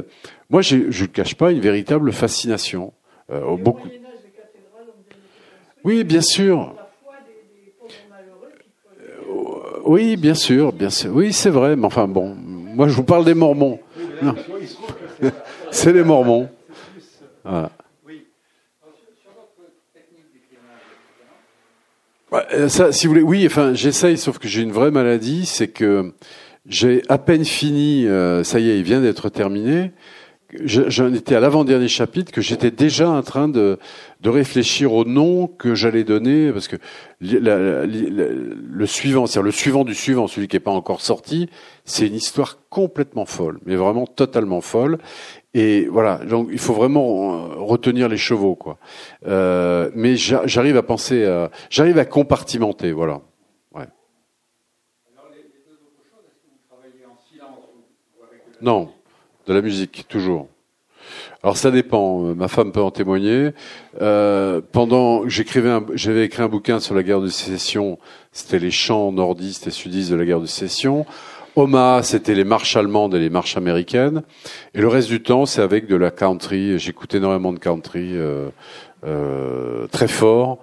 moi, 0.50 0.62
je 0.62 0.76
ne 0.76 0.82
le 0.84 1.06
cache 1.06 1.34
pas, 1.34 1.52
une 1.52 1.60
véritable 1.60 2.12
fascination. 2.12 2.92
beaucoup. 3.58 3.88
Oui, 5.84 6.04
bien 6.04 6.20
sûr. 6.20 6.74
Oui, 9.88 10.18
bien 10.18 10.34
sûr, 10.34 10.70
bien 10.70 10.90
sûr. 10.90 11.10
Oui, 11.14 11.32
c'est 11.32 11.48
vrai, 11.48 11.74
mais 11.74 11.86
enfin 11.86 12.06
bon, 12.06 12.36
moi 12.36 12.88
je 12.88 12.94
vous 12.94 13.04
parle 13.04 13.24
des 13.24 13.32
Mormons. 13.32 13.80
c'est 15.70 15.94
les 15.94 16.04
Mormons. 16.04 16.50
Voilà. 17.42 17.70
Ça, 22.68 22.92
si 22.92 23.06
vous 23.06 23.14
voulez, 23.14 23.24
oui, 23.24 23.46
enfin, 23.46 23.72
j'essaye, 23.72 24.18
sauf 24.18 24.38
que 24.38 24.46
j'ai 24.46 24.60
une 24.60 24.72
vraie 24.72 24.90
maladie, 24.90 25.46
c'est 25.46 25.68
que 25.68 26.12
j'ai 26.66 27.00
à 27.08 27.16
peine 27.16 27.46
fini, 27.46 28.06
euh, 28.06 28.44
ça 28.44 28.60
y 28.60 28.68
est, 28.68 28.76
il 28.76 28.84
vient 28.84 29.00
d'être 29.00 29.30
terminé, 29.30 29.92
j'en 30.64 31.12
étais 31.12 31.34
à 31.34 31.40
l'avant-dernier 31.40 31.88
chapitre 31.88 32.32
que 32.32 32.40
j'étais 32.40 32.70
déjà 32.70 33.10
en 33.10 33.22
train 33.22 33.48
de, 33.48 33.78
de 34.22 34.30
réfléchir 34.30 34.94
au 34.94 35.04
nom 35.04 35.46
que 35.46 35.74
j'allais 35.74 36.04
donner 36.04 36.52
parce 36.52 36.68
que 36.68 36.76
le 37.20 38.86
suivant, 38.86 39.26
c'est-à-dire 39.26 39.44
le 39.44 39.50
suivant 39.52 39.84
du 39.84 39.94
suivant, 39.94 40.26
celui 40.26 40.48
qui 40.48 40.56
n'est 40.56 40.60
pas 40.60 40.70
encore 40.70 41.02
sorti, 41.02 41.50
c'est 41.84 42.06
une 42.06 42.14
histoire 42.14 42.58
complètement 42.70 43.26
folle, 43.26 43.60
mais 43.66 43.76
vraiment 43.76 44.06
totalement 44.06 44.62
folle. 44.62 44.98
Et 45.52 45.86
voilà, 45.86 46.18
donc 46.24 46.48
il 46.50 46.58
faut 46.58 46.74
vraiment 46.74 47.50
euh, 47.50 47.54
retenir 47.56 48.08
les 48.08 48.16
chevaux, 48.16 48.54
quoi. 48.54 48.78
Euh, 49.26 49.90
mais 49.94 50.16
j'arrive 50.16 50.76
à 50.76 50.82
penser, 50.82 51.24
à, 51.24 51.50
j'arrive 51.70 51.98
à 51.98 52.04
compartimenter, 52.04 52.92
voilà. 52.92 53.20
Ouais. 53.74 53.86
Non, 58.60 58.90
de 59.48 59.54
la 59.54 59.62
musique, 59.62 60.04
toujours. 60.08 60.48
Alors 61.42 61.56
ça 61.56 61.70
dépend. 61.70 62.34
Ma 62.34 62.48
femme 62.48 62.70
peut 62.70 62.82
en 62.82 62.90
témoigner. 62.90 63.50
Euh, 64.02 64.60
pendant, 64.72 65.26
j'écrivais, 65.26 65.78
j'avais 65.94 66.26
écrit 66.26 66.42
un 66.42 66.48
bouquin 66.48 66.80
sur 66.80 66.94
la 66.94 67.02
guerre 67.02 67.22
de 67.22 67.28
sécession. 67.28 67.98
C'était 68.30 68.58
les 68.58 68.70
chants 68.70 69.10
nordistes 69.10 69.66
et 69.66 69.70
sudistes 69.70 70.10
de 70.10 70.16
la 70.16 70.26
guerre 70.26 70.40
de 70.40 70.46
sécession. 70.46 71.06
Omaha, 71.56 72.02
c'était 72.02 72.34
les 72.34 72.44
marches 72.44 72.76
allemandes 72.76 73.14
et 73.14 73.18
les 73.18 73.30
marches 73.30 73.56
américaines. 73.56 74.22
Et 74.74 74.80
le 74.80 74.88
reste 74.88 75.08
du 75.08 75.22
temps, 75.22 75.46
c'est 75.46 75.62
avec 75.62 75.86
de 75.86 75.96
la 75.96 76.10
country. 76.10 76.78
J'écoute 76.78 77.14
énormément 77.14 77.52
de 77.52 77.58
country, 77.58 78.10
euh, 78.16 78.50
euh, 79.04 79.86
très 79.86 80.08
fort. 80.08 80.58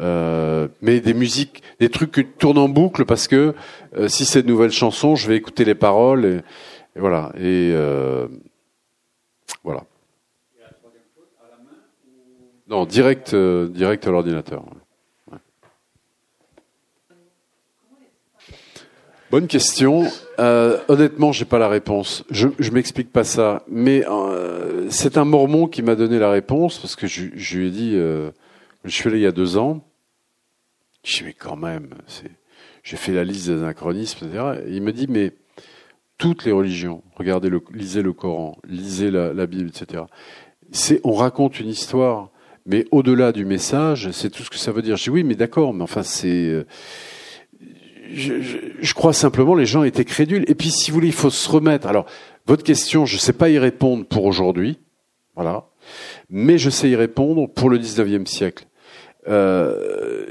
Euh, 0.00 0.68
mais 0.80 1.00
des 1.00 1.14
musiques, 1.14 1.62
des 1.80 1.88
trucs 1.88 2.12
qui 2.12 2.24
tournent 2.24 2.58
en 2.58 2.68
boucle 2.68 3.04
parce 3.04 3.26
que 3.26 3.54
euh, 3.96 4.06
si 4.06 4.24
c'est 4.24 4.42
de 4.42 4.48
nouvelles 4.48 4.70
chansons, 4.70 5.16
je 5.16 5.26
vais 5.26 5.36
écouter 5.36 5.64
les 5.64 5.74
paroles 5.74 6.42
et, 6.98 7.00
voilà. 7.00 7.32
Et 7.36 7.72
euh, 7.72 8.26
voilà. 9.62 9.84
Non, 12.68 12.84
direct, 12.84 13.32
euh, 13.32 13.68
direct 13.68 14.06
à 14.06 14.10
l'ordinateur. 14.10 14.64
Bonne 19.30 19.46
question. 19.46 20.04
Euh, 20.38 20.78
honnêtement, 20.88 21.32
j'ai 21.32 21.44
pas 21.44 21.58
la 21.58 21.68
réponse. 21.68 22.24
Je, 22.30 22.70
m'explique 22.70 23.12
pas 23.12 23.24
ça, 23.24 23.62
mais 23.68 24.04
euh, 24.08 24.86
c'est 24.90 25.18
un 25.18 25.24
Mormon 25.24 25.66
qui 25.66 25.82
m'a 25.82 25.94
donné 25.94 26.18
la 26.18 26.30
réponse 26.30 26.78
parce 26.78 26.96
que 26.96 27.06
je, 27.06 27.56
lui 27.56 27.68
ai 27.68 27.70
dit, 27.70 27.92
euh, 27.94 28.30
je 28.84 28.90
suis 28.90 29.08
allé 29.08 29.18
il 29.18 29.22
y 29.22 29.26
a 29.26 29.32
deux 29.32 29.56
ans. 29.56 29.84
Je 31.04 31.18
dis 31.18 31.24
mais 31.24 31.34
quand 31.34 31.56
même, 31.56 31.90
j'ai 32.82 32.96
fait 32.96 33.12
la 33.12 33.24
liste 33.24 33.48
des 33.48 33.58
anachronismes, 33.58 34.28
il 34.66 34.82
me 34.82 34.92
dit 34.92 35.06
mais 35.08 35.32
toutes 36.18 36.44
les 36.44 36.52
religions, 36.52 37.02
regardez 37.16 37.48
le, 37.48 37.62
lisez 37.72 38.02
le 38.02 38.12
Coran, 38.12 38.58
lisez 38.68 39.10
la, 39.10 39.46
Bible, 39.46 39.68
etc. 39.68 40.04
On 41.04 41.14
raconte 41.14 41.60
une 41.60 41.68
histoire, 41.68 42.30
mais 42.66 42.84
au-delà 42.90 43.32
du 43.32 43.44
message, 43.44 44.10
c'est 44.10 44.30
tout 44.30 44.42
ce 44.42 44.50
que 44.50 44.58
ça 44.58 44.72
veut 44.72 44.82
dire. 44.82 44.96
Je 44.96 45.04
dis 45.04 45.10
oui, 45.10 45.24
mais 45.24 45.36
d'accord, 45.36 45.72
mais 45.72 45.82
enfin 45.82 46.02
c'est 46.02 46.66
je, 48.10 48.40
je, 48.40 48.56
je, 48.80 48.94
crois 48.94 49.12
simplement 49.12 49.54
les 49.54 49.66
gens 49.66 49.82
étaient 49.82 50.04
crédules. 50.04 50.44
Et 50.48 50.54
puis, 50.54 50.70
si 50.70 50.90
vous 50.90 50.94
voulez, 50.94 51.08
il 51.08 51.12
faut 51.12 51.30
se 51.30 51.48
remettre. 51.48 51.86
Alors, 51.86 52.06
votre 52.46 52.64
question, 52.64 53.06
je 53.06 53.16
ne 53.16 53.20
sais 53.20 53.32
pas 53.32 53.50
y 53.50 53.58
répondre 53.58 54.06
pour 54.06 54.24
aujourd'hui, 54.24 54.78
voilà, 55.34 55.68
mais 56.30 56.58
je 56.58 56.70
sais 56.70 56.88
y 56.88 56.96
répondre 56.96 57.46
pour 57.46 57.70
le 57.70 57.78
19e 57.78 58.26
siècle. 58.26 58.66
Euh, 59.28 60.26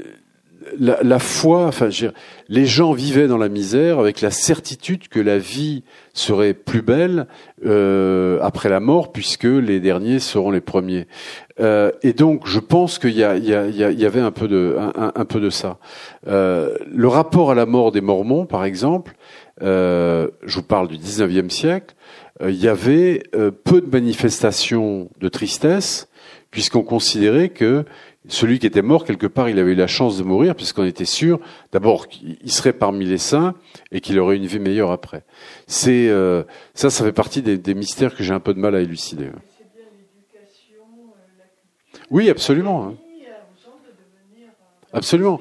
la, 0.78 1.18
foi, 1.18 1.66
enfin, 1.66 1.90
je, 1.90 2.06
les 2.48 2.66
gens 2.66 2.92
vivaient 2.92 3.28
dans 3.28 3.38
la 3.38 3.48
misère 3.48 3.98
avec 3.98 4.20
la 4.20 4.30
certitude 4.30 5.08
que 5.08 5.20
la 5.20 5.38
vie 5.38 5.82
serait 6.14 6.54
plus 6.54 6.82
belle 6.82 7.26
euh, 7.64 8.38
après 8.42 8.68
la 8.68 8.80
mort, 8.80 9.12
puisque 9.12 9.44
les 9.44 9.80
derniers 9.80 10.18
seront 10.18 10.50
les 10.50 10.60
premiers. 10.60 11.06
Euh, 11.60 11.90
et 12.02 12.12
donc, 12.12 12.46
je 12.46 12.58
pense 12.58 12.98
qu'il 12.98 13.16
y, 13.16 13.24
avait 13.24 14.20
un 14.20 14.30
peu 14.30 14.48
de, 14.48 15.50
ça. 15.50 15.78
Euh, 16.26 16.76
le 16.90 17.08
rapport 17.08 17.50
à 17.50 17.54
la 17.54 17.66
mort 17.66 17.92
des 17.92 18.00
Mormons, 18.00 18.46
par 18.46 18.64
exemple, 18.64 19.14
je 19.60 20.28
vous 20.46 20.62
parle 20.62 20.88
du 20.88 20.96
19e 20.96 21.50
siècle, 21.50 21.94
il 22.40 22.54
y 22.54 22.68
avait 22.68 23.24
peu 23.64 23.80
de 23.80 23.90
manifestations 23.90 25.08
de 25.20 25.28
tristesse, 25.28 26.08
puisqu'on 26.50 26.82
considérait 26.82 27.48
que 27.50 27.84
celui 28.28 28.58
qui 28.58 28.66
était 28.66 28.82
mort, 28.82 29.04
quelque 29.04 29.26
part, 29.26 29.48
il 29.48 29.58
avait 29.58 29.72
eu 29.72 29.74
la 29.74 29.86
chance 29.86 30.18
de 30.18 30.22
mourir, 30.22 30.54
puisqu'on 30.54 30.84
était 30.84 31.04
sûr, 31.04 31.40
d'abord, 31.72 32.08
qu'il 32.08 32.52
serait 32.52 32.72
parmi 32.72 33.06
les 33.06 33.18
saints 33.18 33.54
et 33.90 34.00
qu'il 34.00 34.18
aurait 34.18 34.36
une 34.36 34.46
vie 34.46 34.58
meilleure 34.58 34.92
après. 34.92 35.24
C'est 35.66 36.08
euh, 36.08 36.44
ça, 36.74 36.90
ça 36.90 37.04
fait 37.04 37.12
partie 37.12 37.42
des, 37.42 37.56
des 37.58 37.74
mystères 37.74 38.14
que 38.14 38.22
j'ai 38.22 38.34
un 38.34 38.40
peu 38.40 38.54
de 38.54 38.60
mal 38.60 38.74
à 38.74 38.80
élucider. 38.80 39.30
Oui, 42.10 42.30
absolument. 42.30 42.86
Hein. 42.86 42.94
Absolument. 44.92 45.40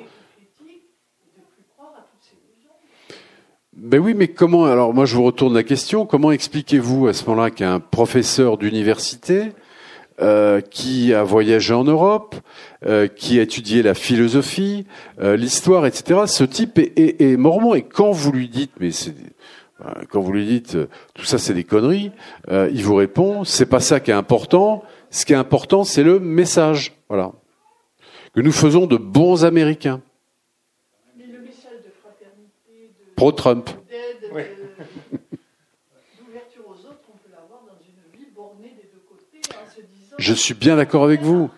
Ben 3.74 4.00
oui, 4.00 4.14
mais 4.16 4.28
comment 4.28 4.66
Alors 4.66 4.94
moi, 4.94 5.06
je 5.06 5.16
vous 5.16 5.24
retourne 5.24 5.54
la 5.54 5.64
question. 5.64 6.06
Comment 6.06 6.32
expliquez-vous 6.32 7.08
à 7.08 7.14
ce 7.14 7.26
moment-là 7.26 7.52
qu'un 7.52 7.80
professeur 7.80 8.58
d'université 8.58 9.52
euh, 10.20 10.62
qui 10.62 11.14
a 11.14 11.24
voyagé 11.24 11.74
en 11.74 11.84
Europe, 11.84 12.36
euh, 12.86 13.08
qui 13.08 13.40
a 13.40 13.44
étudié 13.44 13.84
la 13.84 13.94
philosophie, 13.94 14.86
euh, 15.22 15.36
l'histoire, 15.36 15.86
etc. 15.86 16.22
Ce 16.26 16.44
type 16.44 16.80
est, 16.80 16.98
est, 16.98 17.22
est, 17.22 17.38
mormon. 17.38 17.76
Et 17.76 17.84
quand 17.84 18.12
vous 18.12 18.32
lui 18.32 18.50
dites, 18.50 18.72
mais 18.80 18.92
c'est 18.92 19.14
quand 20.10 20.22
vous 20.22 20.32
lui 20.32 20.48
dites 20.48 20.76
tout 21.14 21.26
ça, 21.26 21.38
c'est 21.38 21.54
des 21.54 21.64
conneries, 21.64 22.12
il 22.50 22.84
vous 22.84 22.96
répond, 22.96 23.44
c'est 23.44 23.68
pas 23.68 23.80
ça 23.80 24.00
qui 24.00 24.10
est 24.10 24.16
important. 24.16 24.84
Ce 25.12 25.24
qui 25.26 25.34
est 25.34 25.38
important, 25.38 25.84
c'est 25.84 26.04
le 26.04 26.20
message. 26.20 26.94
Voilà. 27.10 27.32
Que 28.34 28.42
nous 28.42 28.52
faisons 28.52 28.88
de 28.88 28.98
bons 28.98 29.46
Américains. 29.46 30.02
Mais 31.18 31.26
le 31.26 31.40
message 31.40 31.80
de 31.86 31.92
fraternité, 32.02 32.94
de, 33.00 33.16
pro-Trump. 33.16 33.70
Oui. 34.34 34.44
D'ouverture 36.20 36.68
aux 36.68 36.86
autres, 36.86 37.08
on 37.10 37.18
peut 37.18 37.32
l'avoir 37.32 37.62
dans 37.64 37.80
une 37.80 38.20
vie 38.20 38.28
bornée 38.36 38.76
des 38.76 38.90
deux 38.92 39.04
côtés 39.08 39.42
en 39.56 39.70
se 39.74 39.82
disant. 39.82 40.07
Je 40.18 40.34
suis 40.34 40.56
bien 40.56 40.76
d'accord 40.78 41.04
avec 41.04 41.22
vous. 41.22 41.52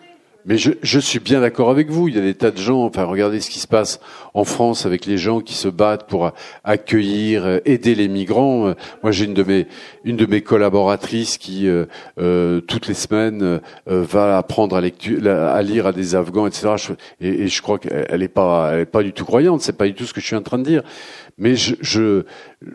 Mais 0.50 0.58
je, 0.58 0.72
je, 0.82 0.98
suis 0.98 1.20
bien 1.20 1.42
d'accord 1.42 1.70
avec 1.70 1.90
vous. 1.90 2.08
Il 2.08 2.16
y 2.16 2.18
a 2.18 2.22
des 2.22 2.34
tas 2.34 2.50
de 2.50 2.58
gens. 2.58 2.82
Enfin, 2.84 3.04
regardez 3.04 3.38
ce 3.38 3.48
qui 3.48 3.60
se 3.60 3.68
passe 3.68 4.00
en 4.34 4.42
France 4.42 4.84
avec 4.84 5.06
les 5.06 5.16
gens 5.16 5.38
qui 5.38 5.54
se 5.54 5.68
battent 5.68 6.08
pour 6.08 6.32
accueillir, 6.64 7.60
aider 7.64 7.94
les 7.94 8.08
migrants. 8.08 8.74
Moi, 9.04 9.12
j'ai 9.12 9.26
une 9.26 9.34
de 9.34 9.44
mes 9.44 9.68
une 10.02 10.16
de 10.16 10.26
mes 10.26 10.40
collaboratrices 10.40 11.38
qui 11.38 11.68
euh, 11.68 11.84
euh, 12.18 12.60
toutes 12.60 12.88
les 12.88 12.94
semaines 12.94 13.42
euh, 13.42 13.60
va 13.86 14.38
apprendre 14.38 14.74
à, 14.74 14.80
lecture, 14.80 15.24
à 15.24 15.62
lire 15.62 15.86
à 15.86 15.92
des 15.92 16.16
Afghans, 16.16 16.48
etc. 16.48 16.70
Et, 17.20 17.46
je 17.46 17.62
crois 17.62 17.78
qu'elle 17.78 18.20
est 18.20 18.26
pas 18.26 18.70
elle 18.72 18.80
est 18.80 18.86
pas 18.86 19.04
du 19.04 19.12
tout 19.12 19.24
croyante. 19.24 19.60
C'est 19.60 19.76
pas 19.76 19.86
du 19.86 19.94
tout 19.94 20.04
ce 20.04 20.12
que 20.12 20.20
je 20.20 20.26
suis 20.26 20.36
en 20.36 20.42
train 20.42 20.58
de 20.58 20.64
dire. 20.64 20.82
Mais 21.40 21.56
je, 21.56 21.74
je, 21.80 22.24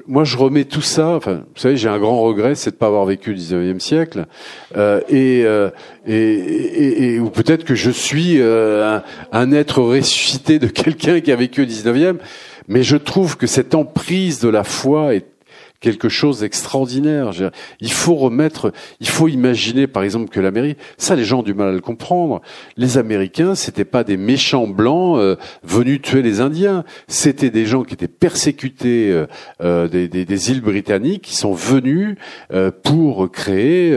moi, 0.08 0.24
je 0.24 0.38
remets 0.38 0.66
tout 0.66 0.82
ça. 0.82 1.10
Enfin, 1.10 1.44
vous 1.54 1.62
savez, 1.62 1.78
j'ai 1.78 1.88
un 1.88 2.00
grand 2.00 2.22
regret, 2.22 2.56
c'est 2.56 2.72
de 2.72 2.76
pas 2.76 2.88
avoir 2.88 3.06
vécu 3.06 3.32
le 3.32 3.38
19e 3.38 3.80
siècle, 3.80 4.26
euh, 4.76 5.02
et, 5.08 5.44
euh, 5.46 5.70
et, 6.08 6.16
et, 6.16 7.14
et, 7.14 7.20
ou 7.20 7.30
peut-être 7.30 7.64
que 7.66 7.76
je 7.76 7.92
suis 7.92 8.40
euh, 8.40 9.00
un, 9.32 9.52
être 9.52 9.82
ressuscité 9.82 10.60
de 10.60 10.68
quelqu'un 10.82 11.20
qui 11.20 11.32
a 11.32 11.36
vécu 11.36 11.66
le 11.66 11.68
19e. 11.68 12.18
Mais 12.68 12.84
je 12.84 12.98
trouve 12.98 13.38
que 13.38 13.48
cette 13.48 13.76
emprise 13.76 14.40
de 14.40 14.50
la 14.50 14.64
foi 14.64 15.14
est 15.16 15.35
quelque 15.80 16.10
chose 16.10 16.40
d'extraordinaire. 16.40 17.32
Il 17.80 17.92
faut 17.92 18.16
remettre, 18.16 18.72
il 19.00 19.08
faut 19.08 19.28
imaginer, 19.28 19.88
par 19.88 20.04
exemple, 20.04 20.30
que 20.30 20.40
l'Amérique, 20.40 20.78
ça, 20.98 21.16
les 21.16 21.24
gens 21.24 21.40
ont 21.40 21.44
du 21.44 21.54
mal 21.54 21.70
à 21.70 21.72
le 21.72 21.82
comprendre. 21.82 22.42
Les 22.78 22.98
Américains, 22.98 23.56
c'était 23.56 23.86
pas 23.86 24.04
des 24.04 24.18
méchants 24.18 24.68
blancs 24.68 25.18
euh, 25.20 25.36
venus 25.64 26.02
tuer 26.02 26.22
les 26.22 26.42
Indiens. 26.42 26.84
C'était 27.08 27.50
des 27.50 27.66
gens 27.66 27.84
qui 27.84 27.94
étaient 27.94 28.08
persécutés 28.08 29.12
euh, 29.12 29.28
euh, 29.62 29.88
des, 29.88 30.08
des, 30.08 30.52
îles 30.52 30.62
britanniques, 30.62 31.24
qui 31.24 31.36
sont 31.36 31.54
venus 31.54 32.18
euh, 32.52 32.72
pour 32.84 33.32
créer 33.32 33.96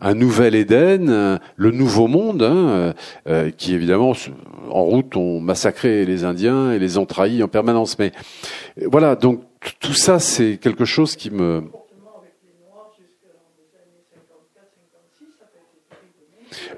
un 0.00 0.14
nouvel 0.14 0.54
Éden, 0.54 1.38
le 1.56 1.70
nouveau 1.70 2.06
monde, 2.06 2.42
hein, 2.42 2.94
qui 3.56 3.74
évidemment 3.74 4.12
en 4.70 4.82
route 4.82 5.16
ont 5.16 5.40
massacré 5.40 6.04
les 6.04 6.24
Indiens 6.24 6.72
et 6.72 6.78
les 6.78 6.98
ont 6.98 7.06
trahis 7.06 7.42
en 7.42 7.48
permanence. 7.48 7.98
Mais 7.98 8.12
voilà, 8.90 9.16
donc 9.16 9.40
tout 9.80 9.94
ça, 9.94 10.18
c'est 10.18 10.58
quelque 10.60 10.84
chose 10.84 11.16
qui 11.16 11.30
me. 11.30 11.64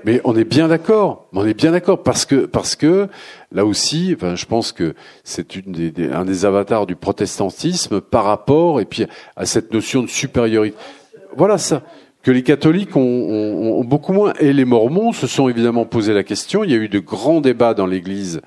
Mais 0.05 0.21
on 0.25 0.37
est 0.37 0.45
bien 0.45 0.69
d'accord, 0.69 1.29
on 1.33 1.45
est 1.47 1.55
bien 1.55 1.73
d'accord 1.73 2.03
parce 2.03 2.25
que 2.25 2.47
parce 2.47 2.77
que 2.77 3.09
là 3.53 3.65
aussi, 3.65 4.13
enfin, 4.17 4.35
je 4.37 4.47
pense 4.47 4.73
que 4.73 4.95
c'est 5.25 5.57
une 5.57 5.73
des, 5.73 6.11
un 6.11 6.25
des 6.25 6.45
avatars 6.45 6.87
du 6.87 6.97
protestantisme 6.97 8.01
par 8.01 8.25
rapport 8.25 8.81
et 8.81 8.85
puis 8.85 9.07
à 9.37 9.47
cette 9.47 9.73
notion 9.73 10.03
de 10.03 10.09
supériorité. 10.09 10.77
Voilà 11.37 11.59
ça 11.59 11.83
que 12.23 12.31
les 12.31 12.43
catholiques 12.43 12.97
ont, 12.97 13.01
ont, 13.01 13.81
ont, 13.81 13.85
beaucoup 13.85 14.13
moins 14.13 14.33
et 14.41 14.53
les 14.53 14.65
mormons 14.65 15.13
se 15.13 15.27
sont 15.27 15.49
évidemment 15.49 15.85
posé 15.85 16.13
la 16.13 16.25
question. 16.25 16.65
Il 16.65 16.71
y 16.71 16.75
a 16.75 16.79
eu 16.79 16.89
de 16.89 16.99
grands 16.99 17.41
débats 17.41 17.75
dans 17.75 17.87
l'Église 17.87 18.41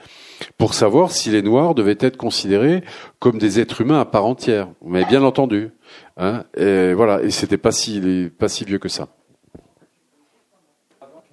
pour 0.58 0.74
savoir 0.74 1.12
si 1.12 1.30
les 1.30 1.42
Noirs 1.42 1.76
devaient 1.76 1.98
être 2.00 2.18
considérés 2.18 2.84
comme 3.20 3.38
des 3.38 3.60
êtres 3.60 3.82
humains 3.82 4.00
à 4.00 4.06
part 4.06 4.26
entière. 4.26 4.70
Vous 4.82 4.90
m'avez 4.90 5.06
bien 5.06 5.24
entendu. 5.24 5.72
Hein 6.18 6.44
et 6.56 6.94
voilà, 6.94 7.22
et 7.24 7.32
c'était 7.32 7.58
pas 7.58 7.72
si, 7.72 8.30
pas 8.38 8.48
si 8.48 8.66
vieux 8.66 8.80
que 8.80 8.90
ça. 8.90 9.08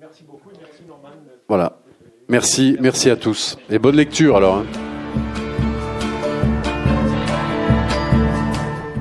Merci 0.01 0.25
beaucoup, 0.25 0.51
merci 0.59 0.83
Norman. 0.89 1.11
Voilà. 1.49 1.79
Merci, 2.29 2.77
merci 2.81 3.11
à 3.11 3.17
tous. 3.17 3.59
Et 3.71 3.79
bonne 3.79 3.97
lecture 3.97 4.37
alors. 4.37 4.57
Hein. 4.59 4.67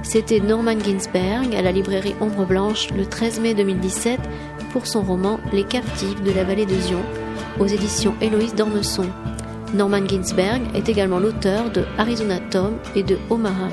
C'était 0.03 0.39
Norman 0.39 0.79
Ginsberg 0.79 1.53
à 1.53 1.61
la 1.61 1.71
librairie 1.73 2.15
Ombre 2.21 2.45
Blanche 2.45 2.89
le 2.91 3.05
13 3.05 3.41
mai 3.41 3.53
2017 3.53 4.19
pour 4.71 4.87
son 4.87 5.01
roman 5.01 5.39
Les 5.51 5.63
captifs 5.63 6.23
de 6.23 6.31
la 6.31 6.45
vallée 6.45 6.65
de 6.65 6.75
Zion 6.75 7.01
aux 7.59 7.67
éditions 7.67 8.15
Héloïse 8.21 8.55
d'Ormesson. 8.55 9.09
Norman 9.73 10.07
Ginsberg 10.07 10.61
est 10.73 10.89
également 10.89 11.19
l'auteur 11.19 11.69
de 11.71 11.83
Arizona 11.97 12.39
Tom 12.51 12.77
et 12.95 13.03
de 13.03 13.17
Omaha. 13.29 13.69